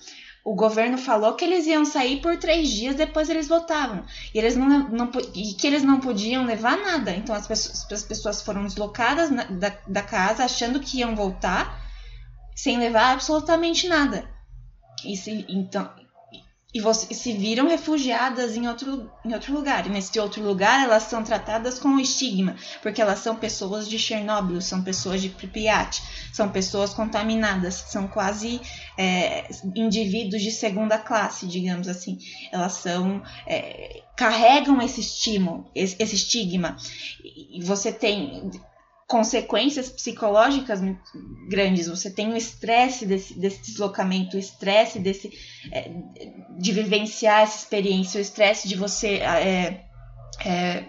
O 0.49 0.55
governo 0.55 0.97
falou 0.97 1.35
que 1.35 1.45
eles 1.45 1.67
iam 1.67 1.85
sair 1.85 2.23
por 2.23 2.35
três 2.37 2.71
dias, 2.71 2.95
depois 2.95 3.29
eles 3.29 3.47
voltavam. 3.47 4.03
E, 4.33 4.39
eles 4.39 4.55
não, 4.55 4.89
não, 4.89 5.11
e 5.35 5.53
que 5.53 5.67
eles 5.67 5.83
não 5.83 5.99
podiam 5.99 6.43
levar 6.43 6.75
nada. 6.75 7.11
Então 7.11 7.35
as 7.35 7.45
pessoas, 7.45 7.85
as 7.91 8.03
pessoas 8.03 8.41
foram 8.41 8.63
deslocadas 8.63 9.29
na, 9.29 9.43
da, 9.43 9.77
da 9.87 10.01
casa 10.01 10.43
achando 10.43 10.79
que 10.79 11.01
iam 11.01 11.15
voltar 11.15 11.79
sem 12.55 12.79
levar 12.79 13.11
absolutamente 13.11 13.87
nada. 13.87 14.27
Se, 15.15 15.45
então, 15.47 15.87
e 16.71 16.79
você, 16.79 17.13
se 17.15 17.33
viram 17.33 17.67
refugiadas 17.67 18.55
em 18.55 18.67
outro, 18.67 19.11
em 19.25 19.33
outro 19.33 19.53
lugar. 19.53 19.87
E 19.87 19.89
nesse 19.89 20.19
outro 20.19 20.43
lugar 20.43 20.83
elas 20.83 21.03
são 21.03 21.23
tratadas 21.23 21.79
com 21.79 21.99
estigma, 21.99 22.55
porque 22.81 23.01
elas 23.01 23.19
são 23.19 23.35
pessoas 23.35 23.89
de 23.89 23.97
Chernobyl, 23.97 24.61
são 24.61 24.83
pessoas 24.83 25.21
de 25.21 25.29
Pripyat, 25.29 26.01
são 26.31 26.49
pessoas 26.49 26.93
contaminadas, 26.93 27.73
são 27.87 28.07
quase 28.07 28.61
é, 28.97 29.49
indivíduos 29.75 30.43
de 30.43 30.51
segunda 30.51 30.99
classe, 30.99 31.47
digamos 31.47 31.87
assim. 31.87 32.19
Elas 32.51 32.73
são 32.73 33.23
é, 33.47 34.03
carregam 34.15 34.79
esse 34.79 35.01
estímulo, 35.01 35.69
esse, 35.73 35.95
esse 35.97 36.15
estigma. 36.15 36.77
E 37.23 37.63
você 37.63 37.91
tem 37.91 38.51
consequências 39.09 39.89
psicológicas 39.89 40.79
grandes. 41.49 41.87
Você 41.87 42.11
tem 42.11 42.31
o 42.31 42.37
estresse 42.37 43.07
desse, 43.07 43.33
desse 43.33 43.59
deslocamento, 43.63 44.37
o 44.37 44.39
estresse 44.39 44.99
desse 44.99 45.31
é, 45.71 45.89
de 46.59 46.71
vivenciar 46.71 47.41
essa 47.41 47.57
experiência, 47.57 48.19
o 48.19 48.21
estresse 48.21 48.67
de 48.67 48.75
você 48.75 49.15
é, 49.15 49.83
é, 50.45 50.85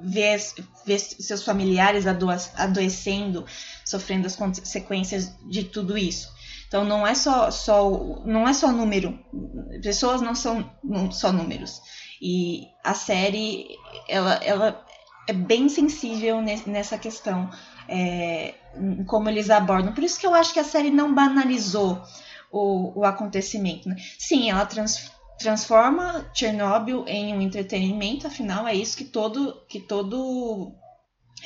ver, 0.00 0.42
ver 0.84 0.98
seus 0.98 1.44
familiares 1.44 2.06
adoecendo, 2.08 3.46
sofrendo 3.84 4.26
as 4.26 4.34
consequências 4.34 5.32
de 5.48 5.62
tudo 5.62 5.96
isso. 5.96 6.34
Então 6.66 6.84
não 6.84 7.06
é 7.06 7.14
só, 7.14 7.52
só 7.52 7.88
não 8.26 8.48
é 8.48 8.52
só 8.52 8.72
número. 8.72 9.16
Pessoas 9.80 10.20
não 10.20 10.34
são 10.34 10.68
só 11.12 11.30
números. 11.30 11.80
E 12.20 12.64
a 12.82 12.94
série 12.94 13.68
ela, 14.08 14.34
ela 14.42 14.84
é 15.26 15.32
bem 15.32 15.68
sensível 15.68 16.42
nessa 16.42 16.98
questão, 16.98 17.50
é, 17.88 18.54
como 19.06 19.28
eles 19.28 19.50
abordam. 19.50 19.92
Por 19.92 20.04
isso 20.04 20.18
que 20.18 20.26
eu 20.26 20.34
acho 20.34 20.52
que 20.52 20.60
a 20.60 20.64
série 20.64 20.90
não 20.90 21.14
banalizou 21.14 22.02
o, 22.50 23.00
o 23.00 23.04
acontecimento. 23.04 23.88
Né? 23.88 23.96
Sim, 24.18 24.50
ela 24.50 24.64
trans, 24.66 25.10
transforma 25.38 26.30
Chernobyl 26.34 27.04
em 27.06 27.34
um 27.34 27.40
entretenimento, 27.40 28.26
afinal 28.26 28.66
é 28.66 28.74
isso 28.74 28.96
que 28.96 29.04
todo 29.04 29.62
que 29.68 29.80
todo 29.80 30.72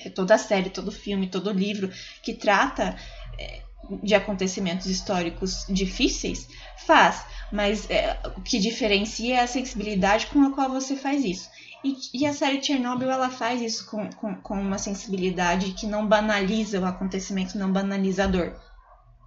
é, 0.05 0.11
toda 0.11 0.39
série, 0.39 0.71
todo 0.71 0.93
filme, 0.93 1.29
todo 1.29 1.51
livro 1.51 1.91
que 2.23 2.35
trata 2.35 2.97
é, 3.39 3.63
de 4.03 4.15
acontecimentos 4.15 4.87
históricos 4.87 5.65
difíceis 5.69 6.47
faz, 6.87 7.25
mas 7.51 7.89
é, 7.91 8.19
o 8.37 8.43
que 8.43 8.59
diferencia 8.59 9.37
é 9.37 9.41
a 9.41 9.47
sensibilidade 9.47 10.27
com 10.27 10.43
a 10.43 10.53
qual 10.53 10.69
você 10.69 10.95
faz 10.95 11.25
isso. 11.25 11.49
E, 11.85 11.97
e, 12.13 12.27
a 12.27 12.33
série 12.33 12.63
Chernobyl 12.63 13.11
ela 13.11 13.31
faz 13.31 13.63
isso 13.63 13.87
com, 13.87 14.11
com, 14.11 14.35
com, 14.35 14.61
uma 14.61 14.79
sensibilidade 14.79 15.73
que 15.73 15.87
não 15.87 16.07
banaliza 16.07 16.81
o 16.81 16.85
acontecimento, 16.85 17.57
não 17.57 17.73
banaliza 17.73 18.25
a 18.25 18.27
dor. 18.27 18.57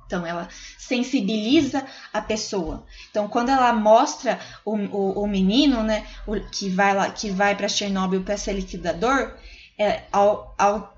Então 0.05 0.25
ela 0.25 0.49
sensibiliza 0.77 1.85
a 2.11 2.21
pessoa. 2.21 2.85
Então 3.09 3.29
quando 3.29 3.49
ela 3.49 3.71
mostra 3.71 4.37
o, 4.65 4.75
o, 4.75 5.23
o 5.23 5.27
menino, 5.27 5.81
né, 5.81 6.05
o, 6.27 6.37
que 6.49 6.69
vai 6.69 6.93
lá, 6.93 7.09
que 7.09 7.31
vai 7.31 7.55
para 7.55 7.69
Chernobyl 7.69 8.21
para 8.21 8.35
ser 8.35 8.53
liquidador, 8.53 9.33
é, 9.77 10.03
ao, 10.11 10.53
ao 10.57 10.93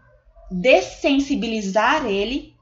dessensibilizar 0.49 2.05
ele, 2.05 2.53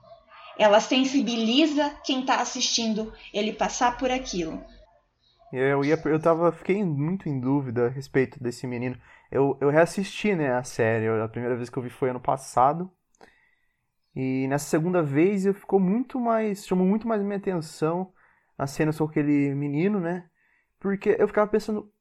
ela 0.57 0.79
sensibiliza 0.79 1.89
quem 2.03 2.21
está 2.21 2.41
assistindo 2.41 3.13
ele 3.33 3.53
passar 3.53 3.97
por 3.97 4.11
aquilo. 4.11 4.61
Eu, 5.51 5.83
ia, 5.83 5.99
eu 6.05 6.19
tava, 6.19 6.51
fiquei 6.51 6.83
muito 6.83 7.27
em 7.27 7.39
dúvida 7.39 7.87
a 7.87 7.89
respeito 7.89 8.41
desse 8.41 8.65
menino. 8.65 8.97
Eu, 9.29 9.57
eu 9.61 9.69
reassisti, 9.69 10.35
né, 10.35 10.53
a 10.53 10.63
série. 10.63 11.07
A 11.07 11.27
primeira 11.27 11.55
vez 11.55 11.69
que 11.69 11.77
eu 11.77 11.83
vi 11.83 11.89
foi 11.89 12.09
ano 12.09 12.19
passado. 12.19 12.91
E 14.15 14.47
nessa 14.47 14.65
segunda 14.65 15.01
vez 15.01 15.45
eu 15.45 15.53
ficou 15.53 15.79
muito 15.79 16.19
mais. 16.19 16.65
chamou 16.65 16.85
muito 16.85 17.07
mais 17.07 17.21
minha 17.21 17.37
atenção 17.37 18.13
a 18.57 18.67
cena 18.67 18.93
com 18.93 19.05
aquele 19.05 19.53
menino, 19.55 19.99
né? 19.99 20.29
Porque 20.79 21.15
eu 21.17 21.27
ficava 21.27 21.49
pensando 21.49 21.91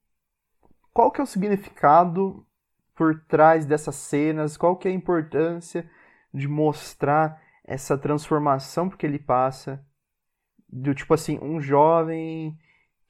qual 0.93 1.11
que 1.11 1.21
é 1.21 1.25
o 1.25 1.27
significado 1.27 2.47
por 2.95 3.21
trás 3.25 3.65
dessas 3.65 3.95
cenas, 3.97 4.57
qual 4.57 4.77
que 4.77 4.89
é 4.89 4.91
a 4.91 4.95
importância 4.95 5.89
de 6.35 6.47
mostrar 6.47 7.41
essa 7.65 7.97
transformação 7.97 8.89
porque 8.89 9.07
ele 9.07 9.19
passa 9.19 9.85
do 10.69 10.95
tipo 10.95 11.15
assim, 11.15 11.39
um 11.41 11.61
jovem 11.61 12.59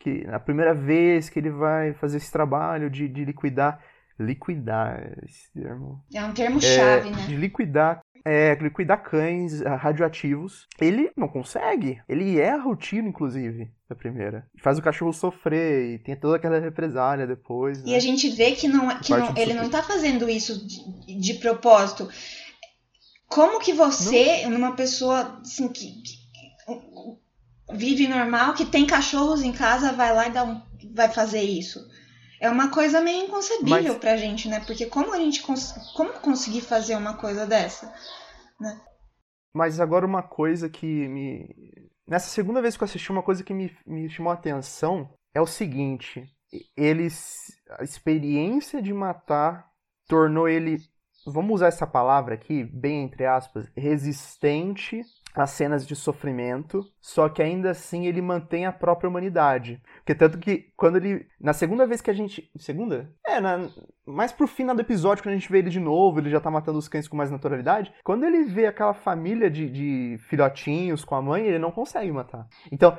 que 0.01 0.25
na 0.27 0.41
primeira 0.41 0.75
vez 0.75 1.29
que 1.29 1.39
ele 1.39 1.51
vai 1.51 1.93
fazer 1.93 2.17
esse 2.17 2.33
trabalho 2.33 2.91
de, 2.91 3.07
de 3.07 3.25
liquidar 3.25 3.79
liquidar 4.19 5.15
esse 5.25 5.51
termo. 5.53 6.03
É 6.13 6.23
um 6.25 6.33
termo 6.33 6.61
chave 6.61 7.09
é, 7.09 7.11
né? 7.11 7.27
de 7.27 7.37
liquidar 7.37 8.03
é, 8.23 8.55
liquidar 8.55 9.03
cães 9.03 9.63
ah, 9.63 9.77
radioativos. 9.77 10.67
Ele 10.79 11.11
não 11.17 11.27
consegue. 11.27 12.03
Ele 12.07 12.39
erra 12.39 12.69
o 12.69 12.77
tiro 12.77 13.07
inclusive 13.07 13.71
da 13.89 13.95
primeira. 13.95 14.47
Faz 14.63 14.79
o 14.79 14.83
cachorro 14.83 15.13
sofrer 15.13 15.95
e 15.95 15.99
tem 15.99 16.17
toda 16.17 16.37
aquela 16.37 16.59
represália 16.59 17.27
depois 17.27 17.81
e 17.81 17.91
né? 17.91 17.97
a 17.97 18.01
gente 18.01 18.29
vê 18.29 18.53
que 18.53 18.69
não 18.69 18.89
que 19.01 19.11
não, 19.11 19.35
ele 19.37 19.55
não 19.55 19.71
tá 19.71 19.83
fazendo 19.83 20.29
isso 20.29 20.67
de, 20.67 21.19
de 21.19 21.35
propósito. 21.35 22.09
Como 23.27 23.61
que 23.61 23.73
você 23.73 24.47
numa 24.49 24.75
pessoa 24.75 25.41
assim 25.41 25.69
que, 25.69 26.03
que 26.03 26.21
vive 27.73 28.09
normal, 28.09 28.55
que 28.55 28.65
tem 28.65 28.87
cachorros 28.87 29.43
em 29.43 29.53
casa, 29.53 29.93
vai 29.93 30.15
lá 30.15 30.29
e 30.29 30.33
dá 30.33 30.45
um, 30.45 30.61
vai 30.95 31.09
fazer 31.09 31.43
isso. 31.43 31.81
É 32.41 32.49
uma 32.49 32.71
coisa 32.71 33.01
meio 33.01 33.27
inconcebível 33.27 33.93
Mas... 33.93 33.99
pra 33.99 34.17
gente, 34.17 34.49
né? 34.49 34.61
Porque 34.61 34.87
como 34.87 35.13
a 35.13 35.19
gente 35.19 35.43
cons 35.43 35.75
como 35.95 36.13
conseguir 36.15 36.63
fazer 36.63 36.97
uma 36.97 37.17
coisa 37.17 37.47
dessa, 37.47 37.93
né? 38.59 38.81
Mas 39.55 39.81
agora 39.81 40.07
uma 40.07 40.23
coisa 40.23 40.69
que 40.69 40.87
me. 40.87 41.49
Nessa 42.07 42.29
segunda 42.29 42.63
vez 42.63 42.77
que 42.77 42.83
eu 42.83 42.87
assisti, 42.87 43.11
uma 43.11 43.23
coisa 43.23 43.45
que 43.45 43.53
me, 43.53 43.77
me 43.87 44.09
chamou 44.09 44.31
a 44.31 44.35
atenção 44.35 45.13
é 45.35 45.41
o 45.41 45.47
seguinte: 45.47 46.25
eles. 46.77 47.37
A 47.79 47.85
experiência 47.85 48.81
de 48.81 48.93
matar 48.93 49.69
tornou 50.09 50.49
ele. 50.49 50.79
Vamos 51.27 51.57
usar 51.57 51.69
essa 51.69 51.87
palavra 51.87 52.35
aqui, 52.35 52.65
bem 52.65 53.05
entre 53.05 53.27
aspas, 53.27 53.71
resistente 53.77 55.03
as 55.35 55.51
cenas 55.51 55.87
de 55.87 55.95
sofrimento, 55.95 56.85
só 57.01 57.29
que 57.29 57.43
ainda 57.43 57.71
assim 57.71 58.07
ele 58.07 58.21
mantém 58.21 58.67
a 58.67 58.73
própria 58.73 59.09
humanidade. 59.09 59.81
Porque 59.97 60.15
tanto 60.15 60.39
que 60.39 60.73
quando 60.77 60.97
ele. 60.97 61.27
Na 61.41 61.53
segunda 61.53 61.87
vez 61.87 62.01
que 62.01 62.11
a 62.11 62.15
gente. 62.15 62.51
Segunda? 62.59 63.11
É, 63.27 63.41
na, 63.41 63.69
mais 64.07 64.33
pro 64.33 64.47
final 64.47 64.75
do 64.75 64.83
episódio, 64.83 65.23
quando 65.23 65.35
a 65.35 65.39
gente 65.39 65.51
vê 65.51 65.59
ele 65.59 65.71
de 65.71 65.81
novo, 65.81 66.19
ele 66.19 66.31
já 66.31 66.41
tá 66.41 66.51
matando 66.51 66.79
os 66.79 66.89
cães 66.89 67.07
com 67.07 67.17
mais 67.17 67.31
naturalidade. 67.31 67.93
Quando 68.03 68.25
ele 68.25 68.45
vê 68.45 68.67
aquela 68.67 68.95
família 68.95 69.51
de, 69.51 69.71
de 69.71 70.19
filhotinhos 70.29 71.05
com 71.05 71.15
a 71.15 71.23
mãe, 71.23 71.47
ele 71.47 71.59
não 71.59 71.71
consegue 71.71 72.11
matar. 72.11 72.49
Então, 72.73 72.99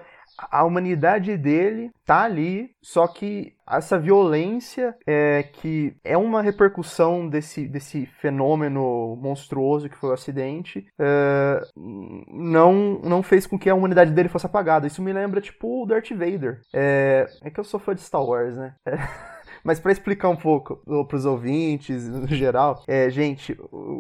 a 0.50 0.64
humanidade 0.64 1.38
dele 1.38 1.92
tá 2.06 2.24
ali, 2.24 2.72
só 2.82 3.08
que 3.08 3.54
essa 3.70 3.98
violência 3.98 4.96
é 5.08 5.44
que 5.44 5.96
é 6.04 6.18
uma 6.18 6.42
repercussão 6.42 7.28
desse, 7.28 7.68
desse 7.68 8.06
fenômeno 8.20 9.16
monstruoso 9.16 9.90
que 9.90 9.98
foi 9.98 10.10
o 10.10 10.14
acidente 10.14 10.86
é, 11.00 11.62
não, 11.76 13.00
não 13.04 13.24
fez 13.24 13.48
com 13.48 13.58
que 13.58 13.70
a 13.70 13.76
humanidade 13.76 14.12
dele 14.12 14.30
fosse 14.30 14.46
apagada. 14.46 14.88
Isso 14.88 15.02
me 15.02 15.14
lembra, 15.14 15.42
tipo, 15.42 15.84
o 15.84 15.86
Darth 15.86 16.10
Vader. 16.10 16.62
É, 16.74 17.26
é 17.44 17.50
que 17.50 17.60
eu 17.60 17.64
sou 17.64 17.80
fã 17.80 17.96
de 17.96 18.02
Star 18.02 18.24
Wars, 18.24 18.56
né? 18.56 18.74
É. 18.86 18.98
Mas 19.64 19.80
para 19.80 19.92
explicar 19.92 20.30
um 20.30 20.36
pouco 20.36 20.78
para 21.08 21.16
os 21.16 21.26
ouvintes, 21.26 22.08
no 22.08 22.28
geral, 22.36 22.84
é, 22.88 23.10
gente, 23.10 23.58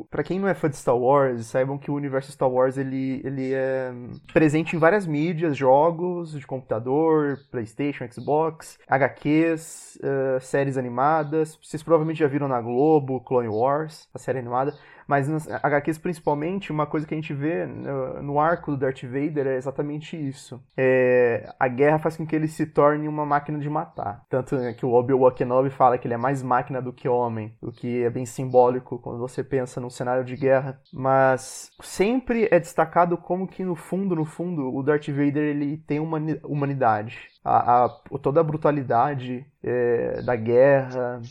para 0.09 0.23
quem 0.23 0.39
não 0.39 0.47
é 0.47 0.53
fã 0.53 0.69
de 0.69 0.77
Star 0.77 0.97
Wars, 0.97 1.45
saibam 1.47 1.77
que 1.77 1.91
o 1.91 1.95
universo 1.95 2.31
Star 2.31 2.49
Wars 2.49 2.77
ele, 2.77 3.21
ele 3.23 3.53
é 3.53 3.93
presente 4.33 4.75
em 4.75 4.79
várias 4.79 5.05
mídias, 5.05 5.55
jogos 5.55 6.31
de 6.31 6.45
computador, 6.45 7.39
PlayStation, 7.51 8.05
Xbox, 8.11 8.79
HQs, 8.88 9.99
uh, 10.01 10.41
séries 10.41 10.77
animadas. 10.77 11.57
Vocês 11.61 11.83
provavelmente 11.83 12.19
já 12.19 12.27
viram 12.27 12.47
na 12.47 12.61
Globo, 12.61 13.21
Clone 13.21 13.49
Wars, 13.49 14.07
a 14.13 14.19
série 14.19 14.39
animada. 14.39 14.73
Mas 15.11 15.27
nas 15.27 15.45
HQs, 15.45 15.97
principalmente, 15.97 16.71
uma 16.71 16.85
coisa 16.85 17.05
que 17.05 17.13
a 17.13 17.17
gente 17.17 17.33
vê 17.33 17.65
no 17.65 18.39
arco 18.39 18.71
do 18.71 18.77
Darth 18.77 19.03
Vader 19.03 19.45
é 19.45 19.57
exatamente 19.57 20.15
isso. 20.15 20.63
É, 20.77 21.53
a 21.59 21.67
guerra 21.67 21.99
faz 21.99 22.15
com 22.15 22.25
que 22.25 22.33
ele 22.33 22.47
se 22.47 22.65
torne 22.65 23.09
uma 23.09 23.25
máquina 23.25 23.59
de 23.59 23.69
matar. 23.69 24.23
Tanto 24.29 24.55
que 24.77 24.85
o 24.85 24.93
Obi-Wan 24.93 25.31
Kenobi 25.31 25.69
fala 25.69 25.97
que 25.97 26.07
ele 26.07 26.13
é 26.13 26.17
mais 26.17 26.41
máquina 26.41 26.81
do 26.81 26.93
que 26.93 27.09
homem, 27.09 27.53
o 27.61 27.73
que 27.73 28.01
é 28.01 28.09
bem 28.09 28.25
simbólico 28.25 28.99
quando 28.99 29.19
você 29.19 29.43
pensa 29.43 29.81
num 29.81 29.89
cenário 29.89 30.23
de 30.23 30.38
guerra. 30.38 30.79
Mas 30.93 31.69
sempre 31.81 32.47
é 32.49 32.57
destacado 32.57 33.17
como 33.17 33.49
que 33.49 33.65
no 33.65 33.75
fundo, 33.75 34.15
no 34.15 34.23
fundo, 34.23 34.73
o 34.73 34.81
Darth 34.81 35.09
Vader 35.09 35.43
ele 35.43 35.75
tem 35.75 35.99
uma 35.99 36.19
humanidade. 36.45 37.27
A, 37.43 37.83
a 37.83 37.89
toda 38.21 38.39
a 38.39 38.45
brutalidade 38.45 39.45
é, 39.61 40.21
da 40.21 40.38
guerra 40.38 41.21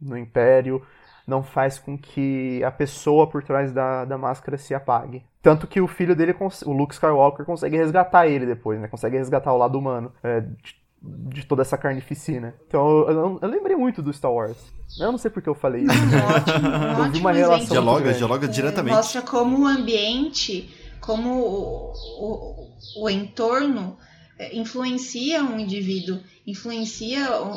no 0.00 0.16
Império 0.16 0.80
não 1.26 1.42
faz 1.42 1.78
com 1.78 1.98
que 1.98 2.62
a 2.62 2.70
pessoa 2.70 3.28
por 3.28 3.42
trás 3.42 3.72
da, 3.72 4.04
da 4.04 4.16
máscara 4.16 4.56
se 4.56 4.74
apague. 4.74 5.24
Tanto 5.42 5.66
que 5.66 5.80
o 5.80 5.88
filho 5.88 6.14
dele, 6.14 6.34
o 6.64 6.72
Luke 6.72 6.94
Skywalker, 6.94 7.44
consegue 7.44 7.76
resgatar 7.76 8.26
ele 8.28 8.46
depois, 8.46 8.80
né? 8.80 8.88
Consegue 8.88 9.16
resgatar 9.16 9.52
o 9.52 9.58
lado 9.58 9.78
humano 9.78 10.12
é, 10.22 10.40
de, 10.40 10.76
de, 11.02 11.46
toda 11.46 11.62
essa 11.62 11.76
carnificina. 11.76 12.54
Então 12.66 12.86
eu, 13.08 13.38
eu, 13.42 13.48
lembrei 13.48 13.76
muito 13.76 14.02
do 14.02 14.12
Star 14.12 14.32
Wars. 14.32 14.72
Eu 14.98 15.10
não 15.10 15.18
sei 15.18 15.30
porque 15.30 15.48
eu 15.48 15.54
falei 15.54 15.82
isso. 15.82 15.92
ótimo, 16.36 17.04
eu 17.04 17.12
vi 17.12 17.18
uma 17.18 17.32
relação. 17.32 17.68
Dialoga, 17.68 18.12
dialoga 18.12 18.48
diretamente. 18.48 18.94
Mostra 18.94 19.22
como 19.22 19.64
o 19.64 19.66
ambiente, 19.66 20.74
como 21.00 21.30
o, 21.30 21.92
o, 22.20 23.04
o 23.04 23.10
entorno 23.10 23.96
é, 24.38 24.56
influencia 24.56 25.42
um 25.42 25.58
indivíduo, 25.58 26.20
influencia 26.46 27.40
o, 27.40 27.52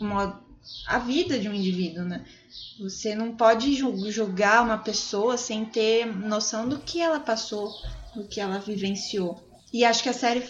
o, 0.00 0.32
a 0.86 0.98
vida 0.98 1.38
de 1.38 1.48
um 1.48 1.54
indivíduo, 1.54 2.04
né? 2.04 2.24
Você 2.80 3.14
não 3.14 3.36
pode 3.36 3.74
julgar 3.74 4.62
uma 4.62 4.78
pessoa 4.78 5.36
sem 5.36 5.64
ter 5.64 6.06
noção 6.06 6.68
do 6.68 6.78
que 6.78 7.00
ela 7.00 7.20
passou, 7.20 7.72
do 8.14 8.24
que 8.24 8.40
ela 8.40 8.58
vivenciou. 8.58 9.42
E 9.72 9.84
acho 9.84 10.02
que 10.02 10.08
a 10.08 10.14
série 10.14 10.42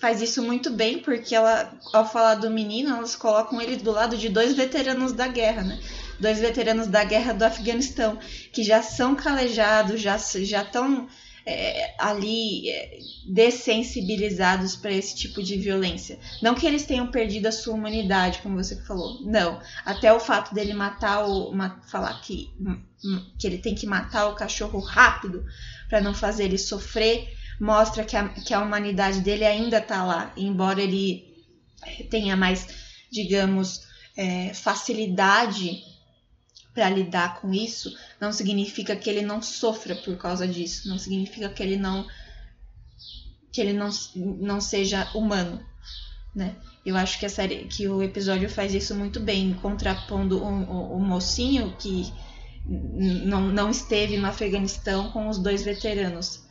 faz 0.00 0.22
isso 0.22 0.42
muito 0.42 0.70
bem, 0.70 0.98
porque 0.98 1.34
ela, 1.34 1.72
ao 1.92 2.10
falar 2.10 2.36
do 2.36 2.50
menino, 2.50 2.96
elas 2.96 3.14
colocam 3.14 3.60
ele 3.60 3.76
do 3.76 3.90
lado 3.90 4.16
de 4.16 4.28
dois 4.28 4.54
veteranos 4.54 5.12
da 5.12 5.28
guerra, 5.28 5.62
né? 5.62 5.80
Dois 6.18 6.38
veteranos 6.38 6.86
da 6.86 7.04
guerra 7.04 7.34
do 7.34 7.42
Afeganistão, 7.42 8.18
que 8.52 8.62
já 8.62 8.82
são 8.82 9.14
calejados, 9.14 10.00
já 10.00 10.16
já 10.16 10.62
estão 10.62 11.08
é, 11.46 11.94
ali 11.98 12.68
é, 12.68 12.98
dessensibilizados 13.26 14.76
para 14.76 14.92
esse 14.92 15.14
tipo 15.16 15.42
de 15.42 15.56
violência. 15.56 16.18
Não 16.42 16.54
que 16.54 16.66
eles 16.66 16.84
tenham 16.84 17.10
perdido 17.10 17.46
a 17.46 17.52
sua 17.52 17.74
humanidade, 17.74 18.40
como 18.42 18.62
você 18.62 18.76
falou. 18.84 19.20
Não. 19.22 19.60
Até 19.84 20.12
o 20.12 20.20
fato 20.20 20.54
dele 20.54 20.74
matar 20.74 21.28
o. 21.28 21.52
falar 21.88 22.20
que, 22.20 22.52
que 23.38 23.46
ele 23.46 23.58
tem 23.58 23.74
que 23.74 23.86
matar 23.86 24.26
o 24.26 24.34
cachorro 24.34 24.80
rápido 24.80 25.44
para 25.88 26.00
não 26.00 26.14
fazer 26.14 26.44
ele 26.44 26.58
sofrer, 26.58 27.28
mostra 27.60 28.04
que 28.04 28.16
a, 28.16 28.28
que 28.28 28.54
a 28.54 28.62
humanidade 28.62 29.20
dele 29.20 29.44
ainda 29.44 29.78
está 29.78 30.04
lá. 30.04 30.32
Embora 30.36 30.80
ele 30.80 31.30
tenha 32.10 32.36
mais, 32.36 32.66
digamos, 33.10 33.82
é, 34.16 34.52
facilidade 34.52 35.89
para 36.80 36.88
lidar 36.88 37.42
com 37.42 37.52
isso, 37.52 37.94
não 38.18 38.32
significa 38.32 38.96
que 38.96 39.10
ele 39.10 39.20
não 39.20 39.42
sofra 39.42 39.94
por 39.94 40.16
causa 40.16 40.48
disso, 40.48 40.88
não 40.88 40.98
significa 40.98 41.50
que 41.50 41.62
ele 41.62 41.76
não 41.76 42.06
que 43.52 43.60
ele 43.60 43.74
não, 43.74 43.90
não 44.16 44.62
seja 44.62 45.10
humano, 45.14 45.60
né? 46.34 46.56
Eu 46.86 46.96
acho 46.96 47.18
que 47.18 47.26
a 47.26 47.28
série, 47.28 47.64
que 47.64 47.86
o 47.86 48.02
episódio 48.02 48.48
faz 48.48 48.72
isso 48.72 48.94
muito 48.94 49.20
bem, 49.20 49.52
contrapondo 49.60 50.42
o, 50.42 50.46
o, 50.46 50.96
o 50.96 51.00
mocinho 51.00 51.76
que 51.78 52.10
não, 52.64 53.42
não 53.42 53.68
esteve 53.68 54.16
no 54.16 54.26
Afeganistão 54.26 55.10
com 55.10 55.28
os 55.28 55.36
dois 55.36 55.62
veteranos. 55.62 56.48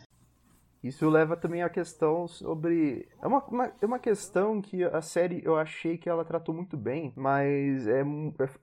Isso 0.84 1.10
leva 1.10 1.36
também 1.36 1.62
à 1.62 1.70
questão 1.70 2.28
sobre. 2.28 3.08
É 3.22 3.28
uma, 3.28 3.44
uma, 3.46 3.72
é 3.82 3.86
uma 3.86 4.00
questão 4.00 4.62
que 4.62 4.84
a 4.84 5.02
série 5.02 5.42
eu 5.44 5.58
achei 5.58 5.98
que 5.98 6.10
ela 6.10 6.24
tratou 6.24 6.56
muito 6.56 6.78
bem, 6.78 7.14
mas 7.16 7.88
é, 7.88 8.04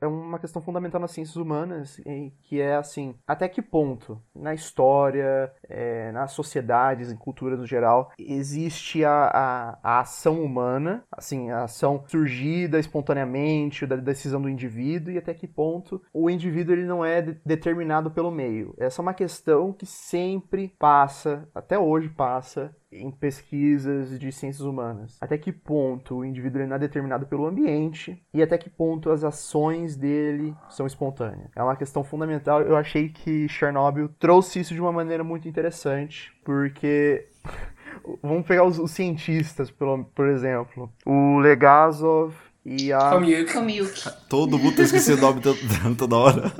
é 0.00 0.06
uma 0.06 0.38
questão 0.38 0.62
fundamental 0.62 1.00
nas 1.00 1.10
ciências 1.10 1.36
humanas, 1.36 2.00
que 2.42 2.60
é 2.60 2.76
assim: 2.76 3.14
até 3.26 3.48
que 3.48 3.60
ponto, 3.60 4.20
na 4.34 4.54
história, 4.54 5.52
é, 5.68 6.10
nas 6.12 6.32
sociedades, 6.32 7.12
em 7.12 7.16
culturas 7.16 7.58
no 7.58 7.66
geral, 7.66 8.10
existe 8.18 9.04
a, 9.04 9.30
a, 9.32 9.78
a, 9.82 10.00
ação 10.00 10.42
humana, 10.42 11.04
assim, 11.12 11.50
a 11.50 11.64
ação 11.64 12.04
surgida 12.08 12.78
espontaneamente 12.78 13.86
da 13.86 13.96
decisão 13.96 14.40
do 14.40 14.48
indivíduo, 14.48 15.12
e 15.12 15.18
até 15.18 15.34
que 15.34 15.46
ponto 15.46 16.02
o 16.12 16.30
indivíduo 16.30 16.74
ele 16.74 16.86
não 16.86 17.04
é 17.04 17.20
de, 17.20 17.40
determinado 17.44 18.10
pelo 18.10 18.30
meio. 18.30 18.74
Essa 18.78 19.00
é 19.00 19.02
uma 19.02 19.14
questão 19.14 19.72
que 19.72 19.86
sempre 19.86 20.74
passa, 20.78 21.48
até 21.54 21.78
hoje 21.78 22.05
hoje 22.06 22.08
passa 22.08 22.74
em 22.90 23.10
pesquisas 23.10 24.18
de 24.18 24.30
ciências 24.32 24.64
humanas. 24.66 25.16
Até 25.20 25.36
que 25.36 25.52
ponto 25.52 26.16
o 26.16 26.24
indivíduo 26.24 26.62
é 26.62 26.78
determinado 26.78 27.26
pelo 27.26 27.46
ambiente 27.46 28.22
e 28.32 28.42
até 28.42 28.56
que 28.56 28.70
ponto 28.70 29.10
as 29.10 29.24
ações 29.24 29.96
dele 29.96 30.54
são 30.70 30.86
espontâneas. 30.86 31.50
É 31.54 31.62
uma 31.62 31.76
questão 31.76 32.02
fundamental. 32.04 32.62
Eu 32.62 32.76
achei 32.76 33.08
que 33.08 33.48
Chernobyl 33.48 34.08
trouxe 34.18 34.60
isso 34.60 34.72
de 34.72 34.80
uma 34.80 34.92
maneira 34.92 35.24
muito 35.24 35.48
interessante, 35.48 36.32
porque 36.44 37.26
vamos 38.22 38.46
pegar 38.46 38.64
os, 38.64 38.78
os 38.78 38.92
cientistas, 38.92 39.70
por, 39.70 40.04
por 40.14 40.28
exemplo, 40.28 40.90
o 41.04 41.38
Legasov 41.38 42.34
e 42.64 42.92
a 42.92 43.10
Komiuk. 43.10 43.92
Todo 44.28 44.58
mundo 44.58 44.76
tá 44.76 44.82
esquecendo 44.82 45.18
o 45.18 45.30
nome 45.30 45.40
toda 45.96 46.16
hora. 46.16 46.52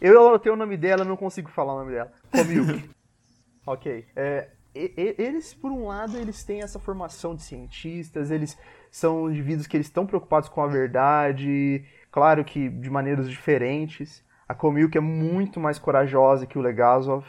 Eu 0.00 0.38
tenho 0.38 0.54
o 0.54 0.58
nome 0.58 0.76
dela, 0.76 1.04
não 1.04 1.16
consigo 1.16 1.50
falar 1.50 1.74
o 1.74 1.78
nome 1.78 1.92
dela. 1.92 2.12
Komiuk. 2.30 2.90
ok. 3.66 4.06
É, 4.14 4.48
eles, 4.74 5.54
por 5.54 5.70
um 5.70 5.86
lado, 5.86 6.16
eles 6.18 6.42
têm 6.42 6.62
essa 6.62 6.78
formação 6.78 7.34
de 7.34 7.42
cientistas, 7.42 8.30
eles 8.30 8.58
são 8.90 9.30
indivíduos 9.30 9.66
que 9.66 9.76
eles 9.76 9.86
estão 9.86 10.06
preocupados 10.06 10.48
com 10.48 10.62
a 10.62 10.66
verdade, 10.66 11.84
claro 12.10 12.44
que 12.44 12.68
de 12.68 12.90
maneiras 12.90 13.30
diferentes. 13.30 14.24
A 14.48 14.54
Komilk 14.54 14.96
é 14.96 15.00
muito 15.00 15.58
mais 15.58 15.78
corajosa 15.78 16.46
que 16.46 16.58
o 16.58 16.60
Legazov. 16.60 17.24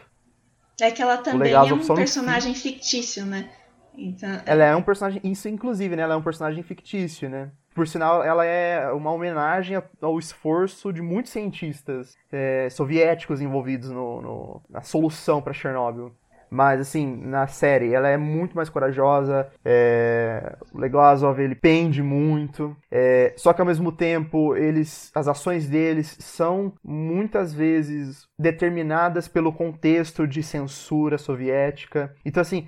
É 0.81 0.91
que 0.91 1.01
ela 1.01 1.17
também 1.17 1.53
é 1.53 1.61
um 1.61 1.95
personagem 1.95 2.53
fictício, 2.53 3.25
né? 3.25 3.49
Então, 3.97 4.29
é 4.29 4.43
ela 4.45 4.63
é 4.65 4.75
um 4.75 4.81
personagem, 4.81 5.21
isso 5.23 5.47
inclusive, 5.47 5.95
né? 5.95 6.03
Ela 6.03 6.15
é 6.15 6.17
um 6.17 6.21
personagem 6.21 6.61
fictício, 6.63 7.29
né? 7.29 7.51
Por 7.73 7.87
sinal, 7.87 8.23
ela 8.23 8.45
é 8.45 8.91
uma 8.91 9.11
homenagem 9.11 9.81
ao 10.01 10.17
esforço 10.17 10.93
de 10.93 11.01
muitos 11.01 11.31
cientistas 11.31 12.15
é, 12.31 12.69
soviéticos 12.69 13.41
envolvidos 13.41 13.89
no, 13.89 14.21
no, 14.21 14.61
na 14.69 14.81
solução 14.81 15.41
para 15.41 15.53
Chernobyl. 15.53 16.13
Mas, 16.55 16.79
assim, 16.79 17.17
na 17.17 17.47
série, 17.47 17.93
ela 17.93 18.07
é 18.07 18.15
muito 18.15 18.55
mais 18.55 18.69
corajosa. 18.69 19.45
É... 19.63 20.55
O 20.73 20.79
Legolasov, 20.79 21.37
ele 21.37 21.53
pende 21.53 22.01
muito. 22.01 22.73
É... 22.89 23.33
Só 23.35 23.51
que, 23.51 23.59
ao 23.59 23.67
mesmo 23.67 23.91
tempo, 23.91 24.55
eles, 24.55 25.11
as 25.13 25.27
ações 25.27 25.67
deles 25.67 26.15
são 26.17 26.71
muitas 26.81 27.53
vezes 27.53 28.25
determinadas 28.37 29.27
pelo 29.27 29.51
contexto 29.51 30.27
de 30.27 30.43
censura 30.43 31.17
soviética. 31.17 32.13
Então, 32.25 32.41
assim, 32.41 32.67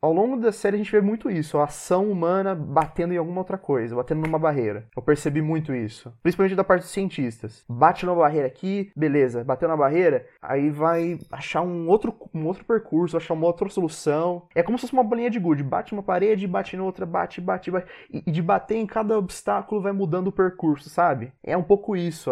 ao 0.00 0.12
longo 0.12 0.36
da 0.36 0.52
série 0.52 0.76
a 0.76 0.78
gente 0.78 0.90
vê 0.92 1.00
muito 1.00 1.30
isso. 1.30 1.58
A 1.58 1.64
ação 1.64 2.10
humana 2.10 2.54
batendo 2.54 3.14
em 3.14 3.16
alguma 3.16 3.40
outra 3.40 3.56
coisa, 3.58 3.94
batendo 3.94 4.22
numa 4.22 4.38
barreira. 4.38 4.86
Eu 4.96 5.02
percebi 5.02 5.40
muito 5.40 5.74
isso. 5.74 6.12
Principalmente 6.22 6.56
da 6.56 6.64
parte 6.64 6.82
dos 6.82 6.90
cientistas. 6.90 7.64
Bate 7.68 8.04
numa 8.04 8.16
barreira 8.16 8.46
aqui, 8.46 8.90
beleza. 8.96 9.44
Bateu 9.44 9.68
na 9.68 9.76
barreira, 9.76 10.26
aí 10.42 10.70
vai 10.70 11.18
achar 11.30 11.62
um 11.62 11.88
outro, 11.88 12.14
um 12.34 12.46
outro 12.46 12.64
percurso, 12.64 13.16
achar 13.16 13.34
uma 13.34 13.46
outra 13.46 13.68
solução. 13.68 14.46
É 14.54 14.62
como 14.62 14.78
se 14.78 14.82
fosse 14.82 14.92
uma 14.92 15.04
bolinha 15.04 15.30
de 15.30 15.38
gude. 15.38 15.62
Bate 15.62 15.92
numa 15.94 16.02
parede, 16.02 16.46
bate 16.46 16.76
em 16.76 16.80
outra, 16.80 17.06
bate, 17.06 17.40
bate, 17.40 17.70
bate. 17.70 17.86
E, 18.12 18.22
e 18.26 18.30
de 18.32 18.42
bater 18.42 18.76
em 18.76 18.86
cada 18.86 19.18
obstáculo 19.18 19.80
vai 19.80 19.92
mudando 19.92 20.28
o 20.28 20.32
percurso, 20.32 20.88
sabe? 20.88 21.32
É 21.42 21.56
um 21.56 21.62
pouco 21.62 21.96
isso. 21.96 22.30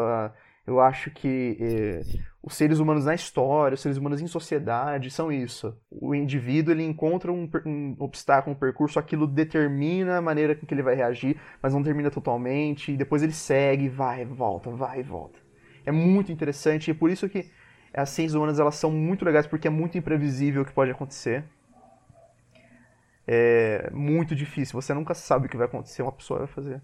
eu 0.66 0.80
acho 0.80 1.10
que 1.10 1.56
eh, 1.60 2.01
os 2.46 2.56
seres 2.56 2.78
humanos 2.78 3.06
na 3.06 3.14
história, 3.14 3.74
os 3.74 3.80
seres 3.80 3.96
humanos 3.96 4.20
em 4.20 4.26
sociedade 4.26 5.10
são 5.10 5.32
isso. 5.32 5.74
O 5.90 6.14
indivíduo 6.14 6.74
ele 6.74 6.84
encontra 6.84 7.32
um, 7.32 7.48
um, 7.64 7.96
obstáculo, 7.98 8.54
um 8.54 8.58
percurso, 8.58 8.98
aquilo 8.98 9.26
determina 9.26 10.18
a 10.18 10.20
maneira 10.20 10.54
com 10.54 10.66
que 10.66 10.74
ele 10.74 10.82
vai 10.82 10.94
reagir, 10.94 11.40
mas 11.62 11.72
não 11.72 11.82
termina 11.82 12.10
totalmente, 12.10 12.92
e 12.92 12.98
depois 12.98 13.22
ele 13.22 13.32
segue, 13.32 13.88
vai, 13.88 14.26
volta, 14.26 14.70
vai 14.70 15.00
e 15.00 15.02
volta. 15.02 15.38
É 15.86 15.90
muito 15.90 16.30
interessante 16.30 16.88
e 16.88 16.90
é 16.90 16.94
por 16.94 17.08
isso 17.08 17.26
que 17.30 17.50
as 17.94 18.10
ciências 18.10 18.34
humanas 18.34 18.60
elas 18.60 18.74
são 18.74 18.90
muito 18.90 19.24
legais 19.24 19.46
porque 19.46 19.66
é 19.66 19.70
muito 19.70 19.96
imprevisível 19.96 20.62
o 20.62 20.64
que 20.66 20.72
pode 20.72 20.90
acontecer. 20.90 21.44
É 23.26 23.90
muito 23.90 24.36
difícil, 24.36 24.78
você 24.78 24.92
nunca 24.92 25.14
sabe 25.14 25.46
o 25.46 25.48
que 25.48 25.56
vai 25.56 25.64
acontecer, 25.64 26.02
uma 26.02 26.12
pessoa 26.12 26.40
vai 26.40 26.48
fazer. 26.48 26.82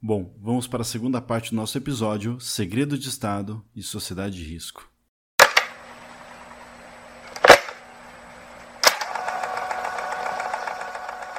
Bom, 0.00 0.32
vamos 0.38 0.68
para 0.68 0.82
a 0.82 0.84
segunda 0.84 1.20
parte 1.20 1.50
do 1.50 1.56
nosso 1.56 1.76
episódio: 1.76 2.38
Segredo 2.38 2.96
de 2.96 3.08
Estado 3.08 3.62
e 3.74 3.82
Sociedade 3.82 4.36
de 4.36 4.44
Risco. 4.44 4.89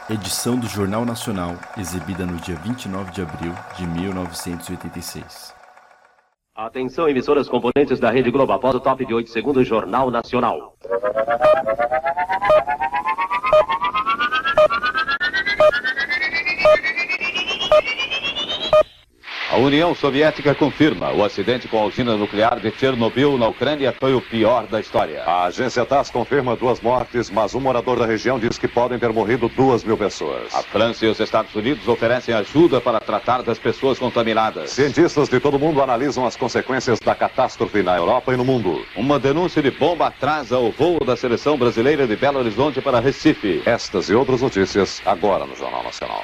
Edição 0.10 0.58
do 0.58 0.68
Jornal 0.68 1.06
Nacional, 1.06 1.56
exibida 1.78 2.26
no 2.26 2.36
dia 2.38 2.56
29 2.56 3.12
de 3.12 3.22
abril 3.22 3.54
de 3.78 3.86
1986. 3.86 5.54
Atenção, 6.56 7.08
emissoras 7.08 7.48
componentes 7.48 8.00
da 8.00 8.10
Rede 8.10 8.32
Globo, 8.32 8.52
após 8.52 8.76
o 8.76 8.80
top 8.80 9.06
de 9.06 9.14
8 9.14 9.30
segundos, 9.30 9.66
Jornal 9.66 10.10
Nacional. 10.10 10.76
A 19.52 19.58
União 19.58 19.94
Soviética 19.94 20.56
confirma 20.56 21.12
o 21.12 21.26
acidente 21.26 21.68
com 21.68 21.78
a 21.78 21.84
usina 21.84 22.16
nuclear 22.16 22.58
de 22.62 22.72
Chernobyl 22.72 23.38
na 23.38 23.50
Ucrânia 23.50 23.94
foi 24.00 24.14
o 24.14 24.22
pior 24.22 24.66
da 24.66 24.80
história. 24.80 25.24
A 25.24 25.44
agência 25.44 25.86
TASS 25.86 26.10
confirma 26.10 26.56
duas 26.56 26.80
mortes, 26.80 27.30
mas 27.30 27.54
um 27.54 27.60
morador 27.60 28.00
da 28.00 28.06
região 28.06 28.40
diz 28.40 28.58
que 28.58 28.66
podem 28.66 28.98
ter 28.98 29.12
morrido 29.12 29.50
duas 29.50 29.84
mil 29.84 29.98
pessoas. 29.98 30.56
A 30.56 30.64
França 30.64 31.06
e 31.06 31.10
os 31.10 31.20
Estados 31.20 31.54
Unidos 31.54 31.86
oferecem 31.86 32.34
ajuda 32.34 32.80
para 32.80 33.02
tratar 33.02 33.44
das 33.44 33.60
pessoas 33.60 34.00
contaminadas. 34.00 34.70
Cientistas 34.70 35.28
de 35.28 35.38
todo 35.38 35.60
mundo 35.60 35.82
analisam 35.82 36.26
as 36.26 36.38
consequências 36.38 36.98
da 37.02 37.14
catástrofe 37.14 37.84
na 37.84 37.98
Europa 37.98 38.34
e 38.34 38.38
no 38.38 38.46
mundo. 38.46 38.86
Uma 38.96 39.20
denúncia 39.20 39.62
de 39.62 39.70
bomba 39.70 40.08
atrasa 40.08 40.58
o 40.60 40.72
voo 40.72 41.04
da 41.06 41.18
seleção 41.18 41.58
brasileira 41.58 42.08
de 42.08 42.16
Belo 42.16 42.40
Horizonte 42.40 42.82
para 42.82 43.02
Recife. 43.02 43.62
Estas 43.66 44.10
e 44.10 44.16
outras 44.16 44.42
notícias 44.42 45.02
agora 45.06 45.46
no 45.46 45.58
Jornal 45.58 45.84
Nacional. 45.84 46.24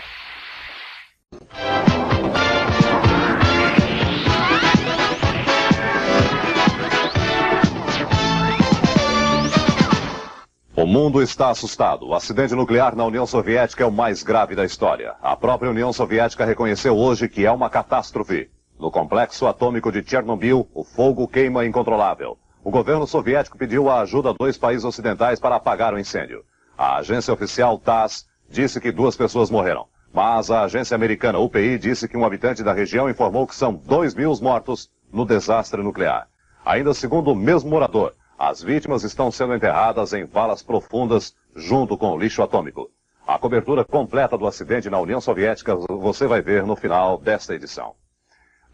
O 10.87 10.89
mundo 10.89 11.21
está 11.21 11.49
assustado. 11.49 12.07
O 12.07 12.15
acidente 12.15 12.55
nuclear 12.55 12.95
na 12.95 13.03
União 13.03 13.27
Soviética 13.27 13.83
é 13.83 13.85
o 13.85 13.91
mais 13.91 14.23
grave 14.23 14.55
da 14.55 14.63
história. 14.63 15.15
A 15.21 15.35
própria 15.35 15.69
União 15.69 15.91
Soviética 15.91 16.45
reconheceu 16.45 16.95
hoje 16.97 17.27
que 17.27 17.45
é 17.45 17.51
uma 17.51 17.69
catástrofe. 17.69 18.49
No 18.79 18.89
complexo 18.89 19.45
atômico 19.47 19.91
de 19.91 20.01
Chernobyl, 20.01 20.65
o 20.73 20.85
fogo 20.85 21.27
queima 21.27 21.65
incontrolável. 21.65 22.37
O 22.63 22.71
governo 22.71 23.05
soviético 23.05 23.57
pediu 23.57 23.89
a 23.89 23.99
ajuda 23.99 24.29
a 24.29 24.33
dois 24.33 24.57
países 24.57 24.85
ocidentais 24.85 25.41
para 25.41 25.57
apagar 25.57 25.93
o 25.93 25.99
incêndio. 25.99 26.45
A 26.77 26.95
agência 26.95 27.33
oficial 27.33 27.77
TASS 27.77 28.25
disse 28.49 28.79
que 28.79 28.89
duas 28.89 29.17
pessoas 29.17 29.49
morreram. 29.49 29.87
Mas 30.13 30.49
a 30.49 30.63
agência 30.63 30.95
americana 30.95 31.37
UPI 31.37 31.77
disse 31.77 32.07
que 32.07 32.15
um 32.15 32.23
habitante 32.23 32.63
da 32.63 32.71
região 32.71 33.09
informou 33.09 33.45
que 33.45 33.55
são 33.55 33.73
dois 33.73 34.15
mil 34.15 34.33
mortos 34.41 34.89
no 35.11 35.25
desastre 35.25 35.83
nuclear. 35.83 36.29
Ainda 36.65 36.93
segundo 36.93 37.33
o 37.33 37.35
mesmo 37.35 37.69
morador, 37.69 38.13
as 38.37 38.61
vítimas 38.61 39.03
estão 39.03 39.31
sendo 39.31 39.55
enterradas 39.55 40.13
em 40.13 40.23
valas 40.23 40.61
profundas 40.61 41.35
junto 41.55 41.97
com 41.97 42.11
o 42.11 42.17
lixo 42.19 42.43
atômico. 42.43 42.91
A 43.25 43.39
cobertura 43.39 43.83
completa 43.83 44.37
do 44.37 44.45
acidente 44.45 44.89
na 44.89 44.99
União 44.99 45.19
Soviética 45.19 45.75
você 45.75 46.27
vai 46.27 46.41
ver 46.41 46.63
no 46.63 46.75
final 46.75 47.17
desta 47.17 47.55
edição. 47.55 47.95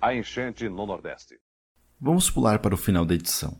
A 0.01 0.13
enchente 0.13 0.67
no 0.67 0.85
Nordeste. 0.85 1.39
Vamos 1.99 2.29
pular 2.29 2.59
para 2.59 2.75
o 2.75 2.77
final 2.77 3.05
da 3.05 3.15
edição. 3.15 3.57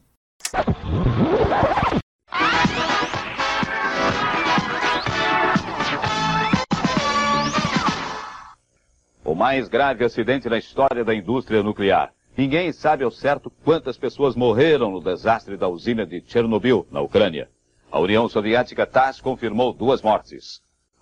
O 9.24 9.34
mais 9.34 9.70
grave 9.70 10.04
acidente 10.04 10.50
na 10.50 10.58
história 10.58 11.06
da 11.06 11.16
indústria 11.16 11.64
nuclear. 11.64 12.14
Ninguém 12.36 12.72
sabe 12.72 13.04
ao 13.04 13.12
certo 13.12 13.52
quantas 13.64 13.96
pessoas 13.96 14.36
morreram 14.36 14.90
no 14.90 15.00
desastre 15.00 15.56
da 15.56 15.68
usina 15.68 16.04
de 16.04 16.24
Chernobyl, 16.26 16.88
na 16.92 17.00
Ucrânia. 17.00 17.48
A 17.92 18.00
União 18.00 18.28
Soviética 18.28 18.88
TASS 18.88 19.22
confirmou 19.22 19.72
duas 19.72 20.02
mortes. 20.02 20.60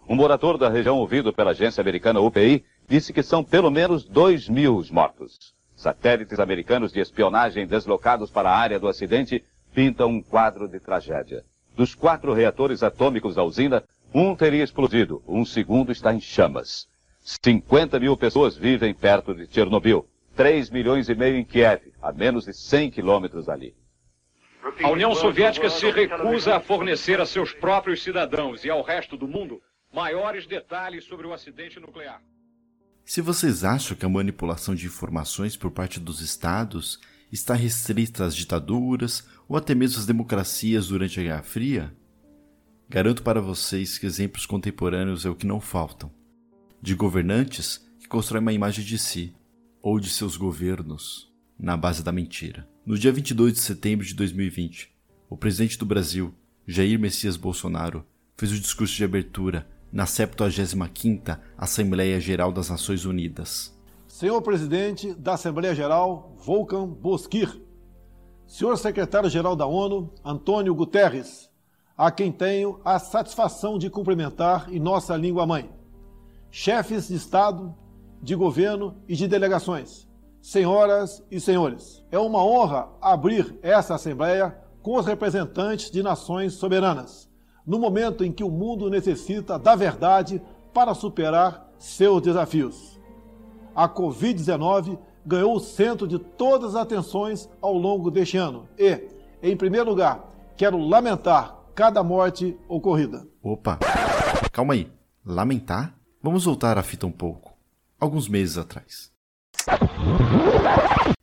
Um 0.09 0.15
morador 0.15 0.57
da 0.57 0.67
região 0.67 0.97
ouvido 0.97 1.31
pela 1.31 1.51
agência 1.51 1.79
americana 1.79 2.19
UPI 2.19 2.65
disse 2.85 3.13
que 3.13 3.23
são 3.23 3.45
pelo 3.45 3.71
menos 3.71 4.03
dois 4.03 4.49
mil 4.49 4.75
os 4.75 4.91
mortos. 4.91 5.53
Satélites 5.73 6.37
americanos 6.37 6.91
de 6.91 6.99
espionagem 6.99 7.65
deslocados 7.65 8.29
para 8.29 8.49
a 8.49 8.57
área 8.57 8.77
do 8.77 8.89
acidente 8.89 9.41
pintam 9.73 10.09
um 10.09 10.21
quadro 10.21 10.67
de 10.67 10.81
tragédia. 10.81 11.45
Dos 11.77 11.95
quatro 11.95 12.33
reatores 12.33 12.83
atômicos 12.83 13.35
da 13.35 13.43
usina, 13.43 13.85
um 14.13 14.35
teria 14.35 14.65
explodido, 14.65 15.23
um 15.25 15.45
segundo 15.45 15.93
está 15.93 16.13
em 16.13 16.19
chamas. 16.19 16.89
50 17.21 17.97
mil 18.01 18.17
pessoas 18.17 18.57
vivem 18.57 18.93
perto 18.93 19.33
de 19.33 19.47
Chernobyl. 19.49 20.05
3 20.41 20.71
milhões 20.71 21.07
e 21.07 21.13
meio 21.13 21.35
em 21.35 21.45
Kiev, 21.45 21.93
a 22.01 22.11
menos 22.11 22.45
de 22.45 22.53
100 22.53 22.89
quilômetros 22.89 23.45
dali. 23.45 23.75
A 24.83 24.89
União 24.89 25.13
Soviética 25.13 25.69
se 25.69 25.87
recusa 25.91 26.55
a 26.55 26.59
fornecer 26.59 27.21
a 27.21 27.27
seus 27.27 27.53
próprios 27.53 28.01
cidadãos 28.01 28.65
e 28.65 28.69
ao 28.71 28.81
resto 28.81 29.15
do 29.15 29.27
mundo 29.27 29.61
maiores 29.93 30.47
detalhes 30.47 31.03
sobre 31.03 31.27
o 31.27 31.33
acidente 31.33 31.79
nuclear. 31.79 32.23
Se 33.05 33.21
vocês 33.21 33.63
acham 33.63 33.95
que 33.95 34.03
a 34.03 34.09
manipulação 34.09 34.73
de 34.73 34.87
informações 34.87 35.55
por 35.55 35.69
parte 35.69 35.99
dos 35.99 36.21
estados 36.21 36.99
está 37.31 37.53
restrita 37.53 38.25
às 38.25 38.35
ditaduras 38.35 39.27
ou 39.47 39.55
até 39.55 39.75
mesmo 39.75 39.99
às 39.99 40.07
democracias 40.07 40.87
durante 40.87 41.19
a 41.19 41.23
Guerra 41.23 41.43
Fria, 41.43 41.95
garanto 42.89 43.21
para 43.21 43.39
vocês 43.39 43.99
que 43.99 44.07
exemplos 44.07 44.47
contemporâneos 44.47 45.23
é 45.23 45.29
o 45.29 45.35
que 45.35 45.45
não 45.45 45.61
faltam. 45.61 46.11
De 46.81 46.95
governantes 46.95 47.77
que 47.99 48.07
constroem 48.07 48.41
uma 48.41 48.53
imagem 48.53 48.83
de 48.83 48.97
si, 48.97 49.35
ou 49.81 49.99
de 49.99 50.09
seus 50.09 50.37
governos 50.37 51.31
na 51.57 51.75
base 51.75 52.03
da 52.03 52.11
mentira. 52.11 52.67
No 52.85 52.97
dia 52.97 53.11
22 53.11 53.53
de 53.53 53.59
setembro 53.59 54.05
de 54.05 54.13
2020, 54.13 54.91
o 55.29 55.37
presidente 55.37 55.77
do 55.77 55.85
Brasil, 55.85 56.33
Jair 56.67 56.99
Messias 56.99 57.37
Bolsonaro, 57.37 58.05
fez 58.35 58.51
o 58.51 58.59
discurso 58.59 58.95
de 58.95 59.03
abertura 59.03 59.67
na 59.91 60.05
75ª 60.05 61.39
Assembleia 61.57 62.19
Geral 62.19 62.51
das 62.51 62.69
Nações 62.69 63.05
Unidas. 63.05 63.77
Senhor 64.07 64.41
presidente 64.41 65.13
da 65.13 65.33
Assembleia 65.33 65.75
Geral, 65.75 66.35
Volkan 66.43 66.87
Bozkir, 66.87 67.61
senhor 68.45 68.77
secretário-geral 68.77 69.55
da 69.55 69.65
ONU, 69.65 70.13
Antônio 70.23 70.75
Guterres, 70.75 71.49
a 71.97 72.11
quem 72.11 72.31
tenho 72.31 72.81
a 72.83 72.99
satisfação 72.99 73.77
de 73.77 73.89
cumprimentar 73.89 74.73
em 74.73 74.79
nossa 74.79 75.15
língua 75.15 75.45
mãe, 75.45 75.69
chefes 76.49 77.07
de 77.07 77.15
Estado, 77.15 77.73
de 78.21 78.35
governo 78.35 78.95
e 79.07 79.15
de 79.15 79.27
delegações. 79.27 80.07
Senhoras 80.41 81.23
e 81.29 81.39
senhores, 81.39 82.03
é 82.11 82.17
uma 82.17 82.43
honra 82.43 82.89
abrir 83.01 83.57
essa 83.61 83.95
Assembleia 83.95 84.57
com 84.81 84.97
os 84.97 85.05
representantes 85.05 85.91
de 85.91 86.01
nações 86.01 86.53
soberanas, 86.53 87.29
no 87.65 87.77
momento 87.77 88.23
em 88.23 88.31
que 88.31 88.43
o 88.43 88.49
mundo 88.49 88.89
necessita 88.89 89.59
da 89.59 89.75
verdade 89.75 90.41
para 90.73 90.93
superar 90.93 91.69
seus 91.77 92.21
desafios. 92.21 92.99
A 93.75 93.87
Covid-19 93.87 94.97
ganhou 95.25 95.55
o 95.55 95.59
centro 95.59 96.07
de 96.07 96.17
todas 96.17 96.75
as 96.75 96.81
atenções 96.81 97.49
ao 97.61 97.73
longo 97.73 98.09
deste 98.09 98.37
ano 98.37 98.67
e, 98.77 99.07
em 99.41 99.55
primeiro 99.55 99.89
lugar, 99.89 100.27
quero 100.57 100.77
lamentar 100.77 101.55
cada 101.75 102.03
morte 102.03 102.57
ocorrida. 102.67 103.27
Opa, 103.41 103.79
calma 104.51 104.73
aí. 104.73 104.91
Lamentar? 105.23 105.95
Vamos 106.21 106.45
voltar 106.45 106.77
a 106.77 106.83
fita 106.83 107.05
um 107.05 107.11
pouco. 107.11 107.50
Alguns 108.01 108.27
meses 108.27 108.57
atrás. 108.57 109.11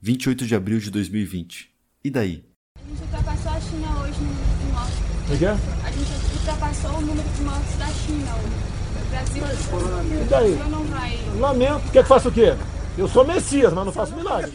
28 0.00 0.46
de 0.46 0.54
abril 0.54 0.78
de 0.78 0.92
2020. 0.92 1.74
E 2.04 2.08
daí? 2.08 2.44
A 2.76 2.88
gente 2.88 3.02
ultrapassou 3.02 3.50
a 3.50 3.60
China 3.60 4.00
hoje 4.00 4.20
no 4.20 4.26
número 4.28 4.58
de 4.58 4.72
mortos. 4.72 5.34
O 5.34 5.38
que 5.38 5.44
é? 5.44 5.50
A 5.50 5.90
gente 5.90 6.36
ultrapassou 6.38 6.90
o 6.92 7.00
número 7.00 7.28
de 7.30 7.42
mortos 7.42 7.74
da 7.78 7.86
China 7.88 8.34
hoje. 8.36 8.68
O 9.02 9.10
Brasil, 9.10 9.42
E 9.42 10.22
o 10.22 10.28
daí? 10.30 10.54
Brasil 10.54 10.70
não 10.70 10.84
vai. 10.84 11.18
Lamento. 11.40 11.90
Quer 11.90 12.02
que 12.04 12.08
faça 12.08 12.28
o 12.28 12.32
quê? 12.32 12.54
Eu 12.96 13.08
sou 13.08 13.26
Messias, 13.26 13.72
mas 13.72 13.84
não 13.84 13.92
faço 13.92 14.14
milagre. 14.14 14.52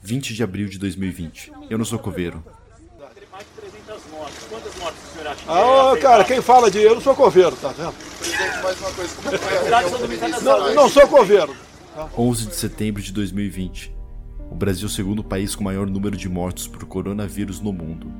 20 0.00 0.34
de 0.34 0.42
abril 0.44 0.68
de 0.68 0.78
2020. 0.78 1.50
Eu 1.68 1.76
não 1.76 1.84
sou 1.84 1.98
coveiro. 1.98 2.40
Ah, 5.48 5.96
cara, 6.00 6.24
quem 6.24 6.40
fala 6.40 6.70
de 6.70 6.78
eu 6.78 6.94
não 6.94 7.00
sou 7.00 7.14
coveiro, 7.14 7.54
tá 7.56 7.68
vendo? 7.68 7.92
Presidente, 8.18 8.62
mais 8.62 8.80
uma 8.80 8.90
coisa. 8.92 9.98
Do 9.98 10.08
ministro 10.08 10.44
Não, 10.44 10.74
não 10.74 10.88
sou 10.88 11.06
coveiro. 11.08 11.54
11 12.16 12.46
de 12.46 12.54
setembro 12.56 13.02
de 13.02 13.12
2020. 13.12 13.94
O 14.50 14.54
Brasil 14.54 14.86
é 14.86 14.90
o 14.90 14.92
segundo 14.92 15.24
país 15.24 15.54
com 15.54 15.64
maior 15.64 15.86
número 15.86 16.16
de 16.16 16.28
mortos 16.28 16.66
por 16.66 16.84
coronavírus 16.84 17.60
no 17.60 17.72
mundo. 17.72 18.12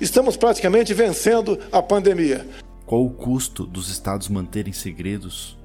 Estamos 0.00 0.36
praticamente 0.36 0.92
vencendo 0.92 1.58
a 1.72 1.82
pandemia. 1.82 2.46
Qual 2.84 3.04
o 3.04 3.10
custo 3.10 3.66
dos 3.66 3.88
estados 3.88 4.28
manterem 4.28 4.72
segredos? 4.72 5.58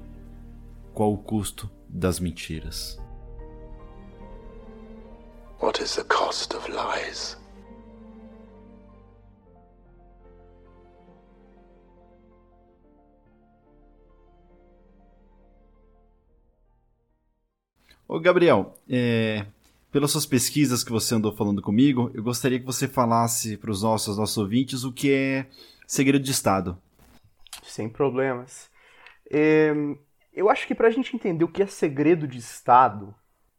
Qual 0.94 1.12
o 1.12 1.18
custo 1.18 1.70
das 1.88 2.18
mentiras? 2.18 2.98
What 5.60 5.82
is 5.82 5.94
the 5.94 6.04
cost 6.04 6.56
of 6.56 6.70
lies? 6.70 7.36
Ô 18.12 18.20
Gabriel, 18.20 18.74
é, 18.90 19.46
pelas 19.90 20.10
suas 20.10 20.26
pesquisas 20.26 20.84
que 20.84 20.92
você 20.92 21.14
andou 21.14 21.34
falando 21.34 21.62
comigo, 21.62 22.10
eu 22.12 22.22
gostaria 22.22 22.60
que 22.60 22.66
você 22.66 22.86
falasse 22.86 23.56
para 23.56 23.70
os 23.70 23.82
nossos, 23.82 24.18
nossos 24.18 24.36
ouvintes 24.36 24.84
o 24.84 24.92
que 24.92 25.10
é 25.10 25.46
segredo 25.86 26.22
de 26.22 26.30
Estado. 26.30 26.76
Sem 27.62 27.88
problemas. 27.88 28.70
É, 29.30 29.72
eu 30.30 30.50
acho 30.50 30.66
que 30.66 30.74
para 30.74 30.88
a 30.88 30.90
gente 30.90 31.16
entender 31.16 31.42
o 31.42 31.48
que 31.48 31.62
é 31.62 31.66
segredo 31.66 32.28
de 32.28 32.36
Estado, 32.36 33.14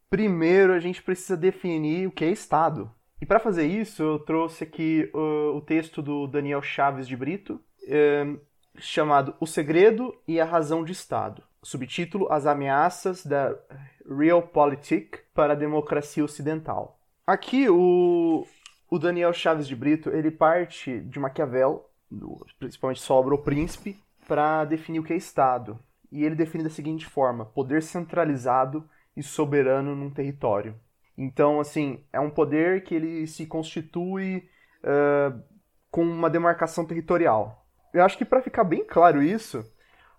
primeiro 0.08 0.72
a 0.72 0.78
gente 0.78 1.02
precisa 1.02 1.36
definir 1.36 2.06
o 2.06 2.12
que 2.12 2.24
é 2.24 2.30
Estado. 2.30 2.88
E 3.20 3.26
para 3.26 3.40
fazer 3.40 3.66
isso, 3.66 4.04
eu 4.04 4.18
trouxe 4.20 4.62
aqui 4.62 5.10
uh, 5.12 5.56
o 5.56 5.60
texto 5.60 6.00
do 6.00 6.28
Daniel 6.28 6.62
Chaves 6.62 7.08
de 7.08 7.16
Brito, 7.16 7.60
é, 7.88 8.24
chamado 8.78 9.34
O 9.40 9.48
Segredo 9.48 10.14
e 10.28 10.38
a 10.38 10.44
Razão 10.44 10.84
de 10.84 10.92
Estado. 10.92 11.42
Subtítulo: 11.64 12.30
As 12.30 12.46
Ameaças 12.46 13.24
da 13.24 13.56
Realpolitik 14.08 15.18
para 15.34 15.54
a 15.54 15.56
Democracia 15.56 16.24
Ocidental. 16.24 16.98
Aqui, 17.26 17.68
o, 17.68 18.46
o 18.90 18.98
Daniel 18.98 19.32
Chaves 19.32 19.66
de 19.66 19.74
Brito 19.74 20.10
ele 20.10 20.30
parte 20.30 21.00
de 21.00 21.18
Maquiavel, 21.18 21.88
do, 22.10 22.46
principalmente 22.58 23.00
Sobra 23.00 23.34
o 23.34 23.38
Príncipe, 23.38 23.98
para 24.28 24.64
definir 24.64 25.00
o 25.00 25.02
que 25.02 25.12
é 25.12 25.16
Estado. 25.16 25.78
E 26.12 26.22
ele 26.22 26.34
define 26.34 26.64
da 26.64 26.70
seguinte 26.70 27.06
forma: 27.06 27.46
poder 27.46 27.82
centralizado 27.82 28.88
e 29.16 29.22
soberano 29.22 29.96
num 29.96 30.10
território. 30.10 30.74
Então, 31.16 31.60
assim, 31.60 32.04
é 32.12 32.20
um 32.20 32.30
poder 32.30 32.84
que 32.84 32.94
ele 32.94 33.26
se 33.26 33.46
constitui 33.46 34.48
uh, 34.82 35.40
com 35.90 36.02
uma 36.02 36.28
demarcação 36.28 36.84
territorial. 36.84 37.64
Eu 37.92 38.04
acho 38.04 38.18
que 38.18 38.24
para 38.24 38.42
ficar 38.42 38.64
bem 38.64 38.84
claro 38.84 39.22
isso, 39.22 39.64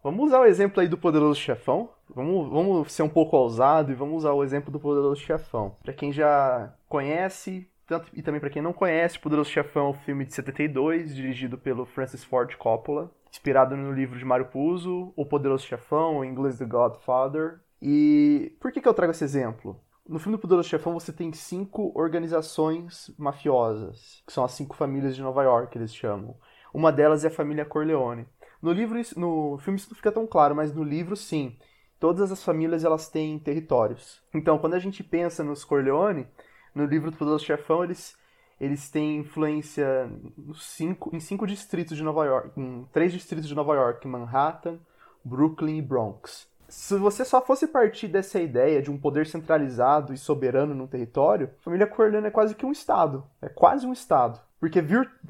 vamos 0.05 0.27
usar 0.27 0.39
o 0.39 0.45
exemplo 0.45 0.79
aí 0.79 0.87
do 0.87 0.99
Poderoso 0.99 1.39
Chefão. 1.39 1.89
Vamos, 2.07 2.47
vamos 2.51 2.91
ser 2.93 3.01
um 3.01 3.09
pouco 3.09 3.35
ousado 3.35 3.91
e 3.91 3.95
vamos 3.95 4.17
usar 4.17 4.33
o 4.33 4.43
exemplo 4.43 4.71
do 4.71 4.79
Poderoso 4.79 5.19
Chefão. 5.19 5.75
Para 5.81 5.93
quem 5.93 6.11
já 6.11 6.71
conhece, 6.87 7.67
tanto, 7.87 8.07
e 8.13 8.21
também 8.21 8.39
para 8.39 8.51
quem 8.51 8.61
não 8.61 8.71
conhece, 8.71 9.17
Poderoso 9.17 9.49
Chefão 9.49 9.87
é 9.87 9.89
um 9.89 9.93
filme 9.93 10.23
de 10.23 10.35
72, 10.35 11.15
dirigido 11.15 11.57
pelo 11.57 11.87
Francis 11.87 12.23
Ford 12.23 12.55
Coppola, 12.55 13.09
inspirado 13.31 13.75
no 13.75 13.91
livro 13.91 14.19
de 14.19 14.23
Mário 14.23 14.45
Puzo, 14.45 15.11
O 15.15 15.25
Poderoso 15.25 15.65
Chefão, 15.65 16.23
em 16.23 16.29
inglês 16.29 16.59
The 16.59 16.65
Godfather. 16.65 17.59
E 17.81 18.55
por 18.61 18.71
que, 18.71 18.81
que 18.81 18.87
eu 18.87 18.93
trago 18.93 19.11
esse 19.11 19.23
exemplo? 19.23 19.79
No 20.07 20.19
filme 20.19 20.37
do 20.37 20.41
Poderoso 20.41 20.69
Chefão 20.69 20.93
você 20.93 21.11
tem 21.11 21.33
cinco 21.33 21.91
organizações 21.95 23.11
mafiosas, 23.17 24.21
que 24.27 24.31
são 24.31 24.43
as 24.45 24.51
cinco 24.51 24.75
famílias 24.75 25.15
de 25.15 25.23
Nova 25.23 25.41
York, 25.41 25.75
eles 25.75 25.95
chamam. 25.95 26.35
Uma 26.75 26.91
delas 26.91 27.23
é 27.23 27.29
a 27.29 27.31
família 27.31 27.63
Corleone. 27.63 28.27
No 28.65 28.73
livro, 28.73 28.99
no 29.15 29.59
filme 29.59 29.77
isso 29.77 29.89
não 29.91 29.95
fica 29.95 30.11
tão 30.11 30.25
claro, 30.25 30.55
mas 30.55 30.73
no 30.73 30.83
livro 30.83 31.15
sim. 31.15 31.55
Todas 31.99 32.31
as 32.31 32.43
famílias 32.43 32.83
elas 32.83 33.07
têm 33.07 33.37
territórios. 33.37 34.23
Então, 34.33 34.57
quando 34.57 34.73
a 34.73 34.79
gente 34.79 35.03
pensa 35.03 35.43
nos 35.43 35.63
Corleone, 35.63 36.25
no 36.73 36.83
livro 36.83 37.11
do 37.11 37.17
Poderoso 37.17 37.45
Chefão, 37.45 37.83
eles 37.83 38.17
eles 38.59 38.89
têm 38.89 39.17
influência 39.17 40.09
cinco, 40.55 41.15
em 41.15 41.19
cinco 41.19 41.45
distritos 41.45 41.95
de 41.95 42.01
Nova 42.01 42.25
York, 42.25 42.59
em 42.59 42.87
três 42.91 43.13
distritos 43.13 43.47
de 43.47 43.53
Nova 43.53 43.75
York, 43.75 44.07
Manhattan, 44.07 44.79
Brooklyn 45.23 45.77
e 45.77 45.81
Bronx. 45.83 46.47
Se 46.67 46.97
você 46.97 47.23
só 47.23 47.45
fosse 47.45 47.67
partir 47.67 48.07
dessa 48.07 48.41
ideia 48.41 48.81
de 48.81 48.89
um 48.89 48.97
poder 48.97 49.27
centralizado 49.27 50.11
e 50.11 50.17
soberano 50.17 50.73
num 50.73 50.87
território, 50.87 51.51
a 51.59 51.63
família 51.65 51.85
Corleone 51.85 52.27
é 52.27 52.31
quase 52.31 52.55
que 52.55 52.65
um 52.65 52.71
estado, 52.71 53.23
é 53.43 53.47
quase 53.47 53.85
um 53.85 53.93
estado, 53.93 54.41
porque 54.59 54.81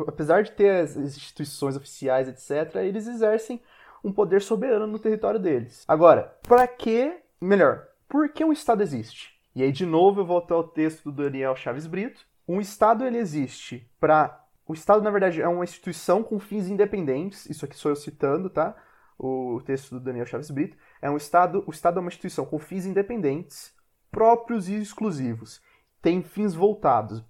apesar 0.07 0.43
de 0.43 0.51
ter 0.51 0.83
as 0.83 0.95
instituições 0.95 1.75
oficiais, 1.75 2.27
etc, 2.27 2.75
eles 2.77 3.07
exercem 3.07 3.61
um 4.03 4.11
poder 4.11 4.41
soberano 4.41 4.87
no 4.87 4.99
território 4.99 5.39
deles. 5.39 5.83
Agora, 5.87 6.37
para 6.43 6.67
que, 6.67 7.17
melhor, 7.41 7.87
por 8.07 8.29
que 8.29 8.43
um 8.45 8.53
estado 8.53 8.83
existe? 8.83 9.33
E 9.55 9.63
aí 9.63 9.71
de 9.71 9.85
novo 9.85 10.21
eu 10.21 10.25
volto 10.25 10.53
ao 10.53 10.63
texto 10.63 11.11
do 11.11 11.23
Daniel 11.23 11.55
Chaves 11.55 11.87
Brito, 11.87 12.25
um 12.47 12.61
Estado 12.61 13.05
ele 13.05 13.17
existe 13.17 13.89
para. 13.99 14.41
O 14.67 14.73
Estado, 14.73 15.03
na 15.03 15.11
verdade, 15.11 15.41
é 15.41 15.47
uma 15.47 15.63
instituição 15.63 16.23
com 16.23 16.39
fins 16.39 16.67
independentes. 16.67 17.47
Isso 17.47 17.65
aqui 17.65 17.75
sou 17.75 17.91
eu 17.91 17.95
citando, 17.95 18.49
tá? 18.49 18.75
O 19.17 19.61
texto 19.63 19.91
do 19.91 19.99
Daniel 19.99 20.25
Chaves 20.25 20.49
Brito. 20.49 20.77
É 21.01 21.09
um 21.09 21.17
Estado. 21.17 21.63
O 21.67 21.71
Estado 21.71 21.97
é 21.97 22.01
uma 22.01 22.07
instituição 22.07 22.45
com 22.45 22.57
fins 22.57 22.85
independentes, 22.85 23.73
próprios 24.11 24.67
e 24.67 24.75
exclusivos. 24.75 25.61
Tem 26.01 26.23
fins 26.23 26.55
voltados. 26.55 27.23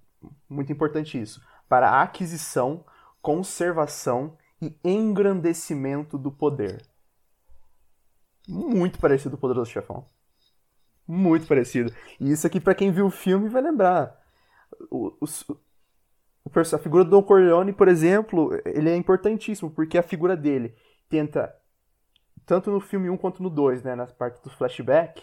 Muito 0.48 0.72
importante 0.72 1.20
isso. 1.20 1.42
Para 1.68 1.90
a 1.90 2.02
aquisição, 2.02 2.84
conservação 3.20 4.36
e 4.60 4.74
engrandecimento 4.84 6.16
do 6.16 6.30
poder. 6.30 6.82
Muito 8.48 8.98
parecido 8.98 9.36
com 9.36 9.38
o 9.38 9.40
Poderoso 9.40 9.70
Chefão. 9.70 10.06
Muito 11.06 11.46
parecido. 11.46 11.92
E 12.20 12.30
isso 12.30 12.46
aqui, 12.46 12.60
para 12.60 12.74
quem 12.74 12.90
viu 12.90 13.06
o 13.06 13.10
filme, 13.10 13.48
vai 13.48 13.62
lembrar 13.62 14.16
o, 14.90 15.16
o, 15.20 15.26
a 16.74 16.78
figura 16.78 17.04
do 17.04 17.10
Don 17.10 17.22
Corleone, 17.22 17.72
por 17.72 17.88
exemplo, 17.88 18.50
ele 18.64 18.90
é 18.90 18.96
importantíssimo, 18.96 19.70
porque 19.70 19.98
a 19.98 20.02
figura 20.02 20.36
dele 20.36 20.74
tenta, 21.08 21.54
tanto 22.44 22.70
no 22.70 22.80
filme 22.80 23.10
1 23.10 23.16
quanto 23.16 23.42
no 23.42 23.50
2, 23.50 23.82
né, 23.82 23.94
na 23.94 24.06
parte 24.06 24.42
do 24.42 24.50
flashback, 24.50 25.22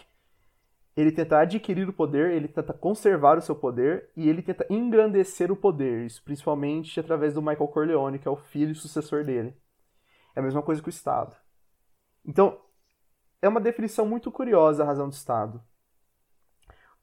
ele 0.96 1.10
tenta 1.10 1.38
adquirir 1.38 1.88
o 1.88 1.92
poder, 1.92 2.30
ele 2.32 2.48
tenta 2.48 2.72
conservar 2.72 3.38
o 3.38 3.42
seu 3.42 3.56
poder 3.56 4.10
e 4.16 4.28
ele 4.28 4.42
tenta 4.42 4.66
engrandecer 4.70 5.50
o 5.50 5.56
poder, 5.56 6.06
isso 6.06 6.22
principalmente 6.22 6.98
através 7.00 7.34
do 7.34 7.42
Michael 7.42 7.68
Corleone, 7.68 8.18
que 8.18 8.28
é 8.28 8.30
o 8.30 8.36
filho 8.36 8.72
e 8.72 8.74
sucessor 8.74 9.24
dele. 9.24 9.56
É 10.36 10.40
a 10.40 10.42
mesma 10.42 10.62
coisa 10.62 10.80
que 10.80 10.88
o 10.88 10.90
Estado. 10.90 11.36
Então, 12.24 12.60
é 13.42 13.48
uma 13.48 13.60
definição 13.60 14.06
muito 14.06 14.30
curiosa 14.30 14.82
a 14.82 14.86
razão 14.86 15.08
do 15.08 15.12
Estado. 15.12 15.62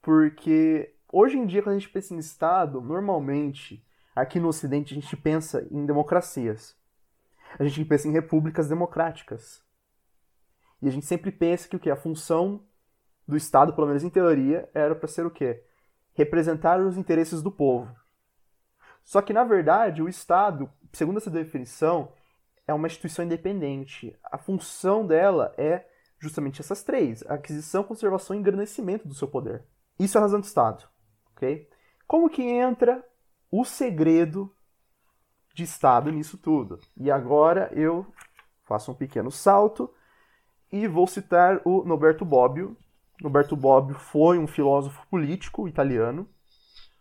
Porque 0.02 0.96
Hoje 1.14 1.38
em 1.38 1.46
dia, 1.46 1.62
quando 1.62 1.76
a 1.76 1.80
gente 1.80 1.92
pensa 1.92 2.14
em 2.14 2.20
Estado, 2.20 2.80
normalmente, 2.80 3.86
aqui 4.16 4.40
no 4.40 4.48
Ocidente, 4.48 4.94
a 4.94 5.00
gente 5.00 5.18
pensa 5.18 5.68
em 5.70 5.86
democracias. 5.86 6.78
A 7.60 7.66
gente 7.66 7.84
pensa 7.84 8.08
em 8.08 8.14
repúblicas 8.14 8.70
democráticas. 8.70 9.62
E 10.82 10.88
a 10.88 10.92
gente 10.92 11.06
sempre 11.06 11.30
pensa 11.30 11.68
que 11.68 11.76
o 11.76 11.80
que? 11.80 11.90
A 11.90 11.98
função 11.98 12.66
do 13.32 13.38
Estado, 13.38 13.74
pelo 13.74 13.88
menos 13.88 14.03
em 14.03 14.10
teoria, 14.10 14.70
era 14.74 14.94
para 14.94 15.08
ser 15.08 15.26
o 15.26 15.32
quê? 15.32 15.64
Representar 16.14 16.80
os 16.80 16.98
interesses 16.98 17.41
do 17.41 17.52
povo. 17.52 17.91
Só 19.03 19.22
que, 19.22 19.34
na 19.34 19.44
verdade, 19.44 20.03
o 20.03 20.08
Estado, 20.08 20.70
segundo 20.94 21.18
essa 21.18 21.32
definição, 21.32 22.14
é 22.68 22.74
uma 22.74 22.88
instituição 22.88 23.26
independente. 23.26 24.16
A 24.24 24.38
função 24.38 25.08
dela 25.08 25.53
é 25.58 25.88
justamente 26.20 26.62
essas 26.62 26.84
três: 26.84 27.24
aquisição, 27.28 27.84
conservação 27.84 28.36
e 28.36 28.40
engrandecimento 28.40 29.08
do 29.08 29.16
seu 29.16 29.28
poder. 29.28 29.66
Isso 29.98 30.18
é 30.18 30.20
a 30.20 30.22
razão 30.22 30.40
do 30.40 30.45
Estado 30.45 30.91
ok? 31.41 31.68
Como 32.08 32.30
que 32.30 32.44
entra 32.44 33.03
o 33.49 33.66
segredo 33.66 34.53
de 35.53 35.64
Estado 35.64 36.12
nisso 36.12 36.38
tudo? 36.38 36.80
E 36.95 37.10
agora 37.10 37.72
eu 37.74 38.06
faço 38.64 38.91
um 38.91 38.95
pequeno 38.95 39.32
salto 39.32 39.91
e 40.72 40.88
vou 40.88 41.08
citar 41.08 41.62
o 41.66 41.84
Norberto 41.84 42.24
Bobbio. 42.24 42.78
Norberto 43.22 43.56
Bobbio 43.56 43.95
foi 43.95 44.39
um 44.39 44.48
filósofo 44.48 45.06
político 45.07 45.68
italiano, 45.68 46.27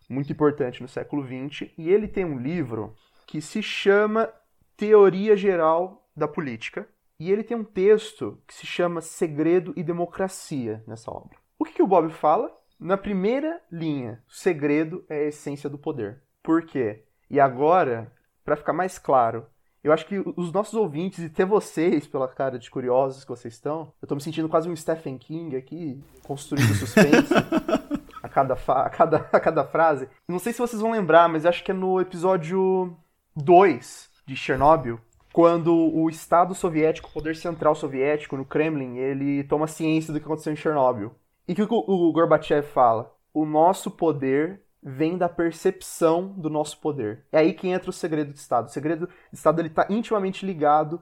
muito 0.08 0.30
importante 0.30 0.82
no 0.82 0.88
século 0.88 1.24
XX, 1.24 1.72
e 1.78 1.88
ele 1.88 2.06
tem 2.06 2.26
um 2.26 2.38
livro 2.38 2.94
que 3.26 3.40
se 3.40 3.62
chama 3.62 4.30
teoria 4.76 5.34
geral 5.34 6.06
da 6.14 6.28
política. 6.28 6.86
E 7.18 7.30
ele 7.30 7.42
tem 7.42 7.56
um 7.56 7.64
texto 7.64 8.42
que 8.46 8.54
se 8.54 8.66
chama 8.66 9.00
Segredo 9.00 9.72
e 9.76 9.82
Democracia 9.82 10.82
nessa 10.86 11.10
obra. 11.10 11.38
O 11.58 11.64
que, 11.64 11.74
que 11.74 11.82
o 11.82 11.86
Bob 11.86 12.10
fala? 12.10 12.50
Na 12.78 12.96
primeira 12.96 13.60
linha, 13.70 14.22
segredo 14.26 15.04
é 15.08 15.16
a 15.16 15.28
essência 15.28 15.68
do 15.68 15.78
poder. 15.78 16.22
Por 16.42 16.64
quê? 16.64 17.04
E 17.28 17.38
agora, 17.38 18.10
para 18.42 18.56
ficar 18.56 18.72
mais 18.72 18.98
claro, 18.98 19.46
eu 19.82 19.92
acho 19.92 20.06
que 20.06 20.22
os 20.36 20.52
nossos 20.52 20.74
ouvintes 20.74 21.20
e 21.20 21.26
até 21.26 21.44
vocês, 21.44 22.06
pela 22.06 22.28
cara 22.28 22.58
de 22.58 22.70
curiosos 22.70 23.24
que 23.24 23.30
vocês 23.30 23.54
estão, 23.54 23.92
eu 24.00 24.06
tô 24.06 24.14
me 24.14 24.20
sentindo 24.20 24.48
quase 24.48 24.68
um 24.68 24.76
Stephen 24.76 25.16
King 25.16 25.56
aqui, 25.56 26.02
construindo 26.22 26.74
suspense 26.74 27.32
a, 28.22 28.28
cada 28.28 28.54
a, 28.54 28.90
cada, 28.90 29.16
a 29.32 29.40
cada 29.40 29.64
frase. 29.64 30.08
Não 30.28 30.38
sei 30.38 30.52
se 30.52 30.58
vocês 30.58 30.82
vão 30.82 30.92
lembrar, 30.92 31.28
mas 31.28 31.46
acho 31.46 31.64
que 31.64 31.70
é 31.70 31.74
no 31.74 32.00
episódio 32.00 32.94
2 33.34 34.10
de 34.26 34.36
Chernobyl, 34.36 35.00
quando 35.32 35.74
o 35.74 36.10
Estado 36.10 36.54
soviético, 36.54 37.08
o 37.08 37.12
poder 37.12 37.36
central 37.36 37.74
soviético 37.74 38.36
no 38.36 38.44
Kremlin, 38.44 38.96
ele 38.96 39.44
toma 39.44 39.66
ciência 39.66 40.12
do 40.12 40.18
que 40.18 40.26
aconteceu 40.26 40.52
em 40.52 40.56
Chernobyl. 40.56 41.12
E 41.48 41.52
o 41.52 41.56
que 41.56 41.62
o 41.70 42.12
Gorbachev 42.12 42.66
fala? 42.66 43.12
O 43.32 43.46
nosso 43.46 43.90
poder 43.90 44.60
vem 44.82 45.18
da 45.18 45.28
percepção 45.28 46.28
do 46.28 46.48
nosso 46.48 46.78
poder. 46.80 47.24
É 47.30 47.38
aí 47.38 47.52
que 47.52 47.68
entra 47.68 47.90
o 47.90 47.92
segredo 47.92 48.32
de 48.32 48.38
Estado. 48.38 48.68
O 48.68 48.70
segredo 48.70 49.06
de 49.06 49.36
Estado 49.36 49.64
está 49.64 49.86
intimamente 49.90 50.44
ligado 50.46 51.00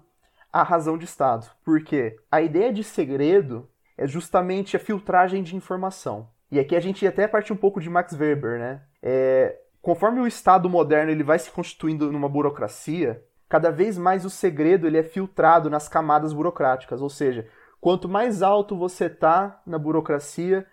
à 0.52 0.62
razão 0.62 0.98
de 0.98 1.05
Estado. 1.05 1.48
Por 1.64 1.82
quê? 1.82 2.16
A 2.30 2.40
ideia 2.40 2.72
de 2.72 2.82
segredo 2.82 3.68
é 3.96 4.06
justamente 4.06 4.76
a 4.76 4.80
filtragem 4.80 5.42
de 5.42 5.56
informação. 5.56 6.28
E 6.50 6.59
aqui 6.59 6.74
a 6.74 6.80
gente 6.80 7.06
até 7.06 7.28
parte 7.28 7.52
um 7.52 7.56
pouco 7.56 7.80
de 7.80 7.90
Max 7.90 8.14
Weber, 8.14 8.59
né? 8.59 8.82
É, 9.02 9.59
conforme 9.80 10.20
o 10.20 10.26
Estado 10.26 10.68
moderno 10.68 11.10
ele 11.10 11.22
vai 11.22 11.38
se 11.38 11.50
constituindo 11.50 12.10
numa 12.10 12.28
burocracia, 12.28 13.22
cada 13.48 13.70
vez 13.70 13.98
mais 13.98 14.24
o 14.24 14.30
segredo 14.30 14.86
ele 14.86 14.98
é 14.98 15.02
filtrado 15.02 15.68
nas 15.68 15.88
camadas 15.88 16.32
burocráticas, 16.32 17.02
ou 17.02 17.10
seja, 17.10 17.46
Quanto 17.80 18.09
mais 18.09 18.42
alto 18.42 18.76
você 18.76 19.06
está 19.06 19.60
na 19.64 19.78
burocracia, 19.78 20.66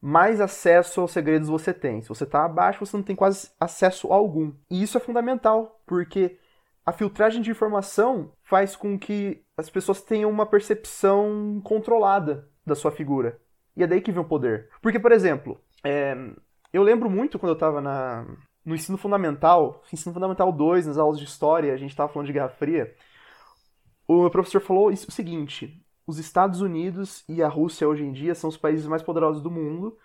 mais 0.00 0.40
acesso 0.40 1.00
aos 1.00 1.12
segredos 1.12 1.48
você 1.48 1.74
tem. 1.74 2.00
Se 2.00 2.08
você 2.08 2.24
está 2.24 2.44
abaixo, 2.44 2.84
você 2.84 2.96
não 2.96 3.04
tem 3.04 3.14
quase 3.14 3.50
acesso 3.60 4.12
algum. 4.12 4.52
E 4.70 4.82
isso 4.82 4.96
é 4.96 5.00
fundamental, 5.00 5.80
porque 5.86 6.38
a 6.84 6.92
filtragem 6.92 7.42
de 7.42 7.50
informação 7.50 8.32
faz 8.42 8.74
com 8.74 8.98
que 8.98 9.44
as 9.56 9.68
pessoas 9.68 10.00
tenham 10.00 10.30
uma 10.30 10.46
percepção 10.46 11.60
controlada 11.62 12.48
da 12.64 12.74
sua 12.74 12.90
figura. 12.90 13.38
E 13.76 13.82
é 13.82 13.86
daí 13.86 14.00
que 14.00 14.10
vem 14.10 14.22
o 14.22 14.26
poder. 14.26 14.70
Porque, 14.80 14.98
por 14.98 15.12
exemplo, 15.12 15.60
é... 15.84 16.16
eu 16.72 16.82
lembro 16.82 17.10
muito 17.10 17.38
quando 17.38 17.50
eu 17.50 17.54
estava 17.54 17.80
na... 17.80 18.26
no 18.64 18.74
ensino 18.74 18.96
fundamental, 18.96 19.82
ensino 19.92 20.14
fundamental 20.14 20.50
2, 20.50 20.86
nas 20.86 20.98
aulas 20.98 21.18
de 21.18 21.26
história, 21.26 21.72
a 21.72 21.76
gente 21.76 21.90
estava 21.90 22.12
falando 22.12 22.26
de 22.26 22.32
Guerra 22.32 22.48
Fria. 22.48 22.94
O 24.08 24.22
meu 24.22 24.30
professor 24.30 24.60
falou 24.60 24.88
o 24.88 24.96
seguinte: 24.96 25.80
os 26.10 26.18
Estados 26.18 26.60
Unidos 26.60 27.24
e 27.28 27.42
a 27.42 27.48
Rússia 27.48 27.88
hoje 27.88 28.04
em 28.04 28.12
dia 28.12 28.34
são 28.34 28.50
os 28.50 28.56
países 28.56 28.86
mais 28.86 29.02
poderosos 29.02 29.40
do 29.40 29.50
mundo, 29.50 29.96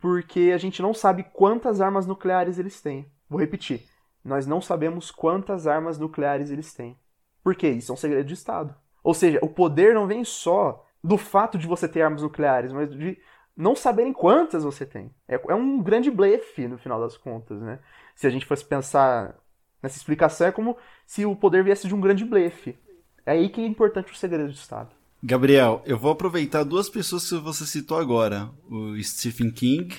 porque 0.00 0.50
a 0.54 0.58
gente 0.58 0.82
não 0.82 0.92
sabe 0.92 1.24
quantas 1.32 1.80
armas 1.80 2.06
nucleares 2.06 2.58
eles 2.58 2.80
têm. 2.80 3.10
Vou 3.28 3.38
repetir. 3.38 3.86
Nós 4.24 4.46
não 4.46 4.60
sabemos 4.60 5.10
quantas 5.10 5.66
armas 5.66 5.98
nucleares 5.98 6.50
eles 6.50 6.72
têm. 6.72 6.98
Por 7.42 7.54
quê? 7.54 7.68
Isso 7.68 7.92
é 7.92 7.94
um 7.94 7.98
segredo 7.98 8.26
de 8.26 8.34
Estado. 8.34 8.74
Ou 9.02 9.12
seja, 9.12 9.38
o 9.42 9.48
poder 9.48 9.94
não 9.94 10.06
vem 10.06 10.24
só 10.24 10.84
do 11.02 11.18
fato 11.18 11.58
de 11.58 11.66
você 11.66 11.86
ter 11.86 12.00
armas 12.00 12.22
nucleares, 12.22 12.72
mas 12.72 12.90
de 12.90 13.18
não 13.54 13.76
saberem 13.76 14.12
quantas 14.12 14.64
você 14.64 14.86
tem. 14.86 15.14
É, 15.28 15.34
é 15.34 15.54
um 15.54 15.82
grande 15.82 16.10
blefe, 16.10 16.66
no 16.66 16.78
final 16.78 16.98
das 16.98 17.18
contas, 17.18 17.60
né? 17.60 17.78
Se 18.16 18.26
a 18.26 18.30
gente 18.30 18.46
fosse 18.46 18.64
pensar 18.64 19.36
nessa 19.82 19.98
explicação, 19.98 20.46
é 20.46 20.52
como 20.52 20.76
se 21.06 21.26
o 21.26 21.36
poder 21.36 21.62
viesse 21.62 21.86
de 21.86 21.94
um 21.94 22.00
grande 22.00 22.24
blefe. 22.24 22.78
É 23.26 23.32
aí 23.32 23.50
que 23.50 23.60
é 23.60 23.66
importante 23.66 24.10
o 24.10 24.16
segredo 24.16 24.50
de 24.50 24.58
Estado. 24.58 24.90
Gabriel, 25.26 25.82
eu 25.86 25.98
vou 25.98 26.10
aproveitar 26.10 26.64
duas 26.64 26.90
pessoas 26.90 27.26
que 27.26 27.34
você 27.36 27.64
citou 27.64 27.96
agora, 27.96 28.50
o 28.68 29.02
Stephen 29.02 29.50
King 29.50 29.94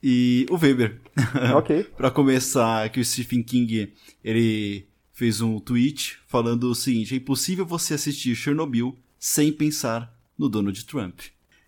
e 0.00 0.46
o 0.48 0.54
Weber. 0.54 1.00
Ok. 1.56 1.82
para 1.96 2.12
começar, 2.12 2.88
que 2.90 3.00
o 3.00 3.04
Stephen 3.04 3.42
King, 3.42 3.92
ele 4.22 4.86
fez 5.12 5.40
um 5.40 5.58
tweet 5.58 6.16
falando 6.28 6.70
o 6.70 6.76
seguinte: 6.76 7.12
é 7.12 7.16
impossível 7.16 7.66
você 7.66 7.94
assistir 7.94 8.36
Chernobyl 8.36 8.96
sem 9.18 9.52
pensar 9.52 10.16
no 10.38 10.48
Donald 10.48 10.84
Trump. 10.84 11.22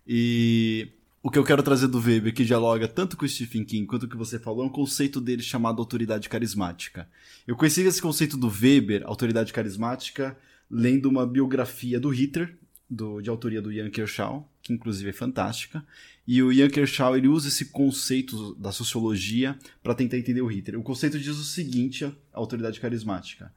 E 0.07 0.87
o 1.21 1.29
que 1.29 1.37
eu 1.37 1.43
quero 1.43 1.61
trazer 1.61 1.89
do 1.89 1.99
Weber, 1.99 2.33
que 2.33 2.45
dialoga 2.45 2.87
tanto 2.87 3.17
com 3.17 3.25
o 3.25 3.27
Stephen 3.27 3.65
King 3.65 3.85
quanto 3.85 4.03
o 4.03 4.09
que 4.09 4.15
você 4.15 4.39
falou, 4.39 4.63
é 4.63 4.67
um 4.67 4.71
conceito 4.71 5.19
dele 5.19 5.43
chamado 5.43 5.81
autoridade 5.81 6.29
carismática. 6.29 7.09
Eu 7.45 7.57
conheci 7.57 7.81
esse 7.81 8.01
conceito 8.01 8.37
do 8.37 8.47
Weber, 8.47 9.03
autoridade 9.05 9.51
carismática, 9.51 10.37
lendo 10.71 11.09
uma 11.09 11.27
biografia 11.27 11.99
do 11.99 12.07
Hitler, 12.07 12.57
do, 12.89 13.21
de 13.21 13.29
autoria 13.29 13.61
do 13.61 13.71
Ian 13.71 13.89
Kershaw, 13.89 14.47
que 14.61 14.73
inclusive 14.73 15.09
é 15.09 15.13
fantástica. 15.13 15.85
E 16.27 16.41
o 16.41 16.51
Ian 16.51 16.69
Kershaw 16.69 17.15
ele 17.15 17.27
usa 17.27 17.47
esse 17.47 17.65
conceito 17.65 18.55
da 18.55 18.71
sociologia 18.71 19.57
para 19.83 19.95
tentar 19.95 20.17
entender 20.17 20.41
o 20.41 20.47
Hitler. 20.47 20.79
O 20.79 20.83
conceito 20.83 21.19
diz 21.19 21.37
o 21.37 21.43
seguinte: 21.43 22.05
a 22.05 22.13
autoridade 22.33 22.79
carismática. 22.79 23.51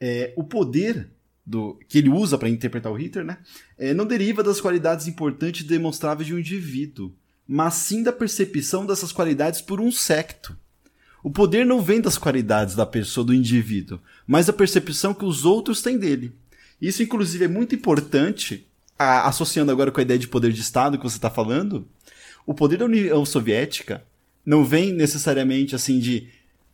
É, 0.00 0.32
o 0.36 0.44
poder 0.44 1.10
do, 1.44 1.78
que 1.88 1.98
ele 1.98 2.08
usa 2.08 2.38
para 2.38 2.48
interpretar 2.48 2.92
o 2.92 2.96
Hitler 2.96 3.24
né, 3.24 3.38
é, 3.78 3.92
não 3.92 4.06
deriva 4.06 4.42
das 4.42 4.60
qualidades 4.60 5.06
importantes 5.06 5.64
demonstráveis 5.64 6.26
de 6.26 6.34
um 6.34 6.38
indivíduo, 6.38 7.12
mas 7.46 7.74
sim 7.74 8.02
da 8.02 8.12
percepção 8.12 8.86
dessas 8.86 9.12
qualidades 9.12 9.60
por 9.60 9.80
um 9.80 9.90
secto. 9.90 10.56
O 11.22 11.30
poder 11.30 11.64
não 11.64 11.80
vem 11.80 12.00
das 12.00 12.18
qualidades 12.18 12.74
da 12.74 12.84
pessoa, 12.84 13.24
do 13.24 13.34
indivíduo, 13.34 14.00
mas 14.26 14.46
da 14.46 14.52
percepção 14.52 15.14
que 15.14 15.24
os 15.24 15.44
outros 15.44 15.80
têm 15.80 15.96
dele. 15.96 16.32
Isso, 16.80 17.02
inclusive, 17.02 17.44
é 17.44 17.48
muito 17.48 17.76
importante 17.76 18.66
a, 19.02 19.28
associando 19.28 19.72
agora 19.72 19.90
com 19.90 20.00
a 20.00 20.02
ideia 20.02 20.18
de 20.18 20.28
poder 20.28 20.52
de 20.52 20.60
Estado 20.60 20.96
que 20.96 21.04
você 21.04 21.16
está 21.16 21.30
falando, 21.30 21.88
o 22.46 22.54
poder 22.54 22.78
da 22.78 22.84
União 22.84 23.24
Soviética 23.24 24.04
não 24.44 24.64
vem 24.64 24.92
necessariamente 24.92 25.74
assim 25.74 25.98
de. 25.98 26.28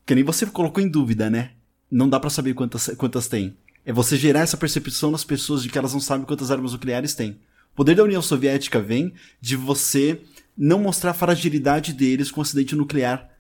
Que 0.07 0.15
nem 0.15 0.25
você 0.25 0.47
colocou 0.47 0.83
em 0.83 0.89
dúvida, 0.89 1.29
né? 1.29 1.53
Não 1.91 2.09
dá 2.09 2.19
para 2.19 2.31
saber 2.31 2.55
quantas, 2.55 2.89
quantas 2.97 3.29
tem. 3.29 3.57
É 3.85 3.93
você 3.93 4.17
gerar 4.17 4.41
essa 4.41 4.57
percepção 4.57 5.11
nas 5.11 5.25
pessoas 5.25 5.63
de 5.63 5.69
que 5.69 5.79
elas 5.79 5.93
não 5.93 6.01
sabem 6.01 6.27
quantas 6.27 6.51
armas 6.51 6.73
nucleares 6.73 7.15
têm. 7.15 7.39
O 7.73 7.77
poder 7.77 7.95
da 7.95 8.05
União 8.05 8.21
Soviética 8.21 8.81
vem 8.81 9.15
de 9.41 9.57
você 9.57 10.21
não 10.57 10.81
mostrar 10.81 11.13
a 11.13 11.15
fragilidade 11.15 11.93
deles 11.93 12.31
com 12.31 12.41
o 12.41 12.43
um 12.43 12.43
acidente 12.43 12.75
nuclear 12.75 13.31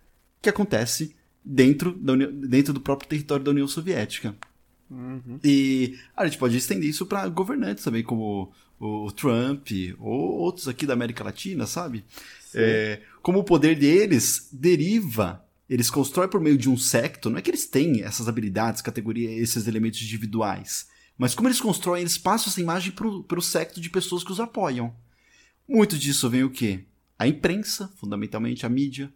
que 0.40 0.48
acontece 0.48 1.16
dentro, 1.44 1.92
da 1.92 2.12
União, 2.12 2.30
dentro 2.32 2.72
do 2.72 2.80
próprio 2.80 3.08
território 3.08 3.44
da 3.44 3.50
União 3.50 3.66
Soviética. 3.66 4.36
Uhum. 4.90 5.38
E 5.44 5.98
a 6.16 6.24
gente 6.24 6.38
pode 6.38 6.56
estender 6.56 6.88
isso 6.88 7.06
para 7.06 7.28
governantes 7.28 7.84
também, 7.84 8.02
como 8.02 8.52
o 8.78 9.10
Trump 9.10 9.68
ou 9.98 10.38
outros 10.38 10.68
aqui 10.68 10.86
da 10.86 10.92
América 10.92 11.24
Latina, 11.24 11.66
sabe? 11.66 12.04
É, 12.54 13.02
como 13.22 13.40
o 13.40 13.44
poder 13.44 13.78
deles 13.78 14.48
deriva, 14.52 15.44
eles 15.68 15.90
constroem 15.90 16.28
por 16.28 16.40
meio 16.40 16.56
de 16.56 16.70
um 16.70 16.76
secto, 16.76 17.28
não 17.28 17.38
é 17.38 17.42
que 17.42 17.50
eles 17.50 17.66
têm 17.66 18.02
essas 18.02 18.28
habilidades, 18.28 18.80
categorias, 18.80 19.32
esses 19.32 19.66
elementos 19.66 20.00
individuais, 20.00 20.88
mas 21.16 21.34
como 21.34 21.48
eles 21.48 21.60
constroem, 21.60 22.02
eles 22.02 22.16
passam 22.16 22.50
essa 22.50 22.60
imagem 22.60 22.92
para 22.92 23.38
o 23.38 23.42
secto 23.42 23.80
de 23.80 23.90
pessoas 23.90 24.22
que 24.22 24.32
os 24.32 24.40
apoiam. 24.40 24.94
Muito 25.68 25.98
disso 25.98 26.30
vem 26.30 26.44
o 26.44 26.50
quê? 26.50 26.84
A 27.18 27.26
imprensa, 27.26 27.88
fundamentalmente 27.96 28.64
a 28.64 28.68
mídia, 28.68 29.12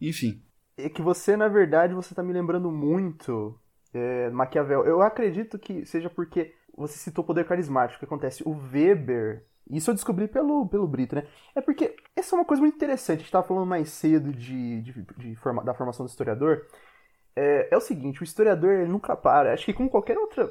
enfim. 0.00 0.42
É 0.76 0.90
que 0.90 1.00
você, 1.00 1.36
na 1.36 1.48
verdade, 1.48 1.94
você 1.94 2.12
está 2.12 2.22
me 2.22 2.34
lembrando 2.34 2.70
muito 2.70 3.58
é, 3.94 4.28
Maquiavel. 4.30 4.84
Eu 4.84 5.00
acredito 5.00 5.58
que 5.58 5.86
seja 5.86 6.10
porque 6.10 6.52
você 6.76 6.98
citou 6.98 7.24
poder 7.24 7.46
carismático. 7.46 7.96
O 7.96 7.98
que 8.00 8.04
acontece? 8.04 8.42
O 8.46 8.52
Weber, 8.52 9.44
isso 9.70 9.90
eu 9.90 9.94
descobri 9.94 10.28
pelo, 10.28 10.68
pelo 10.68 10.86
Brito, 10.86 11.16
né? 11.16 11.26
É 11.54 11.60
porque 11.60 11.96
essa 12.14 12.34
é 12.34 12.38
uma 12.38 12.44
coisa 12.44 12.60
muito 12.60 12.76
interessante. 12.76 13.16
A 13.16 13.18
gente 13.18 13.26
estava 13.26 13.46
falando 13.46 13.66
mais 13.66 13.88
cedo 13.90 14.32
de, 14.32 14.82
de, 14.82 14.92
de 15.16 15.36
forma, 15.36 15.64
da 15.64 15.74
formação 15.74 16.04
do 16.04 16.08
historiador. 16.08 16.66
É, 17.34 17.68
é, 17.70 17.76
o 17.76 17.80
seguinte, 17.80 18.22
o 18.22 18.24
historiador 18.24 18.72
ele 18.72 18.90
nunca 18.90 19.16
para. 19.16 19.52
Acho 19.52 19.64
que 19.64 19.74
com 19.74 19.88
qualquer 19.88 20.16
outra 20.18 20.48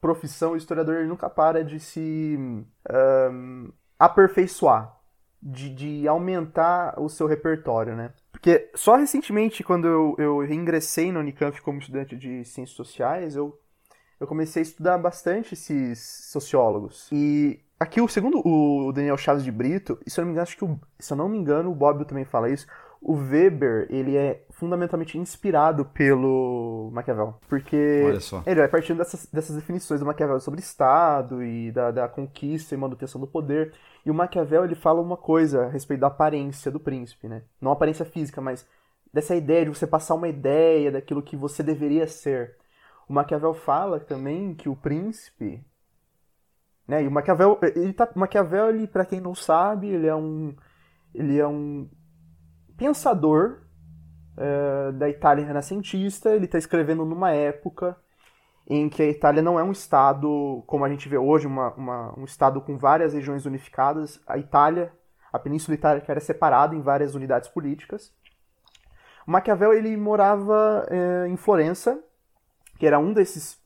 profissão, 0.00 0.52
o 0.52 0.56
historiador 0.56 0.96
ele 0.96 1.08
nunca 1.08 1.28
para 1.28 1.62
de 1.62 1.78
se 1.78 2.36
um, 2.38 3.72
aperfeiçoar, 3.98 4.98
de, 5.42 5.68
de 5.74 6.08
aumentar 6.08 6.98
o 6.98 7.08
seu 7.08 7.26
repertório, 7.26 7.94
né? 7.94 8.12
Porque 8.32 8.70
só 8.74 8.96
recentemente, 8.96 9.62
quando 9.62 9.86
eu, 9.86 10.14
eu 10.18 10.44
ingressei 10.44 11.12
no 11.12 11.20
Unicamp 11.20 11.60
como 11.60 11.78
estudante 11.78 12.16
de 12.16 12.44
ciências 12.44 12.76
sociais, 12.76 13.36
eu 13.36 13.58
eu 14.20 14.26
comecei 14.26 14.60
a 14.60 14.62
estudar 14.62 14.98
bastante 14.98 15.54
esses 15.54 15.98
sociólogos. 16.30 17.08
E 17.10 17.58
aqui, 17.78 18.00
o 18.00 18.06
segundo 18.06 18.46
o 18.46 18.92
Daniel 18.92 19.16
Chaves 19.16 19.42
de 19.42 19.50
Brito, 19.50 19.98
e 20.06 20.10
se 20.10 20.20
eu 20.20 20.24
não 20.24 20.26
me 20.26 20.32
engano, 20.32 20.42
acho 20.42 20.56
que 20.56 20.64
o, 20.64 20.78
se 20.98 21.12
eu 21.12 21.16
não 21.16 21.28
me 21.28 21.38
engano, 21.38 21.70
o 21.70 21.74
Bob 21.74 22.04
também 22.04 22.26
fala 22.26 22.50
isso, 22.50 22.66
o 23.00 23.14
Weber, 23.14 23.86
ele 23.88 24.14
é 24.14 24.44
fundamentalmente 24.50 25.16
inspirado 25.16 25.86
pelo 25.86 26.90
Maquiavel. 26.92 27.34
Porque 27.48 27.76
ele 28.46 28.60
vai 28.60 28.68
partindo 28.68 28.98
dessas, 28.98 29.26
dessas 29.26 29.56
definições 29.56 30.00
do 30.00 30.06
Maquiavel 30.06 30.38
sobre 30.38 30.60
Estado 30.60 31.42
e 31.42 31.72
da, 31.72 31.90
da 31.90 32.08
conquista 32.08 32.74
e 32.74 32.78
manutenção 32.78 33.18
do 33.18 33.26
poder. 33.26 33.72
E 34.04 34.10
o 34.10 34.14
Maquiavel, 34.14 34.64
ele 34.64 34.74
fala 34.74 35.00
uma 35.00 35.16
coisa 35.16 35.64
a 35.64 35.68
respeito 35.70 36.00
da 36.00 36.08
aparência 36.08 36.70
do 36.70 36.78
príncipe, 36.78 37.26
né? 37.26 37.42
Não 37.58 37.72
aparência 37.72 38.04
física, 38.04 38.40
mas 38.42 38.66
dessa 39.12 39.34
ideia 39.34 39.64
de 39.64 39.70
você 39.70 39.86
passar 39.86 40.14
uma 40.14 40.28
ideia 40.28 40.92
daquilo 40.92 41.22
que 41.22 41.36
você 41.36 41.62
deveria 41.62 42.06
ser. 42.06 42.59
O 43.10 43.12
Maquiavel 43.12 43.52
fala 43.52 43.98
também 43.98 44.54
que 44.54 44.68
o 44.68 44.76
príncipe, 44.76 45.66
né? 46.86 47.02
E 47.02 47.08
o 47.08 47.10
Maquiavel, 47.10 47.58
ele 47.74 47.92
tá, 47.92 48.08
Maquiavel, 48.14 48.68
ele, 48.68 48.86
para 48.86 49.04
quem 49.04 49.20
não 49.20 49.34
sabe, 49.34 49.88
ele 49.88 50.06
é 50.06 50.14
um, 50.14 50.54
ele 51.12 51.36
é 51.36 51.46
um 51.46 51.90
pensador 52.76 53.62
é, 54.36 54.92
da 54.92 55.08
Itália 55.08 55.44
renascentista. 55.44 56.30
Ele 56.30 56.44
está 56.44 56.56
escrevendo 56.56 57.04
numa 57.04 57.32
época 57.32 57.96
em 58.64 58.88
que 58.88 59.02
a 59.02 59.10
Itália 59.10 59.42
não 59.42 59.58
é 59.58 59.64
um 59.64 59.72
estado 59.72 60.62
como 60.64 60.84
a 60.84 60.88
gente 60.88 61.08
vê 61.08 61.18
hoje, 61.18 61.48
uma, 61.48 61.74
uma, 61.74 62.16
um 62.16 62.24
estado 62.24 62.60
com 62.60 62.78
várias 62.78 63.12
regiões 63.12 63.44
unificadas. 63.44 64.22
A 64.24 64.38
Itália, 64.38 64.92
a 65.32 65.38
Península 65.40 65.74
Itálica 65.74 66.12
era 66.12 66.20
separada 66.20 66.76
em 66.76 66.80
várias 66.80 67.16
unidades 67.16 67.48
políticas. 67.48 68.14
O 69.26 69.32
Maquiavel 69.32 69.72
ele 69.72 69.96
morava 69.96 70.86
é, 70.88 71.26
em 71.26 71.36
Florença, 71.36 72.00
que 72.80 72.86
era 72.86 72.98
um 72.98 73.12
desses, 73.12 73.56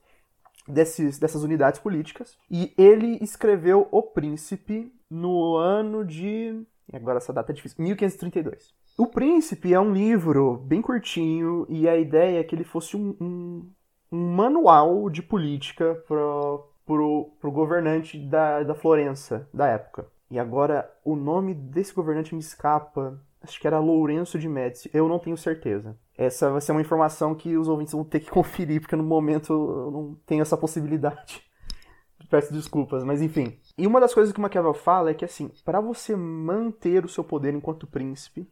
desses 0.68 1.18
dessas 1.18 1.42
unidades 1.42 1.80
políticas, 1.80 2.36
e 2.50 2.74
ele 2.76 3.18
escreveu 3.22 3.88
O 3.90 4.02
Príncipe 4.02 4.92
no 5.10 5.56
ano 5.56 6.04
de 6.04 6.66
agora 6.92 7.16
essa 7.16 7.32
data 7.32 7.50
é 7.50 7.54
difícil 7.54 7.82
1532. 7.82 8.74
O 8.98 9.06
Príncipe 9.06 9.72
é 9.72 9.80
um 9.80 9.92
livro 9.92 10.58
bem 10.58 10.82
curtinho 10.82 11.66
e 11.68 11.88
a 11.88 11.96
ideia 11.96 12.40
é 12.40 12.44
que 12.44 12.54
ele 12.54 12.62
fosse 12.62 12.96
um, 12.96 13.16
um 13.18 13.70
um 14.14 14.34
manual 14.34 15.10
de 15.10 15.20
política 15.20 16.00
pro, 16.06 16.70
pro, 16.86 17.32
pro 17.40 17.50
governante 17.50 18.16
da, 18.16 18.62
da 18.62 18.74
Florença 18.74 19.48
da 19.52 19.66
época. 19.66 20.06
E 20.30 20.38
agora 20.38 20.88
o 21.04 21.16
nome 21.16 21.52
desse 21.52 21.92
governante 21.92 22.32
me 22.32 22.40
escapa. 22.40 23.20
Acho 23.42 23.60
que 23.60 23.66
era 23.66 23.78
Lourenço 23.80 24.38
de 24.38 24.48
Médici. 24.48 24.88
Eu 24.94 25.08
não 25.08 25.18
tenho 25.18 25.36
certeza. 25.36 25.98
Essa 26.16 26.50
vai 26.50 26.60
ser 26.60 26.72
uma 26.72 26.80
informação 26.80 27.34
que 27.34 27.56
os 27.56 27.68
ouvintes 27.68 27.92
vão 27.92 28.04
ter 28.04 28.20
que 28.20 28.30
conferir, 28.30 28.80
porque 28.80 28.96
no 28.96 29.04
momento 29.04 29.52
eu 29.52 29.90
não 29.90 30.14
tenho 30.26 30.42
essa 30.42 30.56
possibilidade. 30.56 31.42
Peço 32.30 32.52
desculpas, 32.52 33.04
mas 33.04 33.20
enfim. 33.20 33.58
E 33.76 33.86
uma 33.86 34.00
das 34.00 34.14
coisas 34.14 34.32
que 34.32 34.40
Maquiavel 34.40 34.74
fala 34.74 35.10
é 35.10 35.14
que, 35.14 35.24
assim, 35.24 35.50
para 35.64 35.80
você 35.80 36.16
manter 36.16 37.04
o 37.04 37.08
seu 37.08 37.22
poder 37.22 37.54
enquanto 37.54 37.86
príncipe, 37.86 38.48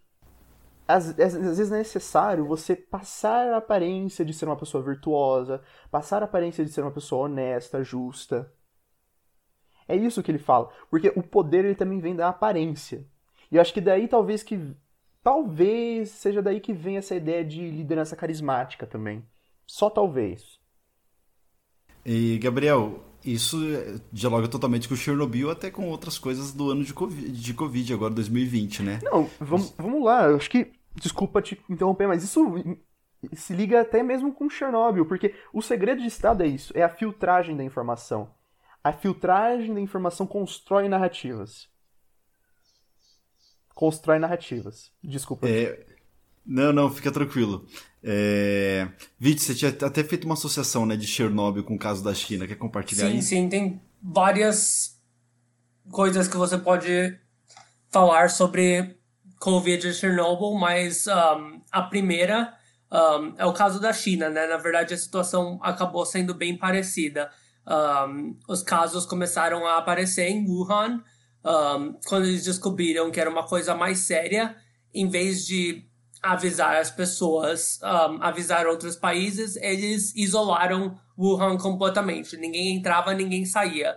às, 0.86 1.08
às, 1.18 1.34
vezes 1.34 1.72
é 1.72 1.78
necessário 1.78 2.44
você 2.44 2.76
passar 2.76 3.52
a 3.52 3.56
aparência 3.58 4.24
de 4.24 4.34
ser 4.34 4.46
uma 4.46 4.56
pessoa 4.56 4.82
virtuosa, 4.82 5.62
passar 5.90 6.22
a 6.22 6.26
aparência 6.26 6.64
de 6.64 6.70
ser 6.70 6.82
uma 6.82 6.90
pessoa 6.90 7.24
honesta, 7.24 7.82
justa. 7.82 8.52
É 9.88 9.96
isso 9.96 10.22
que 10.22 10.30
ele 10.30 10.38
fala, 10.38 10.70
porque 10.90 11.12
o 11.16 11.22
poder 11.22 11.64
ele 11.64 11.74
também 11.74 12.00
vem 12.00 12.14
da 12.14 12.28
aparência. 12.28 13.06
E 13.50 13.56
eu 13.56 13.62
acho 13.62 13.72
que 13.72 13.80
daí 13.80 14.08
talvez 14.08 14.42
que 14.42 14.74
talvez 15.22 16.10
seja 16.10 16.42
daí 16.42 16.60
que 16.60 16.72
vem 16.72 16.96
essa 16.96 17.14
ideia 17.14 17.44
de 17.44 17.70
liderança 17.70 18.16
carismática 18.16 18.86
também. 18.86 19.24
Só 19.66 19.88
talvez. 19.88 20.60
E 22.04 22.38
Gabriel, 22.38 23.00
isso 23.24 23.56
dialoga 24.12 24.48
totalmente 24.48 24.88
com 24.88 24.94
o 24.94 24.96
Chernobyl, 24.96 25.50
até 25.50 25.70
com 25.70 25.88
outras 25.88 26.18
coisas 26.18 26.52
do 26.52 26.70
ano 26.70 26.84
de 26.84 26.92
Covid, 26.92 27.30
de 27.30 27.54
COVID 27.54 27.94
agora 27.94 28.14
2020, 28.14 28.82
né? 28.82 28.98
Não, 29.02 29.28
vamos, 29.38 29.72
vamos 29.78 30.04
lá. 30.04 30.26
Eu 30.26 30.36
acho 30.36 30.50
que 30.50 30.72
desculpa 30.96 31.40
te 31.40 31.60
interromper, 31.68 32.08
mas 32.08 32.24
isso 32.24 32.44
se 33.32 33.54
liga 33.54 33.80
até 33.80 34.02
mesmo 34.02 34.32
com 34.32 34.50
Chernobyl, 34.50 35.06
porque 35.06 35.34
o 35.52 35.62
segredo 35.62 36.00
de 36.00 36.08
Estado 36.08 36.42
é 36.42 36.46
isso, 36.46 36.72
é 36.76 36.82
a 36.82 36.88
filtragem 36.88 37.56
da 37.56 37.62
informação. 37.62 38.34
A 38.82 38.92
filtragem 38.92 39.72
da 39.72 39.80
informação 39.80 40.26
constrói 40.26 40.88
narrativas. 40.88 41.68
Constrói 43.82 44.20
narrativas. 44.20 44.92
Desculpa. 45.02 45.48
É... 45.48 45.84
Não, 46.46 46.72
não, 46.72 46.88
fica 46.88 47.10
tranquilo. 47.10 47.66
É... 48.00 48.86
Vite, 49.18 49.42
você 49.42 49.56
tinha 49.56 49.72
até 49.72 50.04
feito 50.04 50.22
uma 50.24 50.34
associação 50.34 50.86
né, 50.86 50.96
de 50.96 51.04
Chernobyl 51.04 51.64
com 51.64 51.74
o 51.74 51.78
caso 51.78 52.00
da 52.00 52.14
China. 52.14 52.46
Quer 52.46 52.54
compartilhar 52.54 53.08
sim, 53.08 53.16
isso? 53.16 53.28
Sim, 53.30 53.42
sim. 53.42 53.48
Tem 53.48 53.82
várias 54.00 55.02
coisas 55.90 56.28
que 56.28 56.36
você 56.36 56.56
pode 56.56 57.18
falar 57.90 58.30
sobre 58.30 58.96
Covid 59.40 59.82
de 59.82 59.94
Chernobyl, 59.94 60.54
mas 60.54 61.08
um, 61.08 61.60
a 61.72 61.82
primeira 61.82 62.54
um, 62.88 63.34
é 63.36 63.44
o 63.44 63.52
caso 63.52 63.80
da 63.80 63.92
China, 63.92 64.30
né? 64.30 64.46
Na 64.46 64.58
verdade, 64.58 64.94
a 64.94 64.96
situação 64.96 65.58
acabou 65.60 66.06
sendo 66.06 66.34
bem 66.34 66.56
parecida. 66.56 67.32
Um, 67.66 68.38
os 68.46 68.62
casos 68.62 69.04
começaram 69.04 69.66
a 69.66 69.78
aparecer 69.78 70.28
em 70.28 70.46
Wuhan 70.48 71.02
quando 72.04 72.26
eles 72.26 72.44
descobriram 72.44 73.10
que 73.10 73.20
era 73.20 73.30
uma 73.30 73.46
coisa 73.46 73.74
mais 73.74 73.98
séria, 73.98 74.56
em 74.94 75.08
vez 75.08 75.44
de 75.44 75.84
avisar 76.22 76.76
as 76.76 76.90
pessoas, 76.90 77.80
avisar 78.20 78.66
outros 78.66 78.94
países, 78.94 79.56
eles 79.56 80.14
isolaram 80.14 80.96
Wuhan 81.18 81.56
completamente. 81.58 82.36
Ninguém 82.36 82.76
entrava, 82.76 83.12
ninguém 83.12 83.44
saía. 83.44 83.96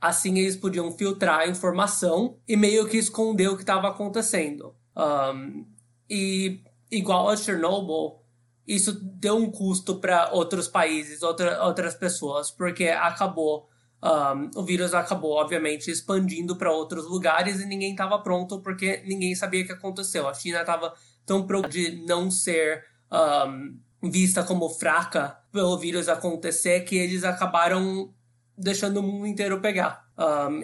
Assim 0.00 0.38
eles 0.38 0.56
podiam 0.56 0.90
filtrar 0.92 1.40
a 1.40 1.46
informação 1.46 2.36
e 2.46 2.56
meio 2.56 2.88
que 2.88 2.98
esconder 2.98 3.48
o 3.48 3.56
que 3.56 3.62
estava 3.62 3.88
acontecendo. 3.88 4.74
Um, 4.96 5.64
e 6.10 6.60
igual 6.90 7.30
a 7.30 7.36
Chernobyl, 7.36 8.20
isso 8.66 8.92
deu 8.92 9.36
um 9.36 9.50
custo 9.50 9.98
para 9.98 10.30
outros 10.32 10.68
países, 10.68 11.22
outra, 11.22 11.64
outras 11.64 11.94
pessoas, 11.94 12.50
porque 12.50 12.88
acabou, 12.88 13.68
um, 14.02 14.50
o 14.60 14.64
vírus 14.64 14.94
acabou, 14.94 15.32
obviamente, 15.32 15.90
expandindo 15.90 16.56
para 16.56 16.72
outros 16.72 17.04
lugares 17.04 17.60
e 17.60 17.66
ninguém 17.66 17.92
estava 17.92 18.18
pronto 18.18 18.60
porque 18.60 19.02
ninguém 19.06 19.34
sabia 19.34 19.62
o 19.62 19.66
que 19.66 19.72
aconteceu. 19.72 20.28
A 20.28 20.34
China 20.34 20.60
estava 20.60 20.92
tão 21.24 21.46
preocupada 21.46 21.72
de 21.72 22.04
não 22.06 22.30
ser 22.30 22.84
um, 23.12 23.78
vista 24.10 24.42
como 24.42 24.68
fraca 24.68 25.38
pelo 25.52 25.78
vírus 25.78 26.08
acontecer 26.08 26.80
que 26.80 26.96
eles 26.96 27.22
acabaram 27.22 28.12
deixando 28.58 28.98
o 28.98 29.02
mundo 29.02 29.26
inteiro 29.26 29.60
pegar. 29.60 30.04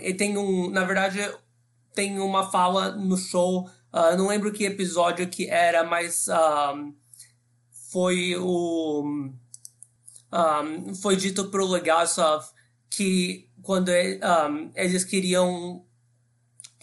e 0.02 0.12
tem 0.14 0.36
um, 0.36 0.68
na 0.70 0.84
verdade, 0.84 1.20
tem 1.94 2.18
uma 2.18 2.50
fala 2.50 2.90
no 2.90 3.16
show 3.16 3.68
Uh, 3.92 4.16
não 4.16 4.28
lembro 4.28 4.52
que 4.52 4.64
episódio 4.64 5.28
que 5.28 5.48
era, 5.48 5.82
mas 5.82 6.26
um, 6.28 6.94
foi 7.90 8.36
o. 8.36 9.02
Um, 10.30 10.94
foi 10.94 11.16
dito 11.16 11.50
pro 11.50 11.66
Legasov 11.66 12.44
que 12.90 13.48
quando 13.62 13.90
um, 13.90 14.70
eles 14.74 15.04
queriam 15.04 15.84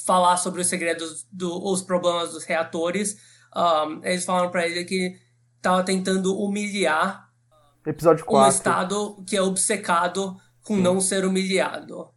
falar 0.06 0.38
sobre 0.38 0.62
os 0.62 0.68
segredos 0.68 1.26
dos 1.32 1.82
do, 1.82 1.86
problemas 1.86 2.32
dos 2.32 2.44
reatores, 2.44 3.18
eles 4.04 4.26
falaram 4.26 4.52
para 4.52 4.68
ele 4.68 4.84
que 4.86 5.20
estava 5.58 5.84
tentando 5.84 6.38
humilhar 6.38 7.32
Episódio 7.86 8.26
4. 8.26 8.46
um 8.46 8.50
estado 8.50 9.24
que 9.26 9.36
é 9.36 9.42
obcecado 9.42 10.38
com 10.62 10.76
Sim. 10.76 10.82
não 10.82 11.00
ser 11.00 11.26
humilhado. 11.26 12.10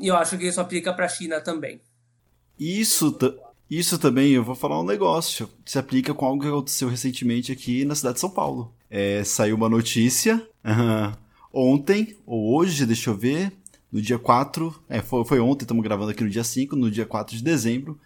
e 0.00 0.06
eu 0.06 0.16
acho 0.16 0.38
que 0.38 0.46
isso 0.46 0.60
aplica 0.60 0.92
para 0.92 1.06
a 1.06 1.08
China 1.08 1.40
também. 1.40 1.80
Isso 2.58 3.10
isso 3.68 3.98
também, 3.98 4.32
eu 4.32 4.44
vou 4.44 4.54
falar 4.54 4.80
um 4.80 4.84
negócio, 4.84 5.50
se 5.64 5.76
aplica 5.76 6.14
com 6.14 6.24
algo 6.24 6.40
que 6.40 6.48
aconteceu 6.48 6.88
recentemente 6.88 7.50
aqui 7.50 7.84
na 7.84 7.96
cidade 7.96 8.14
de 8.14 8.20
São 8.20 8.30
Paulo. 8.30 8.72
É, 8.88 9.24
saiu 9.24 9.56
uma 9.56 9.68
notícia 9.68 10.36
uh, 10.64 11.18
ontem, 11.56 12.16
ou 12.26 12.54
hoje, 12.54 12.84
deixa 12.84 13.10
eu 13.10 13.16
ver, 13.16 13.52
no 13.90 14.00
dia 14.00 14.18
4, 14.18 14.74
é, 14.88 15.00
foi, 15.00 15.24
foi 15.24 15.40
ontem, 15.40 15.64
estamos 15.64 15.82
gravando 15.82 16.10
aqui 16.10 16.22
no 16.22 16.30
dia 16.30 16.44
5, 16.44 16.76
no 16.76 16.90
dia 16.90 17.06
4 17.06 17.36
de 17.36 17.42
dezembro, 17.42 17.98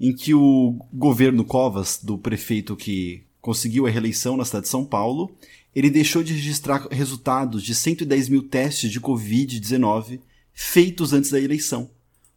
em 0.00 0.14
que 0.14 0.34
o 0.34 0.78
governo 0.92 1.44
Covas, 1.44 2.00
do 2.02 2.16
prefeito 2.16 2.74
que 2.74 3.22
conseguiu 3.40 3.86
a 3.86 3.90
reeleição 3.90 4.36
na 4.36 4.44
cidade 4.44 4.64
de 4.64 4.70
São 4.70 4.84
Paulo, 4.84 5.30
ele 5.74 5.90
deixou 5.90 6.22
de 6.22 6.32
registrar 6.32 6.88
resultados 6.90 7.62
de 7.62 7.74
110 7.74 8.28
mil 8.28 8.42
testes 8.48 8.90
de 8.90 9.00
Covid-19 9.00 10.20
feitos 10.52 11.12
antes 11.12 11.30
da 11.30 11.40
eleição. 11.40 11.82
O 11.82 11.90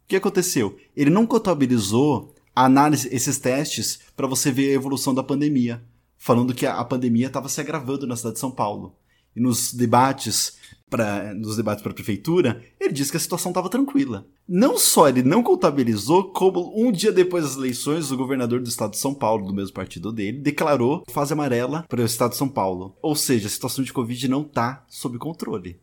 que 0.08 0.16
aconteceu? 0.16 0.76
Ele 0.96 1.10
não 1.10 1.26
contabilizou 1.26 2.34
análise, 2.54 3.08
esses 3.12 3.38
testes 3.38 4.00
para 4.16 4.26
você 4.26 4.50
ver 4.50 4.70
a 4.70 4.74
evolução 4.74 5.14
da 5.14 5.22
pandemia, 5.22 5.82
falando 6.16 6.54
que 6.54 6.66
a, 6.66 6.84
pandemia 6.84 7.28
estava 7.28 7.48
se 7.48 7.60
agravando 7.60 8.06
na 8.06 8.16
cidade 8.16 8.34
de 8.34 8.40
São 8.40 8.50
Paulo. 8.50 8.96
E 9.38 9.40
nos 9.40 9.72
debates 9.72 10.58
para 10.90 11.34
nos 11.34 11.56
debates 11.56 11.82
para 11.82 11.92
a 11.92 11.94
prefeitura, 11.94 12.62
ele 12.80 12.92
disse 12.92 13.10
que 13.10 13.16
a 13.16 13.20
situação 13.20 13.50
estava 13.50 13.68
tranquila. 13.68 14.26
Não 14.48 14.78
só 14.78 15.08
ele 15.08 15.22
não 15.22 15.42
contabilizou, 15.42 16.32
como 16.32 16.72
um 16.74 16.90
dia 16.90 17.12
depois 17.12 17.44
das 17.44 17.56
eleições, 17.56 18.10
o 18.10 18.16
governador 18.16 18.60
do 18.60 18.68
estado 18.68 18.92
de 18.92 18.98
São 18.98 19.14
Paulo, 19.14 19.46
do 19.46 19.54
mesmo 19.54 19.74
partido 19.74 20.10
dele, 20.10 20.38
declarou 20.38 21.04
fase 21.08 21.32
amarela 21.32 21.84
para 21.88 22.00
o 22.00 22.06
estado 22.06 22.30
de 22.30 22.38
São 22.38 22.48
Paulo. 22.48 22.96
Ou 23.02 23.14
seja, 23.14 23.46
a 23.46 23.50
situação 23.50 23.84
de 23.84 23.92
Covid 23.92 24.28
não 24.28 24.42
está 24.42 24.84
sob 24.88 25.18
controle. 25.18 25.78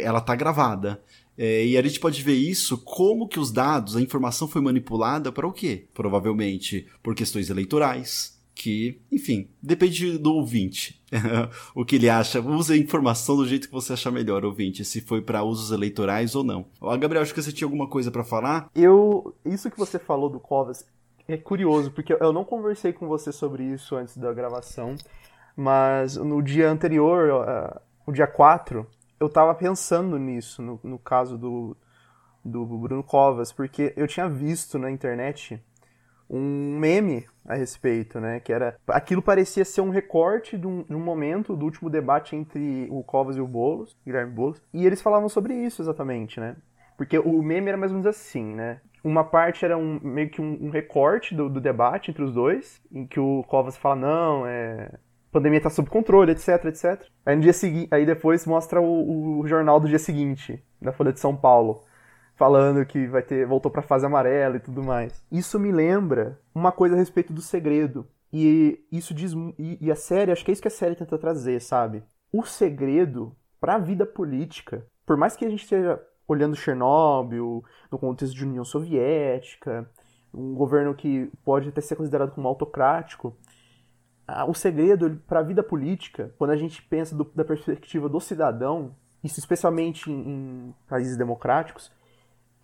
Ela 0.00 0.20
está 0.20 0.34
gravada. 0.34 1.02
É, 1.36 1.66
e 1.66 1.76
a 1.76 1.82
gente 1.82 2.00
pode 2.00 2.22
ver 2.22 2.36
isso 2.36 2.78
como 2.78 3.28
que 3.28 3.38
os 3.38 3.50
dados, 3.50 3.94
a 3.94 4.00
informação 4.00 4.48
foi 4.48 4.62
manipulada 4.62 5.30
para 5.30 5.46
o 5.46 5.52
quê? 5.52 5.86
Provavelmente 5.92 6.86
por 7.02 7.14
questões 7.14 7.50
eleitorais, 7.50 8.35
que, 8.56 9.02
enfim, 9.12 9.50
depende 9.62 10.16
do 10.16 10.32
ouvinte. 10.32 11.04
o 11.76 11.84
que 11.84 11.96
ele 11.96 12.08
acha. 12.08 12.40
Use 12.40 12.72
a 12.72 12.76
informação 12.76 13.36
do 13.36 13.46
jeito 13.46 13.68
que 13.68 13.74
você 13.74 13.92
achar 13.92 14.10
melhor, 14.10 14.46
ouvinte, 14.46 14.82
se 14.82 15.02
foi 15.02 15.20
para 15.20 15.44
usos 15.44 15.70
eleitorais 15.70 16.34
ou 16.34 16.42
não. 16.42 16.66
Ó, 16.80 16.96
Gabriel, 16.96 17.22
acho 17.22 17.34
que 17.34 17.42
você 17.42 17.52
tinha 17.52 17.66
alguma 17.66 17.86
coisa 17.86 18.10
para 18.10 18.24
falar? 18.24 18.70
Eu, 18.74 19.36
isso 19.44 19.70
que 19.70 19.78
você 19.78 19.98
falou 19.98 20.30
do 20.30 20.40
Covas 20.40 20.86
é 21.28 21.36
curioso, 21.36 21.90
porque 21.90 22.14
eu 22.14 22.32
não 22.32 22.44
conversei 22.44 22.94
com 22.94 23.06
você 23.06 23.30
sobre 23.30 23.62
isso 23.62 23.94
antes 23.94 24.16
da 24.16 24.32
gravação, 24.32 24.96
mas 25.54 26.16
no 26.16 26.42
dia 26.42 26.70
anterior 26.70 27.78
o 28.06 28.12
dia 28.12 28.26
4, 28.26 28.86
eu 29.20 29.28
tava 29.28 29.54
pensando 29.54 30.18
nisso, 30.18 30.62
no, 30.62 30.80
no 30.82 30.98
caso 30.98 31.36
do, 31.36 31.76
do 32.42 32.64
Bruno 32.64 33.02
Covas, 33.02 33.52
porque 33.52 33.92
eu 33.96 34.06
tinha 34.06 34.28
visto 34.28 34.78
na 34.78 34.90
internet 34.90 35.62
um 36.28 36.78
meme 36.78 37.26
a 37.46 37.54
respeito, 37.54 38.20
né? 38.20 38.40
Que 38.40 38.52
era. 38.52 38.76
Aquilo 38.88 39.22
parecia 39.22 39.64
ser 39.64 39.80
um 39.80 39.90
recorte 39.90 40.56
de 40.56 40.66
um, 40.66 40.82
de 40.82 40.94
um, 40.94 41.00
momento 41.00 41.56
do 41.56 41.64
último 41.64 41.88
debate 41.88 42.34
entre 42.34 42.88
o 42.90 43.02
Covas 43.02 43.36
e 43.36 43.40
o 43.40 43.46
Boulos, 43.46 43.96
Guilherme 44.04 44.32
Boulos, 44.32 44.60
e 44.72 44.86
eles 44.86 45.00
falavam 45.00 45.28
sobre 45.28 45.54
isso 45.54 45.82
exatamente, 45.82 46.40
né? 46.40 46.56
Porque 46.96 47.18
o 47.18 47.42
meme 47.42 47.68
era 47.68 47.76
mais 47.76 47.92
ou 47.92 47.98
menos 47.98 48.06
assim, 48.06 48.54
né? 48.54 48.80
Uma 49.04 49.22
parte 49.22 49.64
era 49.64 49.76
um, 49.76 50.00
meio 50.02 50.30
que 50.30 50.40
um, 50.40 50.58
um 50.62 50.70
recorte 50.70 51.34
do, 51.34 51.48
do, 51.48 51.60
debate 51.60 52.10
entre 52.10 52.24
os 52.24 52.32
dois, 52.32 52.80
em 52.90 53.06
que 53.06 53.20
o 53.20 53.44
Covas 53.44 53.76
fala, 53.76 53.96
não, 53.96 54.46
é. 54.46 54.90
A 55.30 55.38
pandemia 55.38 55.60
tá 55.60 55.68
sob 55.68 55.90
controle, 55.90 56.32
etc, 56.32 56.64
etc. 56.64 57.06
Aí 57.24 57.36
no 57.36 57.42
dia 57.42 57.52
seguinte, 57.52 57.88
aí 57.90 58.06
depois 58.06 58.46
mostra 58.46 58.80
o, 58.80 59.40
o 59.40 59.46
jornal 59.46 59.78
do 59.78 59.86
dia 59.86 59.98
seguinte, 59.98 60.62
da 60.80 60.92
Folha 60.92 61.12
de 61.12 61.20
São 61.20 61.36
Paulo 61.36 61.82
falando 62.36 62.84
que 62.86 63.06
vai 63.06 63.22
ter 63.22 63.46
voltou 63.46 63.70
para 63.70 63.82
fase 63.82 64.06
amarela 64.06 64.56
e 64.56 64.60
tudo 64.60 64.82
mais. 64.82 65.24
Isso 65.32 65.58
me 65.58 65.72
lembra 65.72 66.38
uma 66.54 66.70
coisa 66.70 66.94
a 66.94 66.98
respeito 66.98 67.32
do 67.32 67.40
segredo. 67.40 68.06
E 68.32 68.84
isso 68.92 69.14
diz 69.14 69.32
e, 69.58 69.78
e 69.80 69.90
a 69.90 69.96
série, 69.96 70.30
acho 70.30 70.44
que 70.44 70.50
é 70.50 70.52
isso 70.52 70.62
que 70.62 70.68
a 70.68 70.70
série 70.70 70.94
tenta 70.94 71.18
trazer, 71.18 71.60
sabe? 71.60 72.02
O 72.32 72.44
segredo 72.44 73.34
para 73.60 73.76
a 73.76 73.78
vida 73.78 74.04
política, 74.04 74.86
por 75.06 75.16
mais 75.16 75.34
que 75.34 75.44
a 75.44 75.48
gente 75.48 75.62
esteja 75.62 76.00
olhando 76.28 76.56
Chernobyl 76.56 77.64
no 77.90 77.98
contexto 77.98 78.34
de 78.34 78.44
União 78.44 78.64
Soviética, 78.64 79.88
um 80.34 80.54
governo 80.54 80.94
que 80.94 81.30
pode 81.44 81.68
até 81.68 81.80
ser 81.80 81.96
considerado 81.96 82.32
como 82.32 82.48
autocrático, 82.48 83.34
o 84.48 84.54
segredo 84.54 85.22
para 85.26 85.40
a 85.40 85.42
vida 85.42 85.62
política, 85.62 86.34
quando 86.36 86.50
a 86.50 86.56
gente 86.56 86.82
pensa 86.82 87.14
do, 87.14 87.24
da 87.34 87.44
perspectiva 87.44 88.08
do 88.08 88.20
cidadão, 88.20 88.94
isso 89.22 89.38
especialmente 89.38 90.10
em, 90.10 90.28
em 90.28 90.74
países 90.88 91.16
democráticos, 91.16 91.92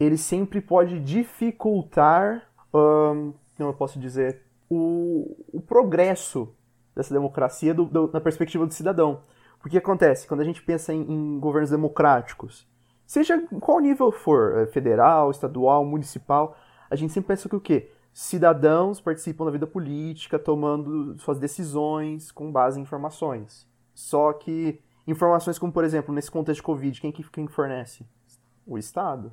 ele 0.02 0.16
sempre 0.16 0.60
pode 0.60 0.98
dificultar, 1.00 2.42
um, 2.74 3.32
como 3.56 3.70
eu 3.70 3.74
posso 3.74 3.98
dizer, 3.98 4.42
o, 4.68 5.36
o 5.52 5.60
progresso 5.60 6.54
dessa 6.94 7.12
democracia 7.12 7.72
do, 7.72 7.84
do, 7.84 8.10
na 8.12 8.20
perspectiva 8.20 8.66
do 8.66 8.74
cidadão. 8.74 9.22
Porque 9.60 9.78
acontece, 9.78 10.26
quando 10.26 10.40
a 10.40 10.44
gente 10.44 10.62
pensa 10.62 10.92
em, 10.92 11.00
em 11.02 11.38
governos 11.38 11.70
democráticos, 11.70 12.66
seja 13.06 13.40
qual 13.60 13.78
nível 13.78 14.10
for, 14.10 14.58
é, 14.58 14.66
federal, 14.66 15.30
estadual, 15.30 15.84
municipal, 15.84 16.56
a 16.90 16.96
gente 16.96 17.12
sempre 17.12 17.28
pensa 17.28 17.48
que 17.48 17.56
o 17.56 17.60
quê? 17.60 17.90
Cidadãos 18.12 19.00
participam 19.00 19.44
da 19.44 19.50
vida 19.50 19.66
política, 19.66 20.38
tomando 20.38 21.18
suas 21.18 21.38
decisões 21.38 22.30
com 22.30 22.50
base 22.50 22.78
em 22.78 22.82
informações. 22.82 23.66
Só 23.94 24.32
que 24.32 24.80
informações 25.06 25.58
como, 25.58 25.72
por 25.72 25.84
exemplo, 25.84 26.14
nesse 26.14 26.30
contexto 26.30 26.60
de 26.60 26.64
Covid, 26.64 27.00
quem 27.00 27.12
que 27.12 27.22
quem 27.30 27.46
fornece? 27.46 28.04
O 28.66 28.76
Estado. 28.76 29.32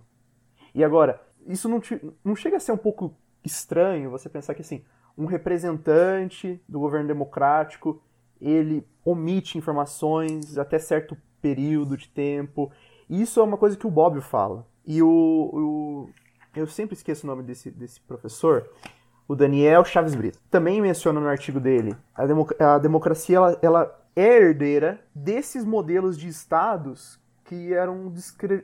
E 0.74 0.84
agora, 0.84 1.22
isso 1.48 1.68
não, 1.68 1.80
te, 1.80 2.00
não 2.24 2.36
chega 2.36 2.58
a 2.58 2.60
ser 2.60 2.72
um 2.72 2.78
pouco 2.78 3.14
estranho 3.44 4.10
você 4.10 4.30
pensar 4.30 4.54
que 4.54 4.62
assim, 4.62 4.84
um 5.18 5.26
representante 5.26 6.62
do 6.68 6.80
governo 6.80 7.08
democrático, 7.08 8.02
ele 8.40 8.86
omite 9.04 9.58
informações 9.58 10.58
até 10.58 10.80
certo 10.80 11.18
período 11.42 11.98
de 11.98 12.08
tempo. 12.08 12.72
Isso 13.10 13.40
é 13.40 13.44
uma 13.44 13.58
coisa 13.58 13.78
que 13.78 13.88
o 13.88 13.92
Bobbio 13.92 14.22
fala. 14.22 14.66
E 14.86 15.02
o, 15.02 15.10
o 15.10 16.10
eu 16.56 16.68
sempre 16.68 16.96
esqueço 16.96 17.26
o 17.26 17.30
nome 17.30 17.44
desse, 17.44 17.70
desse 17.70 18.00
professor, 18.02 18.70
o 19.28 19.36
Daniel 19.36 19.86
Chaves 19.86 20.16
Brito. 20.16 20.40
Também 20.50 20.82
menciona 20.82 21.20
no 21.20 21.28
artigo 21.28 21.60
dele, 21.60 21.96
a, 22.16 22.26
democ 22.26 22.60
a 22.60 22.78
democracia 22.78 23.38
ela, 23.38 23.60
ela 23.62 24.06
é 24.16 24.38
herdeira 24.38 25.00
desses 25.14 25.64
modelos 25.64 26.18
de 26.18 26.28
estados 26.28 27.20
que 27.50 27.74
eram 27.74 28.14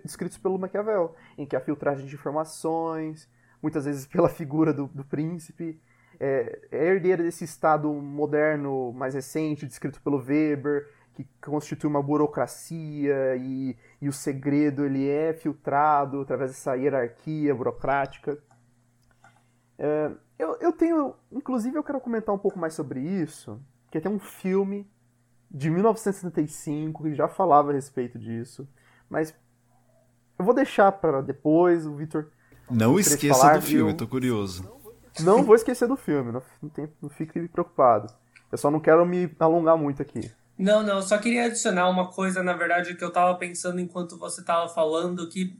descritos 0.03 0.37
pelo 0.37 0.59
Maquiavel, 0.59 1.15
em 1.39 1.43
que 1.43 1.55
a 1.55 1.59
filtragem 1.59 2.05
de 2.05 2.13
informações, 2.13 3.27
muitas 3.59 3.85
vezes 3.85 4.05
pela 4.05 4.29
figura 4.29 4.71
do, 4.71 4.85
do 4.85 5.03
príncipe, 5.03 5.81
é, 6.19 6.67
é 6.71 6.85
herdeira 6.85 7.23
desse 7.23 7.43
Estado 7.43 7.91
moderno 7.91 8.93
mais 8.93 9.15
recente, 9.15 9.65
descrito 9.65 9.99
pelo 10.03 10.23
Weber, 10.23 10.87
que 11.15 11.27
constitui 11.43 11.89
uma 11.89 12.03
burocracia 12.03 13.35
e, 13.37 13.75
e 13.99 14.07
o 14.07 14.13
segredo 14.13 14.85
ele 14.85 15.09
é 15.09 15.33
filtrado 15.33 16.21
através 16.21 16.51
dessa 16.51 16.75
hierarquia 16.75 17.55
burocrática. 17.55 18.37
É, 19.79 20.11
eu, 20.37 20.57
eu 20.57 20.71
tenho, 20.71 21.15
inclusive 21.31 21.75
eu 21.75 21.83
quero 21.83 21.99
comentar 21.99 22.35
um 22.35 22.39
pouco 22.39 22.59
mais 22.59 22.75
sobre 22.75 22.99
isso, 22.99 23.59
que 23.89 23.99
tem 23.99 24.11
um 24.11 24.19
filme 24.19 24.87
de 25.49 25.69
1975 25.69 27.03
que 27.03 27.15
já 27.15 27.27
falava 27.27 27.71
a 27.71 27.73
respeito 27.73 28.19
disso. 28.19 28.67
Mas 29.09 29.33
eu 30.37 30.45
vou 30.45 30.53
deixar 30.53 30.91
para 30.91 31.21
depois, 31.21 31.85
o 31.85 31.95
Victor. 31.95 32.31
Não 32.69 32.99
esqueça 32.99 33.53
do 33.53 33.61
filme, 33.61 33.91
eu 33.91 33.97
tô 33.97 34.07
curioso. 34.07 34.69
Não 35.19 35.43
vou 35.43 35.55
esquecer 35.55 35.87
do 35.87 35.95
filme, 35.95 36.31
não, 36.31 36.41
não, 36.61 36.69
tem, 36.69 36.89
não 37.01 37.09
fique 37.09 37.47
preocupado. 37.47 38.13
Eu 38.51 38.57
só 38.57 38.69
não 38.69 38.79
quero 38.79 39.05
me 39.05 39.29
alongar 39.39 39.77
muito 39.77 40.01
aqui. 40.01 40.29
Não, 40.57 40.83
não, 40.83 41.01
só 41.01 41.17
queria 41.17 41.45
adicionar 41.45 41.89
uma 41.89 42.11
coisa, 42.11 42.41
na 42.41 42.53
verdade, 42.53 42.95
que 42.95 43.03
eu 43.03 43.11
tava 43.11 43.37
pensando 43.37 43.79
enquanto 43.79 44.17
você 44.17 44.43
tava 44.43 44.69
falando, 44.69 45.27
que 45.29 45.57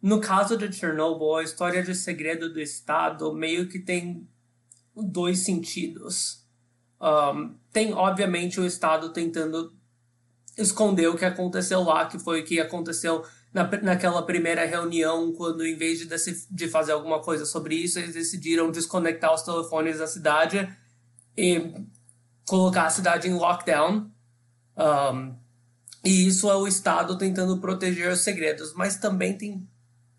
no 0.00 0.20
caso 0.20 0.56
de 0.56 0.72
Chernobyl, 0.72 1.36
a 1.36 1.42
história 1.42 1.82
de 1.82 1.94
segredo 1.94 2.52
do 2.52 2.60
Estado 2.60 3.32
meio 3.34 3.68
que 3.68 3.78
tem 3.78 4.28
dois 4.94 5.40
sentidos. 5.40 6.45
Um, 7.00 7.54
tem, 7.72 7.92
obviamente, 7.92 8.60
o 8.60 8.66
Estado 8.66 9.12
tentando 9.12 9.74
esconder 10.56 11.08
o 11.08 11.16
que 11.16 11.24
aconteceu 11.24 11.82
lá, 11.82 12.06
que 12.06 12.18
foi 12.18 12.40
o 12.40 12.44
que 12.44 12.58
aconteceu 12.58 13.24
na, 13.52 13.64
naquela 13.82 14.22
primeira 14.22 14.64
reunião, 14.64 15.32
quando 15.32 15.64
em 15.64 15.76
vez 15.76 15.98
de, 15.98 16.08
de 16.50 16.68
fazer 16.68 16.92
alguma 16.92 17.20
coisa 17.20 17.44
sobre 17.44 17.74
isso, 17.74 17.98
eles 17.98 18.14
decidiram 18.14 18.70
desconectar 18.70 19.34
os 19.34 19.42
telefones 19.42 19.98
da 19.98 20.06
cidade 20.06 20.68
e 21.36 21.74
colocar 22.46 22.86
a 22.86 22.90
cidade 22.90 23.28
em 23.28 23.34
lockdown. 23.34 24.10
Um, 24.76 25.34
e 26.04 26.26
isso 26.26 26.50
é 26.50 26.56
o 26.56 26.66
Estado 26.66 27.18
tentando 27.18 27.58
proteger 27.58 28.10
os 28.10 28.20
segredos, 28.20 28.72
mas 28.74 28.96
também 28.96 29.36
tem 29.36 29.68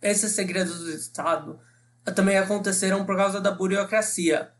esses 0.02 0.34
segredos 0.34 0.80
do 0.80 0.91
Estado 0.91 1.60
também 2.14 2.38
aconteceram 2.38 3.06
por 3.06 3.16
causa 3.16 3.41
da 3.41 3.52
burocracia, 3.52 4.52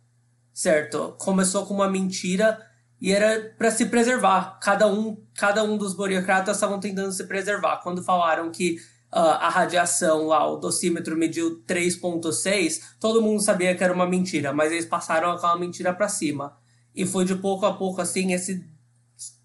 certo? 0.58 1.14
Começou 1.20 1.68
com 1.68 1.74
uma 1.76 1.88
mentira 1.88 2.60
e 3.00 3.14
era 3.14 3.54
para 3.60 3.70
se 3.70 3.86
preservar. 3.86 4.58
Cada 4.60 4.88
um, 4.92 5.24
cada 5.36 5.64
um 5.64 5.78
dos 5.78 5.94
burocratas 5.94 6.58
estavam 6.58 6.80
tentando 6.80 7.12
se 7.12 7.26
preservar. 7.26 7.78
Quando 7.84 8.04
falaram 8.04 8.50
que 8.50 8.78
uh, 9.14 9.38
a 9.40 9.50
radiação 9.50 10.26
lá, 10.26 10.52
o 10.52 10.58
dosímetro 10.58 11.16
mediu 11.16 11.62
3.6, 11.68 12.82
todo 13.00 13.22
mundo 13.22 13.40
sabia 13.40 13.76
que 13.76 13.84
era 13.84 13.94
uma 13.94 14.08
mentira, 14.08 14.52
mas 14.52 14.72
eles 14.72 14.88
passaram 14.88 15.30
aquela 15.30 15.60
mentira 15.60 15.94
para 15.94 16.10
cima. 16.10 16.58
E 16.96 17.06
foi 17.06 17.24
de 17.24 17.36
pouco 17.36 17.68
a 17.68 17.76
pouco 17.78 18.02
assim 18.02 18.34
esse 18.34 18.68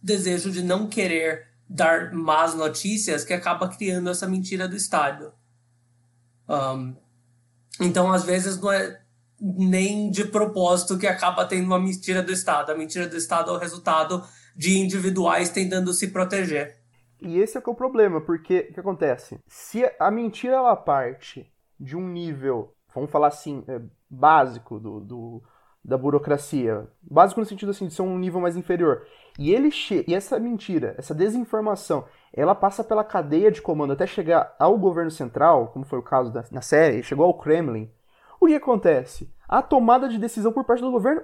desejo 0.03 0.51
de 0.51 0.63
não 0.63 0.87
querer 0.87 1.47
dar 1.69 2.11
más 2.15 2.55
notícias 2.55 3.23
que 3.23 3.35
acaba 3.35 3.69
criando 3.69 4.09
essa 4.09 4.27
mentira 4.27 4.67
do 4.67 4.77
Estado. 4.77 5.31
Um, 6.49 6.97
então, 7.79 8.11
às 8.11 8.25
vezes, 8.25 8.59
não 8.59 8.73
é 8.73 9.02
nem 9.43 10.09
de 10.09 10.25
propósito 10.25 10.97
que 10.97 11.07
acaba 11.07 11.45
tendo 11.45 11.67
uma 11.67 11.81
mentira 11.81 12.23
do 12.23 12.31
Estado. 12.31 12.71
A 12.71 12.77
mentira 12.77 13.09
do 13.09 13.17
Estado 13.17 13.51
é 13.51 13.55
o 13.55 13.59
resultado 13.59 14.23
de 14.55 14.79
individuais 14.79 15.49
tentando 15.51 15.93
se 15.93 16.13
proteger. 16.13 16.81
E 17.21 17.39
esse 17.39 17.59
é, 17.59 17.61
que 17.61 17.69
é 17.69 17.73
o 17.73 17.77
problema, 17.77 18.21
porque 18.21 18.69
o 18.71 18.75
que 18.75 18.81
acontece? 18.81 19.39
Se 19.49 19.85
a 19.99 20.11
mentira 20.11 20.57
ela 20.57 20.77
parte 20.77 21.51
de 21.79 21.97
um 21.97 22.07
nível, 22.09 22.73
vamos 22.95 23.11
falar 23.11 23.29
assim, 23.29 23.65
é, 23.67 23.81
básico 24.09 24.79
do, 24.79 25.01
do, 25.01 25.43
da 25.85 25.99
burocracia, 25.99 26.87
básico 27.03 27.41
no 27.41 27.47
sentido 27.47 27.71
assim 27.71 27.87
de 27.87 27.95
ser 27.95 28.03
um 28.03 28.19
nível 28.19 28.41
mais 28.41 28.57
inferior, 28.57 29.07
e 29.39 29.53
ele 29.53 29.71
e 30.07 30.15
essa 30.15 30.39
mentira, 30.39 30.95
essa 30.99 31.15
desinformação, 31.15 32.05
ela 32.33 32.55
passa 32.55 32.85
pela 32.85 33.05
cadeia 33.05 33.51
de 33.51 33.63
comando 33.63 33.93
até 33.93 34.07
chegar 34.07 34.55
ao 34.59 34.77
governo 34.79 35.11
central, 35.11 35.69
como 35.69 35.85
foi 35.85 35.99
o 35.99 36.03
caso 36.03 36.33
da, 36.33 36.45
na 36.51 36.61
série, 36.61 37.03
chegou 37.03 37.25
ao 37.25 37.35
Kremlin, 37.35 37.91
o 38.45 38.49
que 38.49 38.55
acontece? 38.55 39.33
A 39.49 39.63
tomada 39.63 40.09
de 40.09 40.19
decisão 40.19 40.53
por 40.53 40.65
parte 40.65 40.83
do 40.83 40.91
governo 40.91 41.23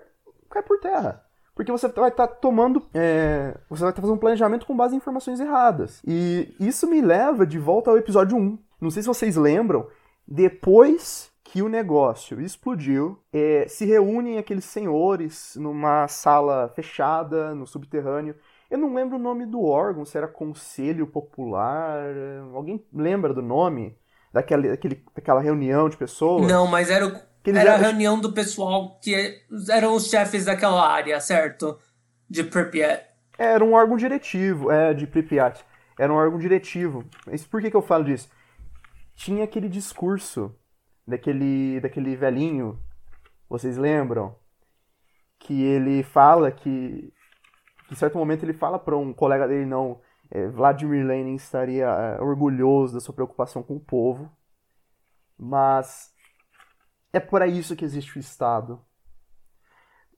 cai 0.50 0.62
por 0.62 0.78
terra. 0.80 1.24
Porque 1.54 1.72
você 1.72 1.88
vai 1.88 2.10
estar 2.10 2.28
tá 2.28 2.34
tomando. 2.34 2.86
É, 2.94 3.56
você 3.68 3.82
vai 3.82 3.90
estar 3.90 3.94
tá 3.94 4.02
fazendo 4.02 4.16
um 4.16 4.20
planejamento 4.20 4.64
com 4.64 4.76
base 4.76 4.94
em 4.94 4.98
informações 4.98 5.40
erradas. 5.40 6.00
E 6.06 6.54
isso 6.60 6.86
me 6.88 7.00
leva 7.00 7.44
de 7.44 7.58
volta 7.58 7.90
ao 7.90 7.98
episódio 7.98 8.36
1. 8.36 8.58
Não 8.80 8.90
sei 8.90 9.02
se 9.02 9.08
vocês 9.08 9.34
lembram, 9.34 9.88
depois 10.26 11.32
que 11.42 11.62
o 11.62 11.68
negócio 11.68 12.40
explodiu, 12.40 13.18
é, 13.32 13.66
se 13.66 13.84
reúnem 13.86 14.38
aqueles 14.38 14.66
senhores 14.66 15.56
numa 15.56 16.06
sala 16.06 16.68
fechada, 16.76 17.54
no 17.54 17.66
subterrâneo. 17.66 18.36
Eu 18.70 18.78
não 18.78 18.94
lembro 18.94 19.16
o 19.16 19.20
nome 19.20 19.46
do 19.46 19.64
órgão, 19.64 20.04
se 20.04 20.16
era 20.16 20.28
Conselho 20.28 21.06
Popular. 21.06 22.04
Alguém 22.54 22.84
lembra 22.92 23.32
do 23.32 23.42
nome? 23.42 23.96
Daquela, 24.38 24.68
daquele, 24.68 25.04
daquela 25.14 25.40
reunião 25.40 25.88
de 25.88 25.96
pessoas. 25.96 26.46
Não, 26.46 26.66
mas 26.66 26.90
era, 26.90 27.06
o, 27.06 27.20
era 27.46 27.74
a 27.74 27.76
reunião 27.76 28.20
do 28.20 28.32
pessoal 28.32 28.98
que 29.02 29.42
eram 29.70 29.94
os 29.94 30.08
chefes 30.08 30.44
daquela 30.44 30.88
área, 30.88 31.20
certo? 31.20 31.78
De 32.30 32.44
Pripyat. 32.44 33.04
Era 33.36 33.64
um 33.64 33.74
órgão 33.74 33.96
diretivo, 33.96 34.70
é, 34.70 34.94
de 34.94 35.06
Pripyat. 35.06 35.64
Era 35.98 36.12
um 36.12 36.16
órgão 36.16 36.38
diretivo. 36.38 37.04
Mas 37.26 37.44
por 37.44 37.60
que, 37.60 37.70
que 37.70 37.76
eu 37.76 37.82
falo 37.82 38.04
disso? 38.04 38.28
Tinha 39.16 39.44
aquele 39.44 39.68
discurso 39.68 40.54
daquele, 41.06 41.80
daquele 41.80 42.14
velhinho, 42.14 42.78
vocês 43.48 43.76
lembram? 43.76 44.36
Que 45.40 45.62
ele 45.62 46.02
fala 46.02 46.50
que, 46.52 47.12
em 47.90 47.94
certo 47.94 48.18
momento 48.18 48.44
ele 48.44 48.52
fala 48.52 48.78
para 48.78 48.96
um 48.96 49.12
colega 49.12 49.48
dele, 49.48 49.66
não, 49.66 50.00
Vladimir 50.52 51.06
Lenin 51.06 51.34
estaria 51.34 51.86
é, 51.86 52.20
orgulhoso 52.20 52.94
da 52.94 53.00
sua 53.00 53.14
preocupação 53.14 53.62
com 53.62 53.76
o 53.76 53.80
povo, 53.80 54.30
mas 55.38 56.12
é 57.12 57.20
para 57.20 57.46
isso 57.46 57.74
que 57.74 57.84
existe 57.84 58.18
o 58.18 58.20
Estado. 58.20 58.84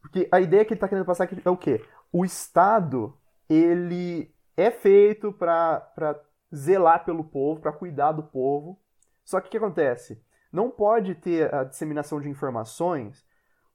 Porque 0.01 0.29
a 0.33 0.41
ideia 0.41 0.65
que 0.65 0.73
ele 0.73 0.79
está 0.79 0.89
querendo 0.89 1.05
passar 1.05 1.25
aqui 1.25 1.41
é 1.45 1.51
o 1.51 1.57
quê? 1.57 1.85
O 2.13 2.25
Estado, 2.25 3.17
ele 3.49 4.35
é 4.57 4.71
feito 4.71 5.33
para 5.33 6.21
zelar 6.55 7.05
pelo 7.05 7.23
povo, 7.23 7.61
para 7.61 7.73
cuidar 7.73 8.13
do 8.13 8.23
povo. 8.23 8.81
Só 9.25 9.41
que 9.41 9.49
o 9.49 9.51
que 9.51 9.59
acontece? 9.59 10.23
Não 10.53 10.71
pode 10.71 11.15
ter 11.15 11.55
a 11.55 11.63
disseminação 11.63 12.21
de 12.21 12.29
informações, 12.29 13.25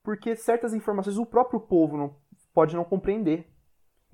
porque 0.03 0.35
certas 0.35 0.73
informações 0.73 1.17
o 1.17 1.25
próprio 1.25 1.59
povo 1.59 1.95
não 1.95 2.15
pode 2.53 2.75
não 2.75 2.83
compreender. 2.83 3.49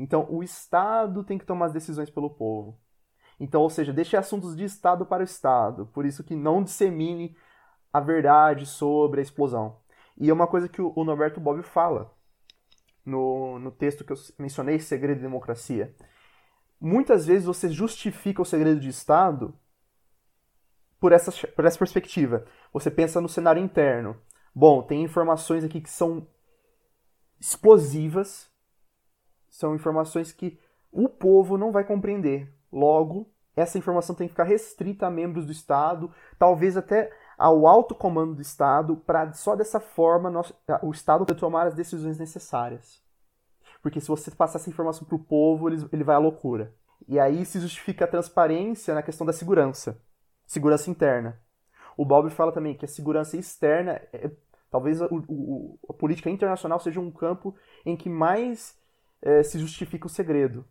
Então, 0.01 0.25
o 0.31 0.41
Estado 0.41 1.23
tem 1.23 1.37
que 1.37 1.45
tomar 1.45 1.67
as 1.67 1.73
decisões 1.73 2.09
pelo 2.09 2.31
povo. 2.31 2.75
Então, 3.39 3.61
ou 3.61 3.69
seja, 3.69 3.93
deixe 3.93 4.17
assuntos 4.17 4.55
de 4.55 4.63
Estado 4.63 5.05
para 5.05 5.21
o 5.21 5.23
Estado. 5.23 5.85
Por 5.93 6.07
isso 6.07 6.23
que 6.23 6.35
não 6.35 6.63
dissemine 6.63 7.37
a 7.93 7.99
verdade 7.99 8.65
sobre 8.65 9.19
a 9.19 9.23
explosão. 9.23 9.77
E 10.17 10.27
é 10.27 10.33
uma 10.33 10.47
coisa 10.47 10.67
que 10.67 10.81
o 10.81 11.03
Norberto 11.03 11.39
Bobbio 11.39 11.61
fala 11.61 12.11
no, 13.05 13.59
no 13.59 13.69
texto 13.69 14.03
que 14.03 14.11
eu 14.11 14.17
mencionei, 14.39 14.79
Segredo 14.79 15.17
de 15.17 15.23
Democracia. 15.23 15.95
Muitas 16.79 17.27
vezes 17.27 17.45
você 17.45 17.69
justifica 17.69 18.41
o 18.41 18.45
segredo 18.45 18.79
de 18.79 18.89
Estado 18.89 19.53
por 20.99 21.11
essa, 21.11 21.31
por 21.49 21.63
essa 21.63 21.77
perspectiva. 21.77 22.47
Você 22.73 22.89
pensa 22.89 23.21
no 23.21 23.29
cenário 23.29 23.61
interno. 23.61 24.19
Bom, 24.53 24.81
tem 24.81 25.03
informações 25.03 25.63
aqui 25.63 25.79
que 25.79 25.91
são 25.91 26.27
explosivas, 27.39 28.50
são 29.51 29.75
informações 29.75 30.31
que 30.31 30.57
o 30.91 31.09
povo 31.09 31.57
não 31.57 31.71
vai 31.71 31.83
compreender. 31.83 32.51
Logo, 32.71 33.29
essa 33.55 33.77
informação 33.77 34.15
tem 34.15 34.27
que 34.27 34.33
ficar 34.33 34.45
restrita 34.45 35.05
a 35.05 35.11
membros 35.11 35.45
do 35.45 35.51
Estado, 35.51 36.09
talvez 36.39 36.77
até 36.77 37.11
ao 37.37 37.67
alto 37.67 37.93
comando 37.93 38.33
do 38.33 38.41
Estado, 38.41 38.95
para 38.95 39.33
só 39.33 39.55
dessa 39.55 39.79
forma 39.79 40.31
o 40.81 40.91
Estado 40.91 41.25
tomar 41.35 41.67
as 41.67 41.75
decisões 41.75 42.17
necessárias. 42.17 43.03
Porque 43.81 43.99
se 43.99 44.07
você 44.07 44.31
passar 44.31 44.57
essa 44.57 44.69
informação 44.69 45.05
para 45.05 45.15
o 45.15 45.23
povo, 45.23 45.67
ele, 45.67 45.85
ele 45.91 46.03
vai 46.03 46.15
à 46.15 46.19
loucura. 46.19 46.73
E 47.07 47.19
aí 47.19 47.45
se 47.45 47.59
justifica 47.59 48.05
a 48.05 48.07
transparência 48.07 48.93
na 48.93 49.01
questão 49.01 49.25
da 49.25 49.33
segurança, 49.33 50.01
segurança 50.45 50.89
interna. 50.89 51.39
O 51.97 52.05
Bob 52.05 52.29
fala 52.29 52.51
também 52.51 52.75
que 52.75 52.85
a 52.85 52.87
segurança 52.87 53.35
externa, 53.35 53.99
é, 54.13 54.31
talvez 54.69 55.01
o, 55.01 55.77
a 55.89 55.93
política 55.93 56.29
internacional 56.29 56.79
seja 56.79 57.01
um 57.01 57.11
campo 57.11 57.55
em 57.85 57.97
que 57.97 58.07
mais 58.07 58.79
é, 59.21 59.43
se 59.43 59.59
justifica 59.59 60.07
o 60.07 60.09
segredo. 60.09 60.65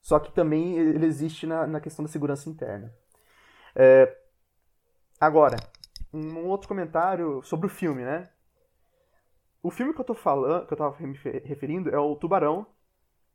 Só 0.00 0.18
que 0.18 0.32
também 0.32 0.78
ele 0.78 1.06
existe 1.06 1.46
na, 1.46 1.66
na 1.66 1.80
questão 1.80 2.04
da 2.04 2.10
segurança 2.10 2.48
interna. 2.48 2.92
É, 3.74 4.16
agora, 5.20 5.56
um 6.12 6.46
outro 6.46 6.68
comentário 6.68 7.42
sobre 7.42 7.66
o 7.66 7.70
filme, 7.70 8.04
né? 8.04 8.28
O 9.62 9.70
filme 9.70 9.92
que 9.92 10.00
eu 10.00 10.04
tô 10.04 10.14
falando, 10.14 10.66
que 10.66 10.72
eu 10.72 10.78
tava 10.78 10.96
me 11.06 11.16
referindo, 11.44 11.90
é 11.90 11.98
o 11.98 12.16
Tubarão, 12.16 12.66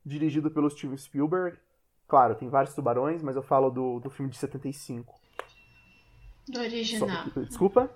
dirigido 0.03 0.49
pelo 0.49 0.69
Steven 0.69 0.97
Spielberg. 0.97 1.57
Claro, 2.07 2.35
tem 2.35 2.49
vários 2.49 2.73
tubarões, 2.73 3.21
mas 3.21 3.35
eu 3.35 3.43
falo 3.43 3.69
do, 3.69 3.99
do 3.99 4.09
filme 4.09 4.31
de 4.31 4.37
75. 4.37 5.13
Do 6.47 6.59
original. 6.59 7.29
So, 7.29 7.45
desculpa? 7.45 7.89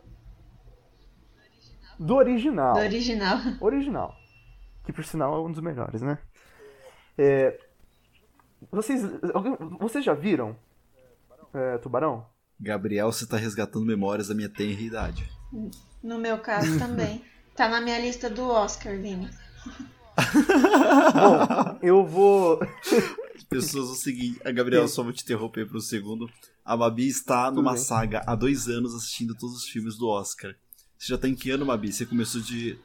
Do 2.00 2.16
original. 2.16 2.74
Do 2.74 2.80
original. 2.80 3.38
Original. 3.62 4.16
Que 4.90 4.94
por 4.94 5.06
sinal 5.06 5.36
é 5.36 5.48
um 5.48 5.52
dos 5.52 5.62
melhores, 5.62 6.02
né? 6.02 6.18
É, 7.16 7.60
vocês, 8.72 9.04
vocês 9.80 10.04
já 10.04 10.16
viram 10.16 10.58
é, 11.54 11.78
Tubarão? 11.78 12.26
Gabriel, 12.60 13.12
você 13.12 13.28
tá 13.28 13.38
resgatando 13.38 13.86
memórias 13.86 14.30
da 14.30 14.34
minha 14.34 14.50
tenra 14.50 14.82
idade. 14.82 15.32
No 16.02 16.18
meu 16.18 16.40
caso 16.40 16.80
também. 16.80 17.24
Tá 17.56 17.68
na 17.68 17.82
minha 17.82 18.00
lista 18.00 18.30
do 18.30 18.48
Oscar, 18.48 18.98
Vini. 18.98 19.30
Bom, 21.14 21.78
eu 21.84 22.06
vou. 22.06 22.58
As 23.36 23.44
pessoas, 23.44 23.90
o 23.90 23.96
seguinte, 23.96 24.40
a 24.46 24.52
Gabriel, 24.52 24.88
só 24.88 25.04
vou 25.04 25.12
te 25.12 25.24
interromper 25.24 25.68
por 25.68 25.76
um 25.76 25.82
segundo. 25.82 26.26
A 26.64 26.78
Mabi 26.78 27.10
está 27.10 27.52
numa 27.52 27.76
saga 27.76 28.24
há 28.26 28.34
dois 28.34 28.70
anos 28.70 28.96
assistindo 28.96 29.36
todos 29.36 29.58
os 29.58 29.68
filmes 29.68 29.98
do 29.98 30.08
Oscar. 30.08 30.56
Você 30.98 31.10
já 31.10 31.18
tá 31.18 31.28
em 31.28 31.36
que 31.36 31.52
ano, 31.52 31.66
Mabi? 31.66 31.92
Você 31.92 32.06
começou 32.06 32.40
de. 32.40 32.80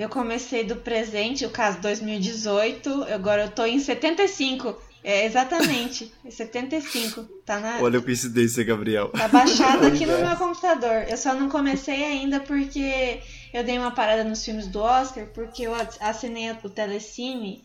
Eu 0.00 0.08
comecei 0.08 0.64
do 0.64 0.76
presente, 0.76 1.44
o 1.44 1.50
caso 1.50 1.78
2018, 1.82 3.04
agora 3.12 3.42
eu 3.42 3.50
tô 3.50 3.66
em 3.66 3.78
75. 3.78 4.74
É, 5.04 5.26
exatamente. 5.26 6.10
É 6.24 6.30
75. 6.30 7.22
Tá 7.44 7.60
na. 7.60 7.82
Olha 7.82 7.98
a 7.98 8.02
coincidência, 8.02 8.64
Gabriel. 8.64 9.10
Tá 9.10 9.28
baixado 9.28 9.86
aqui 9.86 10.06
no 10.06 10.16
meu 10.16 10.36
computador. 10.36 11.04
Eu 11.06 11.18
só 11.18 11.34
não 11.34 11.50
comecei 11.50 12.02
ainda 12.02 12.40
porque 12.40 13.20
eu 13.52 13.62
dei 13.62 13.76
uma 13.76 13.90
parada 13.90 14.24
nos 14.24 14.42
filmes 14.42 14.68
do 14.68 14.80
Oscar, 14.80 15.26
porque 15.34 15.64
eu 15.64 15.74
assinei 16.00 16.50
o 16.50 16.70
Telecine. 16.70 17.62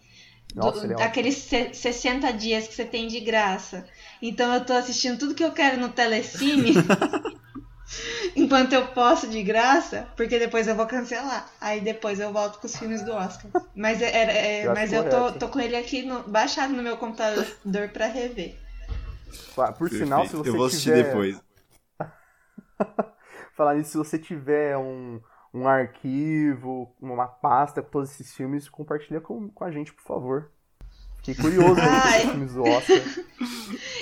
Nossa, 0.53 0.85
do, 0.89 1.01
aqueles 1.01 1.35
60 1.37 2.33
dias 2.33 2.67
que 2.67 2.73
você 2.73 2.83
tem 2.83 3.07
de 3.07 3.21
graça. 3.21 3.85
Então 4.21 4.53
eu 4.53 4.65
tô 4.65 4.73
assistindo 4.73 5.17
tudo 5.17 5.35
que 5.35 5.43
eu 5.43 5.53
quero 5.53 5.79
no 5.79 5.87
Telecine. 5.87 6.73
enquanto 8.35 8.73
eu 8.73 8.87
posso 8.87 9.27
de 9.27 9.41
graça, 9.43 10.07
porque 10.15 10.39
depois 10.39 10.67
eu 10.67 10.75
vou 10.75 10.85
cancelar. 10.85 11.49
Aí 11.59 11.81
depois 11.81 12.19
eu 12.19 12.31
volto 12.31 12.59
com 12.59 12.67
os 12.67 12.75
filmes 12.75 13.01
do 13.03 13.13
Oscar. 13.13 13.51
Mas, 13.75 14.01
é, 14.01 14.09
é, 14.09 14.67
eu 14.67 14.73
mas 14.73 14.91
eu 14.93 15.09
tô, 15.09 15.31
tô, 15.33 15.47
com 15.49 15.59
ele 15.59 15.75
aqui 15.75 16.03
no, 16.03 16.23
baixado 16.23 16.73
no 16.73 16.83
meu 16.83 16.97
computador 16.97 17.45
para 17.93 18.07
rever. 18.07 18.55
Por 19.55 19.89
Perfeito. 19.89 20.03
sinal, 20.03 20.25
se 20.27 20.35
você 20.35 20.49
eu 20.49 20.55
vou 20.55 20.65
assistir 20.65 20.93
tiver... 20.93 21.03
depois. 21.03 21.41
Falar 23.55 23.75
nisso, 23.75 23.91
se 23.91 23.97
você 23.97 24.19
tiver 24.19 24.77
um, 24.77 25.21
um 25.53 25.67
arquivo, 25.67 26.93
uma 27.01 27.27
pasta 27.27 27.81
com 27.81 27.89
todos 27.89 28.11
esses 28.11 28.33
filmes, 28.33 28.67
compartilha 28.67 29.21
com, 29.21 29.49
com 29.49 29.63
a 29.63 29.71
gente, 29.71 29.93
por 29.93 30.03
favor. 30.03 30.51
Fiquei 31.25 31.35
curioso 31.35 31.81
aí 31.81 32.21
com 32.21 32.29
filmes 32.29 32.53
do 32.53 32.63
Oscar. 32.63 33.01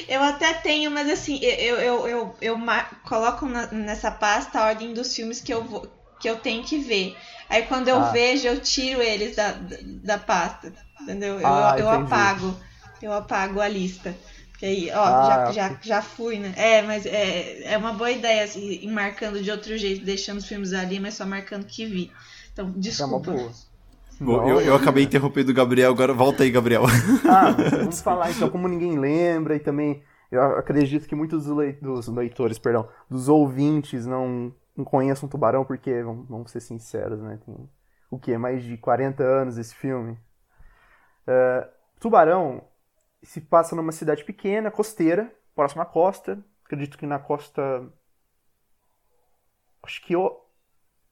Eu 0.09 0.21
até 0.21 0.53
tenho, 0.55 0.91
mas 0.91 1.09
assim, 1.09 1.39
eu, 1.41 1.77
eu, 1.77 2.07
eu, 2.07 2.35
eu, 2.41 2.59
coloco 3.05 3.45
na, 3.45 3.67
nessa 3.67 4.11
pasta 4.11 4.59
a 4.59 4.65
ordem 4.65 4.93
dos 4.93 5.15
filmes 5.15 5.39
que 5.39 5.53
eu, 5.53 5.63
vou, 5.63 5.87
que 6.19 6.29
eu 6.29 6.35
tenho 6.35 6.63
que 6.63 6.79
ver. 6.79 7.15
Aí 7.49 7.63
quando 7.63 7.87
eu 7.87 7.97
ah. 7.97 8.11
vejo, 8.11 8.45
eu 8.45 8.59
tiro 8.59 9.01
eles 9.01 9.37
da, 9.37 9.53
da, 9.53 9.77
da 9.81 10.17
pasta. 10.17 10.73
Entendeu? 10.99 11.39
Eu, 11.39 11.47
ah, 11.47 11.75
eu 11.79 11.89
apago. 11.89 12.53
Eu 13.01 13.13
apago 13.13 13.61
a 13.61 13.69
lista. 13.69 14.13
Porque 14.51 14.65
aí, 14.65 14.91
ó, 14.91 15.03
ah, 15.03 15.45
já, 15.45 15.51
já, 15.51 15.79
já 15.81 16.01
fui, 16.01 16.39
né? 16.39 16.53
É, 16.57 16.81
mas 16.81 17.05
é, 17.05 17.73
é 17.73 17.77
uma 17.77 17.93
boa 17.93 18.11
ideia, 18.11 18.43
assim, 18.43 18.79
ir 18.81 18.87
marcando 18.87 19.41
de 19.41 19.49
outro 19.49 19.77
jeito, 19.77 20.03
deixando 20.03 20.39
os 20.39 20.45
filmes 20.45 20.73
ali, 20.73 20.99
mas 20.99 21.13
só 21.13 21.25
marcando 21.25 21.65
que 21.65 21.85
vi. 21.85 22.11
Então, 22.51 22.71
desculpa. 22.75 23.31
É 23.31 23.33
uma 23.33 23.41
boa. 23.43 23.72
Bom, 24.23 24.47
eu, 24.47 24.61
eu 24.61 24.75
acabei 24.75 25.03
interrompendo 25.03 25.51
o 25.51 25.53
Gabriel, 25.53 25.91
agora 25.91 26.13
volta 26.13 26.43
aí, 26.43 26.51
Gabriel. 26.51 26.83
Ah, 27.29 27.51
vamos 27.77 28.01
falar 28.01 28.31
então, 28.31 28.49
como 28.49 28.67
ninguém 28.67 28.97
lembra, 28.97 29.55
e 29.55 29.59
também 29.59 30.03
eu 30.31 30.41
acredito 30.57 31.07
que 31.07 31.13
muitos 31.15 31.45
dos 31.45 32.07
leitores, 32.07 32.57
perdão, 32.57 32.89
dos 33.09 33.29
ouvintes 33.29 34.05
não, 34.05 34.53
não 34.75 34.83
conheçam 34.83 35.29
Tubarão, 35.29 35.63
porque, 35.63 36.01
vamos, 36.01 36.27
vamos 36.27 36.51
ser 36.51 36.59
sinceros, 36.59 37.21
né? 37.21 37.39
Tem 37.45 37.69
o 38.09 38.19
que? 38.19 38.37
Mais 38.37 38.63
de 38.63 38.77
40 38.77 39.23
anos 39.23 39.57
esse 39.57 39.75
filme. 39.75 40.13
Uh, 41.27 41.67
Tubarão 41.99 42.63
se 43.21 43.41
passa 43.41 43.75
numa 43.75 43.91
cidade 43.91 44.23
pequena, 44.23 44.71
costeira, 44.71 45.33
próxima 45.55 45.83
à 45.83 45.85
costa. 45.85 46.43
Acredito 46.65 46.97
que 46.97 47.05
na 47.05 47.19
costa. 47.19 47.87
Acho 49.81 50.01
que 50.05 50.15
o 50.15 50.41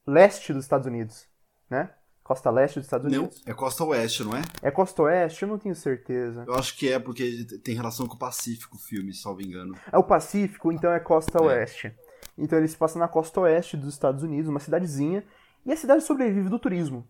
leste 0.06 0.54
dos 0.54 0.64
Estados 0.64 0.88
Unidos, 0.88 1.28
né? 1.70 1.94
Costa 2.32 2.50
leste 2.50 2.80
dos 2.80 2.86
Estados 2.86 3.06
Unidos. 3.06 3.44
Não, 3.46 3.52
é 3.52 3.54
costa 3.54 3.84
oeste, 3.84 4.24
não 4.24 4.38
é? 4.38 4.42
É 4.62 4.72
costa 4.72 5.04
oeste? 5.04 5.44
Eu 5.44 5.50
não 5.50 5.58
tenho 5.58 5.76
certeza. 5.76 6.46
Eu 6.48 6.56
acho 6.56 6.78
que 6.78 6.90
é 6.90 6.98
porque 6.98 7.44
tem 7.62 7.76
relação 7.76 8.08
com 8.08 8.16
o 8.16 8.18
Pacífico 8.18 8.78
o 8.78 8.80
filme, 8.80 9.14
salvo 9.14 9.42
engano. 9.42 9.76
É 9.92 9.98
o 9.98 10.04
Pacífico, 10.04 10.72
então 10.72 10.90
é 10.94 11.00
costa 11.00 11.38
é. 11.40 11.42
oeste. 11.42 11.94
Então 12.38 12.58
ele 12.58 12.70
se 12.70 12.78
passa 12.78 12.98
na 12.98 13.10
costa 13.10 13.42
oeste 13.42 13.76
dos 13.76 13.94
Estados 13.94 14.24
Unidos, 14.24 14.50
uma 14.50 14.62
cidadezinha, 14.62 15.26
e 15.66 15.74
a 15.74 15.76
cidade 15.76 16.06
sobrevive 16.06 16.48
do 16.48 16.58
turismo. 16.58 17.06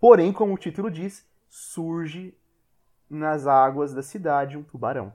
Porém, 0.00 0.32
como 0.32 0.54
o 0.54 0.58
título 0.58 0.90
diz, 0.90 1.26
surge 1.50 2.34
nas 3.10 3.46
águas 3.46 3.92
da 3.92 4.02
cidade 4.02 4.56
um 4.56 4.62
tubarão. 4.62 5.12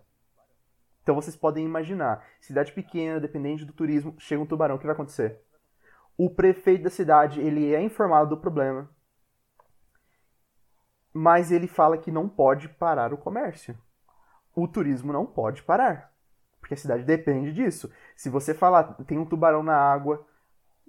Então 1.02 1.16
vocês 1.16 1.36
podem 1.36 1.66
imaginar, 1.66 2.24
cidade 2.40 2.72
pequena, 2.72 3.20
dependente 3.20 3.66
do 3.66 3.74
turismo, 3.74 4.14
chega 4.20 4.44
um 4.44 4.46
tubarão, 4.46 4.76
o 4.76 4.78
que 4.78 4.86
vai 4.86 4.94
acontecer? 4.94 5.42
O 6.16 6.30
prefeito 6.30 6.84
da 6.84 6.90
cidade, 6.92 7.40
ele 7.40 7.74
é 7.74 7.82
informado 7.82 8.30
do 8.30 8.38
problema, 8.38 8.88
Mas 11.20 11.52
ele 11.52 11.68
fala 11.68 11.98
que 11.98 12.12
não 12.12 12.30
pode 12.30 12.70
parar 12.70 13.12
o 13.12 13.18
comércio. 13.18 13.76
O 14.56 14.68
turismo 14.68 15.12
não 15.12 15.26
pode 15.26 15.64
parar. 15.64 16.14
Porque 16.60 16.76
a 16.76 16.78
cidade 16.78 17.04
depende 17.04 17.52
disso. 17.52 17.92
Se 18.16 18.30
você 18.30 18.54
falar, 18.54 18.94
tem 19.08 19.18
um 19.18 19.26
tubarão 19.26 19.64
na 19.64 19.76
água, 19.76 20.24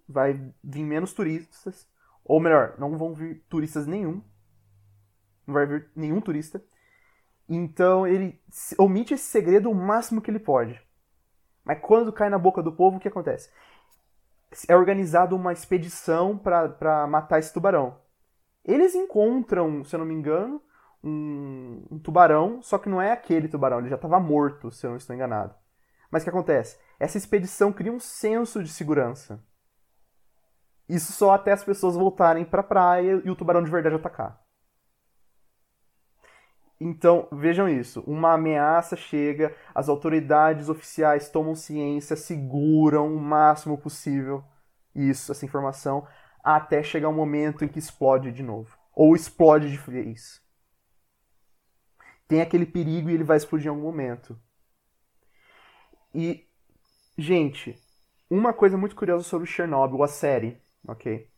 vai 0.06 0.52
vir 0.62 0.84
menos 0.84 1.14
turistas. 1.14 1.88
Ou 2.22 2.38
melhor, 2.38 2.74
não 2.78 2.98
vão 2.98 3.14
vir 3.14 3.42
turistas 3.48 3.86
nenhum. 3.86 4.22
Não 5.46 5.54
vai 5.54 5.64
vir 5.64 5.90
nenhum 5.96 6.20
turista. 6.20 6.62
Então 7.48 8.06
ele 8.06 8.38
omite 8.76 9.14
esse 9.14 9.24
segredo 9.24 9.70
o 9.70 9.74
máximo 9.74 10.20
que 10.20 10.30
ele 10.30 10.38
pode. 10.38 10.78
Mas 11.64 11.80
quando 11.80 12.12
cai 12.12 12.28
na 12.28 12.38
boca 12.38 12.62
do 12.62 12.72
povo, 12.72 12.98
o 12.98 13.00
que 13.00 13.08
acontece? 13.08 13.50
É 14.68 14.76
organizado 14.76 15.34
uma 15.34 15.54
expedição 15.54 16.36
para 16.36 17.06
matar 17.06 17.38
esse 17.38 17.50
tubarão. 17.50 17.96
Eles 18.68 18.94
encontram, 18.94 19.82
se 19.82 19.96
eu 19.96 19.98
não 19.98 20.04
me 20.04 20.12
engano, 20.12 20.62
um, 21.02 21.86
um 21.90 21.98
tubarão, 21.98 22.60
só 22.60 22.76
que 22.76 22.90
não 22.90 23.00
é 23.00 23.10
aquele 23.10 23.48
tubarão, 23.48 23.78
ele 23.78 23.88
já 23.88 23.96
estava 23.96 24.20
morto, 24.20 24.70
se 24.70 24.86
eu 24.86 24.90
não 24.90 24.98
estou 24.98 25.16
enganado. 25.16 25.54
Mas 26.10 26.22
o 26.22 26.24
que 26.24 26.30
acontece? 26.30 26.78
Essa 27.00 27.16
expedição 27.16 27.72
cria 27.72 27.90
um 27.90 27.98
senso 27.98 28.62
de 28.62 28.68
segurança. 28.68 29.42
Isso 30.86 31.12
só 31.12 31.32
até 31.32 31.52
as 31.52 31.64
pessoas 31.64 31.96
voltarem 31.96 32.44
para 32.44 32.60
a 32.60 32.64
praia 32.64 33.22
e 33.24 33.30
o 33.30 33.34
tubarão 33.36 33.64
de 33.64 33.70
verdade 33.70 33.96
atacar. 33.96 34.38
Então, 36.78 37.26
vejam 37.32 37.70
isso. 37.70 38.02
Uma 38.06 38.34
ameaça 38.34 38.96
chega, 38.96 39.56
as 39.74 39.88
autoridades 39.88 40.68
oficiais 40.68 41.30
tomam 41.30 41.54
ciência, 41.54 42.16
seguram 42.16 43.14
o 43.14 43.18
máximo 43.18 43.78
possível 43.78 44.44
isso, 44.94 45.32
essa 45.32 45.44
informação, 45.44 46.06
até 46.56 46.82
chegar 46.82 47.08
um 47.08 47.14
momento 47.14 47.64
em 47.64 47.68
que 47.68 47.78
explode 47.78 48.32
de 48.32 48.42
novo. 48.42 48.76
Ou 48.94 49.14
explode 49.14 49.70
de 49.70 49.76
vez. 49.76 50.42
Tem 52.26 52.40
aquele 52.40 52.66
perigo 52.66 53.10
e 53.10 53.14
ele 53.14 53.24
vai 53.24 53.36
explodir 53.36 53.66
em 53.66 53.70
algum 53.70 53.82
momento. 53.82 54.38
E, 56.14 56.46
gente, 57.16 57.78
uma 58.30 58.52
coisa 58.52 58.76
muito 58.76 58.96
curiosa 58.96 59.24
sobre 59.24 59.46
Chernobyl, 59.46 60.02
a 60.02 60.08
série, 60.08 60.60
ok? 60.86 61.30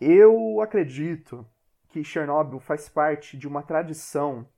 Eu 0.00 0.60
acredito 0.60 1.44
que 1.88 2.04
Chernobyl 2.04 2.60
faz 2.60 2.88
parte 2.88 3.36
de 3.36 3.48
uma 3.48 3.62
tradição 3.62 4.48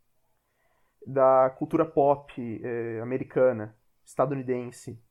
da 1.07 1.51
cultura 1.51 1.87
pop 1.87 2.61
eh, 2.63 3.01
americana, 3.01 3.75
estadunidense. 4.05 5.03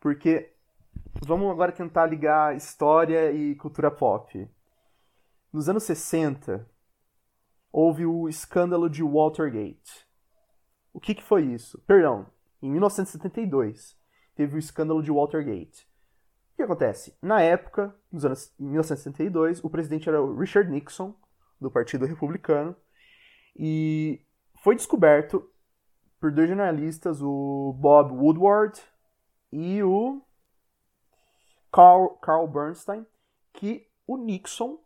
Porque 0.00 0.54
vamos 1.26 1.50
agora 1.50 1.72
tentar 1.72 2.06
ligar 2.06 2.56
história 2.56 3.32
e 3.32 3.54
cultura 3.54 3.90
pop. 3.90 4.48
Nos 5.52 5.68
anos 5.68 5.84
60, 5.84 6.68
houve 7.70 8.04
o 8.06 8.28
escândalo 8.28 8.88
de 8.88 9.02
Watergate. 9.02 10.06
O 10.92 11.00
que, 11.00 11.14
que 11.14 11.22
foi 11.22 11.44
isso? 11.44 11.78
Perdão, 11.86 12.26
em 12.62 12.70
1972, 12.70 13.96
teve 14.34 14.56
o 14.56 14.58
escândalo 14.58 15.02
de 15.02 15.10
Watergate. 15.10 15.88
O 16.52 16.56
que 16.56 16.62
acontece? 16.62 17.16
Na 17.22 17.40
época, 17.40 17.94
nos 18.10 18.24
anos 18.24 18.54
1962, 18.58 19.64
o 19.64 19.70
presidente 19.70 20.08
era 20.08 20.20
o 20.20 20.36
Richard 20.36 20.70
Nixon, 20.70 21.14
do 21.60 21.70
Partido 21.70 22.04
Republicano, 22.04 22.76
e 23.56 24.24
foi 24.62 24.74
descoberto 24.74 25.48
por 26.20 26.30
dois 26.30 26.48
jornalistas, 26.48 27.20
o 27.22 27.74
Bob 27.78 28.12
Woodward 28.12 28.80
e 29.50 29.82
o 29.82 30.22
Carl, 31.72 32.18
Carl 32.20 32.46
Bernstein, 32.46 33.06
que 33.52 33.86
o 34.06 34.16
Nixon. 34.16 34.78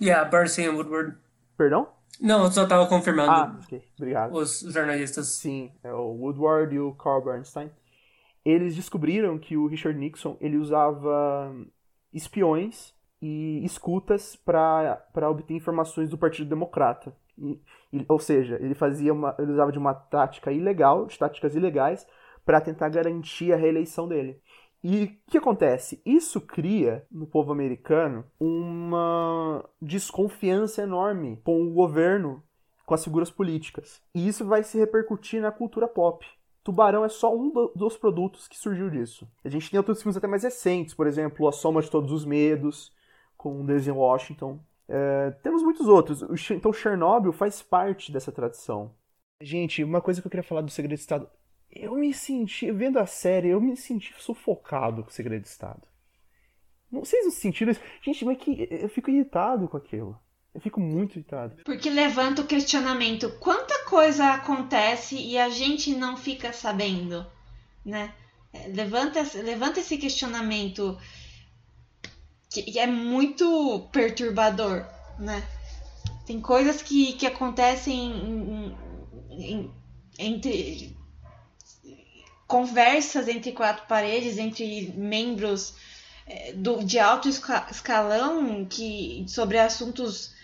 Yeah, 0.00 0.28
Bernstein 0.28 0.66
e 0.66 0.68
Woodward. 0.70 1.16
Perdão? 1.56 1.88
Não, 2.20 2.44
eu 2.44 2.50
só 2.50 2.64
estava 2.64 2.86
confirmando. 2.86 3.30
Ah, 3.30 3.58
ok, 3.62 3.82
obrigado. 3.96 4.34
Os 4.34 4.60
jornalistas. 4.60 5.28
Sim, 5.28 5.72
é 5.82 5.92
o 5.92 6.12
Woodward 6.12 6.74
e 6.74 6.80
o 6.80 6.94
Carl 6.94 7.22
Bernstein 7.22 7.70
eles 8.44 8.74
descobriram 8.74 9.38
que 9.38 9.56
o 9.56 9.66
Richard 9.66 9.98
Nixon 9.98 10.36
ele 10.40 10.56
usava 10.56 11.54
espiões 12.12 12.92
e 13.20 13.64
escutas 13.64 14.34
para 14.36 15.30
obter 15.30 15.54
informações 15.54 16.10
do 16.10 16.18
Partido 16.18 16.48
Democrata. 16.48 17.14
E, 17.38 17.60
e, 17.92 18.04
ou 18.08 18.18
seja, 18.18 18.58
ele 18.60 18.74
fazia 18.74 19.12
uma, 19.12 19.34
ele 19.38 19.52
usava 19.52 19.70
de 19.70 19.78
uma 19.78 19.94
tática 19.94 20.50
ilegal, 20.50 21.06
de 21.06 21.18
táticas 21.18 21.54
ilegais, 21.54 22.06
para 22.44 22.60
tentar 22.60 22.88
garantir 22.88 23.52
a 23.52 23.56
reeleição 23.56 24.08
dele. 24.08 24.40
E 24.82 25.04
o 25.04 25.30
que 25.30 25.38
acontece? 25.38 26.02
Isso 26.04 26.40
cria 26.40 27.06
no 27.10 27.26
povo 27.26 27.52
americano 27.52 28.24
uma 28.38 29.64
desconfiança 29.80 30.82
enorme 30.82 31.40
com 31.44 31.62
o 31.62 31.72
governo, 31.72 32.42
com 32.84 32.94
as 32.94 33.04
figuras 33.04 33.30
políticas. 33.30 34.02
E 34.14 34.26
isso 34.26 34.44
vai 34.44 34.64
se 34.64 34.76
repercutir 34.78 35.40
na 35.40 35.52
cultura 35.52 35.86
pop. 35.86 36.26
Tubarão 36.64 37.04
é 37.04 37.08
só 37.08 37.34
um 37.34 37.50
do, 37.50 37.72
dos 37.74 37.96
produtos 37.96 38.48
que 38.48 38.58
surgiu 38.58 38.90
disso. 38.90 39.28
A 39.44 39.48
gente 39.48 39.70
tem 39.70 39.78
outros 39.78 40.00
filmes 40.00 40.16
até 40.16 40.26
mais 40.26 40.42
recentes, 40.42 40.94
por 40.94 41.06
exemplo, 41.06 41.46
A 41.46 41.52
Soma 41.52 41.80
de 41.80 41.90
Todos 41.90 42.12
os 42.12 42.24
Medos, 42.24 42.92
com 43.36 43.64
Denzel 43.64 43.96
Washington. 43.96 44.60
É, 44.88 45.30
temos 45.42 45.62
muitos 45.62 45.86
outros. 45.88 46.22
Então, 46.50 46.72
Chernobyl 46.72 47.32
faz 47.32 47.62
parte 47.62 48.12
dessa 48.12 48.30
tradição. 48.30 48.92
Gente, 49.40 49.82
uma 49.82 50.00
coisa 50.00 50.20
que 50.20 50.26
eu 50.26 50.30
queria 50.30 50.44
falar 50.44 50.60
do 50.60 50.70
Segredo 50.70 50.96
de 50.96 51.00
Estado. 51.00 51.28
Eu 51.74 51.94
me 51.96 52.12
senti, 52.12 52.70
vendo 52.70 52.98
a 52.98 53.06
série, 53.06 53.48
eu 53.48 53.60
me 53.60 53.76
senti 53.76 54.14
sufocado 54.18 55.02
com 55.02 55.08
o 55.08 55.12
Segredo 55.12 55.42
de 55.42 55.48
Estado. 55.48 55.82
Não, 56.90 57.02
vocês 57.02 57.32
sentiram 57.34 57.72
isso? 57.72 57.80
Gente, 58.02 58.24
mas 58.24 58.36
que 58.36 58.68
eu 58.70 58.88
fico 58.90 59.10
irritado 59.10 59.66
com 59.66 59.78
aquilo. 59.78 60.18
Eu 60.54 60.60
fico 60.60 60.78
muito 60.78 61.14
irritado. 61.16 61.56
Porque 61.64 61.88
levanta 61.88 62.42
o 62.42 62.46
questionamento: 62.46 63.30
quanta 63.40 63.86
coisa 63.86 64.34
acontece 64.34 65.16
e 65.16 65.38
a 65.38 65.48
gente 65.48 65.94
não 65.94 66.14
fica 66.14 66.52
sabendo, 66.52 67.26
né? 67.82 68.12
É, 68.52 68.68
levanta, 68.68 69.22
levanta 69.42 69.80
esse 69.80 69.96
questionamento 69.96 70.98
que 72.50 72.78
é 72.78 72.86
muito 72.86 73.88
perturbador, 73.90 74.84
né? 75.18 75.42
Tem 76.26 76.38
coisas 76.38 76.82
que, 76.82 77.14
que 77.14 77.26
acontecem 77.26 78.12
em, 78.12 78.76
em, 79.30 79.70
entre 80.18 80.94
conversas 82.52 83.28
entre 83.28 83.50
quatro 83.52 83.86
paredes, 83.86 84.36
entre 84.36 84.92
membros 84.94 85.74
é, 86.26 86.52
do, 86.52 86.84
de 86.84 86.98
alto 86.98 87.26
escalão 87.26 88.66
que 88.66 89.24
sobre 89.26 89.58
assuntos 89.58 90.34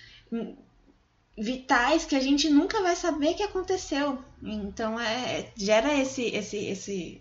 vitais 1.37 2.07
que 2.07 2.17
a 2.17 2.21
gente 2.21 2.49
nunca 2.49 2.81
vai 2.81 2.97
saber 2.97 3.35
que 3.35 3.43
aconteceu. 3.43 4.19
Então 4.43 4.99
é 4.99 5.53
gera 5.55 5.95
esse 5.95 6.23
esse 6.35 6.57
esse 6.57 7.21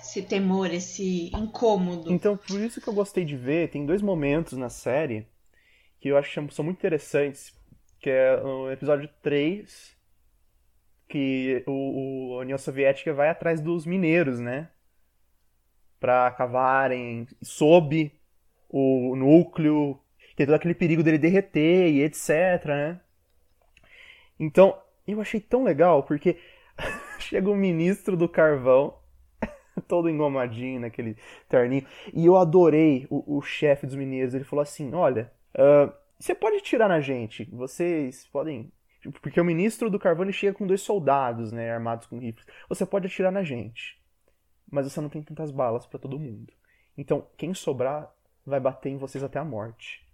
esse 0.00 0.22
temor, 0.22 0.72
esse 0.72 1.32
incômodo. 1.34 2.12
Então, 2.12 2.36
por 2.36 2.60
isso 2.60 2.80
que 2.80 2.88
eu 2.88 2.94
gostei 2.94 3.24
de 3.24 3.36
ver, 3.36 3.70
tem 3.70 3.84
dois 3.84 4.02
momentos 4.02 4.56
na 4.56 4.68
série 4.68 5.26
que 5.98 6.08
eu 6.08 6.16
acho 6.16 6.30
que 6.30 6.54
são 6.54 6.64
muito 6.64 6.78
interessantes, 6.78 7.52
que 7.98 8.10
é 8.10 8.40
o 8.42 8.70
episódio 8.70 9.08
3, 9.22 9.96
que 11.12 11.62
o, 11.66 12.32
o, 12.32 12.38
a 12.38 12.40
União 12.40 12.56
Soviética 12.56 13.12
vai 13.12 13.28
atrás 13.28 13.60
dos 13.60 13.84
mineiros, 13.84 14.40
né? 14.40 14.70
Pra 16.00 16.30
cavarem 16.30 17.26
sob 17.42 18.10
o 18.70 19.14
núcleo 19.14 20.00
tem 20.34 20.46
todo 20.46 20.54
aquele 20.54 20.74
perigo 20.74 21.02
dele 21.02 21.18
derreter 21.18 21.92
e 21.92 22.02
etc, 22.02 22.64
né? 22.64 23.00
Então, 24.40 24.80
eu 25.06 25.20
achei 25.20 25.38
tão 25.38 25.62
legal 25.62 26.02
porque 26.02 26.38
chega 27.20 27.50
o 27.50 27.54
ministro 27.54 28.16
do 28.16 28.26
carvão, 28.26 28.98
todo 29.86 30.08
engomadinho 30.08 30.80
naquele 30.80 31.16
terninho, 31.46 31.86
e 32.14 32.24
eu 32.24 32.38
adorei 32.38 33.06
o, 33.10 33.36
o 33.36 33.42
chefe 33.42 33.86
dos 33.86 33.94
mineiros. 33.94 34.34
Ele 34.34 34.44
falou 34.44 34.62
assim: 34.62 34.94
Olha, 34.94 35.30
uh, 35.54 35.92
você 36.18 36.34
pode 36.34 36.60
tirar 36.62 36.88
na 36.88 37.00
gente, 37.00 37.44
vocês 37.52 38.26
podem. 38.28 38.72
Porque 39.20 39.40
o 39.40 39.44
ministro 39.44 39.90
do 39.90 40.00
ele 40.20 40.32
chega 40.32 40.56
com 40.56 40.66
dois 40.66 40.80
soldados, 40.80 41.50
né, 41.50 41.72
armados 41.72 42.06
com 42.06 42.18
rifles. 42.18 42.46
Você 42.68 42.86
pode 42.86 43.06
atirar 43.06 43.32
na 43.32 43.42
gente, 43.42 44.00
mas 44.70 44.90
você 44.90 45.00
não 45.00 45.08
tem 45.08 45.22
tantas 45.22 45.50
balas 45.50 45.86
para 45.86 45.98
todo 45.98 46.18
mundo. 46.18 46.52
Então, 46.96 47.26
quem 47.36 47.52
sobrar 47.52 48.12
vai 48.46 48.60
bater 48.60 48.90
em 48.90 48.98
vocês 48.98 49.24
até 49.24 49.38
a 49.38 49.44
morte. 49.44 50.06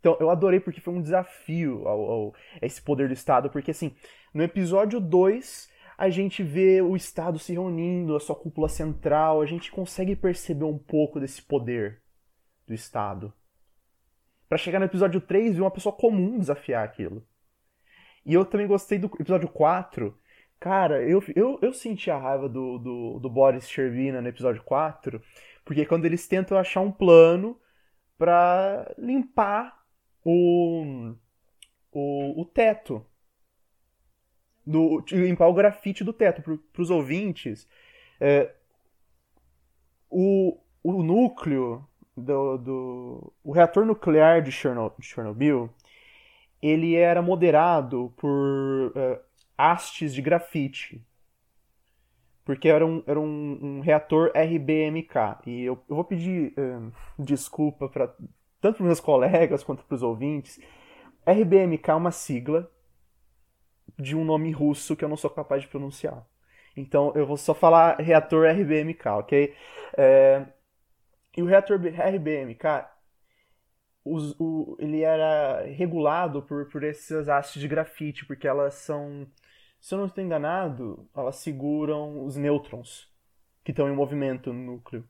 Então, 0.00 0.16
eu 0.20 0.30
adorei 0.30 0.60
porque 0.60 0.80
foi 0.80 0.94
um 0.94 1.02
desafio 1.02 1.88
ao, 1.88 2.00
ao, 2.00 2.34
esse 2.62 2.80
poder 2.80 3.08
do 3.08 3.14
Estado, 3.14 3.50
porque 3.50 3.72
assim, 3.72 3.96
no 4.32 4.44
episódio 4.44 5.00
2, 5.00 5.68
a 5.96 6.08
gente 6.08 6.44
vê 6.44 6.80
o 6.80 6.94
Estado 6.94 7.38
se 7.38 7.52
reunindo, 7.52 8.14
a 8.14 8.20
sua 8.20 8.36
cúpula 8.36 8.68
central, 8.68 9.42
a 9.42 9.46
gente 9.46 9.72
consegue 9.72 10.14
perceber 10.14 10.64
um 10.64 10.78
pouco 10.78 11.18
desse 11.18 11.42
poder 11.42 12.00
do 12.64 12.72
Estado. 12.72 13.32
Para 14.48 14.58
chegar 14.58 14.78
no 14.78 14.84
episódio 14.84 15.20
3, 15.20 15.56
ver 15.56 15.62
uma 15.62 15.70
pessoa 15.70 15.92
comum 15.92 16.38
desafiar 16.38 16.84
aquilo. 16.84 17.26
E 18.28 18.34
eu 18.34 18.44
também 18.44 18.66
gostei 18.66 18.98
do 18.98 19.06
episódio 19.18 19.48
4. 19.48 20.14
Cara, 20.60 21.02
eu, 21.02 21.24
eu, 21.34 21.58
eu 21.62 21.72
senti 21.72 22.10
a 22.10 22.18
raiva 22.18 22.46
do, 22.46 22.78
do, 22.78 23.18
do 23.18 23.30
Boris 23.30 23.66
Sherbina 23.66 24.20
no 24.20 24.28
episódio 24.28 24.62
4, 24.64 25.22
porque 25.64 25.86
quando 25.86 26.04
eles 26.04 26.28
tentam 26.28 26.58
achar 26.58 26.82
um 26.82 26.92
plano 26.92 27.58
para 28.18 28.94
limpar 28.98 29.82
o, 30.22 31.14
o, 31.90 32.42
o 32.42 32.44
teto. 32.44 33.02
Do, 34.66 35.02
limpar 35.10 35.48
o 35.48 35.54
grafite 35.54 36.04
do 36.04 36.12
teto. 36.12 36.42
Para 36.42 36.82
os 36.82 36.90
ouvintes, 36.90 37.66
é, 38.20 38.54
o, 40.10 40.60
o 40.82 41.02
núcleo 41.02 41.88
do, 42.14 42.58
do 42.58 43.32
o 43.42 43.52
reator 43.52 43.86
nuclear 43.86 44.42
de, 44.42 44.52
Chernobyl 44.52 45.70
ele 46.62 46.94
era 46.96 47.22
moderado 47.22 48.12
por 48.16 48.92
uh, 48.96 49.18
hastes 49.56 50.14
de 50.14 50.22
grafite. 50.22 51.04
Porque 52.44 52.68
era 52.68 52.84
um, 52.84 53.02
era 53.06 53.20
um, 53.20 53.58
um 53.60 53.80
reator 53.80 54.32
RBMK 54.34 55.46
e 55.46 55.64
eu, 55.64 55.82
eu 55.88 55.96
vou 55.96 56.04
pedir 56.04 56.54
uh, 56.58 56.92
desculpa 57.18 57.88
para 57.88 58.14
tanto 58.60 58.78
para 58.78 58.86
meus 58.86 59.00
colegas 59.00 59.62
quanto 59.62 59.84
para 59.84 59.94
os 59.94 60.02
ouvintes 60.02 60.58
RBMK 61.26 61.90
é 61.90 61.94
uma 61.94 62.10
sigla 62.10 62.70
de 63.98 64.16
um 64.16 64.24
nome 64.24 64.50
russo 64.50 64.96
que 64.96 65.04
eu 65.04 65.08
não 65.08 65.16
sou 65.16 65.28
capaz 65.28 65.62
de 65.62 65.68
pronunciar. 65.68 66.26
Então 66.74 67.12
eu 67.14 67.26
vou 67.26 67.36
só 67.36 67.52
falar 67.52 67.96
reator 67.98 68.46
RBMK 68.48 69.08
ok? 69.08 69.54
É, 69.96 70.46
e 71.36 71.42
o 71.42 71.46
reator 71.46 71.78
RBMK, 71.78 72.64
o, 74.38 74.76
ele 74.78 75.02
era 75.02 75.62
regulado 75.66 76.42
por, 76.42 76.68
por 76.68 76.82
essas 76.82 77.28
hastes 77.28 77.60
de 77.60 77.68
grafite, 77.68 78.24
porque 78.24 78.46
elas 78.46 78.74
são, 78.74 79.26
se 79.80 79.94
eu 79.94 79.98
não 79.98 80.06
estou 80.06 80.22
enganado, 80.22 81.08
elas 81.16 81.36
seguram 81.36 82.24
os 82.24 82.36
nêutrons 82.36 83.08
que 83.64 83.70
estão 83.70 83.88
em 83.88 83.94
movimento 83.94 84.52
no 84.52 84.72
núcleo. 84.72 85.04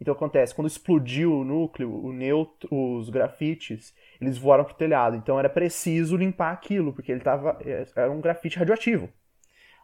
Então 0.00 0.14
acontece, 0.14 0.54
quando 0.54 0.66
explodiu 0.66 1.32
o 1.32 1.44
núcleo, 1.44 1.92
o 1.92 2.12
neutro, 2.12 2.68
os 2.72 3.08
grafites, 3.08 3.94
eles 4.20 4.36
voaram 4.36 4.64
para 4.64 4.74
o 4.74 4.76
telhado. 4.76 5.16
Então 5.16 5.38
era 5.38 5.48
preciso 5.48 6.16
limpar 6.16 6.52
aquilo, 6.52 6.92
porque 6.92 7.12
ele 7.12 7.20
tava, 7.20 7.58
era 7.94 8.10
um 8.10 8.20
grafite 8.20 8.58
radioativo. 8.58 9.08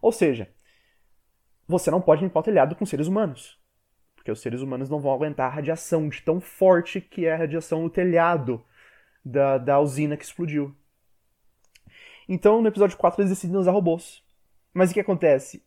Ou 0.02 0.10
seja, 0.10 0.48
você 1.66 1.90
não 1.90 2.00
pode 2.00 2.22
limpar 2.22 2.40
o 2.40 2.42
telhado 2.42 2.74
com 2.74 2.86
seres 2.86 3.06
humanos 3.06 3.57
porque 4.28 4.32
os 4.32 4.40
seres 4.40 4.60
humanos 4.60 4.90
não 4.90 5.00
vão 5.00 5.12
aguentar 5.12 5.46
a 5.46 5.54
radiação 5.54 6.06
de 6.06 6.20
tão 6.20 6.38
forte 6.38 7.00
que 7.00 7.24
é 7.24 7.32
a 7.32 7.36
radiação 7.36 7.82
no 7.82 7.88
telhado 7.88 8.62
da, 9.24 9.56
da 9.56 9.80
usina 9.80 10.18
que 10.18 10.24
explodiu. 10.24 10.76
Então, 12.28 12.60
no 12.60 12.68
episódio 12.68 12.98
4, 12.98 13.22
eles 13.22 13.30
decidem 13.30 13.56
usar 13.56 13.72
robôs. 13.72 14.22
Mas 14.74 14.90
o 14.90 14.94
que 14.94 15.00
acontece? 15.00 15.64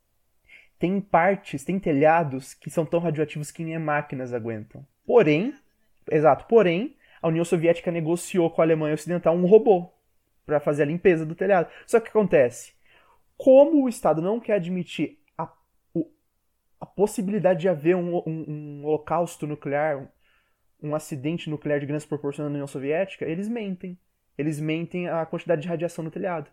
Tem 0.77 1.01
partes, 1.01 1.63
tem 1.63 1.79
telhados 1.79 2.53
que 2.53 2.69
são 2.69 2.85
tão 2.85 2.99
radioativos 2.99 3.49
que 3.49 3.63
nem 3.63 3.79
máquinas 3.79 4.31
aguentam. 4.31 4.85
Porém, 5.07 5.55
exato, 6.11 6.45
porém, 6.47 6.95
a 7.19 7.29
União 7.29 7.43
Soviética 7.43 7.89
negociou 7.89 8.51
com 8.51 8.61
a 8.61 8.65
Alemanha 8.65 8.93
Ocidental 8.93 9.35
um 9.35 9.47
robô 9.47 9.91
para 10.45 10.59
fazer 10.59 10.83
a 10.83 10.87
limpeza 10.87 11.25
do 11.25 11.33
telhado. 11.33 11.67
Só 11.87 11.99
que 11.99 12.09
o 12.09 12.11
que 12.11 12.17
acontece? 12.17 12.73
Como 13.35 13.83
o 13.83 13.89
Estado 13.89 14.21
não 14.21 14.39
quer 14.39 14.53
admitir 14.53 15.17
a 16.81 16.85
possibilidade 16.85 17.61
de 17.61 17.69
haver 17.69 17.95
um, 17.95 18.17
um, 18.17 18.45
um 18.47 18.85
holocausto 18.85 19.45
nuclear, 19.45 19.99
um, 20.81 20.89
um, 20.89 20.95
acidente 20.95 21.47
nuclear 21.47 21.79
de 21.79 21.85
grandes 21.85 22.07
proporções 22.07 22.47
na 22.47 22.53
União 22.53 22.65
Soviética, 22.65 23.23
eles 23.23 23.47
mentem. 23.47 23.99
Eles 24.35 24.59
mentem 24.59 25.07
a 25.07 25.23
quantidade 25.27 25.61
de 25.61 25.67
radiação 25.67 26.03
no 26.03 26.09
telhado. 26.09 26.49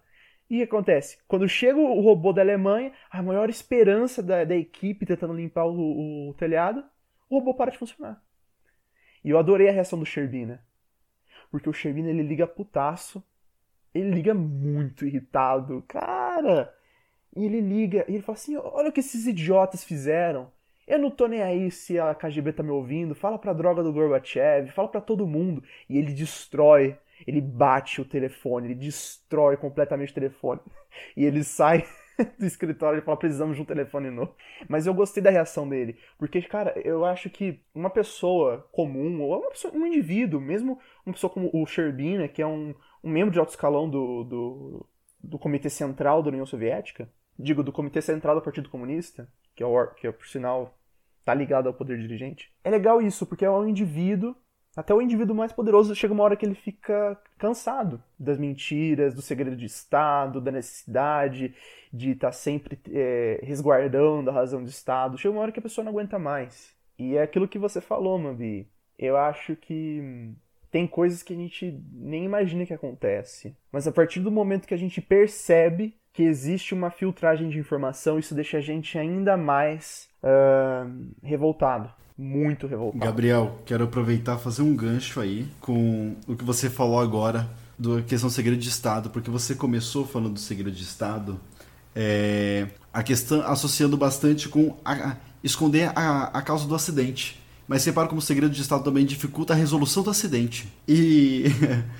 E 0.50 0.62
acontece? 0.62 1.18
Quando 1.26 1.48
chega 1.48 1.78
o 1.78 2.00
robô 2.00 2.32
da 2.32 2.42
Alemanha, 2.42 2.92
a 3.10 3.22
maior 3.22 3.48
esperança 3.48 4.22
da, 4.22 4.44
da 4.44 4.54
equipe 4.54 5.06
tentando 5.06 5.32
limpar 5.32 5.64
o, 5.64 6.28
o, 6.28 6.34
telhado, 6.34 6.84
o 7.28 7.38
robô 7.38 7.54
para 7.54 7.70
de 7.70 7.78
funcionar. 7.78 8.22
E 9.24 9.30
eu 9.30 9.38
adorei 9.38 9.68
a 9.70 9.72
reação 9.72 9.98
do 9.98 10.04
Sherbina. 10.04 10.62
Porque 11.50 11.68
o 11.68 11.72
Sherbina 11.72 12.10
ele 12.10 12.22
liga 12.22 12.46
putaço. 12.46 13.24
Ele 13.94 14.10
liga 14.10 14.34
muito 14.34 15.06
irritado. 15.06 15.82
Cara, 15.88 16.74
e 17.36 17.44
ele 17.44 17.60
liga 17.60 18.04
e 18.08 18.14
ele 18.14 18.22
fala 18.22 18.36
assim: 18.36 18.56
olha 18.56 18.88
o 18.88 18.92
que 18.92 19.00
esses 19.00 19.26
idiotas 19.26 19.84
fizeram. 19.84 20.50
Eu 20.86 20.98
não 20.98 21.10
tô 21.10 21.26
nem 21.26 21.42
aí 21.42 21.70
se 21.70 21.98
a 21.98 22.14
KGB 22.14 22.52
tá 22.54 22.62
me 22.62 22.70
ouvindo. 22.70 23.14
Fala 23.14 23.38
pra 23.38 23.52
droga 23.52 23.82
do 23.82 23.92
Gorbachev, 23.92 24.70
fala 24.72 24.88
pra 24.88 25.02
todo 25.02 25.26
mundo. 25.26 25.62
E 25.88 25.98
ele 25.98 26.14
destrói, 26.14 26.96
ele 27.26 27.42
bate 27.42 28.00
o 28.00 28.06
telefone, 28.06 28.68
ele 28.68 28.74
destrói 28.74 29.56
completamente 29.58 30.12
o 30.12 30.14
telefone. 30.14 30.60
E 31.14 31.24
ele 31.24 31.44
sai 31.44 31.84
do 32.38 32.46
escritório 32.46 32.98
e 32.98 33.02
fala: 33.02 33.18
precisamos 33.18 33.56
de 33.56 33.62
um 33.62 33.66
telefone 33.66 34.10
novo. 34.10 34.34
Mas 34.68 34.86
eu 34.86 34.94
gostei 34.94 35.22
da 35.22 35.30
reação 35.30 35.68
dele. 35.68 35.98
Porque, 36.18 36.40
cara, 36.42 36.72
eu 36.84 37.04
acho 37.04 37.28
que 37.30 37.60
uma 37.74 37.90
pessoa 37.90 38.66
comum, 38.72 39.20
ou 39.20 39.38
uma 39.38 39.50
pessoa, 39.50 39.74
um 39.74 39.86
indivíduo, 39.86 40.40
mesmo 40.40 40.78
uma 41.04 41.12
pessoa 41.12 41.30
como 41.30 41.50
o 41.52 41.66
Sherbina, 41.66 42.28
que 42.28 42.42
é 42.42 42.46
um, 42.46 42.74
um 43.04 43.10
membro 43.10 43.30
de 43.30 43.38
alto 43.38 43.50
escalão 43.50 43.88
do, 43.88 44.24
do, 44.24 44.86
do 45.22 45.38
Comitê 45.38 45.70
Central 45.70 46.22
da 46.22 46.30
União 46.30 46.46
Soviética, 46.46 47.08
digo, 47.38 47.62
do 47.62 47.72
Comitê 47.72 48.02
Central 48.02 48.34
do 48.34 48.42
Partido 48.42 48.68
Comunista, 48.68 49.28
que 49.54 49.62
é, 49.62 49.66
o, 49.66 49.86
que 49.88 50.06
é, 50.06 50.12
por 50.12 50.26
sinal, 50.26 50.74
tá 51.24 51.32
ligado 51.32 51.68
ao 51.68 51.74
poder 51.74 51.98
dirigente. 51.98 52.52
É 52.64 52.70
legal 52.70 53.00
isso, 53.00 53.26
porque 53.26 53.44
é 53.44 53.50
um 53.50 53.68
indivíduo, 53.68 54.34
até 54.76 54.94
o 54.94 55.02
indivíduo 55.02 55.34
mais 55.34 55.52
poderoso 55.52 55.94
chega 55.94 56.14
uma 56.14 56.22
hora 56.22 56.36
que 56.36 56.46
ele 56.46 56.54
fica 56.54 57.20
cansado 57.36 58.02
das 58.18 58.38
mentiras, 58.38 59.14
do 59.14 59.22
segredo 59.22 59.56
de 59.56 59.66
Estado, 59.66 60.40
da 60.40 60.52
necessidade 60.52 61.54
de 61.92 62.10
estar 62.10 62.28
tá 62.28 62.32
sempre 62.32 62.78
é, 62.92 63.40
resguardando 63.42 64.30
a 64.30 64.32
razão 64.32 64.62
de 64.62 64.70
Estado. 64.70 65.18
Chega 65.18 65.32
uma 65.32 65.40
hora 65.40 65.52
que 65.52 65.58
a 65.58 65.62
pessoa 65.62 65.84
não 65.84 65.92
aguenta 65.92 66.18
mais. 66.18 66.76
E 66.98 67.16
é 67.16 67.22
aquilo 67.22 67.48
que 67.48 67.58
você 67.58 67.80
falou, 67.80 68.18
Mabi. 68.18 68.68
Eu 68.98 69.16
acho 69.16 69.56
que 69.56 70.32
tem 70.70 70.86
coisas 70.86 71.22
que 71.22 71.32
a 71.32 71.36
gente 71.36 71.80
nem 71.92 72.24
imagina 72.24 72.66
que 72.66 72.74
acontece. 72.74 73.56
Mas 73.72 73.86
a 73.86 73.92
partir 73.92 74.20
do 74.20 74.30
momento 74.30 74.66
que 74.66 74.74
a 74.74 74.78
gente 74.78 75.00
percebe 75.00 75.96
que 76.18 76.24
existe 76.24 76.74
uma 76.74 76.90
filtragem 76.90 77.48
de 77.48 77.60
informação, 77.60 78.18
isso 78.18 78.34
deixa 78.34 78.58
a 78.58 78.60
gente 78.60 78.98
ainda 78.98 79.36
mais 79.36 80.08
uh, 80.20 80.92
revoltado. 81.22 81.88
Muito 82.18 82.66
revoltado. 82.66 83.04
Gabriel, 83.04 83.56
quero 83.64 83.84
aproveitar 83.84 84.36
fazer 84.36 84.62
um 84.62 84.74
gancho 84.74 85.20
aí 85.20 85.46
com 85.60 86.16
o 86.26 86.34
que 86.34 86.42
você 86.42 86.68
falou 86.68 86.98
agora 86.98 87.48
da 87.78 88.02
questão 88.02 88.28
do 88.28 88.32
segredo 88.32 88.58
de 88.58 88.68
Estado, 88.68 89.10
porque 89.10 89.30
você 89.30 89.54
começou 89.54 90.04
falando 90.04 90.32
do 90.32 90.40
segredo 90.40 90.72
de 90.72 90.82
Estado, 90.82 91.38
é, 91.94 92.66
a 92.92 93.04
questão 93.04 93.40
associando 93.42 93.96
bastante 93.96 94.48
com 94.48 94.76
a, 94.84 95.10
a, 95.10 95.16
esconder 95.44 95.92
a, 95.94 96.36
a 96.36 96.42
causa 96.42 96.66
do 96.66 96.74
acidente. 96.74 97.40
Mas 97.68 97.84
repara 97.84 98.08
como 98.08 98.18
o 98.18 98.22
segredo 98.22 98.52
de 98.52 98.60
Estado 98.60 98.82
também 98.82 99.06
dificulta 99.06 99.52
a 99.52 99.56
resolução 99.56 100.02
do 100.02 100.10
acidente. 100.10 100.66
E 100.88 101.44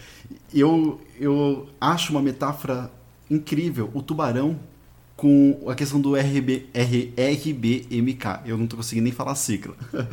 eu, 0.53 1.01
eu 1.21 1.69
acho 1.81 2.11
uma 2.11 2.21
metáfora 2.21 2.98
incrível 3.31 3.91
o 3.95 4.03
tubarão 4.03 4.59
com 5.17 5.59
a 5.67 5.75
questão 5.75 6.01
do 6.01 6.15
RB, 6.15 6.67
R, 6.73 7.13
RBMK. 7.17 8.41
Eu 8.47 8.57
não 8.57 8.67
tô 8.67 8.77
conseguindo 8.77 9.05
nem 9.05 9.13
falar 9.13 9.33
a 9.33 9.35
sigla. 9.35 9.75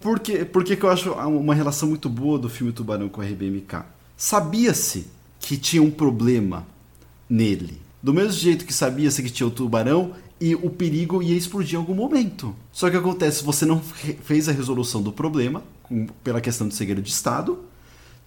Por 0.00 0.20
que, 0.20 0.44
por 0.44 0.62
que, 0.62 0.80
eu 0.80 0.90
acho 0.90 1.10
uma 1.12 1.54
relação 1.54 1.88
muito 1.88 2.08
boa 2.08 2.38
do 2.38 2.48
filme 2.48 2.72
Tubarão 2.72 3.08
com 3.08 3.20
o 3.20 3.24
RBMK? 3.24 3.82
Sabia-se 4.16 5.06
que 5.40 5.56
tinha 5.56 5.82
um 5.82 5.90
problema 5.90 6.66
nele. 7.28 7.80
Do 8.02 8.14
mesmo 8.14 8.32
jeito 8.32 8.64
que 8.64 8.72
sabia-se 8.72 9.22
que 9.22 9.30
tinha 9.30 9.46
o 9.46 9.50
tubarão 9.50 10.12
e 10.40 10.54
o 10.54 10.70
perigo 10.70 11.22
ia 11.22 11.36
explodir 11.36 11.74
em 11.74 11.78
algum 11.78 11.94
momento. 11.94 12.54
Só 12.70 12.90
que 12.90 12.96
acontece, 12.96 13.42
você 13.42 13.64
não 13.64 13.80
fez 13.80 14.48
a 14.48 14.52
resolução 14.52 15.02
do 15.02 15.10
problema, 15.10 15.62
pela 16.22 16.40
questão 16.40 16.68
do 16.68 16.74
segredo 16.74 17.02
de 17.02 17.10
Estado, 17.10 17.58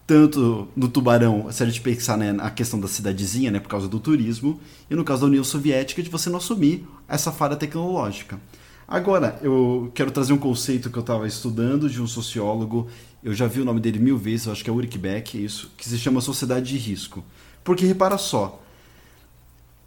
tanto 0.09 0.67
no 0.75 0.87
Tubarão, 0.87 1.51
se 1.51 1.61
a 1.61 1.67
gente 1.67 1.81
pensar 1.81 2.17
né, 2.17 2.31
na 2.31 2.49
questão 2.49 2.79
da 2.79 2.87
cidadezinha, 2.87 3.51
né, 3.51 3.59
por 3.59 3.69
causa 3.69 3.87
do 3.87 3.99
turismo, 3.99 4.59
e 4.89 4.95
no 4.95 5.03
caso 5.03 5.21
da 5.21 5.27
União 5.27 5.43
Soviética, 5.43 6.01
de 6.01 6.09
você 6.09 6.31
não 6.31 6.39
assumir 6.39 6.83
essa 7.07 7.31
falha 7.31 7.55
tecnológica. 7.55 8.41
Agora, 8.87 9.39
eu 9.43 9.91
quero 9.93 10.09
trazer 10.09 10.33
um 10.33 10.37
conceito 10.39 10.89
que 10.89 10.97
eu 10.97 11.01
estava 11.01 11.27
estudando 11.27 11.87
de 11.87 12.01
um 12.01 12.07
sociólogo, 12.07 12.87
eu 13.23 13.35
já 13.35 13.45
vi 13.45 13.61
o 13.61 13.65
nome 13.65 13.79
dele 13.79 13.99
mil 13.99 14.17
vezes, 14.17 14.47
eu 14.47 14.51
acho 14.51 14.63
que 14.63 14.69
é 14.71 14.73
Ulrich 14.73 14.97
Beck, 14.97 15.37
é 15.37 15.41
isso, 15.41 15.71
que 15.77 15.87
se 15.87 15.99
chama 15.99 16.21
sociedade 16.21 16.65
de 16.65 16.77
risco. 16.79 17.23
Porque 17.63 17.85
repara 17.85 18.17
só, 18.17 18.63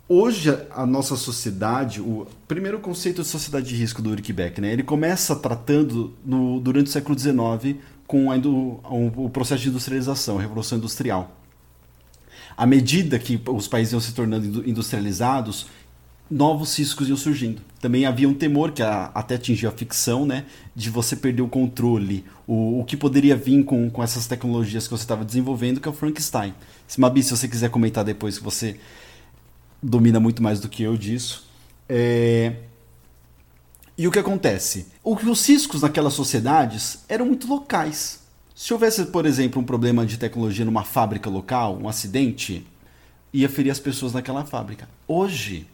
hoje 0.09 0.57
a 0.71 0.87
nossa 0.87 1.17
sociedade, 1.17 2.01
o 2.01 2.29
primeiro 2.47 2.79
conceito 2.79 3.23
de 3.23 3.27
sociedade 3.27 3.67
de 3.67 3.75
risco 3.75 4.01
do 4.01 4.11
Ulrich 4.11 4.33
Beck, 4.33 4.61
né, 4.61 4.73
ele 4.73 4.85
começa 4.85 5.35
tratando 5.35 6.15
no, 6.25 6.61
durante 6.61 6.87
o 6.87 6.91
século 6.91 7.19
XIX 7.19 7.83
com 8.13 8.31
a, 8.31 8.37
o 8.37 9.31
processo 9.31 9.63
de 9.63 9.71
industrialização, 9.71 10.37
a 10.37 10.43
revolução 10.43 10.77
industrial. 10.77 11.35
À 12.55 12.67
medida 12.67 13.19
que 13.19 13.41
os 13.49 13.67
países 13.67 13.95
iam 13.95 14.01
se 14.03 14.13
tornando 14.13 14.69
industrializados, 14.69 15.67
novos 16.31 16.79
riscos 16.79 17.09
iam 17.09 17.17
surgindo. 17.17 17.63
Também 17.81 18.05
havia 18.05 18.29
um 18.29 18.35
temor 18.35 18.73
que 18.73 18.83
até 18.83 19.37
atingiu 19.37 19.71
a 19.71 19.73
ficção, 19.73 20.27
né, 20.27 20.45
de 20.77 20.91
você 20.91 21.17
perder 21.17 21.41
o 21.41 21.49
controle, 21.49 22.23
o, 22.47 22.81
o 22.81 22.85
que 22.85 22.99
poderia 22.99 23.35
vir 23.35 23.65
com, 23.65 23.89
com 23.89 24.03
essas 24.03 24.27
tecnologias 24.27 24.85
que 24.85 24.91
você 24.91 25.05
estava 25.05 25.25
desenvolvendo, 25.25 25.81
que 25.81 25.89
é 25.89 25.91
o 25.91 25.95
Frankenstein. 25.95 26.53
Se 26.87 27.01
Mabi, 27.01 27.23
se 27.23 27.35
você 27.35 27.49
quiser 27.49 27.71
comentar 27.71 28.05
depois, 28.05 28.37
que 28.37 28.45
você 28.45 28.77
domina 29.83 30.21
muito 30.21 30.43
mais 30.43 30.61
do 30.61 30.69
que 30.69 30.83
eu 30.83 30.99
disso. 30.99 31.47
É, 31.89 32.57
e 33.97 34.09
o 34.09 34.11
que 34.11 34.19
acontece? 34.19 34.87
Os 35.05 35.47
riscos 35.47 35.83
naquelas 35.83 36.15
sociedades 36.15 37.05
eram 37.09 37.27
muito 37.27 37.47
locais. 37.47 38.21
Se 38.55 38.73
houvesse, 38.73 39.07
por 39.07 39.27
exemplo, 39.27 39.61
um 39.61 39.65
problema 39.65 40.07
de 40.07 40.17
tecnologia 40.17 40.65
numa 40.65 40.85
fábrica 40.85 41.29
local, 41.29 41.79
um 41.79 41.89
acidente, 41.89 42.67
ia 43.33 43.49
ferir 43.49 43.71
as 43.71 43.79
pessoas 43.79 44.13
naquela 44.13 44.45
fábrica. 44.45 44.89
Hoje, 45.07 45.67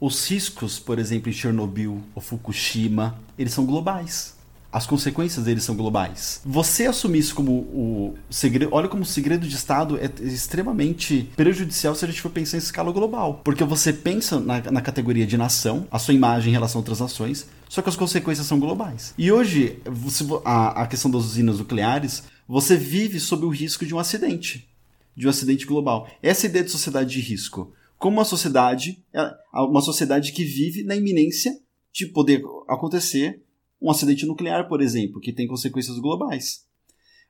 os 0.00 0.28
riscos, 0.28 0.78
por 0.78 0.98
exemplo, 0.98 1.30
em 1.30 1.32
Chernobyl 1.32 2.02
ou 2.14 2.20
Fukushima, 2.22 3.18
eles 3.38 3.52
são 3.52 3.64
globais. 3.64 4.33
As 4.74 4.88
consequências 4.88 5.44
deles 5.44 5.62
são 5.62 5.76
globais. 5.76 6.40
Você 6.44 6.86
assumir 6.86 7.20
isso 7.20 7.32
como 7.32 7.52
o 7.52 8.14
segredo. 8.28 8.70
Olha 8.74 8.88
como 8.88 9.04
o 9.04 9.06
segredo 9.06 9.46
de 9.46 9.54
Estado 9.54 9.96
é 9.96 10.10
extremamente 10.20 11.30
prejudicial 11.36 11.94
se 11.94 12.04
a 12.04 12.08
gente 12.08 12.20
for 12.20 12.30
pensar 12.30 12.56
em 12.56 12.58
escala 12.58 12.90
global. 12.90 13.40
Porque 13.44 13.62
você 13.62 13.92
pensa 13.92 14.40
na, 14.40 14.60
na 14.72 14.80
categoria 14.80 15.24
de 15.24 15.36
nação, 15.36 15.86
a 15.92 15.98
sua 16.00 16.12
imagem 16.12 16.50
em 16.50 16.52
relação 16.52 16.80
a 16.80 16.82
outras 16.82 16.98
nações, 16.98 17.46
só 17.68 17.82
que 17.82 17.88
as 17.88 17.94
consequências 17.94 18.48
são 18.48 18.58
globais. 18.58 19.14
E 19.16 19.30
hoje, 19.30 19.78
você, 19.86 20.24
a, 20.44 20.82
a 20.82 20.86
questão 20.88 21.08
das 21.08 21.22
usinas 21.22 21.60
nucleares, 21.60 22.24
você 22.48 22.76
vive 22.76 23.20
sob 23.20 23.46
o 23.46 23.50
risco 23.50 23.86
de 23.86 23.94
um 23.94 24.00
acidente. 24.00 24.68
De 25.16 25.28
um 25.28 25.30
acidente 25.30 25.66
global. 25.66 26.08
Essa 26.20 26.46
ideia 26.46 26.64
de 26.64 26.72
sociedade 26.72 27.10
de 27.10 27.20
risco. 27.20 27.72
Como 27.96 28.16
uma 28.16 28.24
sociedade, 28.24 28.98
é, 29.14 29.34
uma 29.54 29.80
sociedade 29.80 30.32
que 30.32 30.42
vive 30.42 30.82
na 30.82 30.96
iminência 30.96 31.56
de 31.92 32.06
poder 32.06 32.42
acontecer 32.68 33.43
um 33.84 33.90
acidente 33.90 34.24
nuclear, 34.24 34.66
por 34.66 34.80
exemplo, 34.80 35.20
que 35.20 35.30
tem 35.30 35.46
consequências 35.46 35.98
globais. 35.98 36.64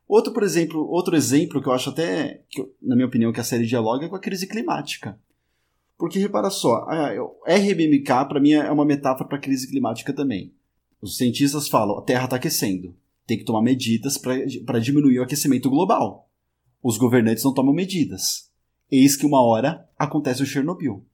Outro, 0.07 0.33
por 0.33 0.45
exemplo, 0.45 0.87
outro 0.89 1.17
exemplo 1.17 1.61
que 1.61 1.69
eu 1.69 1.73
acho 1.73 1.91
até, 1.91 2.45
que, 2.49 2.65
na 2.81 2.95
minha 2.95 3.09
opinião, 3.09 3.33
que 3.33 3.41
a 3.41 3.45
série 3.45 3.67
dialoga 3.67 4.07
é 4.07 4.09
com 4.09 4.15
a 4.15 4.21
crise 4.21 4.47
climática. 4.47 5.19
Porque 5.99 6.21
repara 6.21 6.51
só, 6.51 6.87
a 6.89 7.11
RBMK 7.49 8.29
para 8.29 8.41
mim 8.41 8.53
é 8.53 8.71
uma 8.71 8.85
metáfora 8.85 9.29
para 9.29 9.39
a 9.39 9.41
crise 9.41 9.69
climática 9.69 10.13
também. 10.13 10.55
Os 11.01 11.17
cientistas 11.17 11.67
falam, 11.67 11.99
a 11.99 12.03
Terra 12.03 12.25
está 12.25 12.37
aquecendo, 12.37 12.95
tem 13.27 13.37
que 13.37 13.45
tomar 13.45 13.63
medidas 13.63 14.17
para 14.17 14.79
diminuir 14.79 15.19
o 15.19 15.25
aquecimento 15.25 15.69
global. 15.69 16.31
Os 16.81 16.97
governantes 16.97 17.43
não 17.43 17.53
tomam 17.53 17.75
medidas. 17.75 18.49
Eis 18.89 19.17
que 19.17 19.27
uma 19.27 19.43
hora 19.43 19.89
acontece 19.99 20.43
o 20.43 20.47
Chernobyl. 20.47 21.05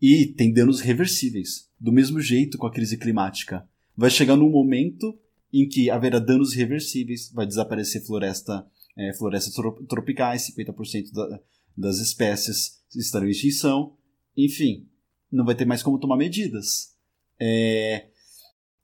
E 0.00 0.26
tem 0.26 0.52
danos 0.52 0.80
reversíveis. 0.80 1.68
Do 1.78 1.90
mesmo 1.90 2.20
jeito 2.20 2.56
com 2.56 2.66
a 2.66 2.72
crise 2.72 2.96
climática 2.96 3.68
vai 4.00 4.08
chegar 4.08 4.34
num 4.34 4.48
momento 4.48 5.14
em 5.52 5.68
que 5.68 5.90
haverá 5.90 6.18
danos 6.18 6.54
irreversíveis, 6.54 7.30
vai 7.34 7.46
desaparecer 7.46 8.02
floresta, 8.06 8.66
é, 8.96 9.12
florestas 9.12 9.52
tropicais, 9.86 10.50
50% 10.56 11.12
da, 11.12 11.40
das 11.76 11.98
espécies 11.98 12.82
estarão 12.96 13.26
em 13.26 13.30
extinção, 13.30 13.94
enfim, 14.34 14.88
não 15.30 15.44
vai 15.44 15.54
ter 15.54 15.66
mais 15.66 15.82
como 15.82 15.98
tomar 15.98 16.16
medidas. 16.16 16.96
É... 17.38 18.06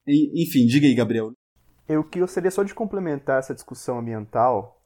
Enfim, 0.07 0.67
diga 0.67 0.87
aí, 0.87 0.95
Gabriel. 0.95 1.33
Eu 1.89 2.05
gostaria 2.05 2.51
só 2.51 2.63
de 2.63 2.75
complementar 2.75 3.39
essa 3.39 3.55
discussão 3.55 3.99
ambiental 3.99 4.83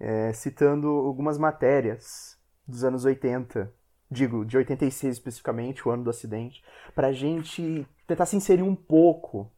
é, 0.00 0.32
citando 0.32 0.88
algumas 0.88 1.38
matérias 1.38 2.36
dos 2.66 2.82
anos 2.82 3.04
80, 3.04 3.72
digo, 4.10 4.44
de 4.44 4.56
86 4.56 5.18
especificamente, 5.18 5.86
o 5.86 5.92
ano 5.92 6.02
do 6.02 6.10
acidente, 6.10 6.60
para 6.92 7.08
a 7.08 7.12
gente 7.12 7.86
tentar 8.08 8.26
se 8.26 8.36
inserir 8.36 8.62
um 8.62 8.74
pouco 8.74 9.52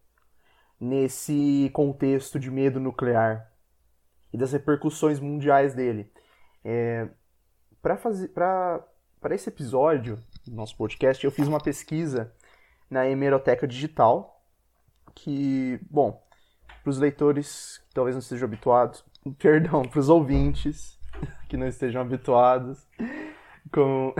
nesse 0.82 1.70
contexto 1.72 2.40
de 2.40 2.50
medo 2.50 2.80
nuclear 2.80 3.48
e 4.32 4.36
das 4.36 4.50
repercussões 4.50 5.20
mundiais 5.20 5.74
dele. 5.74 6.10
É, 6.64 7.08
para 7.80 8.74
esse 9.30 9.48
episódio 9.48 10.18
do 10.44 10.56
nosso 10.56 10.76
podcast, 10.76 11.24
eu 11.24 11.30
fiz 11.30 11.46
uma 11.46 11.60
pesquisa 11.60 12.34
na 12.90 13.06
Hemeroteca 13.06 13.64
Digital, 13.64 14.44
que, 15.14 15.78
bom, 15.88 16.20
para 16.82 16.90
os 16.90 16.98
leitores 16.98 17.78
que 17.86 17.94
talvez 17.94 18.16
não 18.16 18.20
estejam 18.20 18.48
habituados, 18.48 19.04
perdão, 19.38 19.82
para 19.82 20.00
os 20.00 20.08
ouvintes 20.08 20.98
que 21.48 21.56
não 21.56 21.68
estejam 21.68 22.02
habituados 22.02 22.88
com, 23.72 24.12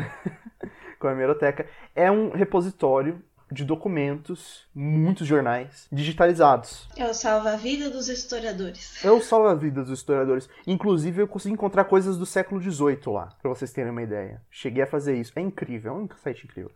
com 1.00 1.08
a 1.08 1.10
Hemeroteca, 1.10 1.68
é 1.92 2.08
um 2.08 2.30
repositório 2.30 3.20
de 3.52 3.64
documentos, 3.64 4.66
muitos 4.74 5.26
jornais, 5.26 5.86
digitalizados. 5.92 6.88
É 6.96 7.04
o 7.04 7.12
salva-vida 7.12 7.90
dos 7.90 8.08
historiadores. 8.08 9.04
É 9.04 9.10
o 9.10 9.20
salva-vida 9.20 9.82
dos 9.82 9.98
historiadores. 9.98 10.48
Inclusive, 10.66 11.22
eu 11.22 11.28
consegui 11.28 11.54
encontrar 11.54 11.84
coisas 11.84 12.16
do 12.16 12.24
século 12.24 12.60
XVIII 12.60 13.00
lá, 13.06 13.26
para 13.40 13.50
vocês 13.50 13.72
terem 13.72 13.92
uma 13.92 14.02
ideia. 14.02 14.42
Cheguei 14.50 14.82
a 14.82 14.86
fazer 14.86 15.16
isso. 15.16 15.32
É 15.36 15.40
incrível, 15.40 15.92
é 15.92 15.96
um 15.96 16.08
site 16.16 16.44
incrível. 16.44 16.72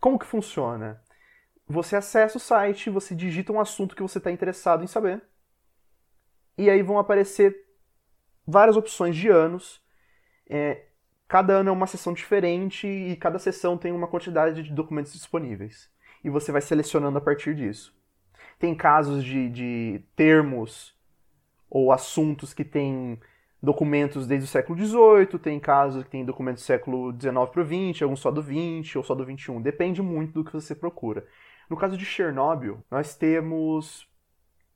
Como 0.00 0.18
que 0.18 0.26
funciona? 0.26 1.00
Você 1.68 1.96
acessa 1.96 2.36
o 2.36 2.40
site, 2.40 2.90
você 2.90 3.14
digita 3.14 3.52
um 3.52 3.60
assunto 3.60 3.94
que 3.94 4.02
você 4.02 4.18
está 4.18 4.30
interessado 4.30 4.84
em 4.84 4.86
saber, 4.86 5.22
e 6.58 6.70
aí 6.70 6.82
vão 6.82 6.98
aparecer 6.98 7.56
várias 8.46 8.76
opções 8.76 9.16
de 9.16 9.28
anos. 9.28 9.80
É, 10.48 10.86
cada 11.26 11.54
ano 11.54 11.70
é 11.70 11.72
uma 11.72 11.86
sessão 11.86 12.12
diferente 12.12 12.86
e 12.86 13.16
cada 13.16 13.38
sessão 13.38 13.76
tem 13.76 13.92
uma 13.92 14.06
quantidade 14.06 14.62
de 14.62 14.72
documentos 14.72 15.12
disponíveis 15.12 15.90
e 16.26 16.28
você 16.28 16.50
vai 16.50 16.60
selecionando 16.60 17.16
a 17.18 17.20
partir 17.20 17.54
disso. 17.54 17.94
Tem 18.58 18.74
casos 18.74 19.22
de, 19.22 19.48
de 19.48 20.02
termos 20.16 20.92
ou 21.70 21.92
assuntos 21.92 22.52
que 22.52 22.64
têm 22.64 23.20
documentos 23.62 24.26
desde 24.26 24.44
o 24.44 24.50
século 24.50 24.76
XVIII, 24.76 25.38
tem 25.38 25.60
casos 25.60 26.02
que 26.02 26.10
tem 26.10 26.24
documentos 26.24 26.64
do 26.64 26.66
século 26.66 27.12
XIX 27.12 27.48
para 27.48 27.62
o 27.62 27.64
XX, 27.64 28.02
alguns 28.02 28.18
só 28.18 28.32
do 28.32 28.42
XX 28.42 28.96
ou 28.96 29.04
só 29.04 29.14
do 29.14 29.24
XXI. 29.24 29.60
Depende 29.60 30.02
muito 30.02 30.32
do 30.32 30.44
que 30.44 30.52
você 30.52 30.74
procura. 30.74 31.24
No 31.70 31.76
caso 31.76 31.96
de 31.96 32.04
Chernobyl, 32.04 32.84
nós 32.90 33.14
temos 33.14 34.08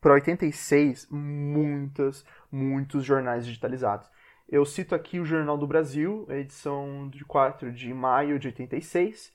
para 0.01 0.15
86 0.15 1.09
muitas, 1.11 2.25
muitos 2.51 3.05
jornais 3.05 3.45
digitalizados. 3.45 4.09
Eu 4.49 4.65
cito 4.65 4.95
aqui 4.95 5.19
o 5.19 5.25
Jornal 5.25 5.59
do 5.59 5.67
Brasil, 5.67 6.27
edição 6.31 7.09
de 7.09 7.25
4 7.25 7.73
de 7.73 7.93
maio 7.93 8.39
de 8.39 8.47
86, 8.47 9.33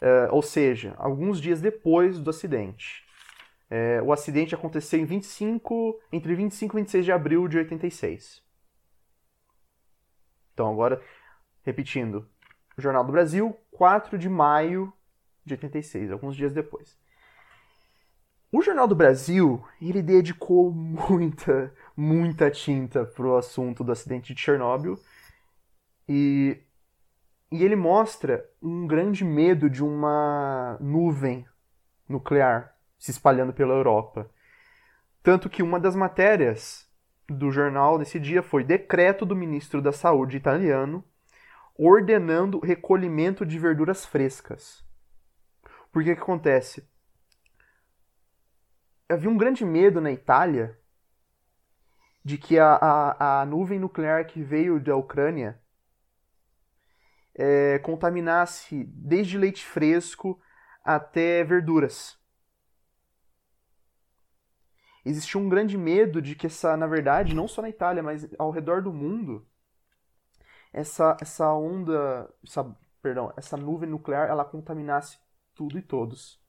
Uh, 0.00 0.32
ou 0.32 0.42
seja, 0.42 0.94
alguns 0.96 1.40
dias 1.40 1.60
depois 1.60 2.18
do 2.20 2.30
acidente. 2.30 3.04
É, 3.70 4.00
o 4.00 4.12
acidente 4.12 4.54
aconteceu 4.54 4.98
em 4.98 5.04
25, 5.04 6.00
entre 6.10 6.34
25 6.34 6.78
e 6.78 6.80
26 6.80 7.04
de 7.04 7.12
abril 7.12 7.46
de 7.46 7.58
86. 7.58 8.42
Então, 10.54 10.72
agora, 10.72 11.02
repetindo, 11.62 12.26
Jornal 12.78 13.04
do 13.04 13.12
Brasil, 13.12 13.56
4 13.72 14.16
de 14.16 14.28
maio 14.28 14.92
de 15.44 15.54
86, 15.54 16.10
alguns 16.10 16.34
dias 16.34 16.52
depois. 16.52 16.98
O 18.50 18.62
Jornal 18.62 18.88
do 18.88 18.94
Brasil, 18.94 19.62
ele 19.80 20.00
dedicou 20.00 20.70
muita, 20.72 21.74
muita 21.94 22.50
tinta 22.50 23.04
para 23.04 23.26
o 23.26 23.36
assunto 23.36 23.84
do 23.84 23.92
acidente 23.92 24.32
de 24.32 24.40
Chernobyl. 24.40 24.98
E 26.08 26.58
e 27.50 27.64
ele 27.64 27.76
mostra 27.76 28.48
um 28.62 28.86
grande 28.86 29.24
medo 29.24 29.70
de 29.70 29.82
uma 29.82 30.76
nuvem 30.80 31.46
nuclear 32.08 32.74
se 32.98 33.10
espalhando 33.10 33.52
pela 33.52 33.74
Europa. 33.74 34.30
Tanto 35.22 35.48
que 35.48 35.62
uma 35.62 35.80
das 35.80 35.96
matérias 35.96 36.88
do 37.28 37.50
jornal 37.50 37.98
desse 37.98 38.18
dia 38.18 38.42
foi 38.42 38.64
decreto 38.64 39.24
do 39.24 39.36
ministro 39.36 39.80
da 39.80 39.92
Saúde 39.92 40.36
italiano 40.36 41.04
ordenando 41.76 42.58
recolhimento 42.58 43.46
de 43.46 43.58
verduras 43.58 44.04
frescas. 44.04 44.84
Por 45.92 46.02
que 46.02 46.14
que 46.14 46.20
acontece? 46.20 46.88
Havia 49.08 49.30
um 49.30 49.38
grande 49.38 49.64
medo 49.64 50.00
na 50.00 50.10
Itália 50.10 50.76
de 52.24 52.36
que 52.36 52.58
a, 52.58 52.74
a, 52.74 53.40
a 53.40 53.46
nuvem 53.46 53.78
nuclear 53.78 54.26
que 54.26 54.42
veio 54.42 54.80
da 54.80 54.96
Ucrânia 54.96 55.58
é, 57.38 57.78
contaminasse 57.78 58.84
desde 58.84 59.38
leite 59.38 59.64
fresco 59.64 60.40
até 60.84 61.44
verduras. 61.44 62.18
Existia 65.04 65.40
um 65.40 65.48
grande 65.48 65.78
medo 65.78 66.20
de 66.20 66.34
que 66.34 66.48
essa, 66.48 66.76
na 66.76 66.86
verdade, 66.86 67.34
não 67.34 67.46
só 67.46 67.62
na 67.62 67.68
Itália, 67.68 68.02
mas 68.02 68.28
ao 68.36 68.50
redor 68.50 68.82
do 68.82 68.92
mundo, 68.92 69.46
essa, 70.72 71.16
essa 71.20 71.50
onda, 71.54 72.28
essa, 72.44 72.76
perdão, 73.00 73.32
essa 73.36 73.56
nuvem 73.56 73.88
nuclear, 73.88 74.28
ela 74.28 74.44
contaminasse 74.44 75.18
tudo 75.54 75.78
e 75.78 75.82
todos. 75.82 76.42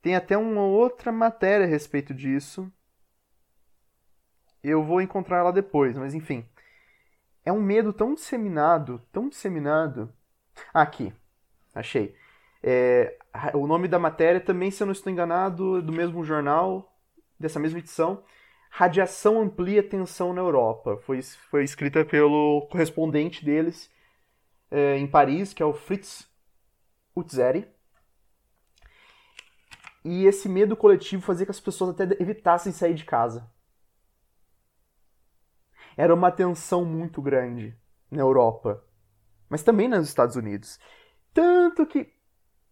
Tem 0.00 0.14
até 0.14 0.38
uma 0.38 0.62
outra 0.62 1.10
matéria 1.10 1.66
a 1.66 1.68
respeito 1.68 2.14
disso. 2.14 2.72
Eu 4.62 4.84
vou 4.84 5.02
encontrar 5.02 5.38
ela 5.38 5.52
depois, 5.52 5.98
mas 5.98 6.14
enfim 6.14 6.48
é 7.44 7.52
um 7.52 7.60
medo 7.60 7.92
tão 7.92 8.14
disseminado, 8.14 9.00
tão 9.12 9.28
disseminado. 9.28 10.12
Aqui, 10.72 11.12
achei. 11.74 12.14
É, 12.62 13.16
o 13.54 13.66
nome 13.66 13.88
da 13.88 13.98
matéria 13.98 14.40
também, 14.40 14.70
se 14.70 14.82
eu 14.82 14.86
não 14.86 14.92
estou 14.92 15.12
enganado, 15.12 15.80
do 15.82 15.92
mesmo 15.92 16.24
jornal, 16.24 16.96
dessa 17.38 17.58
mesma 17.58 17.78
edição. 17.78 18.22
Radiação 18.70 19.40
amplia 19.40 19.82
tensão 19.82 20.32
na 20.32 20.40
Europa. 20.40 20.98
Foi, 20.98 21.20
foi 21.22 21.64
escrita 21.64 22.04
pelo 22.04 22.66
correspondente 22.70 23.44
deles 23.44 23.90
é, 24.70 24.96
em 24.98 25.06
Paris, 25.06 25.52
que 25.52 25.62
é 25.62 25.66
o 25.66 25.72
Fritz 25.72 26.28
Utzeri. 27.16 27.66
E 30.04 30.24
esse 30.24 30.48
medo 30.48 30.76
coletivo 30.76 31.22
fazia 31.22 31.44
que 31.44 31.50
as 31.50 31.60
pessoas 31.60 31.90
até 31.90 32.04
evitassem 32.22 32.72
sair 32.72 32.94
de 32.94 33.04
casa 33.04 33.50
era 36.00 36.14
uma 36.14 36.30
tensão 36.30 36.84
muito 36.84 37.20
grande 37.20 37.76
na 38.10 38.20
Europa 38.20 38.82
mas 39.50 39.64
também 39.64 39.88
nos 39.88 40.08
Estados 40.08 40.36
Unidos. 40.36 40.78
Tanto 41.34 41.84
que 41.84 42.08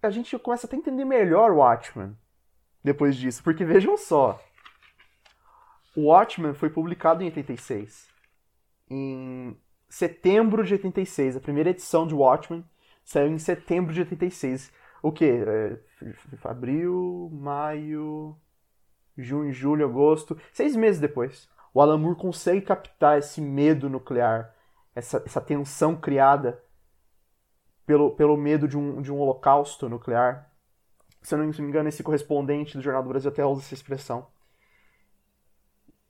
a 0.00 0.08
gente 0.10 0.38
começa 0.38 0.66
até 0.66 0.76
a 0.76 0.78
entender 0.78 1.04
melhor 1.04 1.50
o 1.50 1.56
Watchmen 1.56 2.16
depois 2.82 3.16
disso, 3.16 3.42
porque 3.42 3.64
vejam 3.64 3.96
só. 3.96 4.40
O 5.96 6.06
Watchmen 6.06 6.54
foi 6.54 6.70
publicado 6.70 7.22
em 7.22 7.26
86. 7.26 8.08
Em 8.88 9.60
setembro 9.88 10.64
de 10.64 10.74
86, 10.74 11.36
a 11.36 11.40
primeira 11.40 11.70
edição 11.70 12.06
de 12.06 12.14
Watchmen 12.14 12.64
saiu 13.04 13.32
em 13.32 13.38
setembro 13.38 13.92
de 13.92 14.00
86. 14.00 14.72
O 15.02 15.10
que? 15.10 15.24
É, 15.24 15.80
abril, 16.44 17.28
maio, 17.32 18.36
junho, 19.16 19.52
julho, 19.52 19.84
agosto, 19.84 20.38
seis 20.52 20.76
meses 20.76 21.00
depois. 21.00 21.48
O 21.72 21.80
Alan 21.80 21.98
Moore 21.98 22.16
consegue 22.16 22.62
captar 22.62 23.18
esse 23.18 23.40
medo 23.40 23.88
nuclear, 23.88 24.54
essa, 24.94 25.22
essa 25.24 25.40
tensão 25.40 25.94
criada 25.94 26.62
pelo, 27.86 28.10
pelo 28.10 28.36
medo 28.36 28.68
de 28.68 28.76
um, 28.76 29.00
de 29.00 29.12
um 29.12 29.18
holocausto 29.18 29.88
nuclear. 29.88 30.50
Se 31.22 31.34
eu 31.34 31.38
não 31.38 31.46
me 31.46 31.58
engano, 31.60 31.88
esse 31.88 32.02
correspondente 32.02 32.76
do 32.76 32.82
Jornal 32.82 33.02
do 33.02 33.08
Brasil 33.08 33.30
até 33.30 33.44
usa 33.44 33.62
essa 33.62 33.74
expressão. 33.74 34.26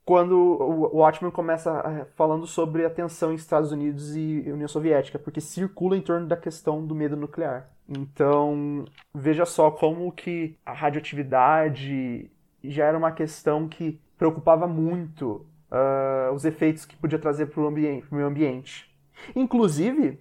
Quando 0.04 0.32
o 0.32 0.96
Watchmen 0.96 1.30
começa 1.30 1.70
eh, 1.70 2.06
falando 2.16 2.46
sobre 2.46 2.84
a 2.84 2.90
tensão 2.90 3.30
em 3.30 3.34
Estados 3.34 3.70
Unidos 3.70 4.16
e 4.16 4.42
União 4.50 4.66
Soviética, 4.66 5.18
porque 5.18 5.40
circula 5.40 5.96
em 5.96 6.00
torno 6.00 6.26
da 6.26 6.36
questão 6.36 6.84
do 6.84 6.94
medo 6.94 7.14
nuclear. 7.14 7.70
Então, 7.86 8.86
veja 9.14 9.44
só 9.44 9.70
como 9.70 10.10
que 10.10 10.58
a 10.64 10.72
radioatividade 10.72 12.30
já 12.64 12.86
era 12.86 12.96
uma 12.96 13.12
questão 13.12 13.68
que 13.68 14.00
preocupava 14.18 14.66
muito 14.66 15.46
uh, 15.70 16.34
os 16.34 16.44
efeitos 16.44 16.84
que 16.84 16.96
podia 16.96 17.18
trazer 17.18 17.46
para 17.46 17.62
o 17.62 17.70
meio 17.70 18.26
ambiente. 18.26 18.90
Inclusive, 19.34 20.18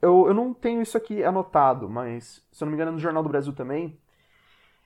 eu, 0.00 0.26
eu 0.26 0.34
não 0.34 0.52
tenho 0.52 0.82
isso 0.82 0.96
aqui 0.96 1.22
anotado, 1.22 1.88
mas 1.88 2.42
se 2.50 2.62
eu 2.62 2.66
não 2.66 2.70
me 2.70 2.76
engano, 2.76 2.92
no 2.92 2.98
Jornal 2.98 3.22
do 3.22 3.28
Brasil 3.28 3.52
também, 3.52 3.98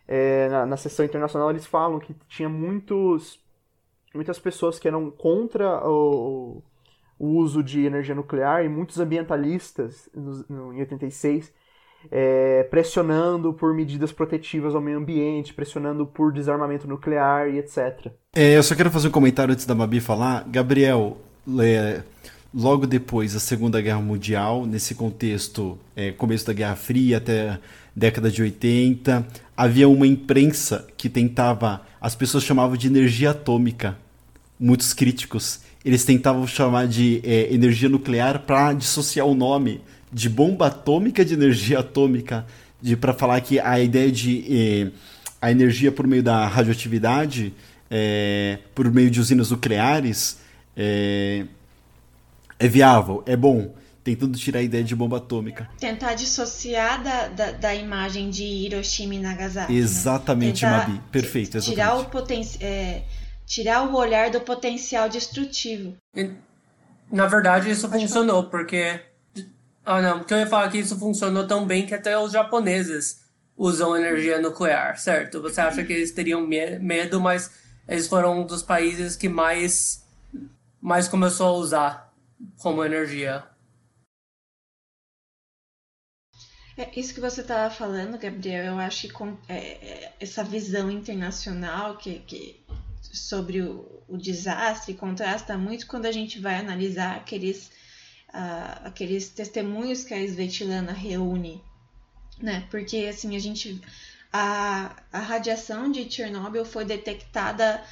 é, 0.06 0.48
na, 0.48 0.66
na 0.66 0.76
sessão 0.76 1.04
internacional, 1.04 1.50
eles 1.50 1.66
falam 1.66 1.98
que 1.98 2.14
tinha 2.28 2.48
muitos, 2.48 3.40
muitas 4.14 4.38
pessoas 4.38 4.78
que 4.78 4.88
eram 4.88 5.10
contra 5.10 5.86
o, 5.88 6.62
o 7.18 7.26
uso 7.26 7.62
de 7.62 7.84
energia 7.84 8.14
nuclear 8.14 8.64
e 8.64 8.68
muitos 8.68 8.98
ambientalistas 8.98 10.08
no, 10.14 10.44
no, 10.48 10.72
em 10.72 10.80
86 10.80 11.52
é, 12.10 12.62
pressionando 12.70 13.52
por 13.52 13.74
medidas 13.74 14.12
protetivas 14.12 14.74
ao 14.74 14.80
meio 14.80 14.98
ambiente, 14.98 15.54
pressionando 15.54 16.06
por 16.06 16.32
desarmamento 16.32 16.86
nuclear 16.88 17.48
e 17.48 17.58
etc. 17.58 18.10
É, 18.34 18.56
eu 18.56 18.62
só 18.62 18.74
quero 18.74 18.90
fazer 18.90 19.08
um 19.08 19.12
comentário 19.12 19.52
antes 19.52 19.66
da 19.66 19.74
Mabi 19.74 20.00
falar. 20.00 20.44
Gabriel, 20.48 21.18
é, 21.60 22.02
logo 22.54 22.86
depois 22.86 23.34
da 23.34 23.40
Segunda 23.40 23.80
Guerra 23.80 24.00
Mundial, 24.00 24.66
nesse 24.66 24.94
contexto, 24.94 25.78
é, 25.94 26.12
começo 26.12 26.46
da 26.46 26.52
Guerra 26.52 26.76
Fria 26.76 27.18
até 27.18 27.58
década 27.94 28.30
de 28.30 28.40
80, 28.42 29.26
havia 29.56 29.88
uma 29.88 30.06
imprensa 30.06 30.86
que 30.96 31.08
tentava, 31.08 31.82
as 32.00 32.14
pessoas 32.14 32.44
chamavam 32.44 32.76
de 32.76 32.86
energia 32.86 33.30
atômica, 33.30 33.98
muitos 34.58 34.94
críticos, 34.94 35.60
eles 35.84 36.04
tentavam 36.04 36.46
chamar 36.46 36.86
de 36.86 37.20
é, 37.24 37.52
energia 37.52 37.88
nuclear 37.88 38.40
para 38.40 38.72
dissociar 38.72 39.26
o 39.26 39.34
nome 39.34 39.80
de 40.12 40.28
bomba 40.28 40.66
atômica 40.66 41.24
de 41.24 41.34
energia 41.34 41.80
atômica, 41.80 42.46
de 42.80 42.96
para 42.96 43.12
falar 43.12 43.40
que 43.40 43.58
a 43.58 43.80
ideia 43.80 44.10
de 44.10 44.44
é, 44.48 44.90
a 45.40 45.50
energia 45.50 45.92
por 45.92 46.06
meio 46.06 46.22
da 46.22 46.46
radioatividade, 46.46 47.54
é, 47.90 48.58
por 48.74 48.90
meio 48.92 49.10
de 49.10 49.20
usinas 49.20 49.50
nucleares, 49.50 50.38
é, 50.76 51.44
é 52.58 52.68
viável, 52.68 53.22
é 53.26 53.36
bom, 53.36 53.74
tentando 54.02 54.38
tirar 54.38 54.60
a 54.60 54.62
ideia 54.62 54.82
de 54.82 54.96
bomba 54.96 55.18
atômica. 55.18 55.68
Tentar 55.78 56.14
dissociar 56.14 57.02
da, 57.02 57.28
da, 57.28 57.50
da 57.52 57.74
imagem 57.74 58.30
de 58.30 58.44
Hiroshima 58.44 59.14
e 59.14 59.18
Nagasaki. 59.18 59.72
Né? 59.72 59.78
Exatamente, 59.78 60.64
né? 60.64 60.70
Mabi. 60.70 61.00
Perfeito, 61.12 61.58
exatamente. 61.58 61.74
Tirar 61.74 61.98
o, 61.98 62.04
poten 62.06 62.42
é, 62.60 63.02
tirar 63.46 63.82
o 63.82 63.94
olhar 63.96 64.30
do 64.30 64.40
potencial 64.40 65.08
destrutivo. 65.08 65.94
Na 67.10 67.26
verdade, 67.26 67.70
isso 67.70 67.88
Pode 67.88 68.02
funcionou, 68.02 68.42
falar. 68.42 68.50
porque. 68.50 69.00
Ah, 69.90 70.02
não, 70.02 70.18
porque 70.18 70.34
eu 70.34 70.38
ia 70.38 70.46
falar 70.46 70.70
que 70.70 70.76
isso 70.76 70.98
funcionou 70.98 71.46
tão 71.46 71.66
bem 71.66 71.86
que 71.86 71.94
até 71.94 72.18
os 72.18 72.30
japoneses 72.30 73.24
usam 73.56 73.96
energia 73.96 74.38
nuclear, 74.38 74.98
certo? 74.98 75.40
Você 75.40 75.62
acha 75.62 75.82
que 75.82 75.94
eles 75.94 76.12
teriam 76.12 76.46
medo, 76.46 77.18
mas 77.18 77.50
eles 77.88 78.06
foram 78.06 78.42
um 78.42 78.46
dos 78.46 78.62
países 78.62 79.16
que 79.16 79.30
mais, 79.30 80.06
mais 80.78 81.08
começou 81.08 81.46
a 81.46 81.52
usar 81.52 82.14
como 82.58 82.84
energia. 82.84 83.44
É, 86.76 86.90
isso 86.94 87.14
que 87.14 87.20
você 87.20 87.40
estava 87.40 87.74
falando, 87.74 88.18
Gabriel, 88.18 88.66
eu 88.66 88.78
acho 88.78 89.06
que 89.06 89.12
com, 89.14 89.38
é, 89.48 89.56
é, 89.56 90.12
essa 90.20 90.44
visão 90.44 90.90
internacional 90.90 91.96
que, 91.96 92.18
que 92.26 92.62
sobre 93.00 93.62
o, 93.62 94.02
o, 94.06 94.18
desastre 94.18 94.92
contrasta 94.92 95.56
muito 95.56 95.86
quando 95.86 96.04
a 96.04 96.12
gente 96.12 96.38
vai 96.38 96.56
analisar 96.56 97.16
aqueles, 97.16 97.70
uh, 98.38 98.86
aqueles 98.86 99.28
testemunhos 99.28 100.04
que 100.04 100.14
a 100.14 100.22
Svetlana 100.22 100.92
reúne, 100.92 101.60
né? 102.40 102.66
Porque 102.70 102.98
assim 103.10 103.34
a 103.34 103.38
gente 103.40 103.80
a, 104.32 105.02
a 105.12 105.18
radiação 105.18 105.90
de 105.90 106.10
Chernobyl 106.10 106.64
foi 106.64 106.84
detectada 106.84 107.82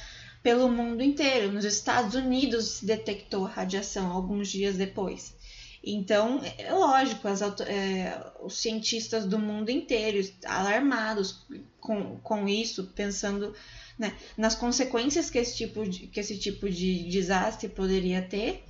pelo 0.41 0.69
mundo 0.69 1.03
inteiro. 1.03 1.51
Nos 1.51 1.65
Estados 1.65 2.15
Unidos 2.15 2.65
se 2.65 2.85
detectou 2.85 3.43
radiação 3.43 4.11
alguns 4.11 4.49
dias 4.49 4.77
depois. 4.77 5.35
Então, 5.83 6.41
é 6.57 6.73
lógico, 6.73 7.27
as, 7.27 7.41
é, 7.61 8.31
os 8.41 8.57
cientistas 8.57 9.25
do 9.25 9.39
mundo 9.39 9.69
inteiro 9.69 10.27
alarmados 10.45 11.45
com, 11.79 12.17
com 12.17 12.47
isso, 12.47 12.91
pensando 12.95 13.53
né, 13.97 14.15
nas 14.37 14.53
consequências 14.53 15.29
que 15.29 15.37
esse, 15.37 15.55
tipo 15.55 15.87
de, 15.87 16.07
que 16.07 16.19
esse 16.19 16.37
tipo 16.37 16.69
de 16.69 17.09
desastre 17.09 17.69
poderia 17.69 18.21
ter 18.21 18.66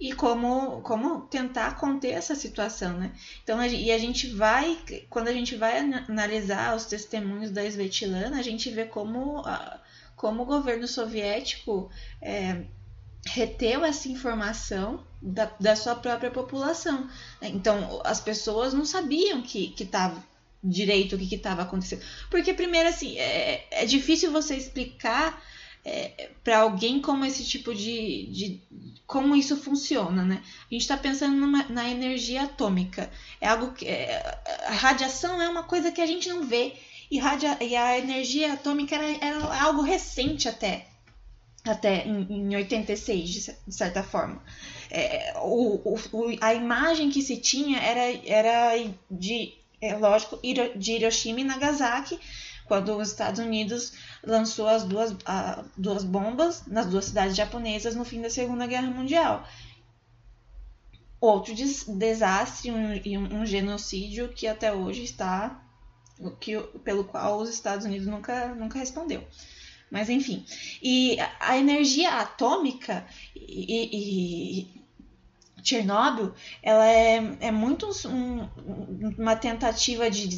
e 0.00 0.12
como, 0.12 0.80
como 0.82 1.22
tentar 1.22 1.76
conter 1.76 2.12
essa 2.12 2.34
situação, 2.34 2.96
né? 2.96 3.12
Então, 3.42 3.64
e 3.64 3.90
a 3.90 3.98
gente 3.98 4.28
vai, 4.28 4.78
quando 5.10 5.28
a 5.28 5.32
gente 5.32 5.56
vai 5.56 5.78
analisar 5.78 6.76
os 6.76 6.86
testemunhos 6.86 7.50
da 7.50 7.64
Svetlana, 7.64 8.38
a 8.38 8.42
gente 8.42 8.70
vê 8.70 8.84
como 8.84 9.40
a, 9.40 9.80
como 10.14 10.42
o 10.42 10.46
governo 10.46 10.86
soviético 10.86 11.90
é, 12.22 12.62
reteu 13.26 13.84
essa 13.84 14.08
informação 14.08 15.04
da, 15.20 15.50
da 15.58 15.74
sua 15.74 15.96
própria 15.96 16.30
população. 16.30 17.08
Então, 17.42 18.00
as 18.04 18.20
pessoas 18.20 18.72
não 18.72 18.84
sabiam 18.84 19.42
que 19.42 19.74
estava 19.78 20.22
direito 20.62 21.16
o 21.16 21.18
que 21.18 21.34
estava 21.34 21.62
acontecendo. 21.62 22.02
Porque, 22.30 22.54
primeiro, 22.54 22.88
assim, 22.88 23.18
é, 23.18 23.66
é 23.70 23.84
difícil 23.84 24.30
você 24.30 24.56
explicar 24.56 25.42
é, 25.84 26.30
para 26.44 26.58
alguém 26.58 27.00
como 27.00 27.24
esse 27.24 27.44
tipo 27.44 27.74
de, 27.74 28.26
de, 28.26 28.62
como 29.06 29.34
isso 29.34 29.56
funciona, 29.56 30.24
né? 30.24 30.42
A 30.70 30.74
gente 30.74 30.82
está 30.82 30.96
pensando 30.96 31.34
numa, 31.34 31.64
na 31.68 31.88
energia 31.88 32.42
atômica. 32.42 33.10
É 33.40 33.48
algo 33.48 33.72
que 33.72 33.86
é, 33.86 34.40
a 34.66 34.72
radiação 34.72 35.40
é 35.40 35.48
uma 35.48 35.62
coisa 35.62 35.90
que 35.90 36.00
a 36.00 36.06
gente 36.06 36.28
não 36.28 36.44
vê 36.44 36.74
e, 37.10 37.18
radia, 37.18 37.56
e 37.60 37.74
a 37.74 37.98
energia 37.98 38.52
atômica 38.52 38.94
era, 38.96 39.24
era 39.24 39.62
algo 39.62 39.82
recente 39.82 40.48
até, 40.48 40.86
até 41.64 42.06
em, 42.06 42.26
em 42.30 42.56
86, 42.56 43.30
de 43.66 43.74
certa 43.74 44.02
forma. 44.02 44.42
É, 44.90 45.34
o, 45.42 45.96
o, 46.12 46.36
a 46.40 46.54
imagem 46.54 47.10
que 47.10 47.22
se 47.22 47.36
tinha 47.38 47.78
era, 47.78 48.20
era 48.26 48.92
de, 49.10 49.54
é, 49.80 49.96
lógico, 49.96 50.38
de 50.76 50.92
Hiroshima 50.92 51.40
e 51.40 51.44
Nagasaki, 51.44 52.18
quando 52.68 52.96
os 52.96 53.08
Estados 53.08 53.40
Unidos 53.40 53.94
lançou 54.22 54.68
as 54.68 54.84
duas, 54.84 55.16
a, 55.24 55.64
duas 55.76 56.04
bombas 56.04 56.66
nas 56.66 56.86
duas 56.86 57.06
cidades 57.06 57.34
japonesas 57.34 57.96
no 57.96 58.04
fim 58.04 58.20
da 58.20 58.30
Segunda 58.30 58.66
Guerra 58.66 58.90
Mundial. 58.90 59.48
Outro 61.20 61.54
des 61.54 61.84
desastre 61.84 62.70
e 63.04 63.18
um, 63.18 63.40
um, 63.40 63.46
genocídio 63.46 64.28
que 64.28 64.46
até 64.46 64.72
hoje 64.72 65.02
está 65.02 65.60
que, 66.38 66.60
pelo 66.84 67.04
qual 67.04 67.40
os 67.40 67.48
Estados 67.48 67.86
Unidos 67.86 68.06
nunca, 68.06 68.54
nunca 68.54 68.78
respondeu. 68.78 69.26
Mas 69.90 70.10
enfim, 70.10 70.44
e 70.82 71.16
a 71.40 71.56
energia 71.56 72.20
atômica 72.20 73.06
e, 73.34 74.68
e 74.68 74.78
Chernobyl, 75.62 76.34
ela 76.62 76.86
é, 76.86 77.36
é 77.40 77.50
muito 77.50 77.88
um, 78.06 78.48
uma 79.18 79.34
tentativa 79.34 80.10
de 80.10 80.28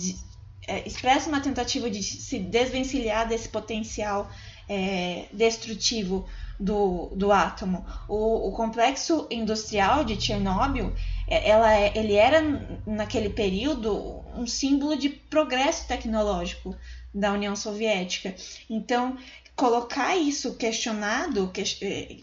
é, 0.66 0.86
expressa 0.86 1.28
uma 1.28 1.40
tentativa 1.40 1.90
de 1.90 2.02
se 2.02 2.38
desvencilhar 2.38 3.28
desse 3.28 3.48
potencial 3.48 4.30
é, 4.68 5.26
destrutivo 5.32 6.28
do, 6.58 7.10
do 7.16 7.32
átomo. 7.32 7.84
O, 8.06 8.48
o 8.48 8.52
complexo 8.52 9.26
industrial 9.30 10.04
de 10.04 10.20
Chernobyl, 10.20 10.92
é, 11.26 11.48
ela, 11.48 11.74
é, 11.74 11.96
ele 11.96 12.14
era 12.14 12.42
naquele 12.86 13.30
período 13.30 14.22
um 14.36 14.46
símbolo 14.46 14.96
de 14.96 15.08
progresso 15.08 15.88
tecnológico 15.88 16.76
da 17.12 17.32
União 17.32 17.56
Soviética. 17.56 18.34
Então, 18.68 19.16
colocar 19.56 20.14
isso 20.16 20.54
questionado 20.56 21.48
que, 21.48 21.62
é, 21.82 22.16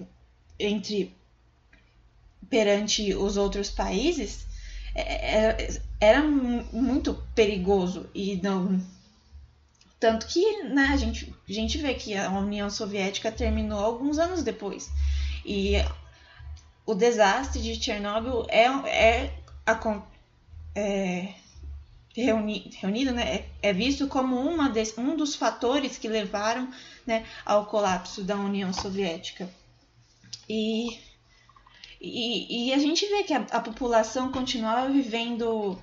entre 0.59 1.15
perante 2.49 3.13
os 3.13 3.35
outros 3.35 3.69
países 3.69 4.47
era, 4.95 5.57
era 5.99 6.21
muito 6.23 7.13
perigoso 7.33 8.09
e 8.13 8.39
não 8.41 8.79
tanto 9.99 10.27
que 10.27 10.63
né, 10.63 10.89
a, 10.91 10.97
gente, 10.97 11.33
a 11.47 11.51
gente 11.51 11.77
vê 11.79 11.93
que 11.95 12.15
a 12.15 12.29
União 12.29 12.69
Soviética 12.69 13.31
terminou 13.31 13.79
alguns 13.79 14.19
anos 14.19 14.43
depois. 14.43 14.91
E 15.43 15.73
o 16.85 16.93
desastre 16.93 17.61
de 17.61 17.75
Chernobyl 17.75 18.45
é, 18.47 18.65
é, 18.87 19.33
é 20.75 21.33
reuni, 22.15 22.71
reunido, 22.79 23.11
né, 23.11 23.35
é, 23.35 23.49
é, 23.69 23.73
visto 23.73 24.07
como 24.07 24.39
uma 24.39 24.69
de, 24.69 24.83
um 24.97 25.15
dos 25.15 25.35
fatores 25.35 25.97
que 25.97 26.07
levaram 26.07 26.71
né, 27.05 27.25
ao 27.43 27.65
colapso 27.65 28.23
da 28.23 28.35
União 28.35 28.71
Soviética. 28.71 29.49
E, 30.47 30.99
e, 31.99 32.67
e 32.69 32.73
a 32.73 32.77
gente 32.77 33.05
vê 33.07 33.23
que 33.23 33.33
a, 33.33 33.39
a, 33.51 33.59
população 33.59 34.31
continuava 34.31 34.89
vivendo, 34.89 35.77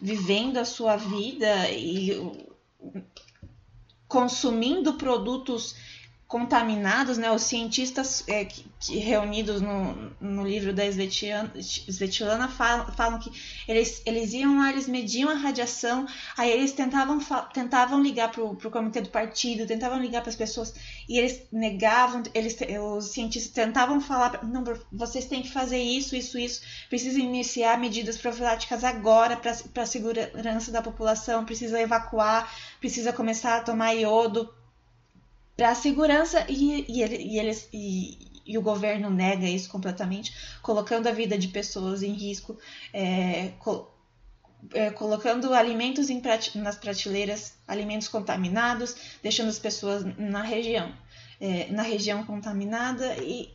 vivendo 0.00 0.58
a 0.58 0.64
sua 0.64 0.96
vida 0.96 1.70
e 1.70 2.10
consumindo 4.08 4.94
produtos 4.94 5.76
contaminados, 6.30 7.18
né? 7.18 7.28
Os 7.32 7.42
cientistas 7.42 8.22
é, 8.28 8.44
que, 8.44 8.64
que, 8.78 8.98
reunidos 8.98 9.60
no, 9.60 10.12
no 10.20 10.46
livro 10.46 10.72
da 10.72 10.86
Svetlana, 10.86 11.52
Svetlana 11.58 12.46
falam, 12.46 12.86
falam, 12.92 13.18
que 13.18 13.32
eles, 13.66 14.00
eles 14.06 14.32
iam 14.32 14.58
lá, 14.58 14.70
eles 14.70 14.86
mediam 14.86 15.28
a 15.28 15.34
radiação, 15.34 16.06
aí 16.38 16.48
eles 16.48 16.70
tentavam, 16.70 17.18
tentavam 17.52 18.00
ligar 18.00 18.30
para 18.30 18.44
o 18.44 18.56
comitê 18.70 19.00
do 19.00 19.08
partido, 19.08 19.66
tentavam 19.66 20.00
ligar 20.00 20.20
para 20.20 20.30
as 20.30 20.36
pessoas, 20.36 20.72
e 21.08 21.18
eles 21.18 21.48
negavam, 21.50 22.22
eles, 22.32 22.56
os 22.80 23.06
cientistas 23.06 23.52
tentavam 23.52 24.00
falar, 24.00 24.44
não, 24.44 24.62
vocês 24.92 25.24
têm 25.24 25.42
que 25.42 25.50
fazer 25.50 25.82
isso, 25.82 26.14
isso, 26.14 26.38
isso, 26.38 26.62
precisa 26.88 27.18
iniciar 27.18 27.76
medidas 27.76 28.16
profiláticas 28.16 28.84
agora 28.84 29.36
para 29.36 29.82
a 29.82 29.86
segurança 29.86 30.70
da 30.70 30.80
população, 30.80 31.44
precisa 31.44 31.80
evacuar, 31.80 32.48
precisa 32.78 33.12
começar 33.12 33.56
a 33.56 33.62
tomar 33.64 33.94
iodo, 33.94 34.48
para 35.60 35.72
a 35.72 35.74
segurança 35.74 36.46
e, 36.48 36.86
e, 36.88 37.02
ele, 37.02 37.16
e 37.16 37.38
eles 37.38 37.68
e, 37.70 38.40
e, 38.46 38.56
o 38.56 38.62
governo 38.62 39.10
nega 39.10 39.46
isso 39.46 39.68
completamente, 39.68 40.34
colocando 40.62 41.06
a 41.06 41.12
vida 41.12 41.36
de 41.36 41.48
pessoas 41.48 42.02
em 42.02 42.14
risco, 42.14 42.58
é, 42.94 43.48
col, 43.58 43.94
é, 44.72 44.88
colocando 44.88 45.52
alimentos 45.52 46.08
em, 46.08 46.22
nas 46.54 46.76
prateleiras, 46.76 47.58
alimentos 47.68 48.08
contaminados, 48.08 48.96
deixando 49.22 49.50
as 49.50 49.58
pessoas 49.58 50.02
na 50.16 50.40
região, 50.40 50.94
é, 51.38 51.70
na 51.70 51.82
região 51.82 52.24
contaminada 52.24 53.18
e 53.18 53.52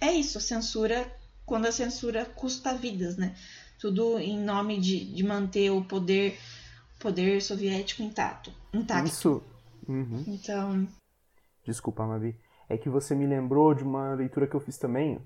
é 0.00 0.12
isso, 0.12 0.40
censura 0.40 1.08
quando 1.46 1.66
a 1.66 1.72
censura 1.72 2.24
custa 2.24 2.74
vidas, 2.74 3.16
né? 3.16 3.36
Tudo 3.78 4.18
em 4.18 4.36
nome 4.36 4.80
de, 4.80 5.04
de 5.14 5.22
manter 5.22 5.70
o 5.70 5.84
poder 5.84 6.36
poder 6.98 7.40
soviético 7.40 8.02
intacto. 8.02 8.52
intacto. 8.72 9.08
Isso. 9.08 9.42
Uhum. 9.86 10.24
Então, 10.26 10.88
Desculpa, 11.64 12.06
Mavi. 12.06 12.38
É 12.68 12.76
que 12.76 12.88
você 12.88 13.14
me 13.14 13.26
lembrou 13.26 13.74
de 13.74 13.82
uma 13.82 14.14
leitura 14.14 14.46
que 14.46 14.54
eu 14.54 14.60
fiz 14.60 14.78
também. 14.78 15.20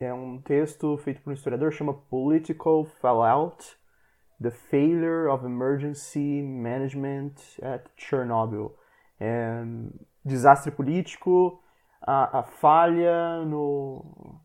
É 0.00 0.12
um 0.12 0.40
texto 0.40 0.96
feito 0.98 1.22
por 1.22 1.30
um 1.30 1.34
historiador, 1.34 1.70
chama 1.70 1.94
Political 1.94 2.84
Fallout: 3.00 3.76
The 4.42 4.50
Failure 4.50 5.28
of 5.28 5.44
Emergency 5.44 6.42
Management 6.42 7.34
at 7.62 7.84
Chernobyl. 7.96 8.74
É, 9.20 9.62
desastre 10.24 10.72
político, 10.72 11.62
a, 12.02 12.40
a 12.40 12.42
falha 12.42 13.44
no, 13.44 14.40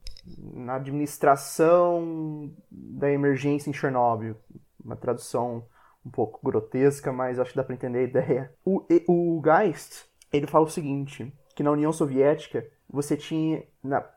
na 0.53 0.75
administração 0.75 2.53
da 2.69 3.11
emergência 3.11 3.69
em 3.69 3.73
Chernobyl. 3.73 4.35
Uma 4.83 4.95
tradução 4.95 5.65
um 6.05 6.09
pouco 6.09 6.39
grotesca, 6.43 7.11
mas 7.11 7.39
acho 7.39 7.51
que 7.51 7.57
dá 7.57 7.63
para 7.63 7.75
entender 7.75 7.99
a 7.99 8.03
ideia. 8.03 8.53
O, 8.63 8.85
o 9.07 9.41
Geist 9.43 10.08
ele 10.31 10.47
fala 10.47 10.65
o 10.65 10.69
seguinte, 10.69 11.33
que 11.55 11.63
na 11.63 11.71
União 11.71 11.91
Soviética 11.91 12.65
você 12.89 13.15
tinha, 13.15 13.63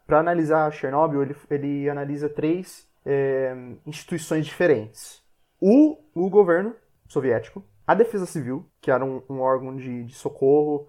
para 0.06 0.20
analisar 0.20 0.72
Chernobyl, 0.72 1.22
ele, 1.22 1.36
ele 1.50 1.90
analisa 1.90 2.28
três 2.28 2.88
é, 3.04 3.54
instituições 3.86 4.46
diferentes. 4.46 5.22
O, 5.60 5.98
o 6.14 6.30
governo 6.30 6.74
soviético, 7.06 7.64
a 7.86 7.94
Defesa 7.94 8.26
Civil, 8.26 8.66
que 8.80 8.90
era 8.90 9.04
um, 9.04 9.22
um 9.28 9.40
órgão 9.40 9.76
de, 9.76 10.04
de 10.04 10.14
socorro, 10.14 10.88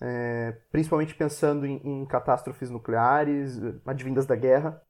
é, 0.00 0.56
principalmente 0.70 1.14
pensando 1.14 1.66
em, 1.66 1.80
em, 1.84 2.06
catástrofes 2.06 2.70
nucleares, 2.70 3.60
advindas 3.86 4.26
da 4.26 4.36
guerra, 4.36 4.80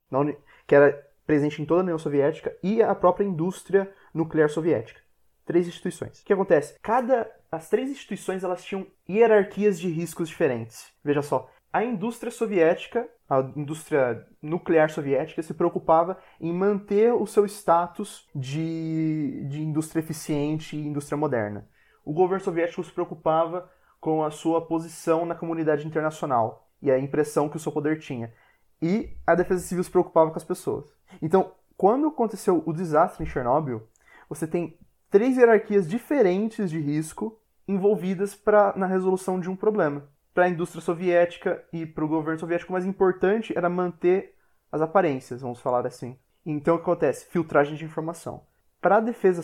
que 0.67 0.75
era 0.75 0.93
presente 1.27 1.63
em 1.63 1.65
toda 1.65 1.81
a 1.81 1.85
União 1.85 1.99
Soviética, 1.99 2.55
e 2.63 2.83
a 2.83 2.95
própria 2.95 3.25
indústria 3.25 3.91
nuclear 4.13 4.49
soviética. 4.49 5.01
Três 5.47 5.67
instituições. 5.67 6.21
O 6.21 6.25
que 6.25 6.33
acontece? 6.33 6.79
Cada 6.83 7.31
as 7.55 7.69
três 7.69 7.91
instituições 7.91 8.43
elas 8.43 8.65
tinham 8.65 8.87
hierarquias 9.09 9.79
de 9.79 9.89
riscos 9.89 10.29
diferentes. 10.29 10.93
Veja 11.03 11.23
só, 11.23 11.49
a 11.73 11.85
indústria 11.85 12.31
soviética, 12.31 13.09
a 13.29 13.41
indústria 13.57 14.27
nuclear 14.41 14.91
soviética, 14.91 15.43
se 15.43 15.55
preocupava 15.55 16.19
em 16.41 16.53
manter 16.53 17.13
o 17.13 17.27
seu 17.27 17.45
status 17.47 18.29
de, 18.35 19.45
de 19.49 19.63
indústria 19.63 20.01
eficiente 20.01 20.77
e 20.77 20.87
indústria 20.87 21.17
moderna. 21.17 21.69
O 22.05 22.13
governo 22.13 22.45
soviético 22.45 22.85
se 22.85 22.93
preocupava 22.93 23.71
com 24.01 24.23
a 24.23 24.31
sua 24.31 24.67
posição 24.67 25.25
na 25.25 25.35
comunidade 25.35 25.87
internacional 25.87 26.69
e 26.83 26.91
a 26.91 26.99
impressão 26.99 27.49
que 27.49 27.57
o 27.57 27.61
seu 27.61 27.73
poder 27.73 27.99
tinha. 27.99 28.33
E 28.81 29.17
a 29.27 29.35
defesa 29.35 29.63
civil 29.63 29.83
se 29.83 29.91
preocupava 29.91 30.31
com 30.31 30.37
as 30.37 30.45
pessoas. 30.45 30.87
Então, 31.23 31.53
quando 31.77 32.07
aconteceu 32.07 32.63
o 32.67 32.73
desastre 32.73 33.25
em 33.25 33.27
Chernobyl, 33.27 33.89
você 34.29 34.47
tem 34.47 34.79
três 35.11 35.37
hierarquias 35.37 35.89
diferentes 35.89 36.71
de 36.71 36.79
risco 36.79 37.41
envolvidas 37.67 38.35
pra, 38.35 38.73
na 38.77 38.87
resolução 38.87 39.41
de 39.41 39.51
um 39.51 39.57
problema. 39.57 40.09
Para 40.33 40.45
a 40.45 40.49
indústria 40.49 40.83
soviética 40.83 41.65
e 41.73 41.87
para 41.87 42.05
o 42.05 42.09
governo 42.09 42.41
soviético, 42.41 42.71
o 42.71 42.73
mais 42.73 42.85
importante 42.85 43.57
era 43.57 43.69
manter 43.69 44.35
as 44.71 44.81
aparências, 44.81 45.41
vamos 45.41 45.61
falar 45.61 45.87
assim. 45.87 46.19
Então, 46.45 46.75
o 46.75 46.79
que 46.79 46.83
acontece? 46.83 47.27
Filtragem 47.27 47.77
de 47.77 47.85
informação. 47.85 48.43
Para 48.81 48.97
a 48.97 49.01
defesa, 49.01 49.43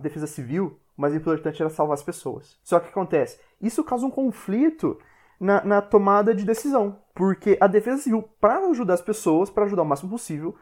defesa 0.00 0.26
civil, 0.26 0.80
o 0.96 1.00
mais 1.00 1.14
importante 1.14 1.60
era 1.60 1.68
salvar 1.68 1.94
as 1.94 2.02
pessoas. 2.02 2.58
Só 2.62 2.80
que 2.80 2.88
acontece? 2.88 3.40
Isso 3.60 3.84
causa 3.84 4.06
um 4.06 4.10
conflito 4.10 4.98
na, 5.38 5.62
na 5.64 5.82
tomada 5.82 6.34
de 6.34 6.44
decisão. 6.44 6.98
Porque 7.14 7.58
a 7.60 7.66
defesa 7.66 8.02
civil, 8.02 8.22
para 8.40 8.58
ajudar 8.58 8.94
as 8.94 9.02
pessoas, 9.02 9.50
para 9.50 9.64
ajudar 9.64 9.82
o 9.82 9.86
máximo 9.86 10.10
possível, 10.10 10.56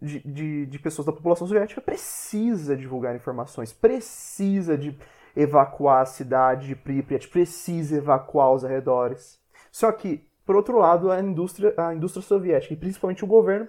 de, 0.00 0.20
de, 0.20 0.66
de, 0.66 0.78
pessoas 0.78 1.06
da 1.06 1.12
população 1.12 1.46
soviética 1.46 1.80
precisa 1.80 2.76
divulgar 2.76 3.16
informações, 3.16 3.72
precisa 3.72 4.78
de 4.78 4.96
evacuar 5.38 6.02
a 6.02 6.06
cidade 6.06 6.66
de 6.66 6.74
Pripyat, 6.74 7.28
precisa 7.28 7.96
evacuar 7.96 8.52
os 8.52 8.64
arredores. 8.64 9.40
Só 9.70 9.92
que, 9.92 10.28
por 10.44 10.56
outro 10.56 10.78
lado, 10.78 11.12
a 11.12 11.20
indústria, 11.20 11.72
a 11.78 11.94
indústria 11.94 12.22
soviética, 12.22 12.74
e 12.74 12.76
principalmente 12.76 13.24
o 13.24 13.28
governo, 13.28 13.68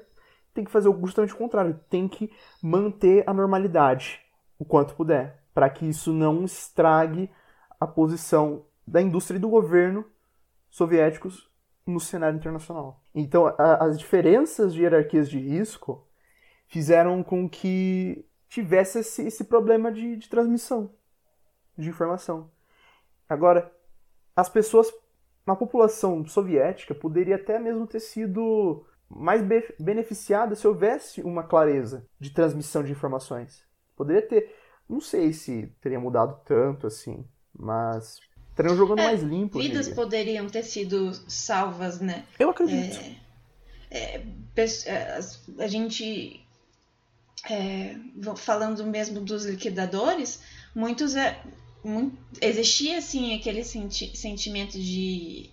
tem 0.52 0.64
que 0.64 0.72
fazer 0.72 0.92
justamente 1.00 1.34
o 1.34 1.38
contrário, 1.38 1.80
tem 1.88 2.08
que 2.08 2.32
manter 2.62 3.24
a 3.30 3.34
normalidade 3.34 4.20
o 4.58 4.66
quanto 4.66 4.96
puder, 4.96 5.44
para 5.54 5.70
que 5.70 5.88
isso 5.88 6.12
não 6.12 6.44
estrague 6.44 7.30
a 7.80 7.86
posição 7.86 8.66
da 8.86 9.00
indústria 9.00 9.38
e 9.38 9.40
do 9.40 9.48
governo 9.48 10.04
soviéticos 10.72 11.52
no 11.86 12.00
cenário 12.00 12.38
internacional. 12.38 13.04
Então, 13.14 13.46
a, 13.46 13.86
as 13.86 14.00
diferenças 14.00 14.74
de 14.74 14.82
hierarquias 14.82 15.30
de 15.30 15.38
risco 15.38 16.08
fizeram 16.68 17.22
com 17.22 17.48
que 17.48 18.26
tivesse 18.48 19.00
esse, 19.00 19.28
esse 19.28 19.44
problema 19.44 19.92
de, 19.92 20.18
de 20.18 20.28
transmissão 20.28 20.98
de 21.80 21.90
informação. 21.90 22.50
Agora, 23.28 23.72
as 24.36 24.50
pessoas 24.50 24.92
na 25.46 25.56
população 25.56 26.26
soviética 26.28 26.94
poderia 26.94 27.36
até 27.36 27.58
mesmo 27.58 27.88
ter 27.88 28.00
sido 28.00 28.86
mais 29.10 29.42
be 29.42 29.64
beneficiada 29.80 30.56
se 30.56 30.68
houvesse 30.68 31.22
uma 31.22 31.44
clareza 31.44 32.06
de 32.20 32.30
transmissão 32.30 32.84
de 32.84 32.92
informações. 32.92 33.64
Poderia 33.96 34.22
ter, 34.22 34.56
não 34.88 35.02
sei 35.02 35.34
se 35.34 35.74
teria 35.82 36.00
mudado 36.00 36.40
tanto 36.46 36.86
assim, 36.86 37.26
mas 37.58 38.20
teriam 38.56 38.76
jogando 38.76 39.00
é, 39.00 39.06
mais 39.06 39.22
limpo. 39.22 39.60
Vidas 39.60 39.90
poderiam 39.90 40.48
ter 40.48 40.64
sido 40.64 41.12
salvas, 41.28 42.00
né? 42.00 42.26
Eu 42.38 42.52
acredito. 42.52 43.00
É, 43.90 44.18
é, 44.18 44.66
é 44.86 45.20
a 45.58 45.68
gente 45.68 46.46
é, 47.50 47.96
falando 48.38 48.86
mesmo 48.86 49.22
dos 49.22 49.46
liquidadores, 49.46 50.42
muitos 50.76 51.16
é, 51.16 51.42
muito, 51.84 52.18
existia 52.42 52.98
assim 52.98 53.36
aquele 53.36 53.64
senti 53.64 54.16
sentimento 54.16 54.78
de 54.78 55.50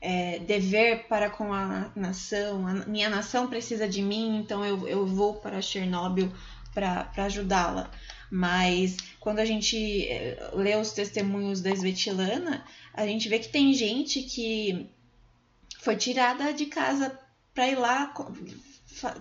é, 0.00 0.38
dever 0.38 1.08
para 1.08 1.28
com 1.28 1.52
a 1.52 1.90
nação, 1.96 2.66
a 2.66 2.74
minha 2.86 3.08
nação 3.08 3.48
precisa 3.48 3.88
de 3.88 4.00
mim, 4.00 4.38
então 4.38 4.64
eu, 4.64 4.86
eu 4.88 5.06
vou 5.06 5.34
para 5.34 5.60
Chernobyl 5.60 6.32
para 6.72 7.10
ajudá-la. 7.16 7.90
Mas 8.30 8.96
quando 9.18 9.40
a 9.40 9.44
gente 9.44 10.06
é, 10.06 10.50
lê 10.52 10.76
os 10.76 10.92
testemunhos 10.92 11.60
da 11.60 11.70
Svetlana, 11.70 12.64
a 12.94 13.06
gente 13.06 13.28
vê 13.28 13.38
que 13.38 13.48
tem 13.48 13.72
gente 13.72 14.22
que 14.22 14.88
foi 15.80 15.96
tirada 15.96 16.52
de 16.52 16.66
casa 16.66 17.18
para 17.54 17.68
ir 17.68 17.76
lá 17.76 18.12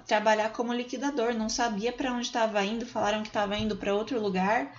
trabalhar 0.08 0.52
como 0.52 0.74
liquidador, 0.74 1.34
não 1.34 1.50
sabia 1.50 1.92
para 1.92 2.12
onde 2.12 2.26
estava 2.26 2.64
indo, 2.64 2.86
falaram 2.86 3.22
que 3.22 3.30
estava 3.30 3.58
indo 3.58 3.76
para 3.76 3.96
outro 3.96 4.20
lugar, 4.20 4.76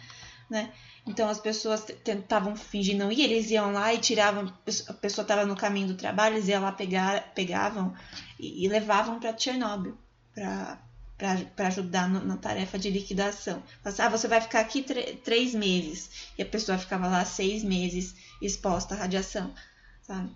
né? 0.51 0.73
Então 1.09 1.27
as 1.27 1.41
pessoas 1.41 1.85
tentavam 2.05 2.55
fingir 2.55 2.95
não 2.95 3.11
ir, 3.11 3.23
eles 3.23 3.51
iam 3.51 3.73
lá 3.73 3.95
e 3.95 3.99
tiravam, 3.99 4.53
a 4.89 4.93
pessoa 4.93 5.23
estava 5.23 5.47
no 5.47 5.57
caminho 5.57 5.89
do 5.89 5.95
trabalho, 5.95 6.37
eles 6.37 6.49
iam 6.49 6.63
lá 6.63 6.71
pegar, 6.71 7.33
pegavam 7.35 7.95
e, 8.39 8.65
e 8.65 8.69
levavam 8.69 9.19
para 9.19 9.37
Chernobyl, 9.37 9.97
para 10.35 11.67
ajudar 11.69 12.11
no, 12.11 12.23
na 12.23 12.37
tarefa 12.37 12.79
de 12.79 12.91
liquidação. 12.91 13.63
Assim, 13.83 14.03
ah, 14.03 14.11
você 14.11 14.29
vai 14.29 14.43
ficar 14.43 14.61
aqui 14.61 14.85
três 15.25 15.55
meses, 15.55 16.31
e 16.37 16.43
a 16.43 16.47
pessoa 16.47 16.77
ficava 16.77 17.09
lá 17.09 17.25
seis 17.25 17.65
meses 17.65 18.15
exposta 18.43 18.95
à 18.95 18.99
radiação, 18.99 19.55
sabe? 20.03 20.31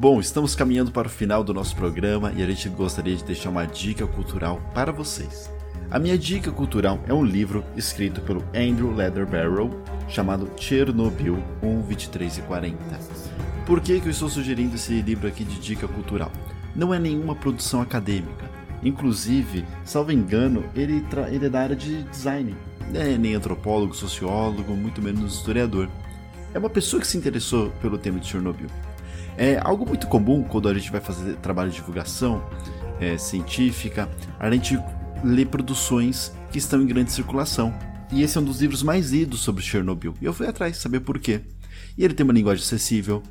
Bom, 0.00 0.20
estamos 0.20 0.54
caminhando 0.54 0.92
para 0.92 1.08
o 1.08 1.10
final 1.10 1.42
do 1.42 1.52
nosso 1.52 1.74
programa 1.74 2.32
e 2.36 2.40
a 2.40 2.46
gente 2.46 2.68
gostaria 2.68 3.16
de 3.16 3.24
deixar 3.24 3.50
uma 3.50 3.66
dica 3.66 4.06
cultural 4.06 4.62
para 4.72 4.92
vocês. 4.92 5.50
A 5.90 5.98
minha 5.98 6.16
dica 6.16 6.52
cultural 6.52 7.00
é 7.08 7.12
um 7.12 7.24
livro 7.24 7.64
escrito 7.76 8.20
pelo 8.20 8.44
Andrew 8.54 8.94
Leatherbarrow 8.94 9.82
chamado 10.08 10.48
Chernobyl 10.56 11.42
1, 11.60 11.82
23 11.82 12.38
e 12.38 12.42
40. 12.42 12.78
Por 13.66 13.80
que, 13.80 13.98
que 13.98 14.06
eu 14.06 14.12
estou 14.12 14.28
sugerindo 14.28 14.76
esse 14.76 15.02
livro 15.02 15.26
aqui 15.26 15.42
de 15.42 15.58
dica 15.58 15.88
cultural? 15.88 16.30
Não 16.76 16.94
é 16.94 17.00
nenhuma 17.00 17.34
produção 17.34 17.80
acadêmica. 17.80 18.48
Inclusive, 18.84 19.64
salvo 19.84 20.12
engano, 20.12 20.64
ele, 20.76 21.04
ele 21.28 21.46
é 21.46 21.50
da 21.50 21.60
área 21.60 21.74
de 21.74 22.04
design. 22.04 22.54
Não 22.92 23.00
é 23.00 23.18
nem 23.18 23.34
antropólogo, 23.34 23.96
sociólogo, 23.96 24.76
muito 24.76 25.02
menos 25.02 25.34
historiador. 25.34 25.88
É 26.54 26.58
uma 26.60 26.70
pessoa 26.70 27.00
que 27.00 27.06
se 27.08 27.18
interessou 27.18 27.70
pelo 27.82 27.98
tema 27.98 28.20
de 28.20 28.28
Chernobyl. 28.28 28.68
É 29.38 29.60
algo 29.62 29.86
muito 29.86 30.08
comum 30.08 30.42
quando 30.42 30.68
a 30.68 30.74
gente 30.74 30.90
vai 30.90 31.00
fazer 31.00 31.36
trabalho 31.36 31.70
de 31.70 31.76
divulgação 31.76 32.44
é, 33.00 33.16
científica, 33.16 34.08
a 34.38 34.50
gente 34.50 34.76
lê 35.22 35.46
produções 35.46 36.32
que 36.50 36.58
estão 36.58 36.82
em 36.82 36.86
grande 36.86 37.12
circulação. 37.12 37.72
E 38.10 38.22
esse 38.22 38.36
é 38.36 38.40
um 38.40 38.44
dos 38.44 38.60
livros 38.60 38.82
mais 38.82 39.12
lidos 39.12 39.40
sobre 39.40 39.62
Chernobyl. 39.62 40.14
E 40.20 40.24
eu 40.24 40.32
fui 40.32 40.48
atrás 40.48 40.76
saber 40.78 41.00
por 41.00 41.20
quê. 41.20 41.42
E 41.96 42.04
ele 42.04 42.14
tem 42.14 42.24
uma 42.24 42.32
linguagem 42.32 42.64
acessível, 42.64 43.22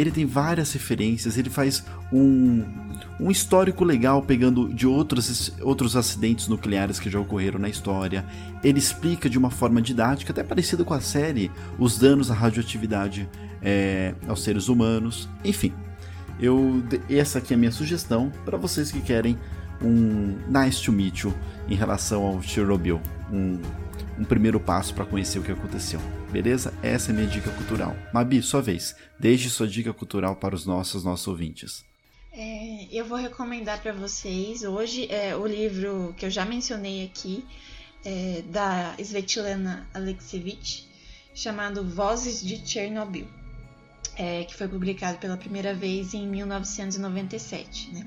ele 0.00 0.10
tem 0.10 0.24
várias 0.24 0.72
referências, 0.72 1.36
ele 1.36 1.50
faz 1.50 1.84
um, 2.12 2.64
um 3.18 3.30
histórico 3.30 3.84
legal 3.84 4.22
pegando 4.22 4.72
de 4.72 4.86
outros, 4.86 5.52
outros 5.60 5.94
acidentes 5.96 6.48
nucleares 6.48 6.98
que 6.98 7.10
já 7.10 7.20
ocorreram 7.20 7.58
na 7.58 7.68
história. 7.68 8.24
Ele 8.64 8.78
explica 8.78 9.28
de 9.28 9.38
uma 9.38 9.50
forma 9.50 9.82
didática, 9.82 10.32
até 10.32 10.42
parecida 10.42 10.84
com 10.84 10.94
a 10.94 11.00
série, 11.00 11.50
os 11.78 11.98
danos 11.98 12.30
à 12.30 12.34
radioatividade 12.34 13.28
é, 13.62 14.14
aos 14.26 14.42
seres 14.42 14.68
humanos. 14.68 15.28
Enfim, 15.44 15.72
eu, 16.40 16.82
essa 17.08 17.38
aqui 17.38 17.52
é 17.52 17.56
a 17.56 17.58
minha 17.58 17.72
sugestão 17.72 18.32
para 18.44 18.56
vocês 18.56 18.90
que 18.90 19.00
querem 19.00 19.38
um 19.82 20.36
nice 20.48 20.82
to 20.82 20.92
meet 20.92 21.20
you 21.20 21.34
em 21.68 21.74
relação 21.74 22.22
ao 22.22 22.42
Chernobyl. 22.42 23.00
Um, 23.30 23.60
um 24.18 24.24
primeiro 24.24 24.58
passo 24.58 24.94
para 24.94 25.04
conhecer 25.04 25.38
o 25.38 25.42
que 25.42 25.52
aconteceu. 25.52 26.00
Beleza? 26.30 26.72
Essa 26.80 27.10
é 27.10 27.14
minha 27.14 27.26
dica 27.26 27.50
cultural. 27.50 27.96
Mabi, 28.14 28.40
sua 28.40 28.62
vez. 28.62 28.94
Deixe 29.18 29.50
sua 29.50 29.66
dica 29.66 29.92
cultural 29.92 30.36
para 30.36 30.54
os 30.54 30.64
nossos 30.64 31.02
nossos 31.02 31.26
ouvintes. 31.26 31.84
É, 32.32 32.86
eu 32.92 33.04
vou 33.04 33.18
recomendar 33.18 33.82
para 33.82 33.92
vocês 33.92 34.62
hoje 34.62 35.10
é, 35.10 35.34
o 35.34 35.44
livro 35.44 36.14
que 36.16 36.24
eu 36.24 36.30
já 36.30 36.44
mencionei 36.44 37.04
aqui, 37.04 37.44
é, 38.04 38.42
da 38.46 38.94
Svetlana 38.98 39.88
Alexievich, 39.92 40.88
chamado 41.34 41.84
Vozes 41.84 42.40
de 42.40 42.64
Chernobyl, 42.64 43.26
é, 44.16 44.44
que 44.44 44.54
foi 44.54 44.68
publicado 44.68 45.18
pela 45.18 45.36
primeira 45.36 45.74
vez 45.74 46.14
em 46.14 46.28
1997, 46.28 47.90
né? 47.92 48.06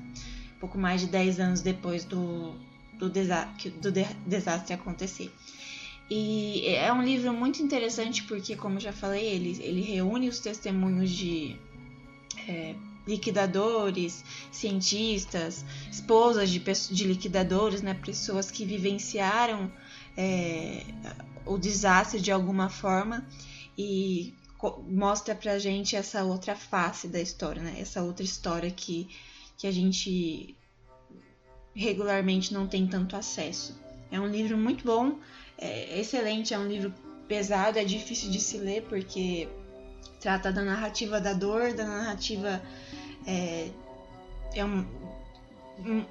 pouco 0.58 0.78
mais 0.78 1.02
de 1.02 1.08
10 1.08 1.40
anos 1.40 1.60
depois 1.60 2.06
do, 2.06 2.54
do, 2.98 3.10
desa 3.10 3.46
do 3.82 3.92
de 3.92 4.04
desastre 4.26 4.72
acontecer. 4.72 5.30
E 6.10 6.66
é 6.66 6.92
um 6.92 7.02
livro 7.02 7.32
muito 7.32 7.62
interessante 7.62 8.22
porque, 8.24 8.54
como 8.56 8.78
já 8.78 8.92
falei, 8.92 9.24
ele, 9.24 9.58
ele 9.62 9.80
reúne 9.80 10.28
os 10.28 10.38
testemunhos 10.38 11.10
de 11.10 11.56
é, 12.46 12.74
liquidadores, 13.06 14.24
cientistas, 14.52 15.64
esposas 15.90 16.50
de, 16.50 16.60
de 16.60 17.04
liquidadores, 17.04 17.82
né, 17.82 17.94
pessoas 17.94 18.50
que 18.50 18.64
vivenciaram 18.64 19.72
é, 20.16 20.84
o 21.46 21.58
desastre 21.58 22.20
de 22.20 22.30
alguma 22.30 22.68
forma 22.68 23.26
e 23.76 24.34
mostra 24.88 25.34
pra 25.34 25.58
gente 25.58 25.96
essa 25.96 26.24
outra 26.24 26.54
face 26.54 27.08
da 27.08 27.20
história, 27.20 27.62
né? 27.62 27.76
Essa 27.78 28.02
outra 28.02 28.24
história 28.24 28.70
que, 28.70 29.08
que 29.58 29.66
a 29.66 29.70
gente 29.70 30.56
regularmente 31.74 32.54
não 32.54 32.66
tem 32.66 32.86
tanto 32.86 33.16
acesso. 33.16 33.78
É 34.10 34.18
um 34.18 34.26
livro 34.26 34.56
muito 34.56 34.84
bom, 34.84 35.18
é 35.58 35.98
excelente, 36.00 36.52
é 36.52 36.58
um 36.58 36.66
livro 36.66 36.92
pesado, 37.28 37.78
é 37.78 37.84
difícil 37.84 38.30
de 38.30 38.40
se 38.40 38.58
ler 38.58 38.82
porque 38.82 39.48
trata 40.20 40.50
da 40.50 40.62
narrativa 40.62 41.20
da 41.20 41.32
dor, 41.32 41.74
da 41.74 41.84
narrativa. 41.84 42.62
É, 43.26 43.68
é, 44.54 44.64
um, 44.64 44.84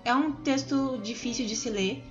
é 0.03 0.13
um 0.13 0.31
texto 0.31 0.99
difícil 1.03 1.45
de 1.45 1.55
se 1.55 1.69
ler, 1.69 2.03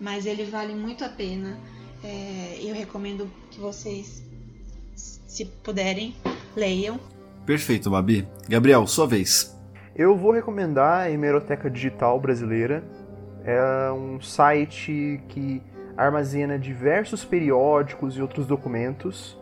mas 0.00 0.26
ele 0.26 0.44
vale 0.44 0.74
muito 0.74 1.04
a 1.04 1.08
pena. 1.08 1.58
É, 2.02 2.58
eu 2.62 2.74
recomendo 2.74 3.30
que 3.50 3.58
vocês, 3.60 4.22
se 4.94 5.44
puderem, 5.44 6.14
leiam. 6.56 6.98
Perfeito, 7.46 7.90
Babi. 7.90 8.26
Gabriel, 8.48 8.86
sua 8.86 9.06
vez. 9.06 9.54
Eu 9.94 10.16
vou 10.16 10.32
recomendar 10.32 11.02
a 11.02 11.10
Hemeroteca 11.10 11.70
Digital 11.70 12.18
Brasileira. 12.18 12.82
É 13.44 13.92
um 13.92 14.20
site 14.20 15.20
que 15.28 15.62
armazena 15.96 16.58
diversos 16.58 17.24
periódicos 17.24 18.16
e 18.16 18.22
outros 18.22 18.46
documentos. 18.46 19.38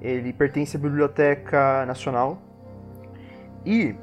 Ele 0.00 0.32
pertence 0.32 0.76
à 0.76 0.80
Biblioteca 0.80 1.84
Nacional. 1.86 2.40
E 3.64 3.94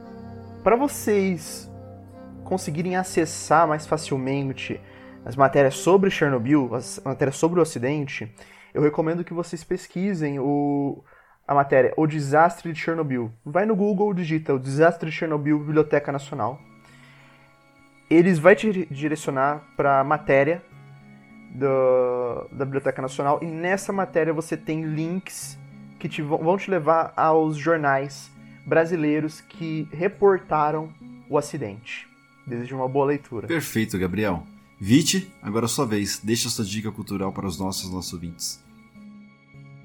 para 0.64 0.76
vocês 0.76 1.72
conseguirem 2.44 2.96
acessar 2.96 3.68
mais 3.68 3.86
facilmente 3.86 4.80
as 5.26 5.36
matérias 5.36 5.76
sobre 5.76 6.10
Chernobyl, 6.10 6.74
as 6.76 7.00
matérias 7.04 7.38
sobre 7.38 7.60
o 7.60 7.64
acidente, 7.64 8.34
eu 8.74 8.82
recomendo 8.82 9.24
que 9.24 9.34
vocês 9.34 9.64
pesquisem 9.64 10.40
o, 10.40 11.04
a 11.48 11.54
matéria 11.54 11.94
O 11.96 12.06
Desastre 12.06 12.74
de 12.74 12.80
Chernobyl. 12.80 13.32
Vai 13.46 13.66
no 13.66 13.76
Google, 13.76 14.14
digita 14.14 14.54
O 14.54 14.60
Desastre 14.60 15.10
de 15.10 15.16
Chernobyl 15.16 15.60
Biblioteca 15.60 16.12
Nacional. 16.12 16.60
Eles 18.10 18.38
vai 18.38 18.56
te 18.56 18.86
direcionar 18.92 19.64
para 19.78 20.00
a 20.00 20.04
matéria 20.04 20.62
do, 21.54 22.48
da 22.52 22.66
Biblioteca 22.66 23.02
Nacional 23.02 23.40
e 23.42 23.46
nessa 23.46 23.94
matéria 23.94 24.34
você 24.34 24.58
tem 24.58 24.84
links 24.84 25.58
que 26.00 26.10
te, 26.10 26.22
vão 26.22 26.58
te 26.58 26.70
levar 26.70 27.14
aos 27.16 27.56
jornais 27.56 28.32
brasileiros 28.66 29.42
que 29.42 29.88
reportaram 29.92 30.92
o 31.30 31.38
acidente. 31.38 32.08
Desejo 32.46 32.76
uma 32.76 32.90
boa 32.90 33.06
leitura. 33.06 33.48
Perfeito, 33.48 33.98
Gabriel. 33.98 34.46
Vite, 34.80 35.32
agora 35.42 35.66
é 35.66 35.68
sua 35.70 35.86
vez. 35.86 36.20
Deixa 36.22 36.50
sua 36.50 36.66
dica 36.66 36.92
cultural 36.92 37.32
para 37.32 37.46
os 37.46 37.58
nossos 37.58 37.90
nossos 37.92 38.12
ouvintes. 38.14 38.62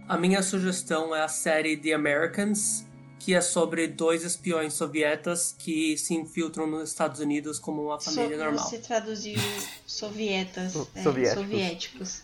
A 0.08 0.16
minha 0.16 0.42
sugestão 0.42 1.14
é 1.14 1.22
a 1.22 1.28
série 1.28 1.76
The 1.76 1.92
Americans, 1.92 2.88
que 3.18 3.34
é 3.34 3.40
sobre 3.40 3.86
dois 3.88 4.24
espiões 4.24 4.74
sovietas 4.74 5.54
que 5.58 5.96
se 5.98 6.14
infiltram 6.14 6.66
nos 6.66 6.90
Estados 6.90 7.20
Unidos 7.20 7.58
como 7.58 7.82
uma 7.82 8.00
família 8.00 8.36
so, 8.36 8.44
normal. 8.44 8.64
Você 8.64 8.78
traduziu 8.78 9.38
sovietas, 9.86 10.74
é, 10.94 11.02
soviéticos. 11.34 12.22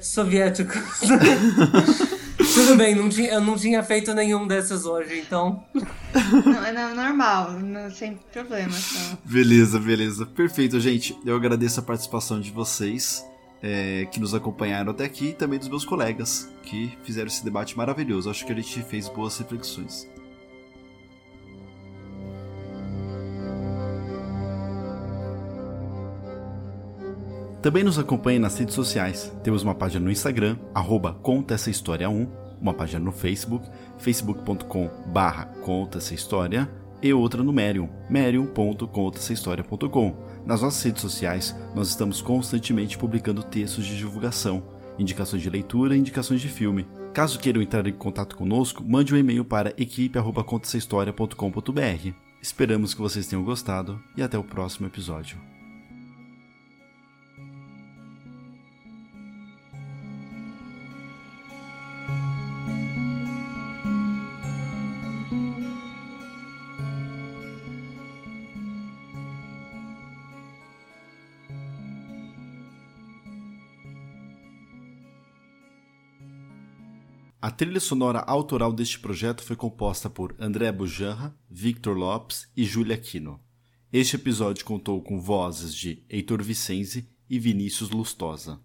soviéticos. 0.00 1.00
Tudo 2.54 2.76
bem, 2.76 2.94
não 2.94 3.08
tinha, 3.08 3.32
eu 3.32 3.40
não 3.40 3.56
tinha 3.56 3.82
feito 3.82 4.12
nenhum 4.14 4.46
desses 4.46 4.84
hoje, 4.84 5.20
então. 5.20 5.64
Não, 6.44 6.64
é 6.64 6.94
normal, 6.94 7.52
não, 7.52 7.90
sem 7.90 8.18
problema. 8.32 8.72
Só. 8.72 9.18
Beleza, 9.24 9.78
beleza. 9.78 10.26
Perfeito, 10.26 10.78
gente. 10.78 11.16
Eu 11.24 11.36
agradeço 11.36 11.80
a 11.80 11.82
participação 11.82 12.40
de 12.40 12.50
vocês 12.50 13.24
é, 13.64 14.04
que 14.04 14.20
nos 14.20 14.34
acompanharam 14.34 14.90
até 14.90 15.06
aqui 15.06 15.28
e 15.28 15.32
também 15.32 15.58
dos 15.58 15.70
meus 15.70 15.86
colegas 15.86 16.52
que 16.64 16.92
fizeram 17.02 17.28
esse 17.28 17.42
debate 17.42 17.74
maravilhoso. 17.78 18.28
Acho 18.28 18.44
que 18.44 18.52
a 18.52 18.56
gente 18.56 18.82
fez 18.82 19.08
boas 19.08 19.38
reflexões. 19.38 20.06
Também 27.62 27.82
nos 27.82 27.98
acompanhe 27.98 28.38
nas 28.38 28.58
redes 28.58 28.74
sociais. 28.74 29.32
Temos 29.42 29.62
uma 29.62 29.74
página 29.74 30.04
no 30.04 30.12
Instagram, 30.12 30.58
arroba 30.74 31.14
Conta 31.14 31.54
Essa 31.54 31.70
História 31.70 32.10
1, 32.10 32.28
uma 32.60 32.74
página 32.74 33.02
no 33.02 33.12
Facebook, 33.12 33.66
facebook.com 33.96 34.90
barra 35.06 35.46
Conta 35.62 35.96
Essa 35.96 36.12
História, 36.12 36.70
e 37.02 37.12
outra 37.12 37.42
no 37.42 37.52
Medium, 37.52 37.88
medium.contaessahistoria.com. 38.08 40.16
Nas 40.46 40.60
nossas 40.60 40.82
redes 40.82 41.00
sociais, 41.00 41.56
nós 41.74 41.88
estamos 41.88 42.20
constantemente 42.20 42.98
publicando 42.98 43.42
textos 43.42 43.86
de 43.86 43.96
divulgação, 43.96 44.62
indicações 44.98 45.40
de 45.42 45.48
leitura 45.48 45.96
e 45.96 45.98
indicações 45.98 46.40
de 46.40 46.48
filme. 46.48 46.86
Caso 47.14 47.38
queiram 47.38 47.62
entrar 47.62 47.86
em 47.86 47.92
contato 47.92 48.36
conosco, 48.36 48.84
mande 48.84 49.14
um 49.14 49.16
e-mail 49.16 49.44
para 49.44 49.72
equipe.contaessahistoria.com.br. 49.78 52.12
Esperamos 52.42 52.92
que 52.92 53.00
vocês 53.00 53.26
tenham 53.26 53.42
gostado 53.42 53.98
e 54.16 54.22
até 54.22 54.36
o 54.36 54.44
próximo 54.44 54.86
episódio. 54.86 55.53
A 77.44 77.50
trilha 77.50 77.78
sonora 77.78 78.20
autoral 78.20 78.72
deste 78.72 78.98
projeto 78.98 79.42
foi 79.42 79.54
composta 79.54 80.08
por 80.08 80.34
André 80.38 80.72
Bujanra, 80.72 81.36
Victor 81.50 81.94
Lopes 81.94 82.48
e 82.56 82.64
Júlia 82.64 82.94
Aquino. 82.94 83.38
Este 83.92 84.16
episódio 84.16 84.64
contou 84.64 85.02
com 85.02 85.20
vozes 85.20 85.74
de 85.74 86.02
Heitor 86.08 86.42
Vicenzi 86.42 87.06
e 87.28 87.38
Vinícius 87.38 87.90
Lustosa. 87.90 88.62